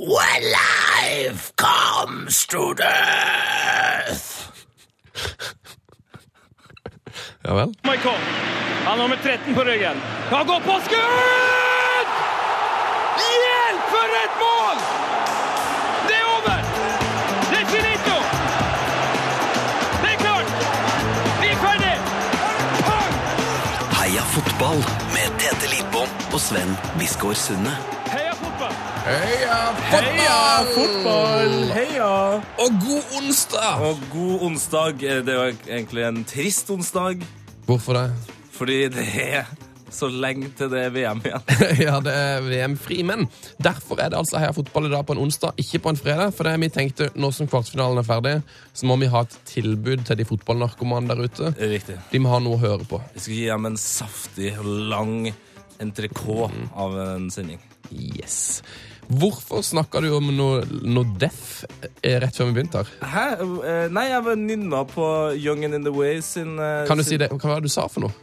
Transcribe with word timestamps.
When 0.00 0.42
life 0.42 1.52
comes 1.56 2.46
to 2.46 2.72
death. 2.74 4.48
Ja 7.44 7.54
vel? 7.54 7.74
Michael. 7.84 8.16
Han 8.84 8.86
har 8.86 8.96
nummer 8.96 9.16
13 9.22 9.54
på 9.54 9.64
ryggen. 9.64 9.96
Han 10.30 10.46
går 10.46 10.60
på 10.60 10.80
skudd! 10.86 12.08
Hjelp, 13.20 13.84
for 13.92 14.08
et 14.22 14.34
mål! 14.44 14.78
Det 16.08 16.16
er 16.16 16.26
over! 16.36 16.58
Det 17.50 17.60
er 17.60 17.68
finito! 17.74 18.16
Det 20.02 20.10
er 20.14 20.18
klart! 20.24 20.48
Vi 21.42 21.48
er 21.48 21.60
ferdig! 21.66 21.94
Heia 24.00 24.24
fotball 24.32 24.80
med 25.12 25.40
Tete 25.44 25.74
Lidbom 25.76 26.08
og 26.32 26.40
Sven 26.40 26.76
Biskår 26.98 27.34
Sunde. 27.34 27.76
Heia 29.00 29.56
fotball! 29.76 30.08
Heia 30.12 30.64
fotball! 30.74 31.54
Heia! 31.72 32.08
Og 32.60 32.74
god 32.82 33.14
onsdag! 33.20 33.80
Og 33.86 34.02
god 34.12 34.42
onsdag. 34.50 35.00
Det 35.24 35.36
jo 35.36 35.46
egentlig 35.70 36.04
en 36.04 36.20
trist 36.28 36.68
onsdag, 36.70 37.24
Hvorfor 37.66 37.96
det? 37.96 38.06
fordi 38.52 38.88
det 38.92 39.06
er 39.22 39.46
så 39.90 40.06
lenge 40.12 40.50
til 40.58 40.68
det 40.70 40.82
er 40.84 40.92
VM 40.92 41.22
igjen. 41.24 41.46
ja, 41.86 41.94
det 42.04 42.12
er 42.12 42.44
VM-fri, 42.44 43.00
men 43.08 43.24
derfor 43.62 44.02
er 44.04 44.12
det 44.12 44.18
altså 44.20 44.38
Heia 44.42 44.52
fotball 44.54 44.86
i 44.86 44.92
dag 44.92 45.06
på 45.08 45.16
en 45.16 45.22
onsdag, 45.24 45.56
ikke 45.58 45.80
på 45.86 45.94
en 45.94 45.98
fredag. 45.98 46.34
For 46.36 46.44
det 46.46 46.58
vi 46.60 46.68
tenkte, 46.74 47.08
nå 47.16 47.32
som 47.34 47.48
kvartfinalen 47.50 48.02
er 48.02 48.06
ferdig, 48.06 48.34
så 48.76 48.86
må 48.90 48.98
vi 49.00 49.08
ha 49.10 49.24
et 49.24 49.38
tilbud 49.48 50.04
til 50.06 50.20
de 50.20 50.28
fotballnarkomane 50.28 51.08
der 51.10 51.24
ute. 51.24 51.54
Riktig. 51.72 51.96
De 52.12 52.20
må 52.20 52.34
ha 52.34 52.42
noe 52.44 52.60
å 52.60 52.62
høre 52.66 52.84
på. 52.90 53.00
Vi 53.16 53.24
skal 53.24 53.38
gi 53.38 53.48
dem 53.48 53.70
en 53.72 53.80
saftig 53.80 54.52
lang 54.92 55.32
entrecôte 55.80 56.68
av 56.76 57.00
en 57.00 57.30
sending. 57.32 57.62
Yes. 57.90 58.60
Hvorfor 59.10 59.62
snakka 59.66 60.00
du 60.04 60.10
om 60.14 60.28
noe, 60.36 60.60
noe 60.86 61.08
deaf 61.18 61.64
eh, 62.02 62.14
rett 62.22 62.36
før 62.36 62.50
vi 62.50 62.60
begynte 62.60 62.84
her? 62.84 62.90
Hæ? 63.10 63.24
Eh, 63.42 63.86
Nei, 63.90 64.04
jeg 64.12 64.22
var 64.28 64.38
nynna 64.38 64.84
på 64.86 65.06
Young 65.34 65.64
and 65.66 65.74
in 65.74 65.82
the 65.86 65.90
Way 65.94 66.20
sin 66.22 66.58
eh, 66.62 66.84
Kan 66.86 67.00
du 67.00 67.02
sin 67.02 67.16
si 67.16 67.18
det? 67.24 67.30
Hva 67.34 67.56
var 67.56 67.60
det 67.64 67.70
du 67.70 67.74
sa 67.74 67.88
for 67.90 68.06
noe? 68.06 68.14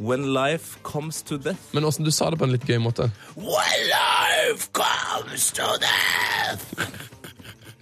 When 0.00 0.26
life 0.34 0.76
comes 0.82 1.22
to 1.22 1.38
death. 1.38 1.70
Men 1.72 1.84
åssen 1.86 2.04
du 2.04 2.10
sa 2.12 2.28
det 2.34 2.40
på 2.40 2.44
en 2.48 2.52
litt 2.52 2.66
gøy 2.66 2.80
måte. 2.82 3.08
When 3.38 3.84
life 3.88 4.68
comes 4.74 5.48
to 5.54 5.68
death. 5.80 6.66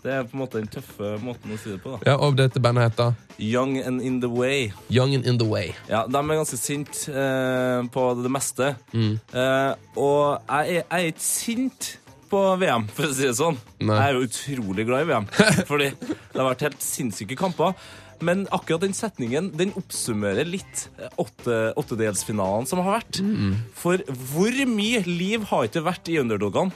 Det 0.02 0.10
er 0.10 0.24
på 0.26 0.34
en 0.36 0.40
måte 0.42 0.58
den 0.58 0.66
tøffe 0.70 1.12
måten 1.22 1.54
å 1.54 1.58
si 1.62 1.70
det 1.72 1.80
på. 1.82 1.94
da 2.02 2.10
Ja, 2.10 2.16
Og 2.18 2.34
dette 2.36 2.60
bandet 2.62 2.88
heter 2.90 3.12
Young 3.38 3.76
and 3.80 4.02
in 4.02 4.20
the 4.20 4.28
Way. 4.28 4.72
Young 4.90 5.14
and 5.14 5.24
in 5.26 5.38
the 5.38 5.46
Way. 5.46 5.72
Ja, 5.88 6.04
De 6.06 6.18
er 6.18 6.38
ganske 6.42 6.58
sinte 6.58 7.10
eh, 7.10 7.82
på 7.94 8.06
det 8.22 8.30
meste. 8.34 8.74
Mm. 8.92 9.18
Eh, 9.32 9.74
og 9.96 10.42
jeg 10.48 10.58
er, 10.58 10.82
jeg 10.82 10.84
er 10.90 11.10
ikke 11.14 11.26
sint 11.26 11.90
på 12.32 12.42
VM, 12.60 12.86
for 12.92 13.08
å 13.08 13.14
si 13.14 13.26
det 13.28 13.36
sånn. 13.38 13.58
Nei. 13.84 13.98
Jeg 13.98 14.04
er 14.06 14.16
jo 14.16 14.28
utrolig 14.28 14.86
glad 14.88 15.04
i 15.04 15.10
VM, 15.10 15.28
fordi 15.70 15.90
det 16.00 16.38
har 16.38 16.48
vært 16.48 16.64
helt 16.68 16.84
sinnssyke 16.84 17.36
kamper. 17.38 17.76
Men 18.22 18.44
akkurat 18.54 18.84
den 18.84 18.94
setningen 18.94 19.50
den 19.58 19.72
oppsummerer 19.78 20.46
litt 20.46 20.86
eh, 20.96 21.10
åtte, 21.20 21.58
åttedelsfinalen 21.80 22.68
som 22.70 22.82
har 22.84 23.00
vært. 23.00 23.18
Mm. 23.18 23.56
For 23.76 24.04
hvor 24.30 24.62
mye 24.70 25.02
liv 25.08 25.48
har 25.50 25.68
ikke 25.68 25.84
vært 25.88 26.10
i 26.12 26.20
underdogene? 26.22 26.74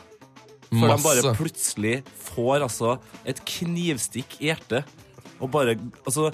For 0.67 0.91
de 0.91 0.97
bare 0.99 1.35
plutselig 1.39 2.01
får 2.19 2.65
altså 2.67 2.97
et 3.29 3.39
knivstikk 3.47 4.41
i 4.41 4.51
hjertet, 4.51 4.89
og 5.39 5.53
bare 5.55 5.77
altså 6.03 6.33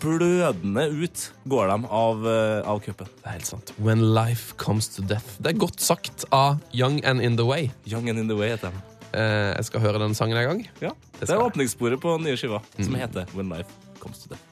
blødende 0.00 0.84
ut 1.02 1.24
går 1.48 1.70
de 1.72 1.78
av, 1.90 2.22
uh, 2.26 2.68
av 2.68 2.80
cupen. 2.84 3.08
Det 3.22 3.26
er 3.26 3.36
helt 3.38 3.46
sant. 3.48 3.72
When 3.80 4.02
life 4.14 4.54
comes 4.60 4.88
to 4.96 5.02
death. 5.02 5.38
Det 5.40 5.54
er 5.54 5.58
godt 5.58 5.80
sagt 5.80 6.24
av 6.34 6.58
Young 6.76 7.00
and 7.04 7.22
in 7.24 7.36
the 7.36 7.44
Way. 7.48 7.70
Young 7.88 8.08
and 8.08 8.18
in 8.18 8.28
the 8.28 8.36
way 8.36 8.50
heter 8.52 8.70
de. 8.70 8.84
Eh, 9.16 9.54
jeg 9.56 9.64
skal 9.64 9.80
høre 9.80 9.98
den 10.02 10.12
sangen 10.14 10.36
en 10.36 10.48
gang. 10.50 10.58
Ja, 10.82 10.90
Det 11.18 11.28
det 11.28 11.30
er 11.30 11.40
åpningssporet 11.40 12.00
på 12.00 12.18
nye 12.20 12.36
skiva, 12.36 12.60
som 12.76 12.92
Mm. 12.92 13.00
heter 13.00 13.26
When 13.34 13.48
Life 13.48 13.70
Comes 14.00 14.18
to 14.18 14.28
Death. 14.28 14.42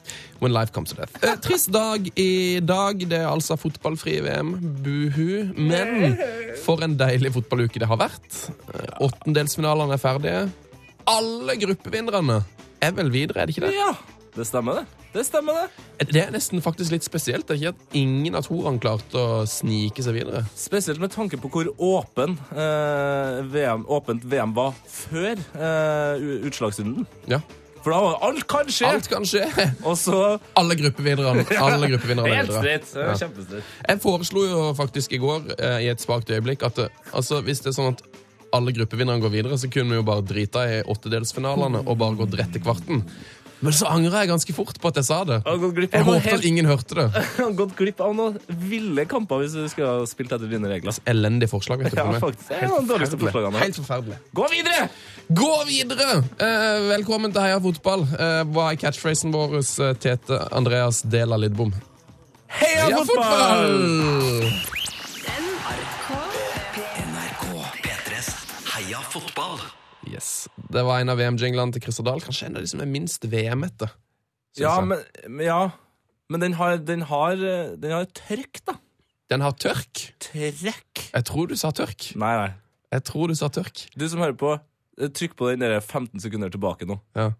When 0.41 0.51
life 0.53 0.71
comes 0.73 0.89
to 0.89 0.95
death. 0.95 1.13
Eh, 1.23 1.35
trist 1.37 1.71
dag 1.71 2.09
i 2.19 2.59
dag. 2.59 2.97
Det 2.99 3.13
er 3.21 3.27
altså 3.29 3.55
fotballfri 3.57 4.19
VM. 4.21 4.51
Buhu. 4.83 5.53
Men 5.57 6.17
for 6.65 6.81
en 6.83 6.97
deilig 6.97 7.31
fotballuke 7.33 7.79
det 7.79 7.87
har 7.87 7.97
vært. 7.97 8.49
Eh, 8.73 8.97
Åttendelsfinalene 9.07 9.93
er 9.93 9.97
ferdige. 9.97 10.49
Alle 11.07 11.55
gruppevinnerne 11.55 12.43
er 12.81 12.91
vel 12.91 13.09
videre, 13.09 13.41
er 13.41 13.45
det 13.45 13.55
ikke 13.55 13.67
det? 13.67 13.75
Ja, 13.75 13.93
det 14.37 14.45
stemmer 14.45 14.79
det. 14.79 15.03
Det 15.13 15.23
stemmer 15.25 15.55
det. 15.57 15.85
Det 16.11 16.21
er 16.21 16.33
nesten 16.33 16.61
faktisk 16.61 16.93
litt 16.93 17.05
spesielt. 17.05 17.47
Det 17.47 17.55
er 17.55 17.61
ikke 17.61 17.75
at 17.75 17.95
ingen 17.97 18.37
av 18.37 18.45
toerne 18.45 18.81
klarte 18.81 19.17
å 19.17 19.45
snike 19.49 20.03
seg 20.05 20.19
videre. 20.19 20.43
Spesielt 20.57 21.01
med 21.01 21.13
tanke 21.13 21.39
på 21.41 21.49
hvor 21.53 21.71
åpen, 21.73 22.37
eh, 22.53 23.39
VM, 23.49 23.87
åpent 23.89 24.27
VM 24.29 24.53
var 24.57 24.75
før 24.91 25.33
eh, 25.37 26.27
utslagsrunden. 26.49 27.07
Ja. 27.31 27.41
For 27.81 27.93
da 27.95 28.01
var 28.03 28.19
alt 28.27 28.45
kan 28.51 28.69
skje! 28.73 28.91
Alt 28.91 29.09
kan 29.09 29.25
skje. 29.25 29.45
Og 29.87 29.95
så 29.97 30.19
Alle 30.59 30.75
gruppevinnerne 30.75 31.45
alle 31.65 31.89
gruppevinnerne 31.93 32.33
er 32.33 32.41
Helt 32.41 32.55
stritt. 32.57 32.93
Ja. 32.99 33.61
Jeg 33.87 34.01
foreslo 34.03 34.43
jo 34.43 34.63
faktisk 34.77 35.15
i 35.15 35.21
går, 35.23 35.53
eh, 35.57 35.81
i 35.87 35.91
et 35.93 36.03
svakt 36.03 36.29
øyeblikk, 36.29 36.65
at 36.67 36.83
altså, 37.13 37.41
hvis 37.47 37.63
det 37.63 37.71
er 37.71 37.77
sånn 37.79 37.95
at 37.95 38.05
alle 38.55 38.73
gruppevinnerne 38.75 39.21
går 39.23 39.31
videre, 39.33 39.57
så 39.59 39.69
kunne 39.71 39.95
vi 39.95 39.99
jo 39.99 40.05
bare 40.07 40.25
drita 40.25 40.63
i 40.67 40.77
åttedelsfinalene 40.87 41.83
og 41.83 41.97
bare 41.99 42.19
gått 42.21 42.37
rett 42.39 42.53
til 42.55 42.63
kvarten. 42.63 43.03
Men 43.59 43.73
så 43.73 43.87
angrer 43.89 44.21
jeg 44.21 44.29
ganske 44.29 44.53
fort 44.53 44.77
på 44.81 44.89
at 44.91 44.99
jeg 44.99 45.05
sa 45.07 45.23
det. 45.25 45.37
Jeg 45.41 46.03
håper 46.05 46.33
at 46.35 46.43
ingen 46.45 46.67
hørte 46.69 46.93
det. 46.99 47.05
Jeg 47.17 47.29
har 47.39 47.53
gått 47.57 47.73
glipp 47.79 48.01
av 48.05 48.11
noen 48.13 48.35
ville 48.69 49.05
kamper 49.09 49.41
hvis 49.41 49.55
du 49.57 49.63
skulle 49.71 49.89
ha 49.95 50.03
spilt 50.09 50.31
etter 50.35 50.45
dine 50.51 50.69
regler. 50.69 50.93
Elendig 51.09 51.49
forslag, 51.49 51.81
vet 51.81 51.95
du. 51.95 51.97
Ja, 51.97 52.05
for 52.05 52.13
meg. 52.13 52.21
faktisk. 52.21 52.51
Det 52.51 52.59
er 52.61 52.69
noen 52.69 52.89
dårligste 52.91 53.17
forslagene. 53.23 53.63
Helt 53.63 53.79
forferdelig. 53.81 54.19
Gå 54.37 54.45
videre! 54.53 54.87
Gå 55.41 55.49
videre! 55.67 56.09
Eh, 56.37 56.85
velkommen 56.93 57.33
til 57.33 57.41
Heia 57.47 57.57
fotball. 57.65 58.05
Eh, 58.13 58.43
hva 58.53 58.69
er 58.71 58.77
catchphrasen 58.83 59.33
vår, 59.33 59.57
eh, 59.59 59.93
Tete 60.05 60.37
Andreas 60.55 61.01
Dela 61.01 61.35
Lidbom? 61.41 61.73
Heia 62.61 62.85
Heia 62.85 63.01
fotball! 63.09 63.73
fotball! 64.37 64.77
NRK 67.09 67.45
P3s 67.83 68.29
Heia 68.75 69.01
fotball. 69.11 69.59
Yes. 70.07 70.45
Det 70.73 70.83
var 70.87 71.01
en 71.01 71.13
av 71.13 71.19
VM-jinglene 71.19 71.75
til 71.75 71.83
Christer 71.85 72.05
Dahl. 72.07 72.21
Kanskje 72.23 72.49
en 72.49 72.59
av 72.59 72.65
de 72.65 72.71
som 72.71 72.83
er 72.83 72.89
minst 72.91 73.25
VM-ete. 73.29 73.89
Ja, 74.57 74.75
ja. 75.43 75.61
men 76.31 76.43
den 76.43 76.57
har, 76.57 76.77
den 76.81 77.05
har, 77.09 77.41
den 77.77 77.93
har 77.93 78.07
tørk, 78.17 78.61
da. 78.67 78.77
Den 79.31 79.43
har 79.43 79.55
tørk. 79.59 80.05
Trekk. 80.23 81.09
Jeg 81.11 81.27
tror 81.27 81.51
du 81.51 81.55
sa 81.59 81.73
tørk. 81.75 82.09
Nei, 82.19 82.33
nei. 82.39 82.51
Jeg 82.95 83.03
tror 83.09 83.27
du 83.27 83.35
sa 83.35 83.49
tørk. 83.51 83.83
Du 83.99 84.07
som 84.07 84.23
hører 84.23 84.37
på, 84.39 84.53
trykk 84.97 85.35
på 85.39 85.51
den 85.51 85.65
der 85.65 85.79
15 85.81 86.23
sekunder 86.23 86.51
tilbake 86.53 86.87
nå. 86.87 86.99
Ja. 87.17 87.33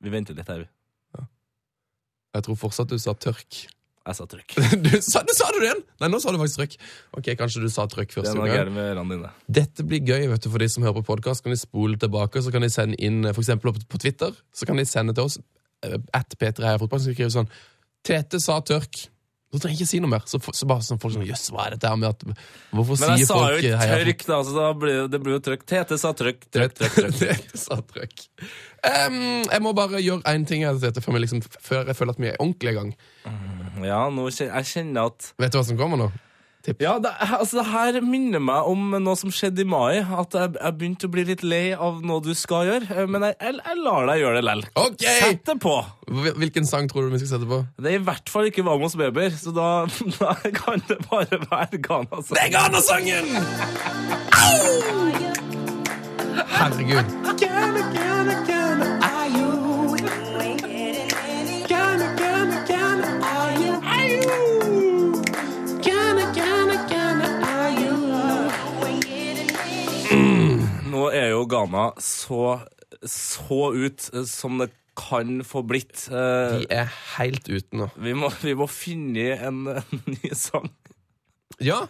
Vi 0.00 0.12
venter 0.12 0.36
litt 0.36 0.48
her. 0.48 0.64
vi. 0.64 0.70
Jeg 2.36 2.44
tror 2.44 2.58
fortsatt 2.60 2.92
du 2.92 2.98
sa 3.00 3.14
tørk. 3.16 3.62
Jeg 4.06 4.14
sa 4.18 4.26
trykk. 4.30 4.54
Du 4.86 4.90
sa, 5.02 5.22
du 5.26 5.32
sa 5.34 5.48
du 5.50 5.58
det 5.58 5.68
igjen? 5.70 5.80
Nei, 6.02 6.10
nå 6.12 6.20
sa 6.22 6.30
du 6.30 6.38
faktisk 6.38 6.60
trykk. 6.60 6.76
Ok, 7.18 7.30
Kanskje 7.40 7.62
du 7.64 7.68
sa 7.72 7.88
trykk 7.90 8.12
Det 8.12 8.18
første 8.20 8.44
er 8.44 8.70
gang. 8.70 8.72
med 8.76 9.16
dine. 9.16 9.32
Dette 9.58 9.86
blir 9.86 10.04
gøy 10.06 10.28
vet 10.30 10.46
du, 10.46 10.50
for 10.52 10.62
de 10.62 10.68
som 10.70 10.86
hører 10.86 11.00
på 11.00 11.08
podkast. 11.10 11.42
Kan 11.42 11.54
de 11.54 11.58
spole 11.58 11.98
tilbake, 11.98 12.42
så 12.42 12.54
kan 12.54 12.62
de 12.62 12.70
sende 12.70 12.98
inn 13.02 13.26
for 13.32 13.42
eksempel 13.42 13.74
på, 13.74 13.82
på 13.90 14.02
Twitter. 14.04 14.36
Så 14.54 14.68
kan 14.68 14.78
de 14.78 14.86
sende 14.86 15.16
til 15.16 15.26
oss 15.26 15.40
at 16.14 16.38
P3 16.38 16.68
Heia 16.70 16.78
Fotball. 16.82 17.02
Så 17.02 17.12
skriver 17.16 17.34
sånn 17.34 17.50
Tete 18.06 18.38
sa 18.42 18.60
tørk. 18.62 19.08
Så 19.56 19.62
trenger 19.64 19.78
jeg 19.78 19.86
ikke 19.86 19.90
si 19.94 20.00
noe 20.04 20.12
mer. 20.12 20.24
Så, 20.28 20.40
så 20.44 20.68
bare 20.68 20.84
sånn 20.84 21.00
folk 21.00 21.14
sånn 21.16 21.24
Jøss, 21.26 21.46
hva 21.54 21.66
er 21.66 21.76
dette 21.76 21.88
her 21.88 21.96
med 21.96 22.10
at 22.12 22.24
Hvorfor 22.76 22.98
sier 23.00 23.08
folk 23.08 23.16
Men 23.16 23.22
jeg 23.22 23.28
sa 23.30 23.38
folk 23.40 23.54
jo 23.56 23.62
ikke 23.62 23.80
Heia 23.80 24.16
da, 24.26 24.38
så 24.44 24.54
da 24.58 24.66
blir, 24.76 25.02
det- 25.08 25.22
blir 25.24 25.36
jo 25.38 25.42
trøkk. 25.48 25.64
Tete 25.72 25.98
sa 26.02 26.12
trøkk, 26.16 26.44
trøkk, 26.52 26.76
trøkk. 26.76 26.98
trøkk. 27.00 27.18
Tete 27.24 27.62
sa 27.64 27.80
trøkk. 27.80 28.26
Em, 28.86 29.18
jeg 29.48 29.62
må 29.64 29.72
bare 29.74 30.02
gjøre 30.04 30.22
én 30.30 30.44
ting 30.46 30.62
her, 30.66 30.76
Tete, 30.82 31.00
før, 31.02 31.18
liksom, 31.24 31.40
før 31.42 31.88
jeg 31.88 31.96
føler 31.98 32.14
at 32.14 32.20
vi 32.22 32.30
er 32.34 32.38
ordentlig 32.38 32.74
i 32.74 32.76
gang. 32.76 32.92
Ja, 33.82 34.04
nå 34.12 34.28
kjenner, 34.30 34.60
jeg 34.60 34.70
kjenner 34.74 35.10
at 35.10 35.32
Vet 35.40 35.54
du 35.54 35.58
hva 35.58 35.64
som 35.66 35.80
kommer 35.80 35.98
nå? 36.04 36.10
Ja, 36.82 36.96
det, 36.98 37.10
altså, 37.38 37.60
det 37.60 37.66
her 37.70 38.00
minner 38.02 38.42
meg 38.42 38.66
om 38.70 38.90
noe 39.02 39.16
som 39.18 39.30
skjedde 39.34 39.62
i 39.62 39.68
mai. 39.68 40.00
At 40.02 40.34
jeg, 40.34 40.54
jeg 40.58 40.76
begynte 40.80 41.06
å 41.08 41.12
bli 41.14 41.24
litt 41.28 41.42
lei 41.46 41.64
av 41.76 42.00
noe 42.06 42.20
du 42.24 42.32
skal 42.36 42.66
gjøre. 42.70 42.88
eh, 42.90 43.06
Men 43.10 43.22
jeg, 43.28 43.36
jeg, 43.40 43.54
jeg 43.62 43.76
lar 43.84 44.06
deg 44.10 44.20
gjøre 44.24 44.40
det 44.40 44.44
lell. 44.48 44.64
Ok! 44.82 45.04
Sett 45.06 45.44
det 45.46 45.56
på! 45.62 45.76
Hvilken 46.40 46.66
sang 46.68 46.88
tror 46.90 47.06
du 47.06 47.14
vi 47.14 47.22
skal 47.22 47.32
sette 47.36 47.48
på? 47.50 47.60
Det 47.78 47.92
er 47.92 47.98
i 48.00 48.04
hvert 48.06 48.28
fall 48.32 48.50
ikke 48.50 48.64
Vamos 48.66 48.94
Beber, 48.98 49.30
så 49.38 49.50
da, 49.56 49.68
da 50.18 50.34
kan 50.58 50.82
det 50.90 50.98
bare 51.10 51.40
være 51.46 51.80
Ghana-sangen. 51.86 52.34
Det 52.34 52.42
er 52.44 52.50
Ghana-sangen! 52.56 53.26
Herregud. 56.56 57.06
Nå 70.96 71.06
er 71.12 71.30
jo 71.34 71.44
Ghana 71.50 71.90
så, 72.02 72.42
så 73.04 73.60
ut 73.76 74.08
som 74.30 74.58
det 74.62 74.70
kan 74.96 75.42
få 75.44 75.60
blitt. 75.68 76.06
Eh, 76.08 76.54
De 76.62 76.66
er 76.72 76.88
helt 77.18 77.48
ute 77.52 77.76
nå. 77.76 77.90
Vi 78.00 78.14
må, 78.16 78.30
vi 78.40 78.54
må 78.56 78.64
finne 78.72 79.34
en, 79.44 79.58
en 79.76 80.04
ny 80.08 80.30
sang. 80.32 80.70
Ja, 81.60 81.82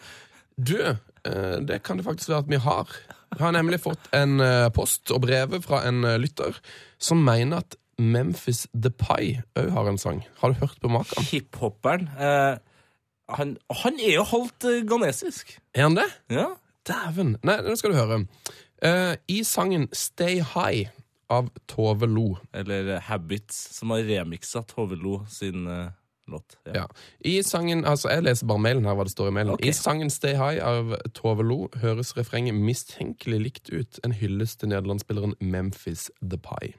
du, 0.59 0.75
eh, 0.83 1.57
det 1.63 1.81
kan 1.87 2.01
det 2.01 2.07
faktisk 2.09 2.33
være 2.35 2.43
at 2.45 2.51
vi 2.51 2.59
har. 2.67 2.97
Jeg 3.37 3.43
har 3.45 3.55
nemlig 3.55 3.79
fått 3.85 4.11
en 4.17 4.41
eh, 4.43 4.67
post 4.75 5.11
og 5.15 5.23
brev 5.27 5.55
fra 5.65 5.85
en 5.87 6.03
eh, 6.07 6.19
lytter 6.23 6.59
som 7.03 7.23
mener 7.27 7.63
at 7.63 7.79
Memphis 8.03 8.65
Depay 8.75 9.37
òg 9.57 9.71
har 9.73 9.89
en 9.93 9.99
sang. 10.03 10.25
Har 10.43 10.53
du 10.53 10.59
hørt 10.65 10.77
på 10.83 10.91
maken? 10.93 11.27
Hiphopperen 11.31 12.11
eh, 12.19 12.59
han, 13.39 13.55
han 13.85 13.97
er 14.03 14.19
jo 14.19 14.27
halvt 14.31 14.67
ghanesisk. 14.87 15.57
Er 15.75 15.87
han 15.89 15.97
det? 15.99 16.07
Ja. 16.31 16.51
Dæven. 16.87 17.37
Nei, 17.47 17.57
nå 17.67 17.75
skal 17.79 17.95
du 17.95 17.99
høre. 17.99 18.21
Eh, 18.83 19.15
I 19.27 19.45
sangen 19.45 19.89
Stay 19.93 20.41
High 20.41 20.89
av 21.29 21.51
Tove 21.67 22.07
Lo. 22.07 22.37
Eller 22.53 22.89
eh, 22.95 23.01
Habits, 23.01 23.69
som 23.79 23.91
har 23.91 24.05
remiksa 24.07 24.63
Tove 24.63 24.97
Lo 24.97 25.23
sin 25.31 25.67
uh, 25.67 25.89
låt. 26.27 26.57
Ja. 26.75 26.87
I 27.19 27.43
sangen, 27.43 27.85
altså 27.85 28.11
Jeg 28.11 28.23
leser 28.27 28.47
bare 28.47 28.63
mailen 28.63 28.85
her, 28.87 28.95
hva 28.99 29.07
det 29.07 29.15
står 29.15 29.31
i 29.31 29.35
mailen. 29.39 29.55
Okay. 29.57 29.71
I 29.71 29.75
sangen 29.77 30.11
Stay 30.13 30.37
High 30.37 30.61
av 30.63 30.93
Tove 31.17 31.47
Lo 31.47 31.71
høres 31.83 32.13
refrenget 32.19 32.55
mistenkelig 32.55 33.41
likt 33.43 33.73
ut. 33.73 34.01
En 34.05 34.15
hyllest 34.15 34.61
til 34.61 34.71
nederlandsspilleren 34.75 35.35
Memphis 35.41 36.11
Depay. 36.21 36.75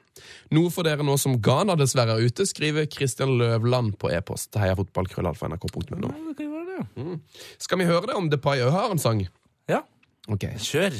Noe 0.54 0.70
for 0.74 0.86
dere 0.86 1.04
nå 1.06 1.18
som 1.20 1.36
Ghana 1.42 1.76
dessverre 1.78 2.16
er 2.16 2.30
ute, 2.30 2.46
skriver 2.48 2.88
Christian 2.94 3.36
Løvland 3.40 3.98
på 4.00 4.10
e-post 4.14 4.54
Heia 4.56 4.72
heiafotballkrøllalfa.nrk.no. 4.72 6.14
Ja. 6.78 6.86
Mm. 6.94 7.20
Skal 7.58 7.82
vi 7.82 7.90
høre 7.90 8.06
det 8.12 8.18
om 8.18 8.30
Depay 8.30 8.62
òg 8.62 8.70
har 8.74 8.94
en 8.94 9.02
sang? 9.02 9.26
Ja, 9.68 9.82
Okay. 10.28 10.58
kjør. 10.60 10.92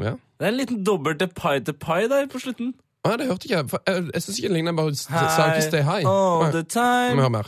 Ja. 0.00 0.10
Det 0.40 0.46
er 0.46 0.48
en 0.48 0.56
liten 0.56 0.84
dobbel 0.84 1.18
til 1.18 1.28
pie 1.36 1.60
til 1.64 1.74
pie 1.74 2.08
der 2.08 2.26
på 2.32 2.38
slutten. 2.40 2.74
Ah, 3.04 3.16
det 3.18 3.26
hørte 3.26 3.44
ikke 3.48 3.56
jeg. 3.56 3.70
For 3.70 3.82
Jeg, 3.86 4.10
jeg 4.14 4.22
syns 4.22 4.38
ikke 4.38 4.48
det 4.48 4.54
ligner. 4.56 4.72
Bare 4.76 4.94
s- 4.94 5.06
sa 5.08 5.46
ikke 5.52 5.62
Stay 5.68 5.82
High. 5.82 6.04
all 6.08 6.42
Nei, 6.42 6.50
the 6.52 6.62
Må 6.62 6.62
vi 6.62 7.22
time. 7.22 7.30
mer. 7.30 7.42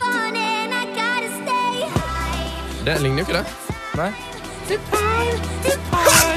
Det 2.85 3.01
ligner 3.03 3.19
jo 3.19 3.25
ikke 3.27 3.39
det. 3.39 3.47
Nei. 3.97 4.11
Ja. 4.71 4.77
pie, 4.91 5.33
to 5.65 5.71
pie. 5.93 6.37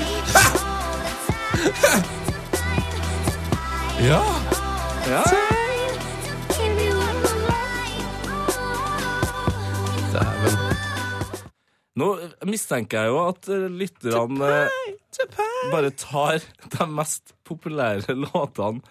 ja. 4.09 4.21
ja. 5.09 5.23
Dæven. 10.13 10.55
Nå 11.95 12.07
mistenker 12.49 13.05
jeg 13.05 13.11
jo 13.13 13.19
at 13.29 13.49
eh, 13.55 13.65
lytterne 13.71 14.49
eh, 15.23 15.71
bare 15.71 15.93
tar 15.95 16.43
de 16.75 16.89
mest 16.91 17.35
populære 17.45 18.15
låtene 18.17 18.81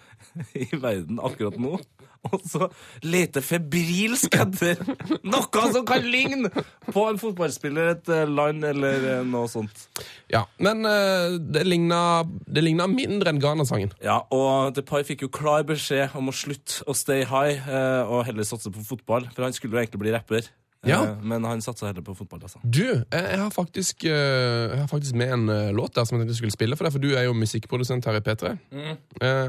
i 0.57 0.67
verden 0.73 1.19
akkurat 1.23 1.55
nå, 1.61 1.77
og 2.25 2.41
så 2.47 2.67
leter 3.05 3.43
febrilsk 3.45 4.33
etter 4.39 4.79
noe 5.27 5.65
som 5.71 5.85
kan 5.87 6.03
ligne 6.03 6.49
på 6.89 7.03
en 7.05 7.19
fotballspiller, 7.21 7.93
et 7.93 8.11
eh, 8.11 8.25
land 8.27 8.65
eller 8.67 9.07
eh, 9.11 9.21
noe 9.27 9.47
sånt. 9.51 9.85
Ja, 10.31 10.45
men 10.57 10.83
eh, 10.89 11.37
det 11.39 11.65
ligna, 11.67 12.01
det 12.25 12.65
ligna 12.65 12.89
mindre 12.91 13.31
enn 13.31 13.41
Ghana-sangen. 13.43 13.93
Ja, 14.03 14.21
og 14.33 14.75
Depay 14.75 15.05
fikk 15.07 15.27
jo 15.27 15.31
klar 15.33 15.67
beskjed 15.67 16.17
om 16.17 16.31
å 16.31 16.35
slutte 16.35 16.83
å 16.89 16.97
stay 16.97 17.27
high 17.29 17.69
eh, 17.69 18.03
og 18.09 18.25
heller 18.27 18.47
satse 18.47 18.73
på 18.73 18.83
fotball, 18.87 19.29
for 19.35 19.47
han 19.47 19.55
skulle 19.55 19.77
jo 19.77 19.83
egentlig 19.85 20.03
bli 20.07 20.15
rapper. 20.15 20.49
Ja. 20.85 20.99
Eh, 21.03 21.21
Men 21.21 21.43
han 21.43 21.61
satsa 21.61 21.87
heller 21.89 22.03
på 22.05 22.15
fotball, 22.17 22.41
altså. 22.45 22.59
Du, 22.63 22.83
jeg, 22.83 23.05
jeg, 23.11 23.39
har 23.39 23.49
faktisk, 23.53 24.05
eh, 24.05 24.11
jeg 24.11 24.79
har 24.79 24.89
faktisk 24.91 25.15
med 25.17 25.33
en 25.33 25.49
eh, 25.49 25.71
låt 25.75 25.95
der 25.95 26.05
som 26.05 26.17
jeg 26.17 26.23
tenkte 26.25 26.35
jeg 26.35 26.41
skulle 26.43 26.55
spille 26.55 26.77
for 26.77 26.87
deg, 26.87 26.95
for 26.95 27.03
du 27.03 27.15
er 27.17 27.25
jo 27.27 27.35
musikkprodusent 27.37 28.05
her 28.05 28.19
i 28.19 28.23
P3. 28.25 28.55
Mm. 28.75 28.97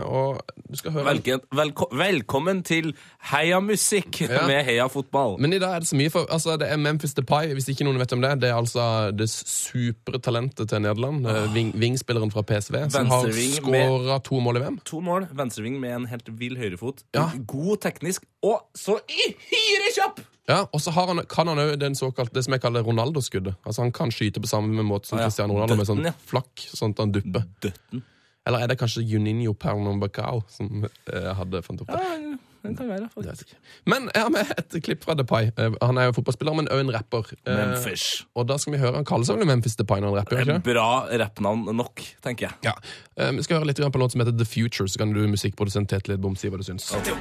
og 0.06 0.40
du 0.70 0.76
skal 0.78 0.92
høre 0.94 1.06
Velken, 1.06 1.42
velko, 1.54 1.88
velkommen 1.96 2.62
til 2.66 2.92
Heia 3.30 3.60
musikk 3.60 4.20
Ja. 4.26 4.46
med 4.50 4.64
Heia 4.66 4.86
fotball. 4.92 5.36
Men 5.42 5.52
i 5.52 5.60
dag 5.62 5.76
er 5.76 5.84
det 5.84 5.90
så 5.90 5.98
mye, 5.98 6.12
for 6.12 6.28
altså, 6.32 6.56
det 6.60 6.70
er 6.72 6.80
Memphis 6.80 7.14
Depay, 7.14 7.52
hvis 7.56 7.68
ikke 7.72 7.86
noen 7.86 8.00
vet 8.00 8.14
om 8.16 8.22
det. 8.24 8.32
Det 8.42 8.50
er 8.50 8.58
altså 8.58 8.86
det 9.16 9.28
supre 9.30 10.20
talentet 10.22 10.70
til 10.70 10.82
Nederland. 10.82 11.26
Oh. 11.26 11.56
Wing-spilleren 11.76 12.32
fra 12.32 12.44
PSV, 12.46 12.78
som 12.94 13.10
har 13.12 13.30
skåra 13.56 14.20
to 14.24 14.40
mål 14.40 14.60
i 14.60 14.64
VM. 14.64 14.78
To 14.88 15.02
mål, 15.04 15.28
venstreving 15.36 15.80
med 15.82 15.96
en 15.96 16.08
helt 16.10 16.30
vill 16.40 16.56
høyrefot. 16.60 17.04
Ja. 17.16 17.28
God 17.46 17.82
teknisk, 17.84 18.26
og 18.42 18.66
så 18.76 18.98
i 19.10 19.34
hyre 19.50 19.92
kjapp! 19.98 20.24
Ja, 20.46 20.60
Og 20.72 20.80
så 20.80 20.92
har 20.94 21.08
han, 21.10 21.20
kan 21.26 21.48
han 21.50 21.58
òg 21.58 21.72
det 21.80 21.96
som 21.96 22.54
jeg 22.54 22.62
kaller 22.62 22.84
Ronaldo-skuddet. 22.86 23.56
Altså 23.66 23.82
Han 23.82 23.92
kan 23.92 24.12
skyte 24.14 24.40
på 24.40 24.46
samme 24.50 24.82
måte 24.86 25.08
som 25.10 25.18
Ah, 25.18 25.22
ja. 25.24 25.30
Cristiano 25.30 25.54
Ronaldo, 25.56 25.76
med 25.80 25.88
sånn 25.88 26.04
ja. 26.06 26.12
flakk, 26.26 26.62
sånn 26.70 26.94
at 26.94 27.02
han 27.02 27.14
dupper. 27.14 27.46
Døtten. 27.60 28.04
Eller 28.46 28.62
er 28.62 28.70
det 28.70 28.78
kanskje 28.78 29.02
Juninho 29.02 29.54
Pernambacao 29.58 30.44
som 30.48 30.84
eh, 30.86 31.32
hadde 31.34 31.62
funnet 31.66 31.82
opp 31.82 31.90
det? 31.90 31.98
Ja, 31.98 32.36
den 32.66 32.76
kan 32.78 32.88
være, 32.90 33.08
faktisk. 33.14 33.54
Men 33.86 34.10
jeg 34.14 34.22
har 34.26 34.30
med 34.34 34.52
et 34.58 34.76
klipp 34.82 35.04
fra 35.06 35.14
Depay. 35.18 35.50
Eh, 35.56 35.76
Han 35.82 35.98
er 35.98 36.10
jo 36.10 36.16
fotballspiller, 36.18 36.54
men 36.58 36.68
òg 36.72 36.80
en 36.84 36.92
rapper. 36.94 37.32
Eh, 37.46 37.56
Memphis. 37.56 38.24
Og 38.36 38.46
da 38.48 38.56
skal 38.58 38.76
vi 38.76 38.78
høre 38.82 38.94
Han 39.00 39.04
kaller 39.08 39.28
seg 39.28 39.38
vel 39.38 39.46
Memphis 39.50 39.76
Depay 39.76 40.00
når 40.00 40.14
han 40.14 40.18
rapper? 40.22 40.42
Ikke? 40.44 40.60
bra 40.66 40.88
rappnavn 41.24 41.64
nok, 41.76 42.02
tenker 42.24 42.48
jeg. 42.48 42.54
Ja. 42.70 42.74
Eh, 43.16 43.32
Vi 43.36 43.42
skal 43.46 43.60
høre 43.60 43.66
litt 43.70 43.80
på 43.80 43.84
en 43.86 44.00
låt 44.02 44.12
som 44.12 44.20
heter 44.24 44.36
The 44.36 44.44
Future, 44.48 44.88
så 44.88 44.98
kan 44.98 45.12
du 45.12 45.22
musikkprodusent 45.26 45.88
Tete 45.88 46.12
Lidbom 46.12 46.36
si 46.36 46.48
hva 46.48 46.58
du 46.58 46.64
syns. 46.66 46.90
Did 46.92 47.16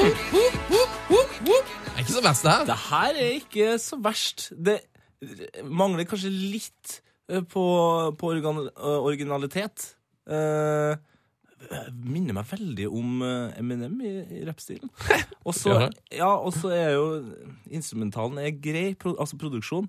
Det 0.00 0.08
er 1.92 1.98
ikke 2.00 2.14
så 2.14 2.22
verst, 2.24 2.44
det 2.44 2.52
her. 2.52 2.64
Det 2.64 2.76
her 2.88 3.18
er 3.20 3.30
ikke 3.36 3.78
så 3.78 3.98
verst. 4.00 4.52
Det 4.56 4.78
mangler 5.68 6.06
kanskje 6.08 6.30
litt 6.32 7.00
eh, 7.28 7.42
på, 7.44 7.64
på 8.16 8.32
eh, 8.32 8.48
originalitet. 8.80 9.90
Uh, 10.30 10.96
minner 11.92 12.36
meg 12.36 12.46
veldig 12.48 12.86
om 12.88 13.22
Eminem 13.58 13.98
i, 14.06 14.12
i 14.38 14.44
rappstilen. 14.46 14.88
Og 15.48 15.54
så 15.56 15.90
ja, 16.14 16.30
og 16.30 16.52
så 16.54 16.70
er 16.72 16.94
jo 16.94 17.06
instrumentalen 17.68 18.38
er 18.38 18.54
grei, 18.62 18.94
pro, 18.94 19.12
altså 19.20 19.36
produksjon. 19.40 19.88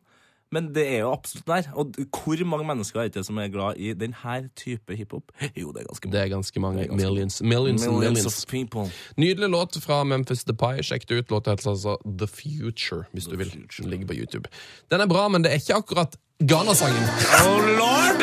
Men 0.52 0.74
det 0.76 0.84
er 0.96 0.98
jo 1.06 1.12
absolutt 1.14 1.48
der. 1.48 1.64
Og 1.80 1.94
hvor 2.12 2.42
mange 2.46 2.66
mennesker 2.68 3.00
er 3.02 3.08
det 3.08 3.24
som 3.26 3.38
er 3.40 3.48
glad 3.48 3.78
i 3.80 3.94
denne 3.96 4.50
type 4.60 4.96
hiphop? 4.96 5.32
Jo, 5.56 5.72
det 5.72 5.82
er 5.82 5.88
ganske 5.88 6.12
Det 6.12 6.20
er 6.22 6.28
ganske 6.28 6.60
mange. 6.60 6.82
Er 6.84 6.88
ganske- 6.88 7.06
Millions. 7.08 7.42
Millions, 7.42 7.82
Millions 7.88 8.04
millions. 8.04 8.26
of 8.26 8.46
people. 8.52 8.92
Nydelig 9.18 9.50
låt 9.50 9.78
fra 9.84 10.04
Memphis 10.04 10.44
Depay. 10.44 10.82
Sjekk 10.84 11.08
det 11.08 11.16
ut. 11.18 11.30
Låta 11.32 11.52
heter 11.52 11.70
altså 11.72 11.98
The 12.18 12.28
Future, 12.28 13.04
hvis 13.14 13.26
du 13.26 13.36
vil. 13.38 13.52
Den 13.78 13.90
ligger 13.90 14.08
på 14.08 14.14
YouTube. 14.14 14.50
Den 14.92 15.02
er 15.02 15.08
bra, 15.08 15.28
men 15.28 15.44
det 15.44 15.52
er 15.52 15.56
ikke 15.56 15.74
akkurat 15.76 16.18
Ghana-sangen. 16.44 17.04
Oh 17.48 17.62
lord! 17.80 18.20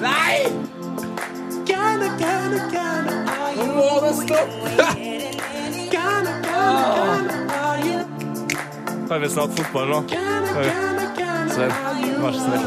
Nei! 0.00 0.48
Nå 3.56 3.64
må 3.74 4.00
det 4.00 4.30
you 7.84 8.04
Kan 9.08 9.20
vi 9.20 9.28
snakke 9.28 9.52
fotball 9.56 9.88
nå? 9.88 10.00
Ghana, 10.08 10.60
vi? 10.60 10.97
Sven, 11.48 11.72
vær 12.22 12.32
så 12.36 12.44
snill. 12.44 12.66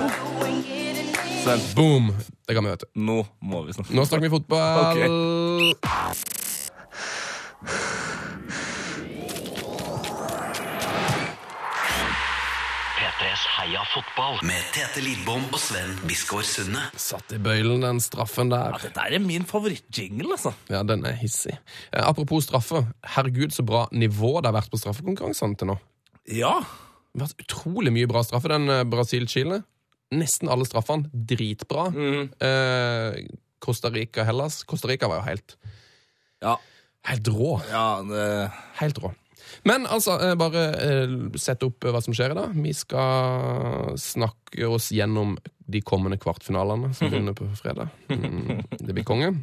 Sven, 1.43 1.63
Boom! 1.75 2.11
Det 2.47 2.55
kan 2.57 2.65
vi, 2.65 2.71
vet 2.73 2.83
du. 2.85 2.87
nå 3.07 3.17
må 3.41 3.63
vi 3.67 3.73
snakke. 3.77 3.95
Nå 3.95 4.05
snakker 4.05 4.27
vi 4.27 4.33
fotball. 4.33 5.75
P3s 12.97 13.43
Heia 13.57 13.81
fotball 13.93 14.39
med 14.45 14.61
Tete 14.75 15.01
Lidbom 15.03 15.45
og 15.53 15.59
Sven 15.61 15.93
Biskår 16.07 16.43
Sunde. 16.47 16.83
Satt 16.99 17.33
i 17.35 17.39
bøylen, 17.41 17.83
den 17.85 18.01
straffen 18.03 18.51
der. 18.51 18.75
Dette 18.83 19.05
er 19.07 19.23
min 19.23 19.45
favorittjingle, 19.49 20.35
altså. 20.35 20.53
Ja, 20.71 20.83
den 20.87 21.05
er 21.07 21.15
hissig. 21.19 21.55
Eh, 21.91 22.03
apropos 22.03 22.45
straffe. 22.49 22.83
Herregud, 23.15 23.55
så 23.55 23.65
bra 23.67 23.85
nivå 23.95 24.35
det 24.41 24.51
har 24.51 24.57
vært 24.59 24.71
på 24.73 24.81
straffekonkurransene 24.81 25.57
til 25.59 25.71
nå. 25.73 25.77
Ja. 26.31 26.57
Har 27.17 27.27
vært 27.27 27.43
utrolig 27.45 27.91
mye 27.93 28.07
bra 28.09 28.21
straffe. 28.23 28.51
Den 28.51 28.69
eh, 28.71 28.83
Brasil-Chile. 28.87 29.61
Nesten 30.15 30.49
alle 30.51 30.65
straffene 30.67 31.07
dritbra. 31.13 31.87
Eh, 31.91 33.21
Costa 33.63 33.91
Rica-Hellas. 33.93 34.61
Costa 34.67 34.89
Rica 34.91 35.07
var 35.11 35.21
jo 35.21 35.27
helt, 35.29 35.57
Ja. 36.43 36.57
helt 37.07 37.27
rå. 37.31 37.61
ja 37.71 37.85
det... 38.07 38.25
Helt 38.81 38.99
rå. 39.03 39.13
Men 39.67 39.85
altså, 39.87 40.15
eh, 40.23 40.35
bare 40.39 40.63
eh, 40.79 41.15
sette 41.39 41.67
opp 41.67 41.83
hva 41.83 42.01
som 42.03 42.15
skjer 42.15 42.31
i 42.33 42.37
dag. 42.37 42.51
Vi 42.55 42.73
skal 42.75 43.95
snakke 43.99 44.67
oss 44.71 44.91
gjennom 44.95 45.35
de 45.71 45.81
kommende 45.81 46.17
kvartfinalene 46.19 46.93
som 46.95 47.07
begynner 47.11 47.35
på 47.37 47.47
fredag. 47.59 47.91
Mm, 48.11 48.63
det 48.79 48.95
blir 48.95 49.07
konge. 49.07 49.33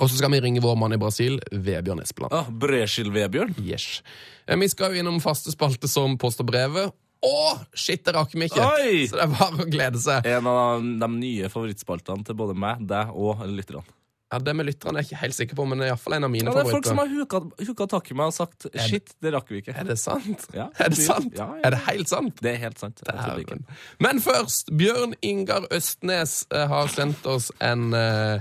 Og 0.00 0.08
så 0.10 0.16
skal 0.18 0.32
vi 0.32 0.40
ringe 0.40 0.62
vår 0.64 0.76
mann 0.80 0.94
i 0.96 0.98
Brasil, 1.00 1.36
Vebjørn 1.52 2.00
Espeland. 2.02 2.32
Ah, 2.34 2.48
Breskild-Vebjørn. 2.50 3.54
Yes. 3.62 4.02
Eh, 4.46 4.56
Vi 4.58 4.68
skal 4.72 4.92
jo 4.94 5.02
innom 5.04 5.20
faste 5.22 5.52
spalte 5.52 5.88
som 5.90 6.16
Post 6.18 6.40
og 6.40 6.48
brevet. 6.50 6.92
Å, 7.22 7.34
shit, 7.78 8.02
det 8.02 8.16
rakk 8.16 8.32
vi 8.34 8.48
ikke! 8.48 8.64
Oi! 8.66 9.04
Så 9.06 9.14
det 9.20 9.26
er 9.28 9.34
bare 9.36 9.62
å 9.62 9.66
glede 9.70 10.00
seg. 10.02 10.24
En 10.26 10.48
av 10.50 10.80
de 10.82 11.08
nye 11.20 11.50
favorittspaltene 11.52 12.26
til 12.26 12.34
både 12.40 12.56
meg, 12.58 12.80
deg 12.90 13.12
og 13.14 13.44
lytterne. 13.46 13.84
Ja, 14.32 14.38
Det 14.40 14.54
med 14.56 14.64
lytterne 14.66 14.96
er 14.96 15.04
jeg 15.04 15.10
ikke 15.12 15.20
helt 15.20 15.36
sikker 15.36 15.56
på, 15.58 15.64
men 15.68 15.78
det 15.78 15.86
er 15.86 15.90
iallfall 15.92 16.14
en 16.16 16.24
av 16.26 16.30
mine 16.32 16.48
Ja, 16.48 16.54
det 16.56 16.62
er 16.64 16.72
folk 16.72 16.86
som 16.88 16.98
har 16.98 17.10
huka, 17.12 17.42
huka 17.68 17.86
tak 17.92 18.06
i 18.10 18.14
meg 18.16 18.30
og 18.32 18.34
sagt 18.34 18.64
shit, 18.88 19.12
det 19.22 19.34
rakk 19.36 19.52
vi 19.52 19.60
ikke. 19.60 19.74
Er 19.76 19.84
det 19.90 19.98
sant? 20.00 20.46
Ja, 20.56 20.70
er 20.80 20.88
det 20.94 20.98
sant? 21.04 21.36
ja. 21.36 21.50
Er 21.62 21.76
det 21.76 21.82
helt 21.84 22.08
sant? 22.10 22.40
Det 22.42 22.54
er 22.56 22.58
helt 22.64 22.80
sant. 22.80 23.04
Det 23.04 23.12
er. 23.12 23.60
Men 24.02 24.22
først, 24.24 24.72
Bjørn 24.72 25.12
Ingar 25.20 25.68
Østnes 25.70 26.38
eh, 26.50 26.64
har 26.72 26.88
sendt 26.96 27.28
oss 27.28 27.50
en 27.60 27.92
eh, 27.94 28.40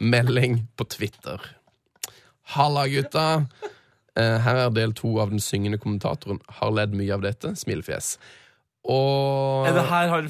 melding 0.00 0.66
på 0.76 0.84
Twitter. 0.92 1.40
Halla, 2.56 2.86
gutta. 2.88 3.46
Eh, 4.16 4.38
her 4.40 4.62
er 4.66 4.70
del 4.70 4.94
to 4.96 5.18
av 5.20 5.30
den 5.30 5.42
syngende 5.42 5.78
kommentatoren. 5.82 6.40
Har 6.60 6.70
ledd 6.72 6.94
mye 6.96 7.12
av 7.14 7.24
dette. 7.24 7.54
Smilefjes. 7.58 8.16
Og 8.86 9.66
Er 9.66 9.74
det 9.74 9.86
her 9.90 10.08
han, 10.12 10.28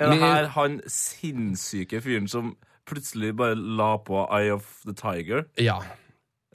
er 0.00 0.10
det 0.10 0.18
her 0.20 0.48
han 0.56 0.80
sinnssyke 0.90 2.00
fyren 2.02 2.26
som 2.28 2.56
plutselig 2.88 3.32
bare 3.38 3.54
la 3.56 3.94
på 3.96 4.24
Eye 4.34 4.52
of 4.52 4.66
the 4.84 4.92
Tiger 4.98 5.46
Ja. 5.60 5.78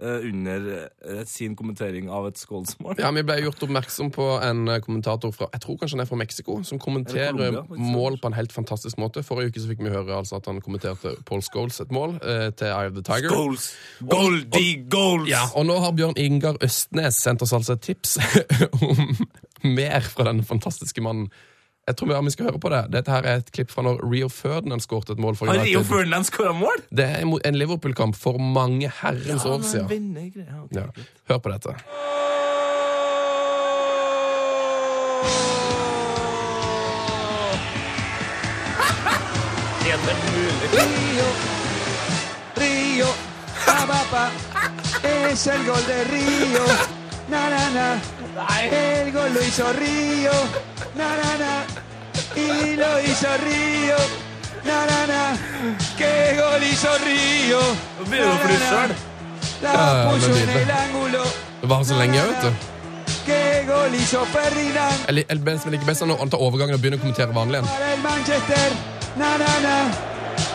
Eh, 0.01 0.29
under 0.29 0.67
eh, 1.05 1.23
sin 1.25 1.55
kommentering 1.55 2.09
av 2.09 2.27
et 2.29 2.39
skålsmål? 2.39 2.95
ja. 2.99 3.11
Vi 3.11 3.23
ble 3.27 3.39
gjort 3.43 3.63
oppmerksom 3.67 4.11
på 4.15 4.27
en 4.45 4.67
eh, 4.67 4.79
kommentator 4.85 5.33
fra 5.35 5.49
Jeg 5.53 5.63
tror 5.65 5.79
kanskje 5.81 5.97
han 5.97 6.05
er 6.05 6.09
fra 6.09 6.19
Mexico, 6.21 6.59
som 6.63 6.79
kommenterer 6.79 7.35
Columbia, 7.35 7.91
mål 7.93 8.19
på 8.21 8.31
en 8.31 8.37
helt 8.37 8.55
fantastisk 8.55 8.97
måte. 9.01 9.23
Forrige 9.23 9.53
uke 9.53 9.63
så 9.63 9.71
fikk 9.71 9.83
vi 9.83 9.93
høre 9.93 10.17
altså 10.21 10.39
at 10.39 10.49
han 10.51 10.61
kommenterte 10.65 11.15
Paul 11.25 11.43
Scholes 11.45 11.79
et 11.83 11.91
mål 11.91 12.17
eh, 12.21 12.49
til 12.53 12.71
Eye 12.71 12.91
of 12.91 12.97
the 12.97 13.05
Tiger. 13.05 13.29
Scholes! 13.33 13.69
Goldie 13.99 14.85
goals! 14.89 15.29
Ja, 15.29 15.45
og 15.55 15.67
nå 15.69 15.79
har 15.83 15.95
Bjørn 15.97 16.17
Ingar 16.17 16.59
Østnes 16.63 17.19
sendt 17.19 17.45
oss 17.45 17.53
altså 17.53 17.77
et 17.77 17.85
tips 17.91 18.17
om 18.89 19.15
mer 19.63 20.05
fra 20.07 20.29
denne 20.29 20.45
fantastiske 20.47 21.03
mannen. 21.03 21.29
Jeg 21.89 21.95
tror 21.97 22.07
vi- 22.07 22.25
vi 22.25 22.31
skal 22.31 22.45
høre 22.45 22.59
på 22.61 22.69
det. 22.69 22.81
Dette 22.93 23.09
her 23.11 23.23
er 23.25 23.37
et 23.41 23.51
klipp 23.51 23.71
fra 23.71 23.81
når 23.81 24.03
Rio 24.11 24.27
Ferdinand 24.29 24.81
skåret 24.81 25.09
et 25.09 25.17
mål 25.17 25.35
for 25.35 25.47
Har 25.47 25.55
Rio 25.55 25.79
United. 25.79 25.85
Ferdinand 25.89 26.25
skåra 26.25 26.53
mål? 26.53 26.83
Det 26.93 27.05
er 27.05 27.25
en 27.49 27.55
Liverpool-kamp 27.57 28.15
for 28.15 28.37
mange 28.37 28.91
herrens 29.01 29.45
år 29.45 29.61
siden. 29.63 29.89
Venner, 29.89 30.29
Ja. 30.71 30.85
Hør 31.29 31.37
på 31.39 31.49
dette. 31.51 31.73
Rio, 39.89 41.25
Rio, 42.57 43.07
ba, 43.65 43.85
ba, 43.87 43.99
ba. 44.11 44.23
Es 45.03 45.47
el 45.47 45.63
gol 45.65 45.81
de 45.87 46.03
Rio. 46.11 46.65
Na, 47.29 47.49
na, 47.49 47.69
na. 47.73 48.18
El 48.71 49.11
gol 49.11 49.33
lo 49.33 49.41
hizo 49.43 49.65
Río. 49.73 50.31
Na, 50.95 51.09
na, 51.17 51.31
na. 51.43 51.53
Y 52.35 52.75
lo 52.75 52.99
hizo 53.01 53.27
Río. 53.45 53.97
Na, 54.65 54.85
na, 54.85 55.07
na. 55.07 55.37
¡Qué 55.97 56.37
gol 56.39 56.63
hizo 56.63 56.89
Río! 57.05 57.59
Begynner 58.09 58.27
du 58.27 58.31
å 58.31 58.39
fly 58.45 58.57
sjøl. 58.69 58.91
La 59.61 59.71
Ah, 59.75 60.09
puso 60.11 60.31
en 60.35 60.49
el 60.49 60.71
ángulo. 60.71 61.23
Det 61.61 61.67
var 61.69 61.83
så 61.83 61.95
lenge, 61.99 62.21
vet 62.21 62.41
du. 62.41 62.51
Jeg 63.29 65.13
liker 65.15 65.85
best 65.85 66.01
når 66.05 66.17
han 66.17 66.29
tar 66.29 66.39
overgangen 66.41 66.73
og 66.75 66.81
begynner 66.81 66.97
å 66.97 67.01
kommentere 67.01 67.33
vanlig 67.35 67.59
igjen. 67.59 67.67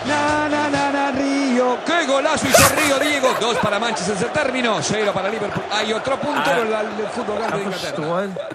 Na, 0.06 0.48
na, 0.48 0.68
na. 0.70 0.84
Na, 0.92 1.10
Río. 1.10 1.78
¡Qué 1.84 2.06
golazo 2.06 2.46
hizo 2.46 2.74
Río, 2.76 2.98
Diego! 2.98 3.28
Dos 3.40 3.56
para 3.58 3.78
Manchester, 3.78 4.16
se 4.16 4.26
terminó. 4.26 4.82
Cero 4.82 5.12
para 5.12 5.28
Liverpool. 5.28 5.64
Hay 5.70 5.92
otro 5.92 6.18
punto 6.20 6.50
en 6.50 6.72
el 6.72 7.08
fútbol 7.08 7.38
grande 7.38 7.58
de 7.58 7.64
Inglaterra. 7.64 8.48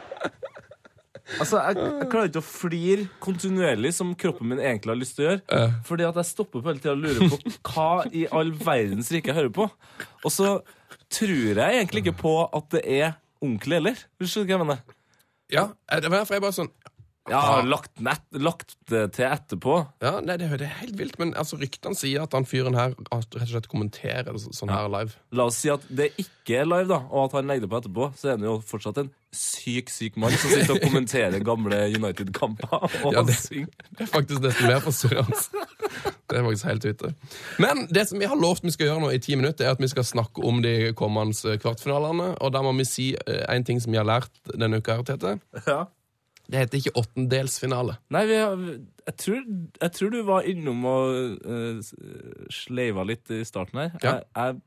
Altså, 1.38 1.60
jeg, 1.62 1.78
jeg 1.78 2.08
klarer 2.10 2.30
ikke 2.32 2.42
å 2.42 2.46
flire 2.46 3.04
kontinuerlig, 3.22 3.92
som 3.94 4.16
kroppen 4.18 4.50
min 4.50 4.62
egentlig 4.64 4.94
har 4.96 4.98
lyst 4.98 5.18
til 5.18 5.26
å 5.26 5.28
gjøre. 5.30 5.68
Fordi 5.86 6.08
at 6.08 6.20
jeg 6.22 6.30
stopper 6.32 6.64
på 6.64 6.72
hele 6.72 6.82
tida 6.82 6.96
og 6.96 7.04
lurer 7.04 7.30
på 7.30 7.54
hva 7.70 7.90
i 8.10 8.24
all 8.34 8.54
verdens 8.66 9.12
rike 9.14 9.30
jeg 9.30 9.38
hører 9.38 9.54
på. 9.60 9.68
Og 10.24 10.34
så 10.34 10.56
tror 11.14 11.62
jeg 11.62 11.82
egentlig 11.82 12.06
ikke 12.06 12.18
på 12.24 12.36
at 12.48 12.72
det 12.74 12.82
er 12.98 13.20
onkel 13.46 13.78
heller. 13.78 14.02
Du 14.18 14.26
skjønner 14.26 14.50
hva 14.50 14.58
jeg 14.58 14.64
mener? 14.66 14.98
Ja, 15.54 15.68
eh, 15.92 16.02
det 16.02 16.10
var 16.10 16.24
derfor 16.24 16.40
jeg 16.40 16.46
bare 16.48 16.58
sånn 16.58 16.74
Har 17.38 17.64
lagt, 17.70 17.92
nett, 18.02 18.24
lagt 18.34 18.76
det 18.90 19.04
til 19.14 19.26
etterpå. 19.30 19.76
Ja, 20.02 20.16
nei, 20.26 20.38
det, 20.42 20.50
det 20.60 20.66
er 20.68 20.78
helt 20.82 20.98
vilt, 20.98 21.20
men 21.22 21.34
altså, 21.38 21.58
ryktene 21.62 21.96
sier 21.96 22.24
at 22.26 22.34
han 22.34 22.46
fyren 22.50 22.76
her 22.76 22.96
rett 23.12 23.36
og 23.38 23.48
slett 23.52 23.68
kommenterer 23.70 24.32
det 24.34 24.42
sånn 24.56 24.72
her 24.74 24.90
live. 24.90 25.14
La 25.38 25.46
oss 25.52 25.60
si 25.62 25.70
at 25.74 25.86
det 25.90 26.12
ikke 26.22 26.62
er 26.64 26.70
live, 26.70 26.88
da, 26.90 27.02
og 27.10 27.28
at 27.30 27.38
han 27.40 27.48
legger 27.52 27.68
det 27.68 27.72
på 27.74 27.82
etterpå, 27.84 28.10
så 28.18 28.32
er 28.32 28.38
han 28.40 28.48
jo 28.50 28.58
fortsatt 28.66 28.98
en 29.04 29.12
syk, 29.36 29.92
syk 29.94 30.16
mann 30.18 30.34
som 30.34 30.50
sitter 30.50 30.74
og 30.74 30.82
kommenterer 30.88 31.44
gamle 31.46 31.84
United-kamper. 31.94 32.72
Og 33.06 33.14
Ja, 33.16 33.22
det- 33.28 33.38
synger. 33.38 33.70
Det 33.94 34.08
er 34.08 34.10
faktisk 34.16 34.42
nesten 34.42 34.72
mer 34.72 34.82
forstyrrende. 34.82 35.44
Det 36.30 36.38
er 36.38 36.44
faktisk 36.46 36.66
helt 36.70 36.86
ute. 36.86 37.12
Men 37.62 37.84
det 37.94 38.08
som 38.10 38.20
vi 38.22 38.28
har 38.30 38.38
lovt 38.38 38.64
vi 38.66 38.74
skal 38.74 38.88
gjøre 38.90 39.02
nå 39.04 39.12
i 39.14 39.22
ti 39.22 39.36
minutter, 39.38 39.66
er 39.66 39.74
at 39.78 39.82
vi 39.82 39.90
skal 39.90 40.06
snakke 40.06 40.42
om 40.46 40.62
de 40.66 40.92
kommende 40.98 41.56
kvartfinalene. 41.62 42.32
Og 42.42 42.52
da 42.54 42.62
må 42.66 42.74
vi 42.78 42.86
si 42.90 43.08
én 43.50 43.66
ting 43.66 43.82
som 43.82 43.94
vi 43.94 43.98
har 44.02 44.06
lært 44.10 44.30
denne 44.54 44.78
uka, 44.82 45.00
her, 45.00 45.06
Tete. 45.10 45.36
Ja. 45.66 45.86
Det 46.50 46.64
heter 46.64 46.80
ikke 46.80 46.96
åttendelsfinale. 46.98 47.96
Nei, 48.16 48.24
vi 48.26 48.38
har, 48.42 48.64
jeg, 49.06 49.16
tror, 49.22 49.44
jeg 49.84 49.94
tror 49.94 50.14
du 50.14 50.20
var 50.26 50.48
innom 50.50 50.82
og 50.90 51.44
uh, 51.46 51.92
sleiva 52.54 53.06
litt 53.06 53.30
i 53.36 53.44
starten 53.46 53.84
her. 53.84 53.92
Ja. 54.02 54.16
Jeg, 54.34 54.58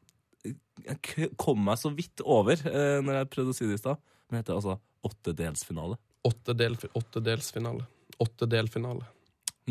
jeg, 0.47 0.55
jeg 0.87 1.33
kom 1.43 1.65
meg 1.67 1.81
så 1.81 1.91
vidt 1.97 2.23
over 2.23 2.63
uh, 2.69 3.01
når 3.03 3.19
jeg 3.19 3.33
prøvde 3.35 3.55
å 3.55 3.59
si 3.59 3.67
det 3.67 3.81
i 3.81 3.83
stad. 3.83 3.99
Men 4.29 4.39
det 4.39 4.45
heter 4.45 4.61
altså 4.61 4.79
åttedelsfinale. 5.11 5.99
Åttedelsfinale. 6.31 7.89
Åttedelfinale. 8.23 9.11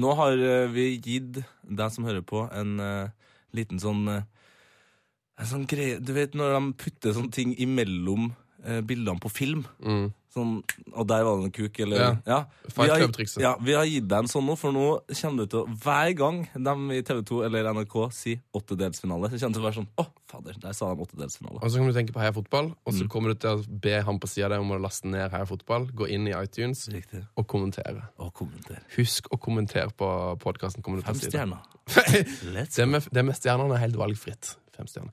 Nå 0.03 0.13
har 0.19 0.35
uh, 0.35 0.67
vi 0.75 0.91
gitt 0.99 1.39
deg 1.63 1.95
som 1.95 2.11
hører 2.11 2.27
på, 2.27 2.43
en 2.51 2.75
uh, 2.83 3.33
liten 3.55 3.79
sånn 3.83 4.03
En 4.11 5.47
sånn 5.47 5.63
greie 5.67 5.97
Du 5.99 6.13
vet 6.15 6.35
når 6.37 6.53
de 6.53 6.75
putter 6.79 7.15
sånne 7.15 7.33
ting 7.35 7.51
imellom 7.59 8.29
bildene 8.87 9.19
på 9.19 9.31
film? 9.33 9.63
Mm. 9.81 10.11
Sånn, 10.31 10.61
og 10.95 11.07
der 11.09 11.25
var 11.27 11.38
det 11.41 11.43
en 11.43 11.51
kuk, 11.51 11.79
eller 11.83 11.97
Ja. 12.25 12.45
Vi 12.85 12.89
har- 12.93 13.00
Ja, 13.43 13.55
vi 13.59 13.73
har 13.73 13.83
gitt 13.85 14.07
deg 14.07 14.19
en 14.19 14.27
sånn 14.31 14.45
nå, 14.47 14.57
for 14.57 14.71
nå 14.71 15.01
kommer 15.21 15.38
du 15.43 15.47
til 15.47 15.59
å 15.65 15.77
Hver 15.83 16.15
gang 16.15 16.47
de 16.55 16.75
i 16.95 17.01
TV 17.01 17.21
2 17.21 17.41
eller 17.45 17.65
NRK 17.73 18.11
sier 18.15 18.39
åttedelsfinale, 18.55 19.27
så 19.27 19.35
kommer 19.35 19.51
det 19.51 19.53
til 19.53 19.61
å 19.61 19.67
være 19.67 19.75
sånn 19.81 19.88
Å, 19.97 20.05
fader, 20.31 20.53
der 20.61 20.71
sa 20.71 20.93
de 20.95 21.01
åttedelsfinale. 21.03 21.59
Og 21.61 21.69
så 21.69 21.75
kan 21.77 21.88
du 21.88 21.93
tenke 21.93 22.13
på 22.15 22.21
Heia 22.23 22.31
Fotball, 22.31 22.71
og 22.85 22.93
Mm. 22.93 23.00
så 23.01 23.09
kommer 23.09 23.27
du 23.33 23.35
til 23.35 23.50
å 23.57 23.81
be 23.81 24.01
han 24.01 24.19
på 24.19 24.27
sida 24.29 24.45
av 24.45 24.51
deg 24.51 24.59
om 24.61 24.71
å 24.71 24.79
laste 24.81 25.03
ned 25.11 25.31
Heia 25.31 25.45
Fotball, 25.45 25.88
gå 25.91 26.07
inn 26.09 26.25
i 26.27 26.31
iTunes 26.31 26.88
Riktig. 26.88 27.27
og 27.35 27.45
kommentere. 27.47 28.07
Og 28.17 28.33
kommenter. 28.33 28.79
Husk 28.95 29.27
å 29.33 29.38
kommentere 29.38 29.91
på 29.91 30.39
podkasten. 30.39 30.81
Fem 30.81 31.15
stjerner. 31.15 31.59
Det 32.75 32.88
med, 32.88 33.03
det 33.11 33.25
med 33.25 33.35
stjernene 33.35 33.73
er 33.75 33.79
helt 33.83 33.95
valgfritt. 33.97 34.55
Fem 34.77 34.85
stjerner. 34.88 35.11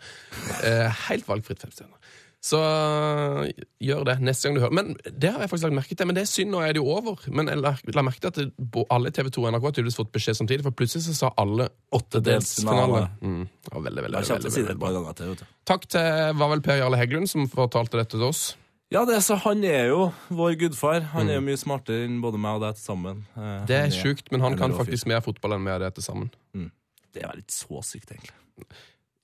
Eh, 0.62 0.88
helt 1.08 1.26
valgfritt 1.26 1.58
fem 1.58 1.70
stjerner. 1.74 1.97
Så 2.40 2.58
øh, 2.62 3.48
gjør 3.82 4.04
det 4.06 4.14
neste 4.22 4.46
gang 4.46 4.54
du 4.54 4.60
hører. 4.62 4.74
Men 4.78 4.92
det 5.10 5.32
har 5.32 5.42
jeg 5.42 5.50
faktisk 5.50 5.66
lagt 5.66 5.74
merke 5.80 5.96
til. 5.98 6.06
Men 6.06 6.14
det 6.14 6.22
er 6.22 6.28
synd, 6.30 6.52
nå 6.54 6.60
er 6.62 6.76
det 6.76 6.82
jo 6.82 6.86
over. 6.94 7.18
Men 7.34 7.50
jeg 7.50 7.58
la, 7.58 7.72
la 7.96 8.04
merke 8.06 8.22
til 8.22 8.30
at 8.30 8.38
det, 8.38 8.84
alle 8.94 9.10
TV 9.10 9.30
2 9.34 9.42
og 9.42 9.50
NRK 9.56 9.66
har 9.66 9.74
tydeligvis 9.74 9.98
fått 9.98 10.12
beskjed 10.14 10.38
samtidig, 10.38 10.62
for 10.68 10.76
plutselig 10.78 11.02
så 11.08 11.16
sa 11.18 11.32
alle 11.42 11.66
åttedelsfinale. 11.98 13.02
Mm. 13.20 13.42
Det 13.64 13.74
var 13.74 13.84
veldig, 13.88 14.04
veldig, 14.06 14.22
veldig, 14.22 14.54
veldig, 14.54 14.78
veldig, 14.86 15.34
bra. 15.42 15.50
Takk 15.68 15.88
til 15.90 16.38
var 16.38 16.54
vel 16.54 16.62
Per 16.64 16.78
Jarle 16.80 17.00
Heggelund 17.00 17.30
som 17.30 17.48
fortalte 17.50 17.98
dette 18.00 18.14
til 18.16 18.26
oss. 18.30 18.44
Ja, 18.94 19.02
det, 19.04 19.18
så 19.26 19.36
Han 19.42 19.64
er 19.68 19.90
jo 19.90 20.06
vår 20.32 20.54
gudfar. 20.62 21.02
Han 21.12 21.28
er 21.28 21.36
jo 21.36 21.42
mye 21.44 21.58
smartere 21.60 22.06
enn 22.06 22.22
både 22.24 22.38
meg 22.40 22.56
og 22.56 22.62
deg 22.64 22.78
til 22.78 22.86
sammen. 22.86 23.24
Eh, 23.36 23.42
Mm. 23.58 23.66
Det 23.68 23.76
er 23.76 23.90
sjukt, 23.92 24.30
men 24.32 24.40
han 24.40 24.56
kan 24.56 24.72
faktisk 24.72 25.06
mer 25.10 25.20
fotball 25.20 25.58
enn 25.58 25.66
vi 25.66 25.74
og 25.74 25.80
det 25.82 25.90
til 25.98 26.06
sammen. 26.06 26.30
Det 27.12 27.22
er 27.24 27.36
ikke 27.36 27.52
så 27.52 27.82
sykt, 27.84 28.10
egentlig. 28.14 28.34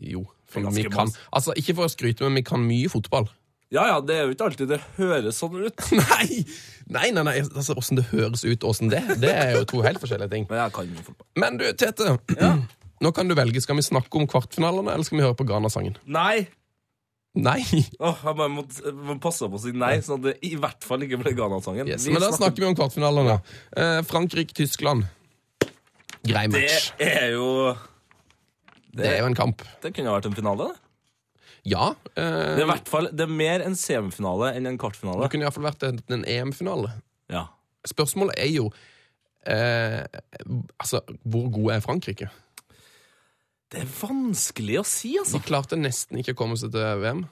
Jo. 0.02 0.24
For 0.50 0.64
vi 0.74 0.84
kan, 0.90 1.10
altså, 1.34 1.54
ikke 1.58 1.74
for 1.78 1.88
å 1.88 1.92
skryte, 1.92 2.26
men 2.26 2.42
vi 2.42 2.46
kan 2.46 2.62
mye 2.62 2.90
fotball. 2.92 3.28
Ja 3.74 3.88
ja, 3.88 3.98
det 4.04 4.14
er 4.14 4.28
jo 4.28 4.34
ikke 4.36 4.46
alltid 4.50 4.70
det 4.70 4.80
høres 4.98 5.38
sånn 5.40 5.56
ut. 5.64 5.86
Nei! 6.02 6.44
Nei, 6.84 7.08
nei, 7.16 7.22
nei, 7.24 7.38
altså 7.40 7.74
Åssen 7.80 7.96
det 7.96 8.04
høres 8.10 8.44
ut, 8.44 8.64
åssen 8.68 8.90
det, 8.92 9.00
det 9.22 9.30
er 9.32 9.54
jo 9.56 9.62
to 9.70 9.80
helt 9.86 10.02
forskjellige 10.02 10.30
ting. 10.34 10.44
Men 10.50 10.60
jeg 10.66 10.74
kan 10.76 10.90
mye 10.90 11.06
fotball. 11.06 11.28
Men 11.40 11.56
du, 11.60 11.64
Tete. 11.80 12.18
Nå 13.04 13.10
kan 13.16 13.28
du 13.28 13.34
velge. 13.36 13.62
Skal 13.64 13.78
vi 13.80 13.86
snakke 13.86 14.20
om 14.20 14.28
kvartfinalene, 14.30 14.92
eller 14.94 15.06
skal 15.08 15.18
vi 15.18 15.24
høre 15.24 15.38
på 15.38 15.46
Ghana-sangen? 15.48 15.96
Nei! 16.06 16.44
Nei! 17.34 17.64
Åh, 17.98 18.20
jeg 18.28 18.50
må, 18.54 18.62
må 19.08 19.16
passe 19.22 19.48
på 19.50 19.58
å 19.58 19.62
si 19.64 19.72
nei, 19.74 19.96
sånn 20.06 20.20
at 20.20 20.28
det 20.28 20.34
i 20.46 20.52
hvert 20.60 20.86
fall 20.86 21.02
ikke 21.02 21.18
ble 21.24 21.32
Ghana-sangen. 21.34 21.90
Yes, 21.90 22.06
men 22.06 22.22
da 22.22 22.30
snakker 22.36 22.62
vi 22.62 22.68
om 22.68 22.76
kvartfinalene. 22.78 23.40
Eh, 23.74 23.98
Frankrike-Tyskland. 24.06 25.08
Grei 26.24 26.46
Det 26.54 27.10
er 27.10 27.34
jo 27.34 27.48
Det 28.94 29.06
er 29.10 29.20
jo 29.22 29.26
en 29.30 29.36
kamp. 29.38 29.62
Det 29.82 29.92
kunne 29.96 30.12
vært 30.14 30.28
en 30.30 30.36
finale. 30.38 30.68
det. 30.70 30.80
Ja. 31.74 31.94
Det 32.14 32.22
er, 32.22 32.58
Eh, 32.58 32.62
i 32.62 32.66
hvert 32.68 32.88
fall, 32.92 33.08
det 33.10 33.24
er 33.24 33.32
mer 33.32 33.62
en 33.64 33.74
semifinale 33.74 34.52
enn 34.56 34.66
en 34.68 34.78
kvartfinale. 34.78 35.22
det 35.22 35.30
kunne 35.32 35.46
iallfall 35.46 35.64
vært 35.70 35.82
en, 35.88 36.00
en 36.12 36.24
EM-finale. 36.28 36.92
Ja. 37.32 37.46
Spørsmålet 37.88 38.36
er 38.38 38.50
jo 38.52 38.66
eh, 39.46 40.02
Altså, 40.78 41.00
hvor 41.24 41.48
gode 41.52 41.74
er 41.78 41.80
Frankrike? 41.84 42.28
Det 43.72 43.80
er 43.82 43.88
vanskelig 44.00 44.76
å 44.80 44.84
si, 44.86 45.16
altså. 45.18 45.40
De 45.40 45.48
klarte 45.48 45.76
nesten 45.80 46.20
ikke 46.20 46.36
å 46.36 46.38
komme 46.44 46.56
seg 46.60 46.70
til 46.76 47.00
VM. 47.02 47.24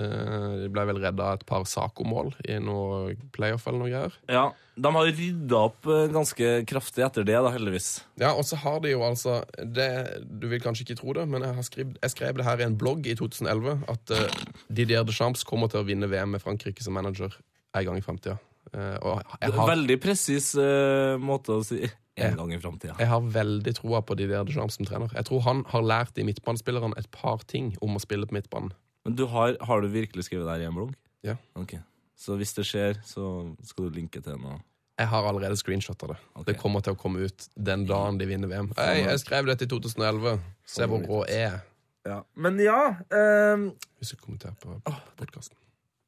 Eh, 0.00 0.52
De 0.62 0.68
ble 0.72 0.84
vel 0.88 1.00
redda 1.02 1.34
et 1.36 1.42
par 1.48 1.66
Saco-mål 1.68 2.32
i 2.48 2.56
noe 2.64 3.12
playoff 3.34 3.66
eller 3.68 3.82
noe 3.82 3.90
greier. 3.92 4.14
Ja, 4.32 4.44
De 4.72 4.92
har 4.96 5.08
rydda 5.10 5.58
opp 5.68 5.88
eh, 5.90 6.06
ganske 6.12 6.52
kraftig 6.68 7.04
etter 7.04 7.26
det, 7.28 7.36
da, 7.36 7.50
heldigvis. 7.52 7.90
Ja, 8.20 8.32
og 8.32 8.46
så 8.48 8.56
har 8.62 8.80
de 8.84 8.94
jo 8.94 9.02
altså 9.04 9.42
det, 9.58 9.90
Du 10.24 10.48
vil 10.48 10.62
kanskje 10.64 10.86
ikke 10.86 11.00
tro 11.02 11.16
det, 11.18 11.26
men 11.28 11.44
jeg, 11.44 11.56
har 11.58 11.66
skrevet, 11.68 11.98
jeg 12.00 12.14
skrev 12.14 12.40
det 12.40 12.46
her 12.48 12.62
i 12.62 12.68
en 12.70 12.78
blogg 12.80 13.04
i 13.06 13.16
2011 13.18 13.84
at 13.92 14.14
uh, 14.16 14.44
Didier 14.72 15.04
Deschamps 15.04 15.44
kommer 15.44 15.68
til 15.68 15.82
å 15.82 15.88
vinne 15.88 16.08
VM 16.08 16.32
med 16.36 16.44
Frankrike 16.44 16.84
som 16.84 16.96
manager 16.96 17.36
en 17.76 17.84
gang 17.88 18.00
i 18.00 18.04
framtida. 18.04 18.38
Uh, 18.72 18.96
har, 19.04 19.66
Veldig 19.68 19.98
presis 20.00 20.54
uh, 20.56 21.20
måte 21.20 21.58
å 21.58 21.66
si 21.66 21.82
en 22.16 22.36
gang 22.36 22.52
i 22.52 22.60
framtida. 22.60 22.94
jeg 23.00 23.08
har 23.08 23.28
veldig 23.34 23.72
troa 23.76 24.00
på 24.04 24.16
Didier 24.16 24.44
Deschamps 24.48 24.76
som 24.80 24.88
trener. 24.88 25.12
Jeg 25.16 25.28
tror 25.28 25.44
han 25.44 25.62
har 25.68 25.84
lært 25.84 26.16
de 26.16 26.24
midtbanespillerne 26.28 26.96
et 27.00 27.08
par 27.12 27.44
ting 27.48 27.74
om 27.84 27.96
å 27.96 28.02
spille 28.02 28.28
på 28.28 28.36
midtbanen. 28.36 28.72
Men 29.06 29.16
du 29.18 29.24
har, 29.30 29.56
har 29.60 29.82
du 29.82 29.88
virkelig 29.90 30.24
skrevet 30.28 30.46
det 30.46 30.54
her 30.56 30.64
i 30.66 30.68
en 30.68 30.76
blogg? 30.76 30.92
Ja. 31.26 31.36
Ok. 31.58 31.74
Så 32.18 32.36
hvis 32.38 32.52
det 32.54 32.64
skjer, 32.68 33.00
så 33.06 33.24
skal 33.66 33.88
du 33.88 33.96
linke 33.98 34.22
til 34.22 34.38
noe? 34.38 34.60
Jeg 35.00 35.08
har 35.10 35.26
allerede 35.26 35.56
screenshotta 35.58 36.12
det. 36.12 36.18
Okay. 36.36 36.52
Det 36.52 36.54
kommer 36.60 36.82
til 36.84 36.94
å 36.94 36.98
komme 37.00 37.24
ut 37.26 37.46
den 37.56 37.86
dagen 37.88 38.20
de 38.20 38.28
vinner 38.28 38.50
VM. 38.50 38.68
Hei, 38.78 39.00
jeg 39.02 39.22
skrev 39.24 39.48
dette 39.48 39.66
i 39.66 39.70
2011. 39.70 40.36
Se 40.68 40.86
hvor 40.86 41.02
rå 41.08 41.22
jeg 41.30 41.48
er. 41.48 41.58
Ja. 42.06 42.20
Men 42.34 42.58
ja 42.62 42.78
um... 43.10 43.68
Hvis 43.98 44.12
du 44.12 44.20
kommenterer 44.20 44.54
på 44.62 44.76
podkasten. 45.18 45.56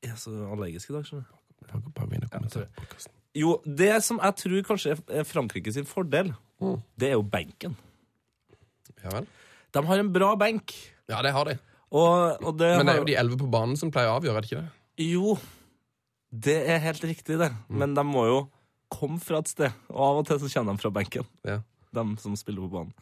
Jeg 0.05 0.13
er 0.15 0.21
så 0.21 0.35
allergisk 0.53 0.93
i 0.93 0.97
dag, 0.99 1.07
skjønner 1.09 1.27
du. 1.27 1.41
Bare, 1.65 1.81
bare 1.97 2.11
begynn 2.11 2.27
å 2.27 2.31
kommentere 2.31 2.69
på 2.77 2.85
podcasten. 2.85 3.15
Jo, 3.35 3.57
det 3.67 3.95
som 4.07 4.21
jeg 4.23 4.39
tror 4.45 4.67
kanskje 4.69 4.95
er 5.11 5.27
Frankrike 5.27 5.73
sin 5.75 5.89
fordel, 5.91 6.35
Mm. 6.63 6.77
det 6.97 7.09
er 7.09 7.17
jo 7.17 7.23
benken. 7.27 7.73
Ja 9.03 9.11
vel? 9.17 9.25
De 9.75 9.81
har 9.89 9.99
en 10.01 10.13
bra 10.15 10.29
benk. 10.39 10.71
Ja, 11.11 11.19
det 11.27 11.33
har 11.35 11.49
de. 11.51 11.57
Og, 11.95 12.43
og 12.43 12.57
det 12.59 12.71
Men 12.81 12.89
det 12.89 12.95
er 12.97 12.99
jo 13.03 13.07
de 13.11 13.17
elleve 13.21 13.39
på 13.39 13.51
banen 13.53 13.77
som 13.79 13.91
pleier 13.95 14.11
å 14.11 14.17
avgjøre, 14.19 14.37
er 14.41 14.43
det 14.47 14.51
ikke 14.51 14.63
det? 14.65 14.73
Jo, 15.13 15.37
det 16.47 16.57
er 16.75 16.81
helt 16.83 17.05
riktig, 17.07 17.37
det. 17.39 17.51
Mm. 17.69 17.77
Men 17.83 17.95
de 17.95 18.05
må 18.09 18.25
jo 18.27 18.39
komme 18.95 19.21
fra 19.23 19.39
et 19.43 19.51
sted. 19.53 19.73
Og 19.93 20.01
av 20.09 20.19
og 20.23 20.27
til 20.27 20.41
så 20.43 20.51
kjenner 20.51 20.75
de 20.75 20.83
fra 20.83 20.91
benken, 20.95 21.29
Ja. 21.47 21.61
de 21.95 22.05
som 22.23 22.35
spiller 22.39 22.67
på 22.67 22.73
banen. 22.75 22.93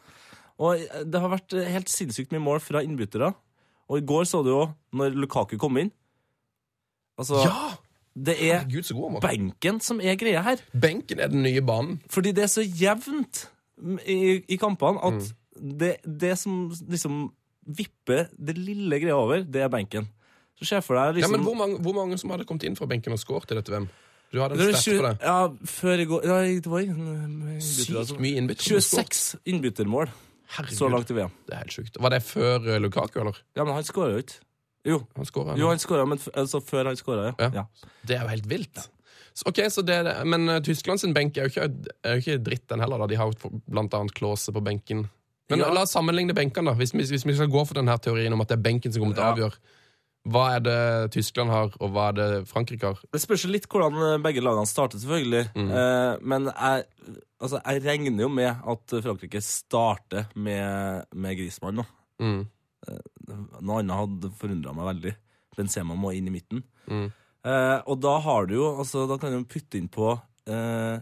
Og 0.61 0.77
det 1.09 1.19
har 1.23 1.29
vært 1.33 1.55
helt 1.73 1.89
sinnssykt 1.89 2.31
mye 2.35 2.43
mål 2.45 2.59
fra 2.61 2.83
innbyttere. 2.85 3.31
Og 3.89 3.97
i 3.97 4.05
går 4.05 4.27
så 4.29 4.43
du 4.45 4.51
jo 4.53 4.61
når 4.93 5.15
Lukaku 5.17 5.57
kom 5.57 5.77
inn. 5.81 5.89
Altså, 7.17 7.41
Ja! 7.43 7.71
det 8.15 8.35
er 8.51 8.63
Gud, 8.69 8.85
god 8.93 9.21
benken 9.21 9.79
som 9.81 9.99
er 10.01 10.15
greia 10.15 10.41
her. 10.45 10.57
Benken 10.73 11.19
er 11.19 11.27
den 11.33 11.41
nye 11.43 11.61
banen. 11.65 11.99
Fordi 12.09 12.31
det 12.31 12.43
er 12.45 12.51
så 12.53 12.61
jevnt 12.61 13.47
i, 14.05 14.43
i 14.47 14.57
kampene 14.57 15.01
at 15.03 15.13
Mm. 15.59 15.77
det, 15.77 15.97
det 16.05 16.37
som 16.37 16.69
liksom 16.89 17.31
vipper 17.65 18.27
det 18.37 18.57
lille 18.57 18.99
greia 19.01 19.17
over, 19.17 19.43
det 19.45 19.63
er 19.63 19.71
benken. 19.73 20.09
Så 20.63 20.79
for 20.85 20.95
deg 20.95 21.05
Ja, 21.05 21.13
liksom 21.17 21.33
men 21.35 21.43
hvor 21.43 21.57
mange, 21.59 21.79
hvor 21.83 21.95
mange 21.97 22.17
som 22.21 22.31
hadde 22.31 22.45
kommet 22.47 22.63
inn 22.67 22.77
fra 22.79 22.87
benken 22.87 23.15
og 23.15 23.19
skåret 23.19 23.51
i 23.51 23.57
dette 23.57 23.73
VM? 23.73 23.89
Du 24.33 24.39
hadde 24.41 24.57
en 24.57 24.73
stat 24.73 24.97
på 24.97 25.05
det. 25.05 25.17
Ja, 25.21 25.39
før 25.69 26.01
i 26.01 26.05
går 26.09 26.23
ja, 26.25 26.37
Det 26.63 26.71
var 26.71 26.85
altså. 26.87 27.73
Sykt 27.83 28.21
mye 28.23 28.39
innbytter. 28.39 28.63
som 28.63 28.77
har 28.79 28.85
skåret. 28.87 29.17
26 29.19 29.51
innbyttermål 29.53 30.09
Herregud. 30.55 30.77
så 30.77 30.89
langt 30.89 31.11
i 31.11 31.17
VM. 31.17 31.35
Det 31.47 31.53
er 31.53 31.61
helt 31.65 31.75
sjukt. 31.75 31.99
Var 32.01 32.13
det 32.15 32.21
før 32.25 32.67
eh, 32.69 32.79
Lukaku, 32.81 33.19
eller? 33.21 33.37
Ja, 33.57 33.63
men 33.65 33.73
han 33.77 33.85
skåra 33.85 34.15
jo 34.15 34.23
ikke. 34.23 34.39
Jo, 34.83 34.97
Han 35.15 35.25
skåret, 35.25 35.59
jo 35.59 35.69
han 35.69 35.79
skåra, 35.79 36.03
men 36.05 36.19
altså 36.35 36.59
før 36.59 36.89
han 36.91 36.97
skåra, 36.99 37.29
ja. 37.29 37.35
Ja. 37.39 37.61
ja. 37.61 37.91
Det 38.03 38.17
er 38.17 38.25
jo 38.25 38.31
helt 38.33 38.49
vilt. 38.51 38.81
Så, 39.33 39.47
ok, 39.49 39.61
så 39.71 39.81
det. 39.81 39.99
Men 40.29 40.49
uh, 40.49 40.59
Tyskland 40.61 40.99
sin 41.01 41.13
benk 41.15 41.37
er 41.37 41.47
jo 41.47 41.53
ikke, 41.53 41.93
er 42.03 42.17
jo 42.17 42.23
ikke 42.23 42.41
dritt, 42.43 42.65
den 42.69 42.83
heller. 42.83 43.01
da. 43.01 43.07
De 43.09 43.17
har 43.17 43.31
blant 43.65 43.95
annet 43.97 44.13
Klause 44.17 44.53
på 44.53 44.61
benken. 44.65 45.07
Men 45.49 45.59
Ja. 45.59 45.71
la 45.73 45.81
oss 45.83 45.91
sammenligne 45.93 46.33
benkene, 46.33 46.71
da. 46.71 46.73
Hvis, 46.79 46.93
vi- 46.93 47.03
hvis 47.05 47.25
vi 47.25 47.33
skal 47.35 47.47
gå 47.51 47.65
for 47.67 47.73
denne 47.75 47.97
teorien 47.99 48.33
om 48.33 48.41
at 48.41 48.47
det 48.47 48.57
er 48.59 48.63
benken 48.63 48.91
som 48.93 49.01
kommer 49.03 49.15
til 49.15 49.23
å 49.23 49.33
avgjøre. 49.35 49.57
Hva 50.25 50.55
er 50.55 50.59
det 50.63 51.11
Tyskland 51.11 51.49
har, 51.51 51.73
og 51.81 51.91
hva 51.91 52.05
er 52.09 52.13
det 52.13 52.47
Frankrike 52.47 52.81
har? 52.87 52.99
Det 53.11 53.19
spørs 53.21 53.43
litt 53.51 53.67
hvordan 53.67 53.93
eh, 54.13 54.17
begge 54.23 54.39
lagene 54.41 54.65
starter, 54.65 54.97
selvfølgelig. 54.97 55.49
Mm. 55.53 55.71
Eh, 55.71 56.17
men 56.21 56.45
jeg, 56.45 56.85
altså, 57.41 57.59
jeg 57.65 57.83
regner 57.83 58.21
jo 58.23 58.29
med 58.29 58.55
at 58.55 58.87
Frankrike 59.03 59.41
starter 59.43 60.29
med, 60.35 61.05
med 61.13 61.37
Griezmann. 61.37 61.83
Mm. 62.21 62.47
Noe 63.63 63.79
annet 63.81 63.95
hadde 63.99 64.31
forundra 64.39 64.73
meg 64.75 64.87
veldig. 64.95 65.13
Benzema 65.57 65.95
må 65.99 66.13
inn 66.15 66.27
i 66.31 66.33
midten. 66.33 66.63
Mm. 66.89 67.11
Eh, 67.43 67.81
og 67.85 67.99
da 67.99 68.17
har 68.23 68.45
du 68.47 68.53
jo 68.55 68.77
altså, 68.79 69.03
Da 69.07 69.17
kan 69.19 69.31
du 69.35 69.43
putte 69.43 69.75
inn 69.75 69.89
på 69.91 70.13
eh, 70.47 70.99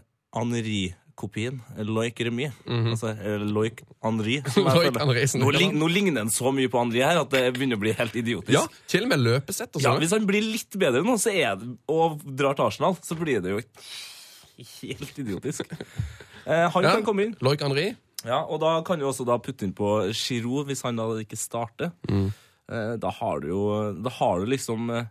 Henri-kopien. 1.16 1.60
Loic 1.86 2.18
Remy. 2.20 2.46
Altså 2.92 3.10
eh, 3.12 3.38
Loic 3.38 3.82
Henri. 4.02 4.40
som 5.28 5.40
nå, 5.42 5.50
lig, 5.52 5.72
nå 5.74 5.88
ligner 5.90 6.22
han 6.24 6.30
så 6.32 6.52
mye 6.52 6.68
på 6.72 6.78
Henri 6.82 7.02
her 7.02 7.20
at 7.20 7.30
det 7.30 7.52
begynner 7.54 7.76
å 7.76 7.80
bli 7.82 7.92
helt 7.98 8.14
idiotisk. 8.16 8.52
Ja, 8.54 8.64
til 8.88 9.04
og 9.04 9.08
med 9.12 9.20
løpesett 9.22 9.76
og 9.76 9.82
Ja, 9.82 9.92
sånn. 9.92 10.00
hvis 10.02 10.12
han 10.16 10.26
blir 10.26 10.42
litt 10.42 10.76
bedre 10.80 11.02
nå, 11.04 11.16
så 11.20 11.30
det, 11.32 11.76
og 11.88 12.20
drar 12.24 12.54
til 12.58 12.66
Arsenal, 12.66 12.96
så 13.02 13.16
blir 13.18 13.40
det 13.44 13.50
jo 13.54 13.60
helt 14.82 15.18
idiotisk. 15.18 15.66
Eh, 16.46 16.68
han 16.70 16.82
Ja. 16.84 16.92
kan 16.96 17.04
komme 17.04 17.24
inn. 17.28 17.36
Loic 17.40 17.60
Henri. 17.62 17.94
Ja, 18.24 18.44
og 18.44 18.60
da 18.60 18.80
kan 18.82 18.98
du 18.98 19.04
også 19.06 19.26
putte 19.42 19.64
inn 19.66 19.72
på 19.74 20.12
Giroud 20.14 20.66
hvis 20.68 20.82
han 20.82 20.96
da 20.96 21.08
ikke 21.18 21.36
starter. 21.38 21.92
Eh, 22.08 22.96
da 22.96 23.10
har 23.10 23.40
du 23.40 23.48
jo 23.48 23.92
Da 24.00 24.10
har 24.10 24.40
du 24.40 24.46
liksom 24.46 24.90
eh, 24.94 25.06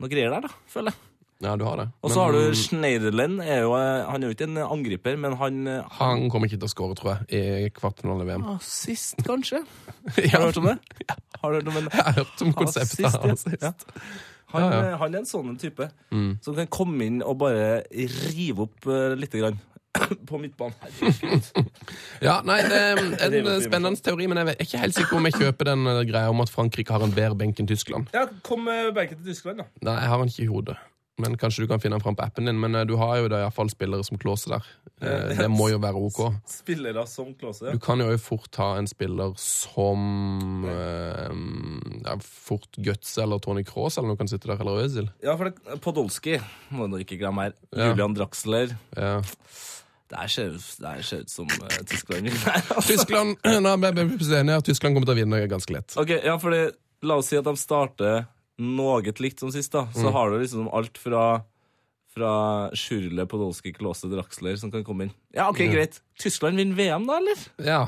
noe 0.00 0.08
greier 0.08 0.30
der, 0.30 0.40
da, 0.42 0.48
føler 0.68 0.92
jeg. 0.92 1.09
Ja, 1.40 1.54
du 1.56 1.64
har 1.64 1.76
det. 1.80 1.86
Og 2.04 2.10
så 2.12 2.20
har 2.20 2.34
du 2.36 2.54
Schneiderlin. 2.56 3.38
Er 3.40 3.62
jo, 3.64 3.70
eh, 3.78 4.02
han 4.10 4.20
er 4.22 4.28
jo 4.28 4.34
ikke 4.36 4.44
en 4.50 4.58
angriper, 4.60 5.16
men 5.16 5.36
han 5.40 5.60
eh, 5.72 5.86
Han 5.96 6.26
kommer 6.32 6.50
ikke 6.50 6.58
til 6.60 6.68
å 6.68 6.72
skåre, 6.72 6.96
tror 6.98 7.14
jeg, 7.14 7.40
i 7.64 7.70
kvartfinalen 7.72 8.26
i 8.26 8.28
VM. 8.28 8.44
Assist, 8.58 9.16
kanskje? 9.24 9.62
Ja, 10.20 10.36
Har 10.36 10.44
du 10.44 10.50
hørt 10.50 10.60
om 10.60 10.68
det? 10.68 10.76
Har 11.40 11.54
du 11.54 11.56
hørt 11.62 11.70
om 11.72 11.78
en 11.80 11.88
Jeg 11.88 12.04
har 12.04 12.18
hørt 12.18 12.44
om 12.44 12.52
konseptet. 12.58 13.06
Assist, 13.08 13.16
av 13.24 13.32
assist. 13.32 13.64
ja. 13.64 13.72
Han, 14.52 14.62
Ja, 14.62 14.68
ja. 14.68 14.78
eh, 14.90 14.98
han 15.00 15.14
er 15.14 15.22
en 15.22 15.30
sånn 15.30 15.56
type 15.62 15.86
som 16.44 16.56
kan 16.58 16.68
komme 16.74 17.06
inn 17.06 17.20
og 17.22 17.36
bare 17.40 17.84
rive 18.34 18.64
opp 18.66 18.88
uh, 18.90 19.12
lite 19.16 19.38
grann 19.38 19.60
på 20.28 20.40
midtbanen. 20.42 20.74
Ja, 22.26 22.40
nei, 22.44 22.58
det 22.68 22.80
er 22.82 23.00
en 23.38 23.62
spennende 23.64 23.96
teori, 24.04 24.26
men 24.28 24.42
jeg 24.42 24.52
er 24.52 24.64
ikke 24.66 24.80
helt 24.82 24.98
sikker 24.98 25.16
om 25.16 25.28
jeg 25.30 25.38
kjøper 25.38 25.70
den 25.70 25.86
greia 26.10 26.28
om 26.34 26.42
at 26.44 26.50
Frankrike 26.52 26.92
har 26.92 27.06
en 27.06 27.14
bedre 27.16 27.38
benk 27.40 27.62
enn 27.62 27.70
Tyskland. 27.70 28.10
Ja, 28.12 28.26
kom 28.44 28.66
med 28.68 28.90
benken 28.98 29.22
til 29.22 29.32
Tyskland, 29.32 29.62
da. 29.62 29.70
Nei, 29.88 29.96
jeg 30.02 30.12
har 30.12 30.20
den 30.24 30.34
ikke 30.34 30.44
i 30.44 30.50
hodet. 30.50 30.76
Men 31.18 31.36
kanskje 31.36 31.64
du 31.64 31.68
kan 31.68 31.80
finne 31.80 31.98
den 31.98 32.04
fram 32.04 32.16
på 32.16 32.24
appen 32.24 32.46
din. 32.48 32.60
Men 32.60 32.74
eh, 32.74 32.84
du 32.88 32.94
har 33.00 33.18
jo 33.20 33.28
da 33.28 33.42
iallfall 33.42 33.70
spillere 33.72 34.04
som 34.06 34.18
Klåse 34.20 34.52
der. 34.52 34.68
Eh, 35.02 35.34
Det 35.40 35.48
må 35.52 35.68
jo 35.72 35.80
være 35.82 36.00
OK. 36.00 36.20
Spillere 36.60 37.06
som 37.10 37.34
Klause. 37.34 37.72
Du 37.74 37.80
kan 37.82 38.00
jo 38.00 38.08
fort 38.20 38.56
ha 38.60 38.70
en 38.78 38.88
spiller 38.90 39.34
som 39.40 40.64
eh, 40.68 41.34
ja, 42.06 42.16
Fort 42.24 42.78
Guts 42.80 43.16
eller 43.18 43.42
Tony 43.42 43.64
Cross 43.68 43.98
eller 43.98 44.12
noe 44.12 44.20
kan 44.20 44.30
sitte 44.30 44.48
der, 44.50 44.60
eller 44.62 44.84
Øzil. 44.84 45.10
Ja, 45.24 45.36
for 45.36 45.50
det, 45.50 45.80
Podolski 45.84 46.38
må 46.74 46.88
du 46.92 47.00
ikke 47.02 47.20
glemme 47.20 47.48
her. 47.50 47.58
Ja. 47.74 47.90
Julian 47.90 48.16
Draxler. 48.16 48.76
Ja. 48.96 49.18
Det 50.10 50.26
ser 50.34 50.56
ut 50.56 51.30
som 51.30 51.46
uh, 51.46 51.68
Tyskland 51.86 52.26
vinner. 52.26 52.56
Altså. 52.74 52.88
Tyskland 52.88 53.36
Nei, 53.62 53.76
jeg 53.86 54.08
plutselig 54.16 54.40
enig. 54.40 54.56
Tyskland 54.66 54.96
kommer 54.96 55.06
til 55.06 55.14
å 55.14 55.20
vinne 55.20 55.42
ganske 55.52 55.76
lett. 55.76 55.94
Ok, 56.00 56.16
ja, 56.18 56.34
fordi 56.42 56.64
La 57.06 57.16
oss 57.16 57.30
si 57.30 57.38
at 57.38 57.46
de 57.46 57.54
starter 57.56 58.24
noe 58.60 59.14
likt 59.24 59.40
som 59.42 59.50
sist. 59.54 59.72
da 59.72 59.86
Så 59.96 60.12
har 60.14 60.30
du 60.30 60.38
liksom 60.40 60.68
alt 60.72 60.98
fra 61.00 61.42
Fra 62.10 62.70
Sjurle, 62.74 63.22
Podolsky, 63.30 63.70
Klåse, 63.72 64.08
Draxler 64.10 64.56
som 64.58 64.70
kan 64.72 64.82
komme 64.84 65.06
inn. 65.06 65.12
Ja, 65.32 65.48
ok, 65.48 65.60
greit. 65.70 66.00
Tyskland 66.18 66.58
vinner 66.58 66.74
VM, 66.74 67.06
da, 67.06 67.20
eller? 67.22 67.44
Ja. 67.62 67.82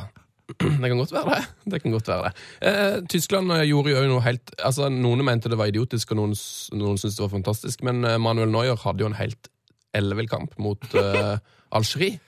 Det 0.59 0.89
kan 0.89 0.99
godt 0.99 1.13
være 1.15 1.37
det. 1.39 1.45
Det 1.73 1.81
kan 1.83 1.95
godt 1.95 2.09
være 2.09 2.29
det. 2.29 2.45
Eh, 2.69 2.97
Tyskland 3.11 3.51
eh, 3.55 3.65
gjorde 3.67 3.95
jo 3.95 4.03
noe 4.11 4.23
helt 4.25 4.53
Altså, 4.63 4.89
Noen 4.93 5.25
mente 5.27 5.51
det 5.51 5.59
var 5.59 5.71
idiotisk, 5.71 6.13
og 6.13 6.21
noen, 6.21 6.35
noen 6.77 7.01
syntes 7.01 7.17
det 7.19 7.25
var 7.25 7.33
fantastisk. 7.35 7.83
Men 7.87 8.05
eh, 8.05 8.19
Manuel 8.23 8.53
Neuer 8.53 8.79
hadde 8.85 9.03
jo 9.05 9.11
en 9.11 9.19
helt 9.19 9.51
ellevill 9.97 10.29
kamp 10.31 10.55
mot 10.63 10.87
eh, 10.99 11.39
Algerie. 11.77 12.21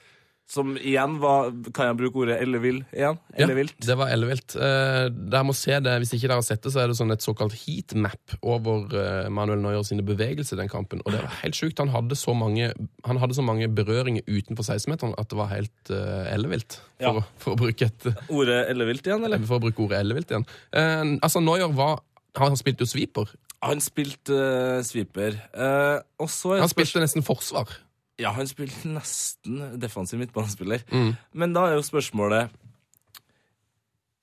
Som 0.55 0.75
igjen 0.79 1.17
var 1.23 1.49
Kan 1.75 1.88
jeg 1.90 1.97
bruke 1.99 2.21
ordet 2.23 2.37
ellevill 2.45 2.81
igjen? 2.95 3.17
Ellevilt? 3.35 3.75
det 3.83 3.97
var 3.99 4.12
ellevilt. 4.14 4.55
Uh, 4.55 5.09
dere 5.11 5.43
må 5.49 5.55
se 5.59 5.75
det, 5.83 5.95
Hvis 6.05 6.12
ikke 6.14 6.29
dere 6.31 6.38
har 6.38 6.47
sett 6.47 6.62
det, 6.62 6.71
så 6.75 6.85
er 6.85 6.93
det 6.93 6.97
sånn 7.01 7.11
et 7.14 7.25
såkalt 7.27 7.57
heatmap 7.64 8.37
over 8.43 8.87
uh, 8.95 9.29
Manuel 9.35 9.59
Neuer 9.64 9.83
sine 9.88 10.05
bevegelser 10.07 10.55
i 10.57 10.62
den 10.62 10.71
kampen. 10.73 11.03
Og 11.05 11.11
det 11.14 11.21
var 11.25 11.35
helt 11.43 11.59
sjukt. 11.59 11.83
Han 11.83 11.90
hadde 11.95 12.17
så 12.21 12.35
mange, 12.38 12.71
han 13.09 13.21
hadde 13.23 13.35
så 13.37 13.43
mange 13.47 13.67
berøringer 13.75 14.23
utenfor 14.31 14.64
16-meteren 14.71 15.17
at 15.19 15.31
det 15.33 15.40
var 15.43 15.51
helt 15.53 15.90
uh, 15.95 16.25
ellevilt. 16.35 16.79
For, 16.79 17.05
Ja. 17.05 17.11
å- 17.19 17.25
for, 17.43 17.57
å 17.57 17.59
bruke 17.59 17.88
et, 17.90 18.05
Ordet 18.31 18.61
ellevilt 18.71 19.07
igjen, 19.11 19.25
eller? 19.27 19.43
for 19.45 19.59
å 19.59 19.64
bruke 19.67 19.83
ordet 19.88 19.99
ellevilt 20.05 20.31
igjen. 20.31 20.47
Uh, 20.71 21.19
altså, 21.27 21.43
Neuer 21.43 21.73
var 21.75 21.99
Han 22.38 22.57
spilte 22.59 22.83
jo 22.87 22.90
sweeper. 22.90 23.29
Han 23.64 23.81
spilte 23.81 24.35
uh, 24.37 24.83
sweeper. 24.85 25.37
Uh, 25.57 25.99
og 26.21 26.29
så 26.31 26.59
Han 26.61 26.69
spilte 26.71 27.01
nesten 27.03 27.23
forsvar. 27.25 27.71
Ja, 28.20 28.31
han 28.37 28.46
spilte 28.46 28.90
nesten 28.92 29.79
defensiv 29.83 30.20
midtbanespiller. 30.20 30.85
Mm. 30.92 31.14
Men 31.35 31.55
da 31.57 31.68
er 31.68 31.79
jo 31.79 31.87
spørsmålet 31.87 32.53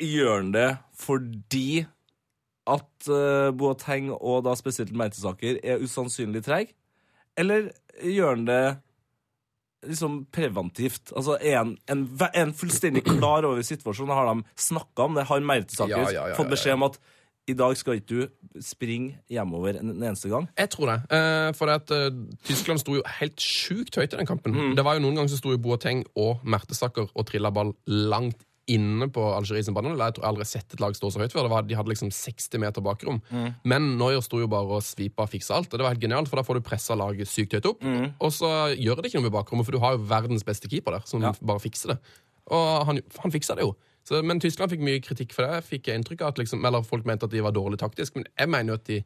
Gjør 0.01 0.39
han 0.39 0.53
det 0.55 0.69
fordi 0.97 1.83
at 2.69 3.09
uh, 3.09 3.49
Boateng 3.57 4.11
og 4.13 4.45
da 4.45 4.53
spesielt 4.57 4.93
Mertesaker 4.97 5.59
er 5.61 5.81
usannsynlig 5.81 6.43
treg? 6.45 6.71
Eller 7.37 7.69
gjør 8.01 8.35
han 8.35 8.47
det 8.47 8.63
liksom 9.89 10.19
preventivt? 10.33 11.11
Altså 11.17 11.37
Er 11.41 11.57
han 11.59 11.75
en, 11.89 12.53
fullstendig 12.53 13.03
klar 13.05 13.45
over 13.49 13.61
situasjonen? 13.65 14.13
Har 14.13 14.29
de 14.31 14.43
snakka 14.55 15.09
om 15.09 15.17
det? 15.17 15.27
Har 15.29 15.41
Mertesaker 15.41 15.97
Ja, 15.97 16.11
ja, 16.11 16.27
ja, 16.31 16.37
fått 16.37 16.53
beskjed 16.53 16.77
om 16.79 16.89
at 16.89 17.01
i 17.51 17.57
dag 17.59 17.75
skal 17.79 17.99
ikke 17.99 18.09
du 18.25 18.61
springe 18.63 19.17
hjemover 19.31 19.77
en, 19.79 19.93
en 19.93 20.03
eneste 20.11 20.29
gang. 20.31 20.47
Jeg 20.57 20.71
tror 20.73 20.91
det. 20.91 20.99
Eh, 21.17 21.49
for 21.57 21.71
at 21.73 21.91
eh, 21.95 22.09
Tyskland 22.47 22.81
sto 22.83 22.95
jo 22.97 23.03
helt 23.19 23.39
sjukt 23.43 23.95
høyt 23.99 24.13
i 24.15 24.19
den 24.21 24.29
kampen. 24.29 24.55
Det 24.77 24.85
var 24.87 24.97
jo 24.97 25.03
Noen 25.05 25.19
ganger 25.21 25.31
så 25.35 25.39
sto 25.41 25.53
jo 25.53 25.59
Boateng 25.61 26.05
og 26.19 26.41
Mertesaker 26.47 27.11
og 27.13 27.27
trilla 27.29 27.51
ball 27.53 27.73
langt 27.87 28.47
inne 28.71 29.07
på 29.11 29.23
Algerie 29.35 29.65
sin 29.65 29.73
banehalvdel. 29.75 30.05
Jeg 30.05 30.15
tror 30.15 30.23
jeg 30.23 30.29
aldri 30.31 30.43
har 30.45 30.49
sett 30.51 30.75
et 30.77 30.79
lag 30.83 30.93
stå 30.95 31.09
så 31.11 31.19
høyt 31.19 31.33
før. 31.33 31.47
Var, 31.51 31.65
de 31.67 31.75
hadde 31.75 31.91
liksom 31.91 32.11
60 32.13 32.61
meter 32.61 32.83
bakrom. 32.85 33.17
Men 33.67 33.87
Noyer 33.99 34.21
sto 34.23 34.39
jo 34.39 34.47
bare 34.51 34.77
og 34.77 34.85
svipa 34.85 35.25
og 35.25 35.31
fiksa 35.33 35.57
alt. 35.57 35.71
Og 35.73 35.81
det 35.81 35.83
var 35.83 35.95
helt 35.95 36.03
genialt, 36.05 36.29
for 36.31 36.39
da 36.39 36.45
får 36.47 36.59
du 36.61 36.67
pressa 36.69 36.95
laget 36.95 37.27
sykt 37.27 37.57
høyt 37.57 37.67
opp. 37.73 37.83
Og 38.21 38.31
så 38.31 38.51
gjør 38.77 39.01
det 39.01 39.09
ikke 39.11 39.19
noe 39.19 39.27
med 39.27 39.35
bakrommet, 39.35 39.67
for 39.67 39.75
du 39.75 39.81
har 39.83 39.97
jo 39.97 40.05
verdens 40.13 40.45
beste 40.47 40.69
keeper 40.71 40.99
der, 40.99 41.07
som 41.09 41.25
Ja. 41.25 41.33
bare 41.41 41.59
fikser 41.65 41.95
det. 41.95 41.99
Og 42.53 42.85
han, 42.87 43.01
han 43.25 43.33
fiksa 43.33 43.57
det 43.59 43.65
jo. 43.65 43.73
Så, 44.07 44.21
men 44.25 44.39
Tyskland 44.41 44.71
fikk 44.73 44.81
mye 44.85 45.01
kritikk 45.03 45.33
for 45.35 45.45
det. 45.45 45.63
Fikk 45.67 45.87
jeg 45.91 45.99
inntrykk 46.01 46.21
av 46.25 46.33
at 46.33 46.39
liksom, 46.41 46.63
Eller 46.65 46.81
folk 46.87 47.05
mente 47.05 47.27
at 47.27 47.33
de 47.33 47.41
var 47.45 47.53
dårlig 47.53 47.77
taktisk, 47.79 48.15
men 48.17 48.25
jeg 48.33 48.49
mener 48.49 48.73
jo 48.73 48.79
at 48.79 48.87
de 48.89 49.01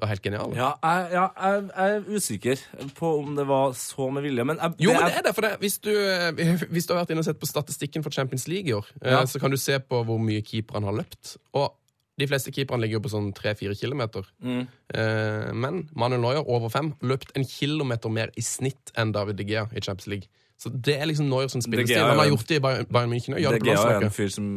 var 0.00 0.08
helt 0.08 0.24
geniale. 0.24 0.56
Ja, 0.56 0.70
jeg, 0.82 1.10
ja, 1.12 1.26
jeg, 1.36 1.66
jeg 1.76 1.98
er 1.98 2.16
usikker 2.16 2.62
på 2.96 3.10
om 3.20 3.34
det 3.36 3.44
var 3.46 3.74
så 3.76 4.08
med 4.10 4.24
vilje, 4.24 4.44
men 4.48 4.56
jeg, 4.58 4.72
Jo, 4.86 4.94
men 4.96 5.04
det 5.04 5.18
er 5.20 5.26
det, 5.28 5.34
for 5.36 5.44
det. 5.46 5.52
Hvis 5.60 5.76
du, 5.84 5.92
hvis 6.72 6.88
du 6.88 6.94
har 6.94 7.02
vært 7.02 7.12
inne 7.12 7.22
og 7.22 7.28
sett 7.28 7.38
på 7.42 7.50
statistikken 7.50 8.02
for 8.02 8.10
Champions 8.14 8.48
League 8.48 8.72
i 8.72 8.74
år, 8.74 8.88
eh, 9.02 9.12
Ja. 9.12 9.20
så 9.28 9.38
kan 9.42 9.52
du 9.52 9.58
se 9.60 9.76
på 9.78 10.00
hvor 10.08 10.18
mye 10.18 10.40
keeperne 10.42 10.88
har 10.88 10.96
løpt. 10.96 11.36
Og 11.60 11.74
de 12.20 12.26
fleste 12.28 12.52
keeperne 12.52 12.82
ligger 12.84 12.98
jo 12.98 13.04
på 13.04 13.12
sånn 13.12 13.30
3-4 13.36 13.76
kilometer. 13.78 14.26
Mm. 14.42 14.64
Eh, 14.96 15.52
men 15.52 15.84
Manuel 15.92 16.24
Neuer, 16.24 16.42
over 16.48 16.72
fem, 16.72 16.94
løpt 17.04 17.36
en 17.36 17.44
kilometer 17.48 18.12
mer 18.12 18.32
i 18.36 18.44
snitt 18.44 18.92
enn 18.96 19.12
David 19.14 19.38
De 19.40 19.46
Gea 19.48 19.68
i 19.72 19.80
Champions 19.84 20.08
League. 20.08 20.28
Så 20.62 20.70
det 20.70 20.94
er 21.00 21.08
liksom 21.10 21.26
Neuer 21.30 21.50
sin 21.50 21.64
spiller 21.64 21.82
spillestil. 21.82 22.04
Er 22.04 22.14
Han 22.14 22.22
har 22.22 22.30
gjort 22.30 22.48
det 22.48 22.60
i 22.60 22.62
Bayern 22.62 23.10
München. 23.10 23.34
Det 23.34 23.74
er 23.74 24.06
en 24.06 24.14
fyr 24.14 24.30
som 24.30 24.48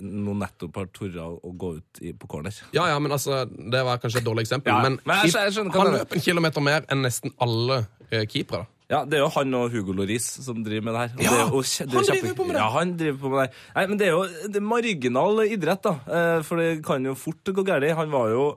nå 0.00 0.34
nettopp 0.40 0.78
har 0.80 0.86
tort 0.96 1.16
å 1.20 1.52
gå 1.60 1.74
ut 1.76 2.00
i, 2.00 2.14
på 2.16 2.28
corner. 2.30 2.56
Ja, 2.72 2.86
ja, 2.88 2.98
men 3.02 3.12
altså, 3.12 3.42
Det 3.44 3.82
var 3.84 4.00
kanskje 4.00 4.22
et 4.22 4.28
dårlig 4.28 4.46
eksempel. 4.46 4.72
Ja, 4.72 4.82
men 4.86 4.96
men 5.04 5.24
jeg 5.26 5.34
jeg 5.34 5.56
skjønner 5.56 5.76
han 5.76 5.96
løp 5.98 6.14
en 6.16 6.24
kilometer 6.24 6.64
mer 6.64 6.86
enn 6.88 7.04
nesten 7.04 7.34
alle 7.36 7.82
eh, 8.08 8.24
keepere. 8.24 8.64
Ja, 8.90 9.04
Det 9.06 9.20
er 9.20 9.22
jo 9.22 9.28
han 9.36 9.54
og 9.54 9.70
Hugo 9.70 9.92
Loris 9.94 10.24
som 10.42 10.64
driver 10.66 10.88
med 10.88 10.96
det 10.96 11.02
her. 11.02 11.10
Ja, 11.22 11.34
det 11.36 11.52
jo 11.52 11.60
det 11.62 12.00
han 12.00 12.08
driver 12.08 12.34
på 12.40 12.46
med 12.48 12.56
det. 12.56 12.62
Ja, 12.62 12.70
han 12.74 12.96
driver 12.98 13.20
på 13.20 13.30
med 13.34 13.42
det. 13.42 13.60
Nei, 13.76 13.84
men 13.86 14.00
det 14.00 14.08
er 14.08 14.16
jo 14.16 14.24
det 14.48 14.58
er 14.58 14.66
marginal 14.66 15.44
idrett, 15.46 15.84
da. 15.84 15.92
Eh, 16.08 16.40
For 16.48 16.58
det 16.58 16.70
kan 16.86 17.06
jo 17.06 17.14
fort 17.14 17.52
gå 17.54 17.66
galt. 17.66 17.86
Han 18.00 18.10
var 18.10 18.32
jo 18.34 18.48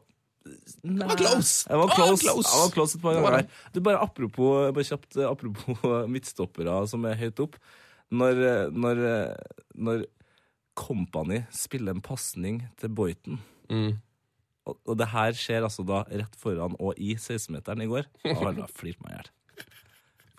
Nei, 0.83 1.07
var 1.07 1.15
close. 1.19 1.63
Det 1.69 1.77
var 1.79 1.91
close, 1.95 2.25
var 2.25 2.33
close. 2.33 2.55
Var 2.59 2.71
close 2.75 2.97
et 2.97 3.01
par 3.03 3.13
ganger. 3.15 3.37
det. 3.45 3.61
Du, 3.75 3.79
bare 3.85 4.01
apropos, 4.03 4.71
bare 4.75 4.83
kjapt, 4.87 5.15
eh, 5.17 5.29
apropos 5.29 5.85
midtstoppere 6.13 6.81
som 6.91 7.05
er 7.07 7.15
høyt 7.21 7.39
opp. 7.45 7.55
Når, 8.13 8.41
eh, 8.49 8.65
når, 8.75 9.03
eh, 9.07 9.61
når 9.79 10.03
Company 10.75 11.43
spiller 11.53 11.93
en 11.93 12.01
pasning 12.03 12.63
til 12.81 12.89
Boyton 12.89 13.39
Mm. 13.71 13.93
og, 14.67 14.75
og 14.85 14.97
det 14.99 15.07
her 15.13 15.31
skjer 15.37 15.63
altså 15.63 15.85
da 15.87 16.01
rett 16.11 16.33
foran 16.37 16.75
og 16.83 16.97
i 16.99 17.13
16-meteren 17.15 17.81
i 17.85 17.87
går. 17.89 18.05
Da 18.25 18.67
flirt 18.69 18.99
meg 19.01 19.13
i 19.13 19.15
hjel. 19.15 19.29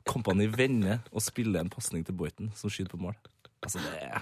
Company 0.04 0.46
vender 0.52 1.00
og 1.10 1.22
spiller 1.24 1.64
en 1.64 1.70
pasning 1.72 2.04
til 2.04 2.14
Boyton, 2.14 2.50
som 2.54 2.68
skyter 2.70 2.92
på 2.92 3.00
mål. 3.00 3.16
Altså, 3.64 3.80
det 3.80 4.02
er 4.04 4.20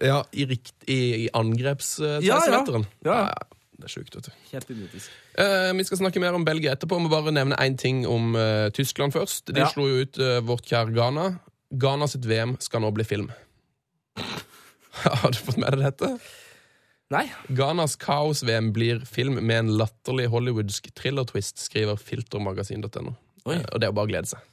Ja, 0.00 0.22
i, 0.32 0.46
rikt, 0.48 0.72
i, 0.88 1.26
i 1.26 1.28
angreps 1.36 1.98
uh, 2.00 2.16
Ja, 2.24 2.38
ja. 2.48 2.62
Ja. 3.04 3.18
Det 3.82 3.88
er 3.88 3.94
sjukt, 3.96 4.14
vet 4.14 4.28
du. 4.28 4.34
helt 4.52 4.68
idiotisk. 4.70 5.10
Eh, 5.42 5.72
vi 5.74 5.84
skal 5.88 5.98
snakke 5.98 6.20
mer 6.22 6.36
om 6.38 6.44
Belgia 6.46 6.76
etterpå. 6.76 7.00
Vi 7.00 7.06
må 7.08 7.10
bare 7.10 7.32
nevne 7.34 7.56
én 7.58 7.74
ting 7.80 8.04
om 8.06 8.36
eh, 8.38 8.68
Tyskland 8.70 9.10
først. 9.16 9.50
De 9.50 9.58
Ja. 9.64 9.66
slo 9.72 9.88
jo 9.90 10.04
ut 10.06 10.18
eh, 10.22 10.38
vårt 10.46 10.62
kjære 10.70 10.94
Ghana. 10.94 11.24
Ghana 11.74 12.06
sitt 12.06 12.24
VM 12.30 12.54
skal 12.62 12.84
nå 12.84 12.92
bli 12.94 13.02
film. 13.08 13.32
Har 15.02 15.30
du 15.34 15.38
fått 15.40 15.58
med 15.58 15.72
deg 15.74 15.82
dette? 15.88 16.12
Nei. 17.12 17.26
Ghanas 17.52 17.96
kaos-VM 18.00 18.70
blir 18.72 19.02
film 19.08 19.40
med 19.44 19.58
en 19.64 19.72
latterlig 19.80 20.28
hollywoodsk 20.32 20.92
thriller-twist, 20.96 21.58
skriver 21.60 21.98
filtermagasin.no. 22.00 23.16
Eh, 23.50 23.64
Og 23.72 23.80
det 23.80 23.88
er 23.88 23.90
jo 23.90 23.96
bare 23.98 24.06
å 24.08 24.12
glede 24.14 24.30
seg. 24.30 24.46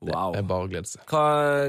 Det 0.00 0.14
er 0.16 0.46
bare 0.48 0.64
å 0.64 0.68
glede 0.70 0.88
seg. 0.88 1.02
Hva 1.10 1.24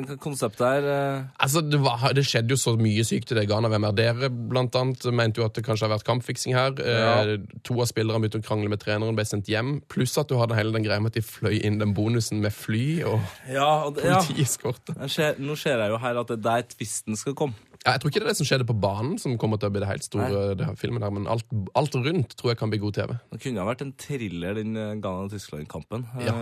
hva 0.08 0.16
konseptet 0.24 0.62
er 0.64 0.86
eh, 0.88 1.24
Altså, 1.44 1.60
det, 1.68 1.82
var, 1.84 2.06
det 2.16 2.24
skjedde 2.24 2.56
jo 2.56 2.60
så 2.62 2.74
mye 2.80 3.04
sykt 3.04 3.34
i 3.34 3.38
det 3.38 3.44
Ghana. 3.50 3.68
Hvem 3.74 3.88
er 3.90 3.98
dere, 3.98 4.30
blant 4.32 4.78
annet? 4.80 5.04
Mente 5.12 5.42
jo 5.42 5.48
at 5.50 5.58
det 5.58 5.66
kanskje 5.68 5.90
har 5.90 5.94
vært 5.98 6.08
kampfiksing 6.08 6.56
her. 6.56 6.78
Eh, 6.80 7.34
to 7.68 7.76
av 7.84 7.90
spillerne 7.92 8.24
begynte 8.24 8.40
å 8.40 8.46
krangle 8.48 8.72
med 8.72 8.80
treneren, 8.84 9.18
ble 9.18 9.26
sendt 9.28 9.52
hjem. 9.52 9.82
Pluss 9.92 10.16
at 10.22 10.32
du 10.32 10.38
hadde 10.40 10.56
hele 10.56 10.72
den 10.78 10.88
greia 10.88 11.04
med 11.04 11.12
at 11.12 11.20
de 11.20 11.26
fløy 11.28 11.58
inn 11.60 11.82
den 11.82 11.92
bonusen 11.98 12.40
med 12.44 12.56
fly, 12.56 12.86
og 13.10 13.20
Ja, 13.52 13.90
det, 13.92 14.08
ja. 14.08 14.22
politieskorte. 14.24 14.96
Nå 14.96 15.60
ser 15.60 15.84
jeg 15.84 15.92
jo 15.92 16.00
her 16.06 16.24
at 16.24 16.32
det 16.32 16.40
er 16.40 16.48
der 16.48 16.66
tvisten 16.72 17.20
skal 17.20 17.36
komme. 17.36 17.60
Ja, 17.82 17.96
jeg 17.96 18.02
tror 18.04 18.12
ikke 18.12 18.20
det 18.22 18.28
er 18.28 18.34
det 18.36 18.38
som 18.38 18.46
skjedde 18.46 18.66
på 18.70 18.76
banen, 18.78 19.16
som 19.18 19.34
kommer 19.42 19.58
til 19.58 19.72
å 19.72 19.74
bli 19.74 19.82
det 19.82 19.88
helt 19.90 20.06
store 20.06 20.42
det 20.56 20.68
her 20.68 20.76
filmen 20.78 21.02
her, 21.02 21.12
men 21.16 21.26
alt, 21.26 21.48
alt 21.76 21.96
rundt 21.98 22.36
tror 22.38 22.54
jeg 22.54 22.60
kan 22.60 22.70
bli 22.70 22.78
god 22.80 22.94
TV. 23.00 23.16
Det 23.34 23.40
kunne 23.42 23.64
ha 23.64 23.66
vært 23.72 23.82
en 23.88 23.96
thriller, 23.98 24.60
den 24.60 24.78
eh, 24.78 24.92
Ghana-Tyskland-kampen. 25.02 26.06
Ja. 26.22 26.36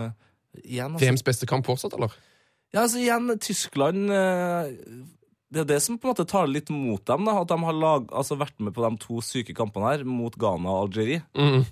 Igjen, 0.62 0.94
altså. 0.94 1.04
VMs 1.04 1.24
beste 1.26 1.48
kamp 1.50 1.68
fortsatt, 1.68 1.96
eller? 1.98 2.14
Ja, 2.70 2.84
altså 2.84 3.00
igjen, 3.02 3.32
Tyskland 3.42 4.12
eh, 4.14 4.68
Det 5.50 5.64
er 5.64 5.68
det 5.72 5.80
som 5.82 5.98
på 5.98 6.06
en 6.06 6.12
måte 6.12 6.28
taler 6.30 6.52
litt 6.54 6.70
mot 6.70 7.02
dem. 7.06 7.26
da, 7.26 7.40
At 7.40 7.50
de 7.50 7.58
har 7.66 7.76
lag, 7.76 8.06
altså 8.14 8.38
vært 8.38 8.58
med 8.62 8.74
på 8.76 8.84
de 8.86 9.02
to 9.02 9.20
syke 9.24 9.56
kampene 9.56 9.90
her 9.90 10.04
mot 10.06 10.36
Ghana 10.38 10.70
og 10.70 10.88
Algerie. 10.88 11.24
Mm. 11.34 11.64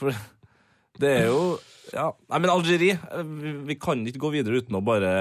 For 0.00 0.16
det 1.00 1.10
er 1.10 1.28
jo 1.28 1.42
ja, 1.92 2.08
Nei, 2.30 2.38
men 2.40 2.50
Algerie 2.52 2.96
eh, 2.96 3.26
vi, 3.42 3.56
vi 3.68 3.78
kan 3.80 4.00
ikke 4.08 4.22
gå 4.24 4.32
videre 4.38 4.62
uten 4.62 4.78
å 4.78 4.84
bare 4.84 5.12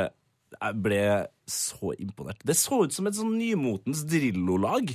Jeg 0.55 0.79
ble 0.85 1.03
så 1.49 1.91
imponert. 1.97 2.39
Det 2.45 2.55
så 2.55 2.85
ut 2.85 2.95
som 2.95 3.09
et 3.09 3.17
sånn 3.17 3.35
nymotens 3.35 4.05
Drillo-lag. 4.07 4.93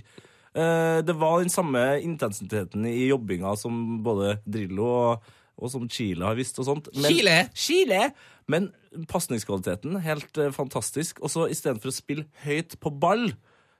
Eh, 0.58 0.98
det 1.04 1.16
var 1.20 1.42
den 1.42 1.52
samme 1.52 1.82
intensiteten 2.00 2.86
i 2.88 3.10
jobbinga 3.10 3.52
som 3.60 3.98
både 4.04 4.38
Drillo 4.48 4.88
og, 4.88 5.34
og 5.58 5.72
som 5.72 5.88
Chile 5.90 6.24
har 6.26 6.38
visst. 6.38 6.58
og 6.62 6.68
sånt. 6.68 6.90
Men, 6.94 7.10
Chile? 7.10 7.36
Chile! 7.58 8.02
Men 8.48 8.70
pasningskvaliteten, 9.10 9.98
helt 10.04 10.38
eh, 10.40 10.52
fantastisk. 10.54 11.20
Og 11.20 11.32
så 11.32 11.48
istedenfor 11.52 11.90
å 11.92 11.96
spille 11.96 12.28
høyt 12.44 12.78
på 12.80 12.92
ball, 12.94 13.32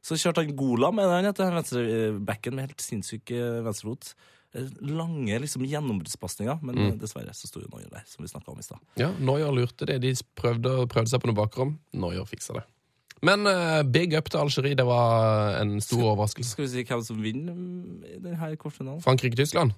så 0.04 0.18
kjørte 0.18 0.44
han 0.44 0.56
Gola 0.58 0.90
med 0.94 1.08
den 1.10 1.30
etter 1.30 1.54
venstrebacken 1.54 2.56
med 2.56 2.68
helt 2.68 2.84
sinnssyk 2.84 3.32
eh, 3.34 3.60
venstrefot. 3.66 4.12
Eh, 4.56 4.68
Lange 4.88 5.40
liksom 5.42 5.64
gjennombruddspasninger, 5.68 6.60
men 6.64 6.78
eh, 6.84 6.96
dessverre 7.00 7.34
så 7.36 7.50
sto 7.50 7.62
jo 7.62 7.70
Neuer 7.72 7.90
der, 7.92 8.04
som 8.08 8.24
vi 8.24 8.30
snakka 8.30 8.52
om 8.52 8.60
i 8.62 8.66
stad. 8.66 8.82
Ja, 9.00 9.10
Noyer 9.18 9.52
lurte 9.54 9.88
det. 9.88 10.00
De 10.04 10.14
prøvde, 10.38 10.80
prøvde 10.90 11.12
seg 11.12 11.24
på 11.24 11.30
noe 11.30 11.38
bakrom. 11.38 11.76
Noyer 11.96 12.28
fiksa 12.28 12.60
det. 12.60 12.64
Men 13.26 13.48
eh, 13.50 13.82
big 13.82 14.14
up 14.14 14.30
til 14.30 14.38
Algerie. 14.44 14.78
Det 14.78 14.86
var 14.86 15.58
en 15.58 15.80
stor 15.82 16.04
overraskelse. 16.12 16.54
Skal 16.54 16.68
vi 16.68 16.70
si 16.76 16.84
hvem 16.86 17.02
som 17.02 17.18
vinner 17.22 17.56
mm, 17.56 18.04
i 18.06 18.18
denne 18.22 18.50
kvartfinalen? 18.60 19.02
Frankrike-Tyskland. 19.02 19.74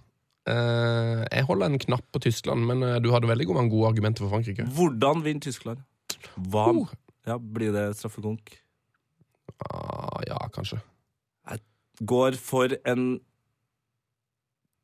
Eh, 0.50 1.22
jeg 1.30 1.46
holder 1.48 1.66
en 1.70 1.78
knapp 1.86 2.06
på 2.14 2.22
Tyskland, 2.26 2.64
men 2.66 2.82
eh, 2.86 2.98
du 3.04 3.10
hadde 3.14 3.28
veldig 3.30 3.46
mange 3.54 3.70
gode 3.72 3.90
argumenter 3.92 4.24
for 4.24 4.32
Frankrike. 4.34 4.66
Hvordan 4.76 5.22
vinner 5.26 5.44
Tyskland? 5.46 5.78
Hva 6.36 6.66
Oh. 6.74 6.86
ja, 7.28 7.38
Blir 7.38 7.72
det 7.76 7.86
straffekonk? 8.00 8.54
Ah, 9.70 10.20
ja, 10.26 10.38
kanskje. 10.54 10.78
Går 12.00 12.32
for 12.40 12.72
en 12.88 13.20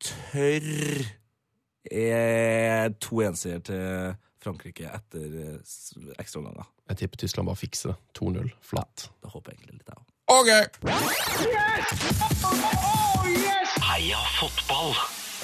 tørr 0.05 0.67
eh, 1.89 2.91
2-1-seier 3.01 3.63
til 3.65 4.13
Frankrike 4.45 4.85
etter 4.93 5.25
eh, 5.25 5.57
ekstraomganger. 6.21 6.69
Jeg 6.93 6.97
tipper 7.01 7.17
Tyskland 7.25 7.49
bare 7.49 7.57
fikser 7.63 7.95
det. 7.95 7.99
2-0. 8.21 8.53
Flatt. 8.61 9.09
Det 9.25 9.33
håper 9.33 9.49
jeg 9.55 9.57
egentlig 9.63 9.81
litt, 9.81 9.89
jeg 9.89 9.97
òg. 9.97 10.05
OK! 10.37 10.51
Heia 13.89 14.21
fotball! 14.37 14.93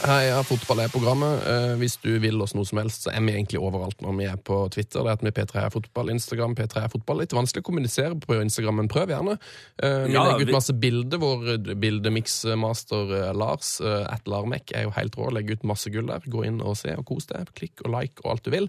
Heia 0.02 0.40
fotball 0.42 0.80
er 0.82 0.90
programmet. 0.90 1.44
Eh, 1.46 1.72
hvis 1.78 1.94
du 2.02 2.10
vil 2.22 2.40
oss 2.42 2.56
noe 2.56 2.66
som 2.66 2.80
helst, 2.80 3.04
så 3.04 3.12
er 3.12 3.22
vi 3.22 3.34
egentlig 3.36 3.60
overalt 3.62 4.00
når 4.02 4.16
vi 4.18 4.26
er 4.26 4.40
på 4.48 4.56
Twitter. 4.74 5.04
Det 5.04 5.12
er 5.12 5.18
at 5.18 5.22
vi 5.22 5.30
er 5.30 5.36
P3 5.36 5.60
er 5.62 5.74
fotball, 5.74 6.10
Instagram 6.10 6.56
P3 6.58 6.82
er 6.82 6.90
fotball. 6.90 7.20
Litt 7.22 7.36
vanskelig 7.36 7.62
å 7.62 7.68
kommunisere 7.68 8.18
på 8.18 8.40
Instagram, 8.40 8.80
men 8.82 8.90
prøv 8.90 9.12
gjerne. 9.14 9.36
Eh, 9.78 9.98
vi 10.08 10.16
Ja, 10.16 10.24
legger 10.26 10.50
ut 10.50 10.56
masse 10.58 10.74
bilder. 10.74 11.22
Vår 11.22 11.76
bildemixmaster 11.84 13.14
eh, 13.20 13.30
Lars 13.38 13.76
eh, 13.80 14.02
at 14.10 14.26
Larmek 14.26 14.74
er 14.74 14.88
jo 14.88 14.96
helt 14.98 15.18
rå. 15.20 15.30
Legger 15.30 15.60
ut 15.60 15.70
masse 15.70 15.92
gull 15.94 16.10
der. 16.10 16.26
Gå 16.26 16.42
inn 16.50 16.58
og 16.60 16.74
se 16.82 16.96
og 16.98 17.06
kos 17.06 17.30
deg. 17.30 17.54
Klikk 17.54 17.86
og 17.86 17.94
like 17.94 18.26
og 18.26 18.34
alt 18.34 18.48
du 18.48 18.50
vil. 18.56 18.68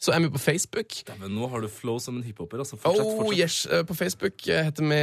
Så 0.00 0.14
er 0.16 0.20
vi 0.24 0.30
på 0.32 0.38
Facebook. 0.40 0.94
Men 1.20 1.34
nå 1.36 1.44
har 1.52 1.60
du 1.60 1.66
flow 1.68 1.98
som 2.00 2.16
en 2.16 2.22
hiphoper. 2.24 2.62
Altså. 2.62 2.78
Fortsett, 2.80 3.04
Oh, 3.04 3.18
fortsett. 3.20 3.38
yes. 3.38 3.66
Eh, 3.66 3.82
På 3.84 3.92
Facebook 3.94 4.46
eh, 4.48 4.62
heter 4.64 4.86
vi 4.88 4.96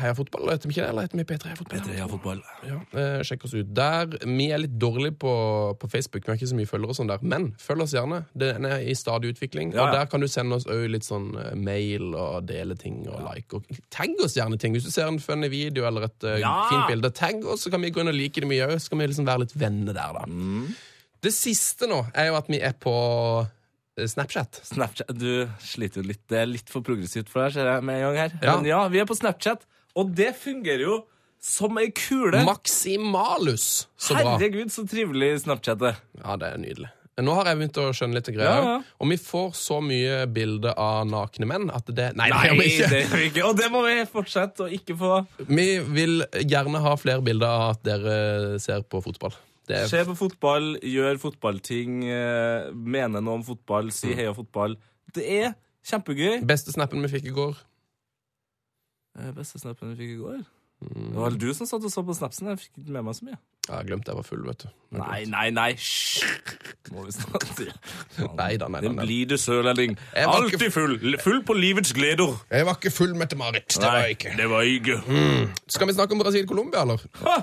Heia 0.00 0.14
Fotball, 0.18 0.48
heter 0.50 0.66
vi 0.66 0.74
ikke 0.74 0.82
det? 0.82 0.88
Eller 0.90 1.02
heter 1.06 1.18
vi 1.20 1.24
P3 1.28 1.44
Heia 1.46 1.54
Fotball? 1.60 1.78
P3 1.78 1.92
Heia 1.94 2.08
Fotball. 2.10 2.40
Ja, 2.66 2.78
eh, 2.98 3.22
sjekk 3.28 3.44
oss 3.46 3.54
ut 3.54 3.70
der. 3.78 4.08
Vi 4.26 4.48
er 4.50 4.58
litt 4.64 4.74
dårlige 4.82 5.14
på, 5.22 5.34
på 5.78 5.90
Facebook, 5.92 6.26
vi 6.26 6.32
har 6.32 6.40
ikke 6.40 6.48
så 6.50 6.58
mye 6.58 6.66
følgere 6.66 6.90
og 6.90 6.98
sånn 6.98 7.12
der. 7.12 7.22
Men 7.22 7.46
følg 7.62 7.84
oss 7.86 7.94
gjerne. 7.94 8.24
Den 8.42 8.66
er 8.66 8.82
i 8.90 8.96
stadig 8.98 9.30
utvikling. 9.36 9.70
Ja, 9.72 9.84
Og 9.86 9.94
der 9.94 10.10
kan 10.10 10.20
du 10.20 10.26
sende 10.26 10.58
oss 10.58 10.66
òg 10.66 10.88
litt 10.96 11.06
sånn 11.06 11.30
mail 11.54 12.10
og 12.18 12.42
dele 12.50 12.74
ting 12.74 13.04
og 13.06 13.22
like. 13.28 13.54
Og 13.54 13.70
tagg 13.94 14.18
oss 14.26 14.34
gjerne 14.34 14.58
ting. 14.58 14.74
Hvis 14.74 14.88
du 14.88 14.90
ser 14.90 15.06
en 15.06 15.22
funny 15.22 15.46
video 15.54 15.86
eller 15.86 16.08
et 16.10 16.26
Ja! 16.42 16.66
fint 16.72 16.90
bilde, 16.90 17.12
tagg 17.14 17.46
oss, 17.46 17.62
så 17.62 17.70
kan 17.70 17.86
vi 17.86 17.92
gå 17.94 18.02
inn 18.02 18.10
og 18.10 18.18
like 18.18 18.42
det 18.42 18.50
mye 18.50 18.66
òg. 18.66 18.80
Så 18.82 18.90
kan 18.90 18.98
vi 18.98 19.06
liksom 19.14 19.30
være 19.30 19.46
litt 19.46 19.54
venner 19.54 19.94
der, 19.94 20.18
da. 20.18 20.26
Mm. 20.26 20.74
Det 21.22 21.30
siste 21.38 21.86
nå 21.86 22.02
er 22.18 22.32
jo 22.32 22.34
at 22.42 22.48
vi 22.50 22.58
er 22.58 22.72
på 22.74 23.46
Snapchat. 23.98 24.60
Snapchat, 24.64 25.10
Du 25.18 25.48
sliter 25.64 26.02
jo 26.02 26.08
litt. 26.12 26.22
Det 26.30 26.38
er 26.42 26.50
litt 26.50 26.70
for 26.72 26.84
progressivt 26.86 27.30
for 27.32 27.44
deg, 27.44 27.56
ser 27.58 27.72
jeg 27.72 27.86
med 27.86 27.98
en 27.98 28.06
gang 28.08 28.20
her. 28.24 28.36
Ja. 28.42 28.56
Men 28.56 28.68
ja, 28.70 28.84
vi 28.92 29.02
er 29.02 29.08
på 29.08 29.16
Snapchat, 29.18 29.66
og 29.98 30.14
det 30.16 30.32
fungerer 30.40 30.86
jo 30.86 31.00
som 31.40 31.78
ei 31.80 31.88
kule. 31.96 32.44
Maximalus! 32.44 33.88
Så 33.96 34.14
bra. 34.14 34.36
Herregud, 34.36 34.72
så 34.72 34.84
trivelig 34.88 35.40
Snapchat 35.46 35.82
er. 35.90 36.00
Ja, 36.20 36.36
det 36.40 36.54
er 36.54 36.60
nydelig. 36.60 36.90
Nå 37.20 37.34
har 37.36 37.50
jeg 37.50 37.58
begynt 37.58 37.78
å 37.82 37.90
skjønne 37.92 38.16
litt 38.16 38.28
greier. 38.32 38.48
Ja, 38.48 38.76
ja. 38.78 38.96
Og 39.02 39.10
vi 39.10 39.18
får 39.20 39.50
så 39.58 39.80
mye 39.84 40.22
bilder 40.32 40.72
av 40.80 41.02
nakne 41.10 41.48
menn 41.50 41.66
at 41.74 41.90
det 41.92 42.10
Nei, 42.16 42.30
det 42.30 42.36
Nei, 42.38 42.46
gjør 42.46 42.56
vi 42.56 42.68
det 42.94 43.02
vi 43.12 43.26
ikke. 43.28 43.44
Og 43.48 43.58
det 43.58 43.68
må 43.72 43.82
vi 43.84 43.96
fortsette 44.08 44.64
å 44.64 44.70
ikke 44.72 44.96
få. 44.96 45.18
Vi 45.50 45.66
vil 45.90 46.24
gjerne 46.40 46.80
ha 46.80 46.94
flere 47.00 47.24
bilder 47.24 47.50
av 47.50 47.66
at 47.74 47.84
dere 47.84 48.16
ser 48.62 48.86
på 48.88 49.02
fotball. 49.04 49.36
Det 49.70 49.80
Se 49.90 50.04
på 50.08 50.16
fotball, 50.18 50.72
gjør 50.82 51.18
fotballting, 51.22 52.00
eh, 52.10 52.70
mene 52.74 53.22
noe 53.22 53.38
om 53.40 53.44
fotball, 53.46 53.90
Mm. 53.90 53.96
si 54.02 54.14
heia 54.18 54.34
fotball. 54.36 54.76
Det 55.14 55.26
er 55.40 55.52
kjempegøy. 55.86 56.40
beste 56.46 56.72
snappen 56.74 57.02
vi 57.06 57.12
fikk 57.18 57.26
i 57.30 57.36
går. 57.36 57.54
Eh, 59.18 59.30
Beste 59.36 59.58
snappen 59.60 59.94
vi 59.94 60.02
fikk 60.04 60.16
i 60.16 60.20
går. 60.22 60.42
Mm. 60.80 61.10
Det 61.12 61.16
var 61.20 61.28
vel 61.30 61.38
du 61.42 61.50
som 61.52 61.66
satt 61.68 61.84
og 61.84 61.90
så 61.92 62.02
på 62.06 62.14
snapsen. 62.16 62.46
Jeg 62.48 62.58
fikk 62.62 62.78
ikke 62.80 62.94
med 62.94 63.04
meg 63.04 63.14
så 63.18 63.24
mye. 63.26 63.36
Ja, 63.68 63.80
jeg 63.82 63.88
glemte 63.90 64.08
jeg 64.08 64.16
var 64.16 64.24
full, 64.24 64.40
vet 64.46 64.62
du. 64.64 64.68
Nei, 64.96 65.18
nei, 65.28 65.50
nei. 65.52 65.66
Hysj! 65.76 66.24
Må 66.94 67.04
vi 67.04 67.12
snart 67.12 67.44
si. 67.58 67.66
Nei 68.40 68.56
da, 68.56 68.66
nei 68.72 68.80
da, 68.80 68.88
Den 68.88 68.96
blide 68.96 69.36
sørlending. 69.38 69.92
Ikke- 70.14 70.24
Alltid 70.32 70.72
full. 70.72 70.96
Full 71.20 71.42
på 71.46 71.54
livets 71.58 71.92
gleder. 71.94 72.32
Jeg 72.50 72.64
var 72.66 72.78
ikke 72.80 72.90
full, 72.96 73.12
Mette-Marit. 73.14 73.68
Det 73.76 73.84
var 73.84 74.00
jeg 74.06 74.16
ikke. 74.16 74.32
det 74.40 74.48
var 74.50 74.62
jeg 74.64 74.80
ikke. 74.80 74.96
Skal 75.68 75.86
vi 75.86 75.92
snakke 75.98 76.16
om 76.16 76.22
Brasil-Colombia, 76.24 76.82
eller? 76.86 77.04
Ha! 77.26 77.36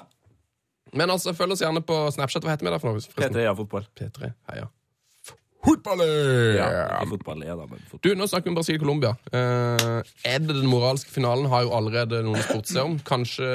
Men 0.97 1.13
altså, 1.13 1.33
følg 1.37 1.55
oss 1.55 1.61
gjerne 1.63 1.83
på 1.85 1.99
Snapchat. 2.15 2.45
Hva 2.45 2.55
heter 2.55 2.67
vi 2.67 2.73
der 2.73 2.81
for 2.81 2.91
noe? 2.91 3.15
P3 3.21 3.45
ja, 3.45 3.53
fotball. 3.57 3.87
P3. 3.97 4.31
Heia. 4.51 4.67
Fotballer! 5.67 6.55
Ja, 6.55 7.01
fotball 7.09 7.41
er 7.43 7.57
da, 7.59 7.65
men 7.67 7.81
fotball. 7.89 8.01
Du, 8.05 8.13
nå 8.15 8.27
snakker 8.29 8.47
vi 8.47 8.53
om 8.53 8.57
Brasil-Colombia. 8.59 9.13
Eh, 9.35 10.13
er 10.29 10.41
det 10.43 10.55
den 10.55 10.69
moralske 10.71 11.11
finalen? 11.11 11.49
Har 11.51 11.65
jo 11.65 11.73
allerede 11.75 12.21
noen 12.23 12.39
spurt 12.45 12.69
seg 12.71 12.85
om. 12.85 12.97
Kanskje 13.07 13.49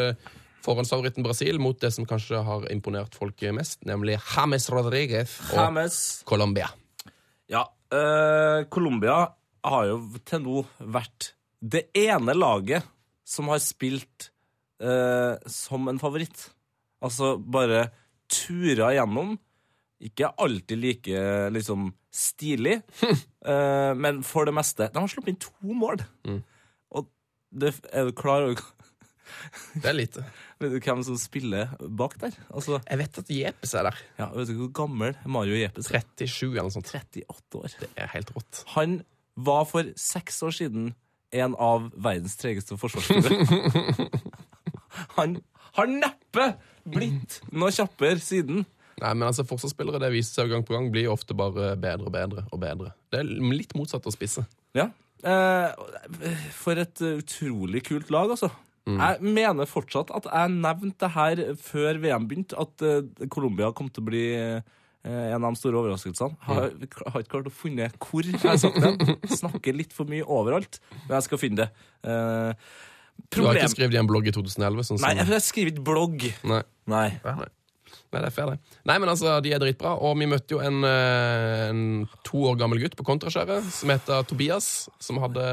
forhåndsfavoritten 0.62 1.24
Brasil 1.24 1.58
mot 1.62 1.78
det 1.80 1.92
som 1.94 2.06
kanskje 2.08 2.42
har 2.46 2.66
imponert 2.72 3.16
folk 3.18 3.40
mest, 3.56 3.80
nemlig 3.88 4.18
James 4.20 4.68
Rodriguez 4.70 5.38
og 5.50 5.58
James. 5.58 5.96
Colombia. 6.28 6.68
Ja, 7.50 7.64
eh, 7.94 8.64
Colombia 8.70 9.16
har 9.64 9.88
jo 9.88 9.98
til 10.28 10.44
nå 10.44 10.64
vært 10.78 11.32
det 11.62 11.86
ene 11.98 12.34
laget 12.34 12.86
som 13.26 13.50
har 13.52 13.62
spilt 13.62 14.30
eh, 14.82 15.34
som 15.46 15.88
en 15.90 16.00
favoritt. 16.02 16.50
Altså 17.02 17.34
bare 17.38 17.88
tura 18.32 18.92
gjennom. 18.96 19.34
Ikke 20.02 20.32
alltid 20.42 20.80
like 20.82 21.24
liksom 21.54 21.90
stilig, 22.12 22.80
eh, 23.48 23.92
men 23.96 24.22
for 24.26 24.48
det 24.48 24.54
meste. 24.56 24.88
De 24.92 25.00
har 25.00 25.10
sluppet 25.10 25.32
inn 25.34 25.42
to 25.42 25.76
mål. 25.78 26.02
Og 26.92 27.06
det, 27.54 27.74
er 27.92 28.08
du 28.08 28.14
klar 28.16 28.44
over 28.48 28.60
Det 29.78 29.86
er 29.88 29.94
lite. 29.96 30.24
vet 30.60 30.74
du 30.74 30.78
hvem 30.82 31.04
som 31.06 31.16
spiller 31.20 31.70
bak 31.88 32.18
der? 32.20 32.34
Altså, 32.52 32.80
Jeg 32.84 32.98
vet 33.00 33.20
at 33.22 33.30
Jepes 33.32 33.74
er 33.78 33.86
der. 33.88 34.02
ja, 34.18 34.26
vet 34.34 34.50
du 34.50 34.58
hvor 34.58 34.72
gammel 34.82 35.14
Mario 35.24 35.56
Jepes 35.56 35.88
er? 35.90 36.02
37 36.18 36.50
eller 36.50 36.68
noe 36.68 36.74
sånt. 36.74 36.90
38 36.92 37.62
år. 37.62 37.78
Det 37.80 37.88
er 37.96 38.10
helt 38.12 38.34
rått. 38.36 38.64
Han 38.74 38.98
var 39.38 39.64
for 39.70 39.88
seks 39.96 40.42
år 40.44 40.52
siden 40.58 40.90
en 41.32 41.54
av 41.56 41.86
verdens 41.94 42.36
tregeste 42.36 42.76
forsvarsspillere. 42.76 44.10
han 45.16 45.38
har 45.78 45.88
neppe 45.88 46.50
blitt 46.84 47.40
noe 47.52 47.72
kjappere 47.74 48.20
siden. 48.22 48.64
Nei, 49.02 49.12
men 49.14 49.28
altså, 49.28 49.44
Forsvarsspillere 49.48 50.00
det 50.02 50.12
viser 50.14 50.42
seg 50.42 50.52
gang 50.52 50.66
på 50.66 50.76
gang 50.76 50.90
blir 50.92 51.10
ofte 51.12 51.36
bare 51.36 51.72
bedre 51.80 52.08
og 52.08 52.14
bedre. 52.14 52.44
og 52.50 52.60
bedre. 52.62 52.92
Det 53.10 53.22
er 53.22 53.30
litt 53.54 53.72
motsatt 53.78 54.06
å 54.06 54.14
spisse. 54.14 54.44
Ja. 54.78 54.90
Eh, 55.22 55.72
for 56.56 56.78
et 56.82 57.02
utrolig 57.06 57.84
kult 57.86 58.10
lag, 58.14 58.34
altså. 58.34 58.50
Jeg 58.82 59.22
mener 59.22 59.68
fortsatt 59.70 60.10
at 60.10 60.24
jeg 60.26 60.54
nevnte 60.56 61.04
det 61.04 61.10
her 61.14 61.42
før 61.62 62.00
VM 62.02 62.24
begynte, 62.26 62.58
at 62.58 62.82
eh, 62.82 63.28
Colombia 63.30 63.70
kom 63.70 63.86
til 63.88 64.02
å 64.02 64.08
bli 64.08 64.22
eh, 64.34 64.72
en 65.06 65.38
av 65.38 65.52
de 65.52 65.60
store 65.60 65.78
overraskelsene. 65.78 66.34
Har, 66.48 66.72
har 66.74 67.22
ikke 67.22 67.36
klart 67.36 67.50
å 67.50 67.54
finne 67.54 67.86
hvor 68.02 68.26
jeg 68.26 68.40
har 68.42 68.58
sagt 68.58 68.80
den. 68.82 69.14
Snakker 69.42 69.78
litt 69.78 69.94
for 69.94 70.10
mye 70.10 70.26
overalt, 70.26 70.80
men 71.04 71.14
jeg 71.14 71.28
skal 71.28 71.42
finne 71.42 71.62
det. 71.62 71.86
Eh, 72.10 72.72
Du 73.32 73.42
har 73.46 73.56
ikke 73.56 73.72
skrevet 73.72 73.96
i 73.96 74.00
en 74.00 74.08
blogg 74.08 74.28
i 74.28 74.34
2011? 74.34 74.86
Sånn. 74.90 75.02
Nei, 75.02 75.14
jeg 75.16 75.28
har 75.30 75.42
skrevet 75.44 75.80
blogg. 75.84 76.26
Nei. 76.48 76.62
Nei. 76.90 77.08
Nei. 77.24 77.48
Nei, 78.12 78.20
det 78.20 78.28
er 78.28 78.34
fair, 78.34 78.50
det. 78.52 78.76
Nei, 78.88 78.98
men 79.00 79.08
altså, 79.08 79.38
De 79.44 79.54
er 79.54 79.60
dritbra. 79.62 79.94
Og 80.04 80.18
vi 80.20 80.28
møtte 80.28 80.52
jo 80.52 80.60
en, 80.60 80.82
eh, 80.84 81.70
en 81.70 81.82
to 82.28 82.42
år 82.50 82.58
gammel 82.60 82.82
gutt 82.82 82.96
på 82.98 83.06
kontraskjæret 83.08 83.64
som 83.72 83.92
heter 83.92 84.26
Tobias. 84.28 84.88
som 85.00 85.20
hadde, 85.22 85.46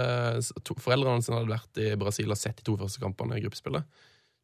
to, 0.68 0.76
Foreldrene 0.76 1.24
sine 1.24 1.40
hadde 1.40 1.54
vært 1.54 1.80
i 1.80 1.96
Brasil 2.00 2.30
og 2.32 2.40
sett 2.40 2.60
de 2.60 2.68
to 2.68 2.76
første 2.80 3.00
kampene 3.00 3.38
i 3.38 3.44
gruppespillet. 3.46 3.88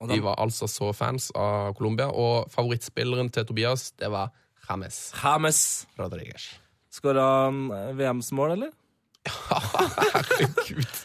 De 0.07 0.19
var 0.21 0.39
altså 0.39 0.67
så 0.67 0.93
fans 0.95 1.31
av 1.35 1.73
Colombia. 1.75 2.07
Og 2.07 2.49
favorittspilleren 2.51 3.31
til 3.31 3.45
Tobias, 3.45 3.91
det 3.99 4.11
var 4.11 4.31
James 4.69 5.11
James. 5.21 5.87
Rodriguez. 5.99 6.53
Skåra 6.91 7.45
han 7.45 7.71
eh, 7.71 7.91
VMs 7.99 8.31
mål, 8.31 8.55
eller? 8.55 8.71
Herregud. 9.51 10.99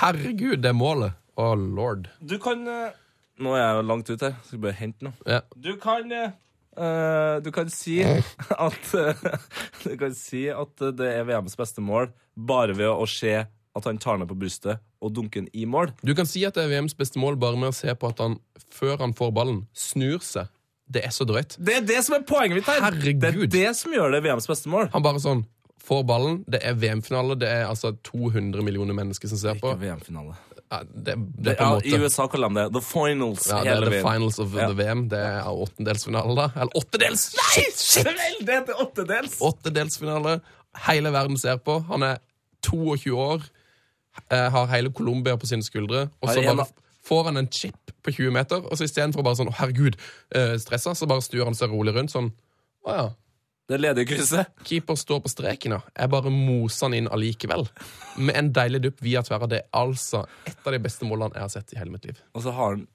Herregud, 0.00 0.58
det 0.62 0.72
målet. 0.72 1.12
Å, 1.40 1.54
lord. 1.56 2.10
Du 2.20 2.36
kan 2.42 2.66
eh, 2.68 2.96
Nå 3.40 3.54
er 3.56 3.62
jeg 3.62 3.76
jo 3.78 3.84
langt 3.88 4.10
ute 4.10 4.28
her. 4.28 4.34
Skal 4.44 4.60
bare 4.66 4.76
hente 4.76 5.06
noe. 5.06 5.16
Ja. 5.24 5.40
Du 5.56 5.70
kan 5.80 6.12
eh, 6.12 6.34
eh, 6.76 7.38
Du 7.44 7.48
kan 7.54 7.70
si 7.72 8.00
at 8.66 8.92
eh, 8.98 9.24
Du 9.86 9.94
kan 10.00 10.16
si 10.16 10.46
at 10.52 10.84
det 10.98 11.08
er 11.14 11.24
VMs 11.28 11.56
beste 11.60 11.84
mål 11.84 12.10
bare 12.36 12.76
ved 12.76 12.90
å 12.90 13.08
se 13.08 13.34
at 13.40 13.86
han 13.86 14.00
tar 14.02 14.18
ned 14.18 14.28
på 14.30 14.36
brystet 14.38 14.80
og 15.00 15.12
dunker 15.14 15.44
den 15.44 15.50
i 15.56 15.64
mål. 15.68 15.92
Du 16.02 16.12
kan 16.18 16.26
si 16.28 16.42
at 16.44 16.56
det 16.58 16.64
er 16.66 16.72
VMs 16.72 16.96
beste 16.98 17.20
mål 17.22 17.38
bare 17.40 17.58
med 17.60 17.70
å 17.70 17.76
se 17.76 17.92
på 17.96 18.10
at 18.10 18.20
han, 18.20 18.34
før 18.74 18.98
han 19.00 19.14
får 19.16 19.30
ballen, 19.36 19.62
snur 19.72 20.18
seg. 20.26 20.50
Det 20.90 21.04
er 21.06 21.14
så 21.14 21.24
drøyt. 21.28 21.54
Det 21.62 21.76
er 21.78 21.86
det 21.86 22.00
som 22.02 22.16
er 22.18 22.24
poenget 22.26 22.58
mitt 22.58 22.68
her. 22.68 22.82
Herregud. 22.82 23.22
Det 23.22 23.30
er 23.30 23.70
det 23.70 23.78
som 23.78 23.94
gjør 23.94 24.16
det 24.16 24.24
VMs 24.26 24.50
beste 24.50 24.72
mål. 24.72 24.90
Han 24.90 25.06
bare 25.06 25.22
sånn 25.22 25.44
får 25.86 26.02
ballen. 26.08 26.40
Det 26.50 26.60
er 26.66 26.74
VM-finale. 26.78 27.36
Det 27.38 27.48
er 27.48 27.68
altså 27.68 27.92
200 28.10 28.62
millioner 28.66 28.96
mennesker 28.96 29.30
som 29.30 29.38
ser 29.40 29.60
på. 29.62 29.70
Ikke 29.70 29.84
VM-finale. 29.86 30.34
Ja, 30.70 30.82
det, 30.86 31.16
det 31.42 31.52
er 31.52 31.56
på 31.58 31.68
Ja, 31.82 31.98
I 31.98 31.98
USA 32.04 32.26
kaller 32.30 32.48
de 32.48 32.54
det 32.60 32.72
The 32.76 32.80
Finals. 32.86 33.46
ja, 33.50 33.62
det 33.64 33.72
er 33.74 33.88
the 33.90 34.02
finals 34.04 34.38
of 34.38 34.52
Ja. 34.54 34.68
the 34.70 34.76
VM. 34.78 35.08
Det 35.10 35.18
er 35.18 35.42
åttendelsfinale, 35.50 36.36
da. 36.38 36.44
Eller 36.60 36.76
åttedels! 36.78 37.24
Nei! 37.40 37.64
Shit, 37.74 38.04
det 38.46 38.54
heter 38.54 38.78
åttedels. 38.84 39.40
Åttedelsfinale. 39.42 40.36
Hele 40.86 41.10
verden 41.10 41.36
ser 41.42 41.56
på. 41.58 41.80
Han 41.88 42.02
er 42.06 42.18
22 42.62 43.16
år, 43.18 43.42
eh, 44.30 44.50
har 44.50 44.66
hele 44.70 44.92
Colombia 44.92 45.34
på 45.36 45.46
sine 45.50 45.62
skuldre, 45.66 46.08
og 46.22 46.28
så 46.30 46.44
bare 46.44 46.66
får 47.08 47.24
han 47.24 47.36
en 47.40 47.48
chip 47.50 47.90
på 48.04 48.12
20 48.14 48.30
meter, 48.30 48.62
og 48.62 48.76
så 48.78 48.84
istedenfor 48.86 49.24
bare 49.24 49.34
sånn 49.40 49.48
'Å, 49.50 49.54
herregud', 49.58 49.96
eh, 50.34 50.54
stressa, 50.58 50.94
så 50.94 51.08
bare 51.08 51.20
stuer 51.22 51.44
han 51.44 51.54
seg 51.54 51.70
rolig 51.70 51.94
rundt 51.96 52.10
sånn. 52.12 52.30
Å 52.86 52.94
ja. 52.94 53.08
Det 53.70 53.78
ledige 53.78 54.08
krysset. 54.10 54.48
Keeper 54.66 54.96
står 54.98 55.20
på 55.22 55.30
streken, 55.30 55.76
ja. 55.76 55.80
Jeg 55.94 56.10
bare 56.10 56.30
moser 56.34 56.88
han 56.88 56.96
inn 56.98 57.10
allikevel. 57.12 57.68
Med 58.18 58.38
en 58.40 58.48
deilig 58.56 58.80
dupp 58.88 59.02
via 59.04 59.22
tverra. 59.22 59.46
Det 59.50 59.60
er 59.62 59.68
altså 59.78 60.24
et 60.48 60.66
av 60.66 60.74
de 60.74 60.80
beste 60.82 61.06
målene 61.06 61.38
jeg 61.38 61.46
har 61.46 61.52
sett 61.54 61.74
i 61.76 61.78
hele 61.78 61.94
mitt 61.94 62.08
liv. 62.08 62.18
Og 62.34 62.42
så 62.42 62.54
har 62.56 62.74
han 62.74 62.88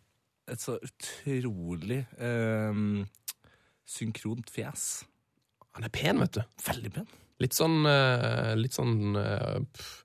et 0.52 0.62
så 0.62 0.76
utrolig 0.84 2.02
ehm, 2.20 3.06
synkront 3.88 4.52
fjes. 4.52 5.06
Han 5.78 5.88
er 5.88 5.94
pen, 5.96 6.20
vet 6.22 6.42
du. 6.42 6.44
Veldig 6.68 6.92
pen. 7.00 7.08
Litt 7.44 7.56
sånn 7.56 7.82
eh, 7.90 8.54
Litt 8.56 8.76
sånn 8.76 9.16
eh, 9.20 9.58
pff, 9.76 10.05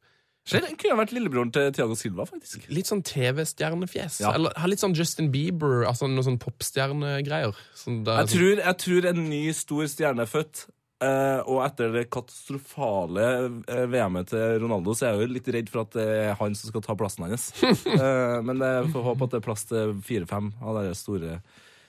Han 0.57 0.81
kunne 0.81 0.99
vært 1.03 1.15
lillebroren 1.15 1.53
til 1.55 1.71
Tiago 1.77 1.97
Silva, 1.99 2.27
faktisk. 2.29 2.67
Litt 2.73 2.91
sånn 2.91 3.05
TV-stjernefjes. 3.07 4.21
Ja. 4.25 4.35
Eller 4.37 4.57
har 4.59 4.73
litt 4.73 4.83
sånn 4.83 4.97
Justin 4.99 5.31
Bieber, 5.35 5.85
altså 5.89 6.09
noen 6.11 6.27
sånn 6.27 6.41
popstjernegreier. 6.43 7.57
Sånn 7.79 8.03
Jeg 8.09 8.33
tror, 8.35 8.63
jeg 8.65 8.79
tror 8.85 9.09
en 9.13 9.25
ny 9.31 9.47
stor 9.57 9.89
stjerne 9.91 10.27
er 10.27 10.31
født. 10.31 10.67
Uh, 11.01 11.41
og 11.49 11.63
etter 11.65 11.95
det 11.95 12.03
katastrofale 12.13 13.23
uh, 13.65 13.85
VM-et 13.89 14.29
til 14.35 14.59
Ronaldo, 14.61 14.93
så 14.93 15.07
er 15.07 15.15
jeg 15.15 15.23
jo 15.23 15.33
litt 15.33 15.47
redd 15.57 15.71
for 15.73 15.87
at 15.87 15.95
det 15.97 16.05
er 16.13 16.35
han 16.37 16.57
som 16.59 16.69
skal 16.69 16.85
ta 16.85 16.97
plassen 17.01 17.25
hans. 17.25 17.47
uh, 17.65 18.37
men 18.47 18.61
jeg 18.61 18.91
får 18.93 19.07
håpe 19.07 19.25
at 19.25 19.33
det 19.33 19.41
er 19.41 19.47
plass 19.47 19.65
til 19.71 19.95
fire-fem 20.05 20.53
av 20.61 20.83
de 20.83 20.93
store, 20.99 21.39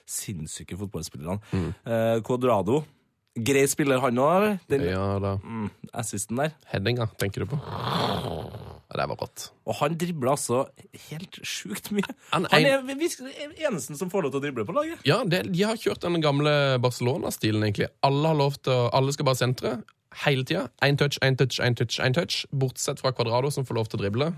sinnssyke 0.08 0.78
fotballspillerne. 0.80 1.38
Mm. 1.54 1.68
Cuadrado. 2.26 2.80
Grei 3.34 3.64
spiller, 3.70 3.98
han 4.02 4.18
òg. 4.20 4.58
Ja 4.68 5.18
da. 5.22 5.36
mm, 5.40 5.70
assisten 5.96 6.36
der. 6.36 6.50
Headinga, 6.68 7.06
tenker 7.16 7.44
du 7.46 7.54
på? 7.54 7.60
Det 8.92 9.06
var 9.08 9.16
rått. 9.16 9.46
Og 9.64 9.74
han 9.78 9.94
dribler 9.96 10.34
altså 10.34 10.66
helt 11.08 11.38
sjukt 11.48 11.88
mye. 11.96 12.04
Han 12.34 12.44
Han 12.50 12.66
er- 12.66 12.82
den 12.82 13.00
eneste 13.56 13.96
som 13.96 14.10
får 14.10 14.22
lov 14.26 14.32
til 14.32 14.40
å 14.40 14.42
drible 14.44 14.66
på 14.68 14.74
laget. 14.76 14.98
Ja, 15.08 15.22
det, 15.24 15.46
de 15.52 15.62
har 15.64 15.76
kjørt 15.80 16.00
den 16.04 16.20
gamle 16.20 16.78
Barcelona-stilen, 16.78 17.62
egentlig. 17.64 17.88
Alle 18.04 18.28
har 18.28 18.34
lov 18.36 18.58
til 18.60 18.72
å, 18.72 18.90
alle 18.92 19.12
skal 19.16 19.24
bare 19.24 19.40
sentre 19.40 19.82
hele 20.26 20.44
tida. 20.44 20.68
Én 20.82 20.98
touch, 20.98 21.16
én 21.24 21.38
touch, 21.38 21.58
én 21.64 21.74
touch, 21.74 21.98
én 22.04 22.12
touch. 22.12 22.44
Bortsett 22.52 23.00
fra 23.00 23.12
Cuadrado, 23.12 23.50
som 23.50 23.64
får 23.64 23.74
lov 23.80 23.88
til 23.88 23.98
å 23.98 24.02
drible. 24.04 24.28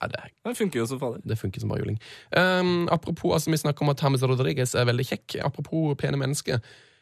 Ja, 0.00 0.06
det, 0.08 0.24
Det 0.44 0.56
funker 0.58 0.80
jo 0.80 0.86
som 0.86 0.98
fader. 0.98 1.20
det 1.24 1.38
funker 1.38 1.60
som 1.60 1.68
bare 1.70 1.78
juling. 1.84 2.00
Um, 2.36 2.88
apropos, 2.90 3.32
altså, 3.32 3.50
vi 3.50 3.56
snakker 3.62 3.82
om 3.82 3.90
at 3.90 4.02
James 4.02 4.22
Rodriguez 4.22 4.74
er 4.74 4.84
veldig 4.90 5.06
kjekk. 5.06 5.38
Apropos 5.44 5.94
pene 5.98 6.16
mennesker. 6.18 6.58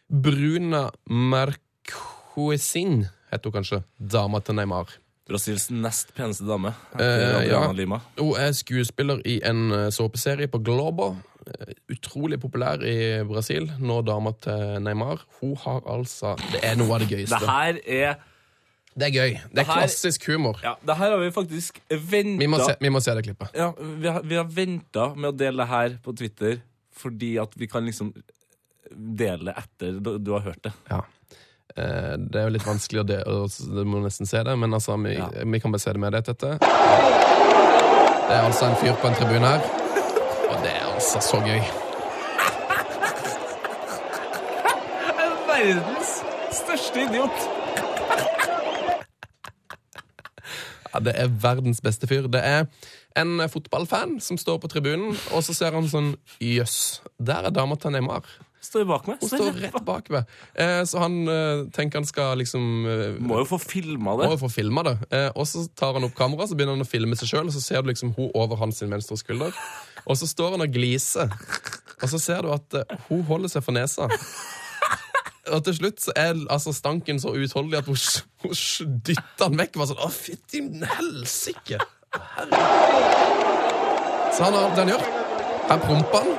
Bruna 0.08 0.90
Marquezin 1.10 3.06
heter 3.32 3.50
hun 3.50 3.56
kanskje. 3.60 3.82
Dama 3.98 4.40
til 4.40 4.54
Neymar. 4.58 4.92
Brasils 5.26 5.66
nest 5.74 6.12
peneste 6.14 6.46
dame. 6.46 6.70
Eh, 7.00 7.48
ja. 7.50 7.64
Lima. 7.74 7.98
Hun 8.18 8.36
er 8.38 8.52
skuespiller 8.54 9.18
i 9.26 9.40
en 9.44 9.72
eh, 9.74 9.88
såpeserie 9.90 10.46
på 10.48 10.58
Globo. 10.62 11.16
utrolig 11.90 12.40
populær 12.42 12.82
i 12.82 13.22
Brasil. 13.26 13.68
Nå 13.78 14.00
dama 14.02 14.32
til 14.42 14.80
Neymar. 14.82 15.20
Hun 15.40 15.56
har 15.62 15.80
altså 15.86 16.32
Det 16.52 16.58
er 16.62 16.74
noe 16.78 16.94
av 16.94 17.00
det 17.04 17.08
gøyeste. 17.12 17.38
Det 17.38 17.48
her 17.48 17.78
er 17.86 18.16
Det 18.96 19.06
er 19.06 19.12
gøy. 19.12 19.30
Det 19.52 19.58
er 19.60 19.64
her- 19.64 19.74
klassisk 19.82 20.26
humor. 20.26 20.58
Ja, 20.62 20.74
det 20.86 20.96
her 20.96 21.10
har 21.10 21.18
vi 21.18 21.30
faktisk 21.30 21.78
venta 21.90 22.38
Vi 22.38 22.46
vi 22.80 22.88
må 22.90 23.00
se 23.00 23.14
det 23.14 23.24
klippet. 23.24 23.50
Ja, 23.54 23.72
vi 23.78 24.08
har, 24.08 24.22
vi 24.22 24.34
har 24.34 24.44
venta 24.44 25.14
med 25.14 25.34
å 25.34 25.36
dele 25.36 25.56
det 25.62 25.68
her 25.68 25.98
på 26.02 26.16
Twitter 26.16 26.60
fordi 26.96 27.36
at 27.38 27.52
vi 27.56 27.66
kan 27.66 27.84
liksom 27.84 28.14
dele 28.94 29.54
etter 29.56 29.98
du, 30.00 30.30
har 30.32 30.40
hørt 30.50 30.62
det. 30.62 30.72
Ja. 30.90 31.00
Eh, 31.76 32.16
Det 32.18 32.40
er 32.40 32.44
jo 32.48 32.54
litt 32.56 32.66
vanskelig 32.66 33.00
å 33.02 33.06
dele, 33.06 33.24
Du 33.74 33.84
må 33.84 34.00
nesten 34.04 34.26
se 34.26 34.42
det, 34.42 34.56
men 34.58 34.72
altså, 34.74 34.96
vi, 35.02 35.14
Ja. 35.16 35.28
vi 35.44 35.60
kan 35.60 35.72
bare 35.72 35.80
se 35.80 35.92
det 35.92 36.00
med 36.00 36.12
det, 36.12 36.24
Tette. 36.24 36.58
Det 36.58 38.34
er 38.34 38.42
altså 38.42 38.66
en 38.70 38.76
fyr 38.76 38.94
på 39.00 39.06
en 39.08 39.14
tribune 39.14 39.46
her, 39.46 39.60
og 40.50 40.62
det 40.62 40.72
er 40.74 40.86
altså 40.94 41.20
så 41.22 41.38
gøy. 41.46 41.62
Verdens 45.56 46.10
største 46.52 47.00
idiot! 47.06 47.46
Ja, 50.92 51.00
det 51.04 51.12
er 51.20 51.28
verdens 51.42 51.80
beste 51.84 52.08
fyr. 52.08 52.26
Det 52.32 52.40
er 52.44 52.66
en 53.16 53.40
fotballfan 53.52 54.18
som 54.20 54.38
står 54.40 54.58
på 54.62 54.68
tribunen, 54.72 55.16
og 55.32 55.42
så 55.44 55.54
ser 55.56 55.72
han 55.76 55.88
sånn 55.88 56.14
Jøss, 56.40 57.00
der 57.20 57.48
er 57.48 57.54
dama 57.56 57.76
til 57.80 57.92
Neymar. 57.94 58.24
Står 58.66 58.86
bak 58.88 59.06
meg. 59.06 59.20
Hun 59.22 59.30
står 59.30 59.60
rett 59.62 59.78
bak 59.86 60.10
meg. 60.10 60.32
Eh, 60.58 60.82
så 60.88 61.00
han 61.02 61.20
eh, 61.30 61.62
tenker 61.76 62.00
han 62.02 62.08
skal 62.08 62.40
liksom 62.40 62.64
eh, 62.90 63.20
Må 63.22 63.40
jo 63.42 63.46
få 63.52 63.60
filma 63.62 64.16
Må 64.18 64.32
jo 64.32 64.40
få 64.40 64.50
filma 64.52 64.82
det. 64.86 64.96
Eh, 65.14 65.28
og 65.34 65.46
så 65.48 65.64
tar 65.78 65.94
han 65.96 66.06
opp 66.08 66.16
kameraet, 66.18 66.50
så 66.50 66.58
begynner 66.58 66.78
han 66.78 66.86
å 66.86 66.88
filme 66.88 67.18
seg 67.18 67.30
sjøl, 67.30 67.46
og 67.50 67.54
så 67.54 67.62
ser 67.62 67.84
du 67.84 67.92
liksom 67.92 68.14
hun 68.18 68.32
over 68.34 68.58
hans 68.64 68.82
venstre 68.82 69.18
skulder. 69.20 69.54
Og 70.06 70.18
så 70.18 70.28
står 70.30 70.56
han 70.56 70.66
og 70.66 70.74
gliser. 70.74 71.30
Og 72.02 72.10
så 72.12 72.20
ser 72.20 72.44
du 72.44 72.52
at 72.54 72.80
hun 73.08 73.22
holder 73.30 73.54
seg 73.54 73.64
for 73.64 73.76
nesa. 73.76 74.10
Og 75.54 75.62
til 75.64 75.76
slutt 75.78 76.02
så 76.02 76.12
er 76.18 76.34
altså 76.50 76.72
stanken 76.74 77.20
så 77.22 77.30
uutholdelig 77.30 77.78
at 77.78 77.86
hun, 77.86 77.98
hun 78.42 78.96
dytter 79.06 79.44
han 79.46 79.58
vekk. 79.60 79.78
Bare 79.78 79.92
sånn, 79.92 80.02
Å, 80.02 80.10
fytti 80.10 80.62
helsike! 80.96 81.78
Så 84.36 84.44
han 84.44 84.56
har 84.58 84.74
det 84.74 84.82
han 84.82 84.90
gjør. 84.94 85.06
Her 85.66 85.82
promper 85.82 86.24
han, 86.26 86.32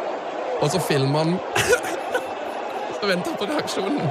og 0.61 0.67
så 0.73 0.81
filmer 0.83 1.23
han. 1.23 1.96
Så 2.97 3.07
venter 3.07 3.31
han 3.31 3.37
på 3.39 3.47
reaksjonen. 3.49 4.09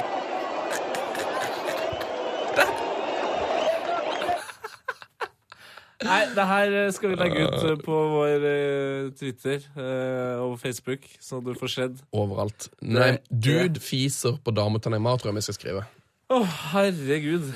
Nei, 6.07 6.21
det 6.37 6.45
her 6.47 6.75
skal 6.95 7.11
vi 7.11 7.17
legge 7.19 7.47
ut 7.47 7.65
eh, 7.67 7.79
på 7.83 8.01
vår 8.13 8.45
eh, 8.47 9.09
Twitter 9.17 9.65
eh, 9.75 10.43
og 10.45 10.59
Facebook, 10.61 11.09
så 11.19 11.41
du 11.43 11.51
får 11.59 11.73
sett. 11.73 12.05
Overalt. 12.15 12.69
Nei, 12.85 13.17
dude 13.31 13.83
fiser 13.83 14.37
på 14.45 14.55
dama 14.55 14.79
til 14.79 14.95
Neymar, 14.95 15.19
tror 15.19 15.33
jeg 15.33 15.41
vi 15.41 15.47
skal 15.49 15.59
skrive. 15.59 15.83
Å, 16.31 16.39
herregud. 16.75 17.51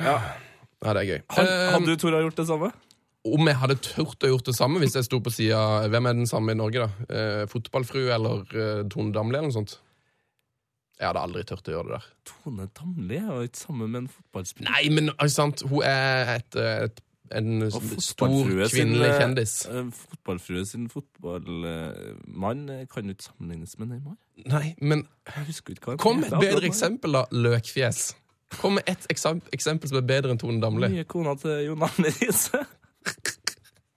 Ja. 0.00 0.16
Ja, 0.82 0.94
det 0.94 1.02
er 1.02 1.10
gøy. 1.10 1.20
Had, 1.36 1.52
hadde 1.74 1.90
du, 1.90 2.00
Tora, 2.00 2.22
gjort 2.24 2.40
det 2.40 2.48
samme? 2.48 2.72
om 3.22 3.46
jeg 3.46 3.58
hadde 3.60 3.78
turt 3.78 4.24
å 4.26 4.32
gjort 4.32 4.48
det 4.48 4.56
samme 4.56 4.80
hvis 4.82 4.96
jeg 4.98 5.06
sto 5.06 5.20
på 5.22 5.30
sida 5.30 5.86
Hvem 5.92 6.08
er 6.10 6.16
den 6.18 6.26
samme 6.26 6.54
i 6.54 6.58
Norge, 6.58 6.86
da? 6.88 7.06
Eh, 7.06 7.42
fotballfrue 7.50 8.10
eller 8.10 8.42
eh, 8.50 8.80
Tone 8.90 9.14
Damli 9.14 9.38
eller 9.38 9.50
noe 9.50 9.58
sånt? 9.60 9.76
Jeg 11.02 11.08
hadde 11.10 11.22
aldri 11.26 11.42
turt 11.50 11.66
å 11.66 11.72
gjøre 11.74 11.88
det 11.88 11.96
der. 11.98 12.04
Tone 12.30 12.68
Damli 12.78 13.16
er 13.18 13.30
jo 13.34 13.46
ikke 13.48 13.58
sammen 13.58 13.88
med 13.90 14.04
en 14.04 14.10
fotballspiller. 14.12 14.70
Nei, 14.70 14.82
men 14.94 15.10
er 15.18 15.30
sant? 15.34 15.64
hun 15.66 15.82
er 15.88 16.30
et, 16.36 16.58
et, 16.62 17.00
en 17.34 17.64
stor 17.72 18.28
kvinnelig 18.70 19.08
eh, 19.08 19.16
kjendis. 19.18 19.54
eh, 19.66 19.88
Fotballfrue 20.12 20.62
sin 20.68 20.86
fotballmann 20.92 22.62
eh, 22.70 22.84
kan 22.92 23.08
jo 23.10 23.16
ikke 23.16 23.26
sammenlignes 23.32 23.74
med 23.80 23.90
Neymar. 23.96 24.16
Nei, 24.46 24.74
men 24.80 25.02
kom 25.98 26.20
med 26.22 26.30
et 26.32 26.38
bedre 26.38 26.70
eksempel, 26.70 27.18
da. 27.18 27.24
Løkfjes. 27.34 28.12
Kom 28.60 28.76
med 28.78 28.86
et 28.86 29.06
eksem- 29.10 29.42
eksempel 29.56 29.88
som 29.90 29.98
er 29.98 30.06
bedre 30.06 30.30
enn 30.34 30.38
Tone 30.40 30.60
Damli. 30.62 30.88
Nye 30.92 31.04
kona 31.08 31.34
til 31.40 31.64
Jon 31.70 31.82
Arne 31.88 32.10
Riise. 32.20 32.62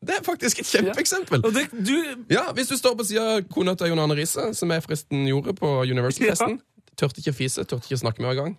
Det 0.05 0.13
er 0.19 0.23
faktisk 0.25 0.59
et 0.61 0.67
kjempeeksempel. 0.69 1.41
Ja. 1.43 1.49
det, 1.55 1.63
du 1.85 2.25
Ja, 2.33 2.43
Hvis 2.53 2.67
du 2.69 2.77
står 2.77 2.93
på 2.99 3.05
sida 3.07 3.23
av 3.37 3.47
kona 3.51 3.73
til 3.75 3.89
Jon 3.91 3.99
Arne 4.03 4.15
Riise, 4.17 4.51
som 4.55 4.71
jeg 4.71 4.83
forresten 4.85 5.25
gjorde 5.27 5.55
på 5.57 5.71
Universal-festen 5.89 6.59
Tørte 6.95 7.19
ikke 7.21 7.33
å 7.33 7.37
fise, 7.37 7.63
tørte 7.67 7.85
ikke 7.89 7.97
å 7.99 8.03
snakke 8.05 8.21
med 8.23 8.29
henne 8.29 8.37
engang. 8.39 8.57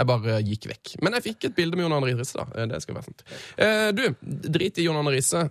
Jeg 0.00 0.06
bare 0.08 0.38
gikk 0.44 0.66
vekk. 0.70 0.94
Men 1.04 1.12
jeg 1.18 1.22
fikk 1.30 1.44
et 1.50 1.54
bilde 1.56 1.76
med 1.76 1.84
Jon 1.86 1.92
Arne 1.98 2.08
Riise. 2.08 2.36
da. 2.36 2.46
Eh, 2.56 2.66
Det 2.66 2.82
skal 2.82 2.94
være 2.96 3.04
sant. 3.04 3.24
Eh, 3.58 3.90
du, 3.92 4.04
drit 4.48 4.78
i 4.78 4.84
Jon 4.86 4.96
Arne 4.96 5.12
Riise. 5.12 5.50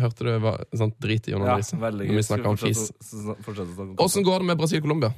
Hørte 0.00 0.24
du 0.24 0.30
hva 0.40 0.54
sant? 0.76 0.94
Drit 1.02 1.28
i 1.28 1.32
Jon 1.34 1.42
Ja, 1.44 1.54
Arne 1.56 1.60
Riise 1.60 1.76
veldig 1.76 2.06
når 2.06 2.14
vi 2.14 2.20
gøy. 2.20 2.28
snakker 2.30 2.46
om 2.48 2.56
fis. 2.56 2.86
Åssen 4.00 4.24
går 4.24 4.38
det 4.40 4.46
med 4.52 4.58
Brasil-Colombia? 4.62 5.12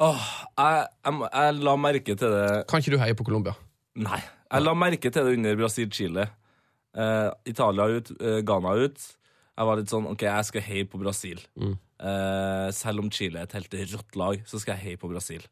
Åh, 0.00 0.26
jeg, 0.58 0.86
jeg, 1.04 1.14
jeg 1.34 1.54
la 1.66 1.72
merke 1.76 2.14
til 2.18 2.30
det 2.30 2.42
Kan 2.70 2.82
ikke 2.82 2.92
du 2.94 3.00
heie 3.02 3.16
på 3.18 3.24
Colombia? 3.26 3.54
Nei. 3.98 4.20
Jeg 4.48 4.62
la 4.62 4.74
merke 4.78 5.10
til 5.10 5.24
det 5.26 5.32
under 5.38 5.56
Brasil-Chile. 5.58 6.28
Eh, 6.98 7.30
Italia 7.50 7.86
ut, 7.98 8.10
eh, 8.22 8.38
Ghana 8.46 8.76
ut. 8.78 8.98
Jeg 9.58 9.66
var 9.66 9.76
litt 9.80 9.90
sånn 9.90 10.06
OK, 10.06 10.22
jeg 10.22 10.46
skal 10.46 10.62
heie 10.62 10.86
på 10.86 11.00
Brasil. 11.02 11.40
Eh, 11.98 12.68
selv 12.74 13.02
om 13.02 13.10
Chile 13.10 13.42
er 13.42 13.48
et 13.48 13.56
helt 13.58 13.78
rått 13.94 14.18
lag, 14.18 14.42
så 14.46 14.60
skal 14.60 14.76
jeg 14.76 14.84
heie 14.84 15.00
på 15.00 15.10
Brasil. 15.10 15.44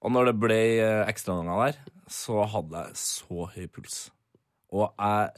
Og 0.00 0.12
når 0.12 0.30
det 0.30 0.40
ble 0.40 0.58
eh, 0.80 1.04
ekstraomganger 1.08 1.70
der, 1.70 1.94
så 2.10 2.42
hadde 2.48 2.84
jeg 2.84 3.00
så 3.00 3.46
høy 3.54 3.66
puls. 3.72 3.96
Og 4.72 4.86
jeg, 4.88 5.32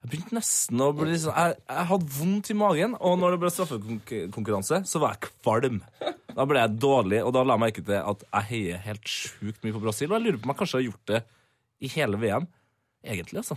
jeg 0.00 0.12
begynte 0.12 0.36
nesten 0.38 0.84
å 0.84 0.90
bli 0.96 1.16
sånn 1.20 1.36
jeg, 1.36 1.56
jeg 1.68 1.88
hadde 1.90 2.14
vondt 2.16 2.52
i 2.52 2.56
magen, 2.56 2.96
og 3.00 3.18
når 3.20 3.34
det 3.34 3.40
ble 3.42 3.52
straffekonkurranse, 3.54 4.82
så 4.88 5.02
var 5.02 5.16
jeg 5.16 5.32
kvalm. 5.40 5.80
Da 6.30 6.46
ble 6.48 6.62
jeg 6.62 6.78
dårlig, 6.80 7.20
og 7.26 7.34
da 7.36 7.44
la 7.44 7.56
jeg 7.56 7.64
merke 7.64 7.84
til 7.84 7.98
at 8.00 8.24
jeg 8.28 8.48
heier 8.52 8.84
helt 8.86 9.12
sjukt 9.12 9.64
mye 9.64 9.76
på 9.76 9.84
Brasil. 9.84 10.12
Og 10.12 10.18
jeg 10.18 10.26
lurer 10.28 10.40
på 10.40 10.48
om 10.48 10.54
jeg 10.54 10.60
kanskje 10.62 10.80
har 10.80 10.88
gjort 10.88 11.12
det 11.12 11.22
i 11.80 11.92
hele 11.96 12.20
VM. 12.20 12.48
Egentlig, 13.00 13.40
altså. 13.40 13.56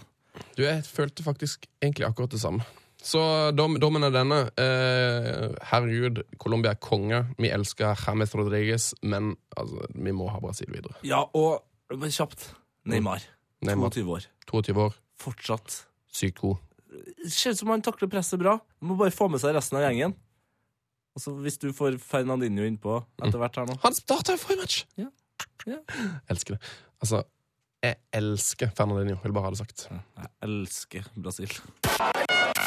Du, 0.55 0.63
Jeg 0.63 0.81
følte 0.87 1.23
faktisk 1.25 1.67
egentlig 1.83 2.07
akkurat 2.07 2.31
det 2.31 2.41
samme. 2.41 2.65
Så 3.03 3.19
dom, 3.51 3.75
dommen 3.83 4.05
er 4.07 4.13
denne. 4.15 4.37
Eh, 4.59 5.51
herregud, 5.73 6.21
Colombia 6.39 6.71
er 6.71 6.79
konge. 6.79 7.19
Vi 7.35 7.49
elsker 7.51 7.97
James 7.99 8.31
Rodriguez, 8.39 8.93
men 9.03 9.33
altså, 9.59 9.87
vi 9.91 10.13
må 10.15 10.29
ha 10.31 10.39
Brasil 10.43 10.71
videre. 10.71 10.95
Ja, 11.03 11.23
og 11.35 11.65
men 11.91 12.13
kjapt 12.15 12.47
Neymar. 12.87 13.25
Neymar. 13.63 13.91
22 13.91 14.15
år. 14.15 14.27
22 14.49 14.85
år, 14.87 14.95
Fortsatt. 15.19 15.81
sykt 16.11 16.39
god. 16.39 16.61
Ser 17.27 17.51
ut 17.55 17.59
som 17.59 17.71
han 17.73 17.83
takler 17.83 18.09
presset 18.11 18.39
bra. 18.39 18.55
Må 18.83 18.95
bare 18.99 19.11
få 19.15 19.27
med 19.31 19.41
seg 19.43 19.55
resten 19.57 19.79
av 19.79 19.85
gjengen. 19.87 20.15
Og 21.13 21.21
så 21.21 21.33
Hvis 21.43 21.59
du 21.61 21.69
får 21.75 21.99
Fernandinho 22.01 22.65
innpå 22.65 22.97
etter 23.21 23.37
hvert 23.37 23.59
her 23.59 23.67
nå 23.69 23.75
Han 23.83 23.93
starta 23.93 24.33
i 24.33 24.41
forrige 24.41 24.63
match! 24.63 24.79
Ja. 24.97 25.11
Ja. 25.69 25.77
Elsker 26.31 26.55
det. 26.55 26.71
Altså, 27.03 27.23
jeg 27.83 27.99
elsker 28.15 28.71
Fernandinho. 28.75 29.19
Vil 29.23 29.35
bare 29.35 29.49
ha 29.49 29.53
det 29.53 29.61
sagt. 29.61 29.87
Jeg 29.91 30.31
elsker 30.47 31.07
Brasil. 31.15 31.53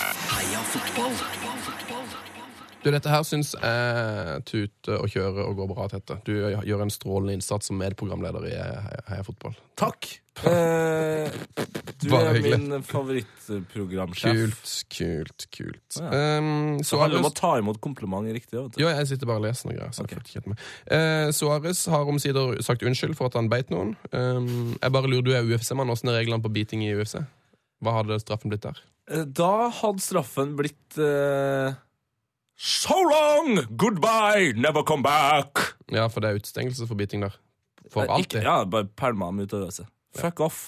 Heia 0.07 0.61
fotball! 0.71 1.14
Du, 2.85 2.90
Dette 2.95 3.11
her 3.11 3.25
syns 3.27 3.49
jeg 3.59 4.42
tuter 4.47 5.01
og 5.03 5.09
kjører 5.11 5.49
og 5.49 5.57
går 5.59 5.71
bra, 5.73 5.87
Tette. 5.90 6.21
Du 6.29 6.31
gjør 6.38 6.85
en 6.85 6.92
strålende 6.95 7.35
innsats 7.35 7.66
som 7.66 7.81
medprogramleder 7.81 8.45
i 8.47 8.53
Heia 8.55 9.01
Heia 9.09 9.25
Fotball. 9.27 9.57
Takk! 9.81 10.07
Eh, 10.47 11.33
du 11.99 12.07
Bare 12.12 12.29
er 12.31 12.38
hyggelig. 12.38 12.61
min 12.69 12.85
favorittprogramsjef. 12.87 14.38
Kult, 14.38 14.73
kult, 14.95 15.47
kult. 15.57 15.99
Ja. 15.99 16.38
Um, 16.38 16.79
Det 16.79 17.01
handler 17.01 17.25
om 17.25 17.31
å 17.33 17.35
ta 17.35 17.57
imot 17.59 17.81
kompliment 17.83 18.31
riktig. 18.31 18.55
Vet 18.61 18.77
du. 18.77 18.83
Jo, 18.85 18.92
jeg 18.92 19.11
sitter 19.11 19.27
bare 19.33 19.42
og 19.42 19.49
leser 19.49 19.66
noe 19.73 19.79
greier. 19.81 19.90
Så 19.97 20.05
jeg 20.05 20.12
Ok. 20.12 20.19
fulgte 20.21 20.37
ikke 20.37 20.55
med. 20.55 20.59
Eh, 20.87 21.31
Suarez 21.35 21.87
har 21.90 22.07
omsider 22.07 22.62
sagt 22.62 22.83
unnskyld 22.87 23.16
for 23.19 23.27
at 23.27 23.35
han 23.35 23.49
beit 23.51 23.71
noen. 23.75 23.97
Um, 24.12 24.77
jeg 24.81 24.92
bare 24.92 25.11
lurer, 25.11 25.25
Du 25.27 25.33
er 25.35 25.42
UFC-mann. 25.42 25.90
Åssen 25.90 26.09
er 26.12 26.21
reglene 26.23 26.42
på 26.45 26.53
beating 26.53 26.85
i 26.87 26.95
UFC? 26.95 27.19
Hva 27.83 27.99
hadde 28.05 28.21
straffen 28.23 28.49
blitt 28.53 28.62
der? 28.62 28.79
Eh, 29.11 29.25
Da 29.25 29.69
hadde 29.71 30.03
straffen 30.03 30.55
blitt 30.59 30.99
uh, 30.99 31.75
So 32.57 32.97
long! 33.05 33.61
Goodbye! 33.77 34.53
Never 34.57 34.83
come 34.83 35.03
back! 35.05 35.61
Ja, 35.92 36.09
for 36.09 36.25
det 36.25 36.31
er 36.33 36.40
utestengelse 36.40 36.87
for 36.88 36.97
biting 36.99 37.23
der. 37.27 37.35
For 37.92 38.05
Eh, 38.07 38.14
alltid. 38.16 38.42
Ja, 38.42 38.64
bare 38.64 38.88
pælma 38.99 39.29
dem 39.31 39.45
ut 39.45 39.53
av 39.55 39.66
øset. 39.69 39.87
Fuck 40.16 40.40
off. 40.40 40.62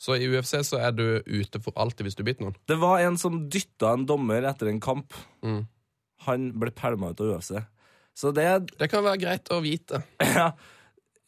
Så 0.00 0.16
i 0.20 0.26
UFC 0.28 0.58
så 0.66 0.80
er 0.82 0.92
du 0.92 1.04
ute 1.24 1.60
for 1.62 1.72
alltid 1.80 2.04
hvis 2.08 2.16
du 2.18 2.24
biter 2.26 2.44
noen. 2.44 2.56
Det 2.68 2.76
var 2.80 3.00
en 3.04 3.16
som 3.20 3.38
dytta 3.52 3.92
en 3.96 4.06
dommer 4.08 4.44
etter 4.48 4.68
en 4.68 4.80
kamp. 4.80 5.14
Mm. 5.44 5.62
Han 6.26 6.48
ble 6.58 6.72
pælma 6.76 7.12
ut 7.14 7.20
av 7.20 7.36
UFC. 7.36 7.52
Så 8.16 8.32
det 8.32 8.48
Det 8.78 8.88
kan 8.90 9.04
være 9.04 9.20
greit 9.20 9.48
å 9.52 9.60
vite 9.60 10.00
Ja, 10.24 10.50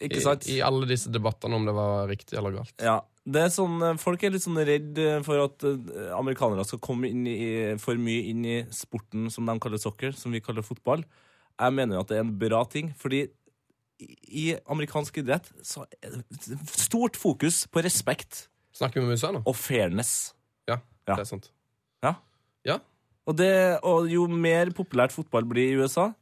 ikke 0.01 0.21
sant? 0.25 0.47
i, 0.49 0.57
i 0.57 0.63
alle 0.65 0.89
disse 0.89 1.13
debattene 1.13 1.57
om 1.61 1.67
det 1.69 1.75
var 1.77 2.09
riktig 2.09 2.39
eller 2.41 2.57
galt. 2.57 2.73
Ja, 2.81 3.03
det 3.29 3.43
er 3.45 3.51
sånn, 3.53 3.77
eh, 3.85 3.97
Folk 4.01 4.23
er 4.25 4.33
litt 4.35 4.45
sånn 4.45 4.59
redd 4.65 4.99
eh, 5.03 5.19
for 5.27 5.43
at 5.45 5.65
eh, 5.69 6.07
amerikanere 6.17 6.65
skal 6.69 6.81
komme 6.85 7.11
i, 7.11 7.77
for 7.83 7.99
mye 8.01 8.23
inn 8.31 8.45
i 8.49 8.59
sporten 8.75 9.29
som 9.35 9.49
de 9.49 9.57
kaller 9.63 9.81
soccer, 9.83 10.15
som 10.17 10.33
vi 10.33 10.41
kaller 10.45 10.65
fotball. 10.67 11.05
Jeg 11.59 11.75
mener 11.75 11.99
jo 11.99 12.05
at 12.05 12.13
det 12.13 12.19
er 12.21 12.25
en 12.25 12.37
bra 12.41 12.63
ting, 12.71 12.93
fordi 12.97 13.27
i, 13.99 14.53
amerikansk 14.71 15.17
idrett 15.25 15.49
så 15.67 15.83
er 15.99 16.21
det 16.21 16.59
stort 16.71 17.17
fokus 17.19 17.65
på 17.67 17.83
respekt 17.83 18.45
Snakker 18.79 19.03
vi 19.03 19.09
med 19.09 19.19
USA 19.19 19.33
nå? 19.35 19.41
og 19.43 19.57
fairness. 19.59 20.13
Ja, 20.71 20.77
Ja. 21.09 21.17
det 21.17 21.25
er 21.25 21.31
sant. 21.33 21.51
Ja. 22.05 22.15
Ja, 22.69 22.77
Og, 23.27 23.35
det, 23.37 23.51
og 23.83 24.07
jo 24.11 24.29
mer 24.31 24.71
populært 24.71 25.11
fotball 25.15 25.45
blir 25.51 25.73
i 25.73 25.79
USA 25.83 26.13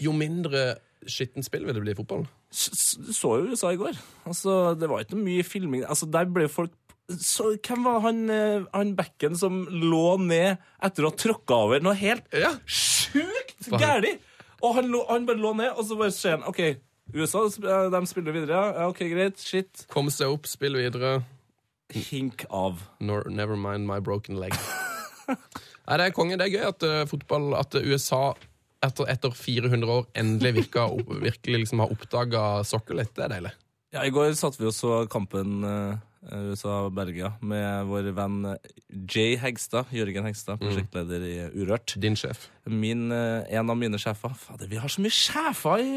Jo 0.00 0.12
mindre 0.14 0.76
skittent 1.10 1.44
spill 1.46 1.66
vil 1.66 1.74
det 1.74 1.82
bli 1.82 1.92
i 1.92 1.98
fotball. 1.98 2.22
Så 2.54 3.34
jo 3.40 3.50
USA 3.52 3.72
i 3.74 3.78
går. 3.80 3.98
Altså, 4.28 4.74
det 4.78 4.88
var 4.90 5.02
ikke 5.04 5.18
mye 5.18 5.44
filming. 5.46 5.84
Altså, 5.90 6.06
der 6.10 6.28
ble 6.30 6.48
folk 6.52 6.72
så, 7.20 7.50
Hvem 7.60 7.84
var 7.84 7.98
han, 8.00 8.22
eh, 8.32 8.62
han 8.72 8.94
bekken 8.96 9.34
som 9.36 9.58
lå 9.68 10.14
ned 10.22 10.56
etter 10.80 11.04
å 11.04 11.10
ha 11.10 11.18
tråkka 11.20 11.58
over 11.66 11.82
noe 11.84 11.92
helt 12.00 12.24
Ja. 12.32 12.54
sjukt 12.64 13.66
Faen. 13.68 14.06
Og 14.64 14.74
han, 14.78 14.88
lå, 14.88 15.02
han 15.10 15.26
bare 15.28 15.36
lå 15.36 15.52
ned, 15.58 15.74
og 15.76 15.84
så 15.84 15.98
bare 16.00 16.14
ser 16.16 16.38
han 16.38 16.46
OK, 16.48 16.62
USA 17.12 17.42
eh, 17.44 17.90
de 17.92 18.00
spiller 18.08 18.32
videre. 18.32 18.56
Ja, 18.56 18.88
OK, 18.88 19.04
greit. 19.12 19.36
Shit. 19.42 19.84
Kom 19.92 20.08
seg 20.08 20.32
opp, 20.32 20.48
spill 20.48 20.78
videre. 20.80 21.18
Hink 21.92 22.46
av. 22.48 22.80
Nor, 23.04 23.28
never 23.28 23.60
mind 23.60 23.84
my 23.86 24.00
broken 24.00 24.40
leg. 24.40 24.56
Nei, 25.28 25.98
det 26.00 26.06
er 26.08 26.16
konge. 26.16 26.38
Det 26.40 26.48
er 26.48 26.54
gøy 26.56 26.66
at 26.70 26.84
uh, 26.88 27.02
fotball 27.08 27.52
At 27.58 27.76
USA 27.76 28.32
etter, 28.84 29.08
etter 29.12 29.34
400 29.36 29.92
år 29.98 30.08
endelig 30.20 30.54
virka, 30.60 30.88
virkelig 31.24 31.64
liksom 31.64 31.84
har 31.84 31.92
oppdaga 31.94 32.42
sokkelet. 32.66 33.14
Det 33.16 33.26
er 33.26 33.36
deilig. 33.36 33.54
Ja, 33.94 34.02
I 34.04 34.12
går 34.14 34.34
satt 34.38 34.58
vi 34.58 34.66
og 34.68 34.74
så 34.74 35.04
kampen 35.10 35.62
eh, 36.30 36.50
USA-Belgia 36.52 37.32
med 37.44 37.86
vår 37.90 38.08
venn 38.16 38.38
Jay 39.10 39.36
Hegstad, 39.40 39.90
Jørgen 39.94 40.24
Hegstad, 40.28 40.60
prosjektleder 40.62 41.24
i 41.26 41.34
Urørt. 41.60 41.94
Din 42.00 42.16
sjef. 42.16 42.48
Min, 42.70 43.10
eh, 43.12 43.44
en 43.58 43.68
av 43.70 43.76
mine 43.76 43.98
sjefer. 44.00 44.32
Fader, 44.40 44.66
vi 44.70 44.76
har 44.80 44.88
så 44.88 45.02
mye 45.04 45.12
sjefer 45.12 45.82
i 45.84 45.90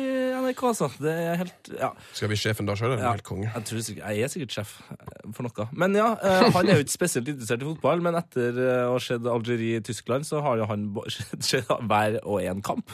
NRK, 0.43 0.63
altså. 0.71 0.89
Det 0.99 1.13
er 1.13 1.39
helt 1.43 1.71
Ja. 1.79 1.91
Skal 2.13 2.29
vi 2.33 2.35
sjefen 2.39 2.67
da 2.67 2.75
sjøl? 2.75 2.91
eller 2.93 3.03
er 3.03 3.07
Ja, 3.07 3.11
helt 3.15 3.23
konge. 3.27 3.51
jeg, 3.53 3.63
tror 3.69 3.83
jeg 4.01 4.23
er 4.23 4.27
sikkert 4.33 4.57
sjef 4.57 4.75
eh, 4.91 5.31
for 5.33 5.43
noe. 5.47 5.67
Men 5.73 5.95
ja, 5.95 6.09
han 6.53 6.67
er 6.67 6.79
jo 6.81 6.83
ikke 6.87 6.97
spesielt 6.97 7.27
interessert 7.31 7.61
i 7.63 7.69
fotball, 7.71 8.01
men 8.01 8.15
etter 8.19 8.57
å 8.87 8.93
ha 8.95 8.99
sett 8.99 9.25
Algerie 9.27 9.77
i 9.79 9.85
Tyskland, 9.85 10.25
så 10.27 10.41
har 10.43 10.57
jo 10.57 10.65
han 10.69 10.89
sett 11.39 11.67
hver 11.87 12.19
og 12.25 12.41
en 12.43 12.61
kamp. 12.61 12.91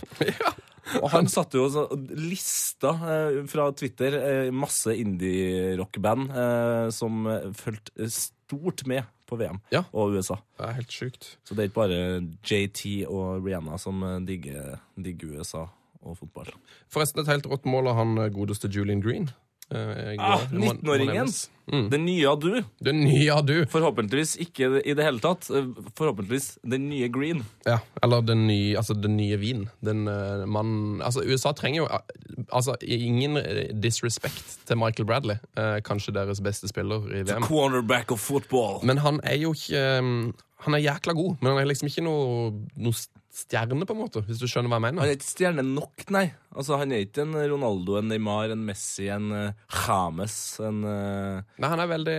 Og 1.02 1.10
han 1.14 1.30
satte 1.32 1.58
jo 1.60 1.70
og 1.86 1.94
lista 2.20 2.92
eh, 3.08 3.38
fra 3.48 3.70
Twitter 3.78 4.18
eh, 4.20 4.50
masse 4.52 4.92
indie-rockband 5.00 6.32
eh, 6.32 6.88
som 6.96 7.26
eh, 7.32 7.50
fulgte 7.56 8.10
stort 8.12 8.84
med 8.90 9.04
på 9.30 9.38
VM 9.40 9.62
Ja. 9.72 9.86
og 9.96 10.18
USA. 10.18 10.36
Det 10.60 10.68
er 10.68 10.76
helt 10.82 10.92
sjukt. 10.92 11.30
Så 11.48 11.56
det 11.56 11.64
er 11.64 11.70
ikke 11.72 11.80
bare 11.80 12.02
JT 12.44 12.84
og 13.08 13.46
Rihanna 13.46 13.80
som 13.82 14.04
eh, 14.04 14.20
digger, 14.28 14.76
digger 15.00 15.40
USA 15.40 15.66
og 16.04 16.18
fotball. 16.20 16.52
Forresten, 16.92 17.24
et 17.24 17.32
helt 17.32 17.48
rått 17.48 17.66
mål 17.70 17.88
av 17.94 18.02
han 18.02 18.18
eh, 18.26 18.32
godeste 18.36 18.68
Julian 18.68 19.00
Green. 19.04 19.30
Eh. 19.72 20.16
Ah, 20.20 20.40
Det 20.50 20.60
må- 20.60 20.66
må 20.66 20.74
19-åringen! 20.74 21.34
Mm. 21.72 21.90
Den 21.90 22.04
nye 22.06 22.28
av 22.28 22.40
du. 22.42 22.64
Den 22.84 23.00
nye 23.06 23.32
av 23.32 23.46
du. 23.46 23.66
Forhåpentligvis 23.72 24.34
ikke 24.44 24.82
i 24.86 24.94
det 24.94 25.04
hele 25.06 25.20
tatt. 25.24 25.48
Eh, 25.50 25.64
Forhåpentligvis 25.96 26.58
den 26.68 26.90
nye 26.90 27.08
Green. 27.08 27.46
Ja, 27.66 27.78
eller 28.04 28.22
den 28.22 28.48
nye, 28.48 28.76
altså 28.78 28.94
den 29.00 29.16
nye 29.18 29.38
vin. 29.40 29.70
Den 29.82 30.08
uh, 30.08 30.44
man, 30.46 31.02
altså 31.02 31.24
USA 31.24 31.54
trenger 31.54 31.84
jo 31.84 31.88
eh, 31.88 32.46
altså 32.52 32.76
ingen 32.84 33.38
eh, 33.38 33.72
disrespect 33.80 34.58
til 34.68 34.78
Michael 34.78 35.06
Bradley, 35.08 35.38
Uh, 35.58 35.80
kanskje 35.86 36.12
deres 36.14 36.42
beste 36.42 36.68
spiller 36.68 37.06
i 37.16 37.24
VM. 37.24 37.44
Cornerback 37.48 38.12
of 38.12 38.20
football. 38.20 38.82
Men 38.84 38.98
han 38.98 39.20
er 39.24 39.38
jo 39.38 39.54
ikke 39.54 40.00
um, 40.00 40.34
Han 40.64 40.78
er 40.78 40.84
jækla 40.86 41.14
god, 41.18 41.36
men 41.42 41.52
han 41.52 41.62
er 41.62 41.68
liksom 41.70 41.90
ikke 41.90 42.04
noe, 42.06 42.52
noe 42.80 42.96
stjerne, 43.34 43.86
på 43.90 43.96
en 43.96 44.02
måte, 44.04 44.22
hvis 44.28 44.40
du 44.42 44.46
skjønner 44.48 44.70
hva 44.70 44.78
jeg 44.78 44.86
Han 44.86 44.96
mener. 45.00 45.10
er 45.10 45.18
ikke 45.18 45.28
stjerne 45.32 45.66
nok, 45.66 46.06
nei. 46.14 46.26
Altså, 46.54 46.78
Han 46.78 46.94
er 46.94 47.06
ikke 47.08 47.26
en 47.26 47.34
Ronaldo, 47.36 47.98
en 48.00 48.12
Neymar, 48.12 48.54
en 48.54 48.64
Messi, 48.68 49.08
en 49.12 49.32
uh, 49.34 49.74
James, 49.88 50.38
en 50.62 50.84
uh, 50.86 51.42
Nei, 51.58 51.72
han 51.74 51.82
er 51.84 51.90
veldig 51.92 52.18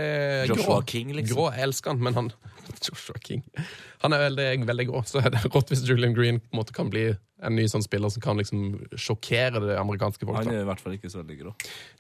Joshua 0.51 0.81
grå. 0.81 0.81
King, 0.91 1.15
liksom. 1.15 1.39
Grå, 1.39 1.49
jeg 1.55 1.69
elsker 1.69 1.95
han, 1.95 2.03
men 2.03 2.19
han 2.19 2.33
Joshua 2.87 3.21
King. 3.23 3.45
Han 4.05 4.17
er 4.17 4.27
veldig, 4.27 4.49
veldig 4.69 4.87
grå, 4.91 5.05
så 5.09 5.23
er 5.23 5.33
det 5.35 5.45
rått 5.47 5.73
hvis 5.73 5.85
Julian 5.89 6.17
Green 6.17 6.41
på 6.43 6.53
en 6.53 6.61
måte 6.61 6.77
kan 6.77 6.91
bli 6.93 7.09
en 7.45 7.57
ny 7.59 7.65
sånn 7.69 7.85
spiller 7.85 8.13
som 8.13 8.23
kan 8.25 8.39
liksom 8.41 8.65
sjokkere 9.01 9.61
det 9.65 9.77
amerikanske 9.81 10.27
folk. 10.27 10.39
Han 10.39 10.53
er 10.53 10.63
i 10.63 10.69
hvert 10.69 10.83
fall 10.83 10.97
ikke 10.97 11.11
så 11.13 11.21
veldig 11.21 11.39
grå. 11.41 11.55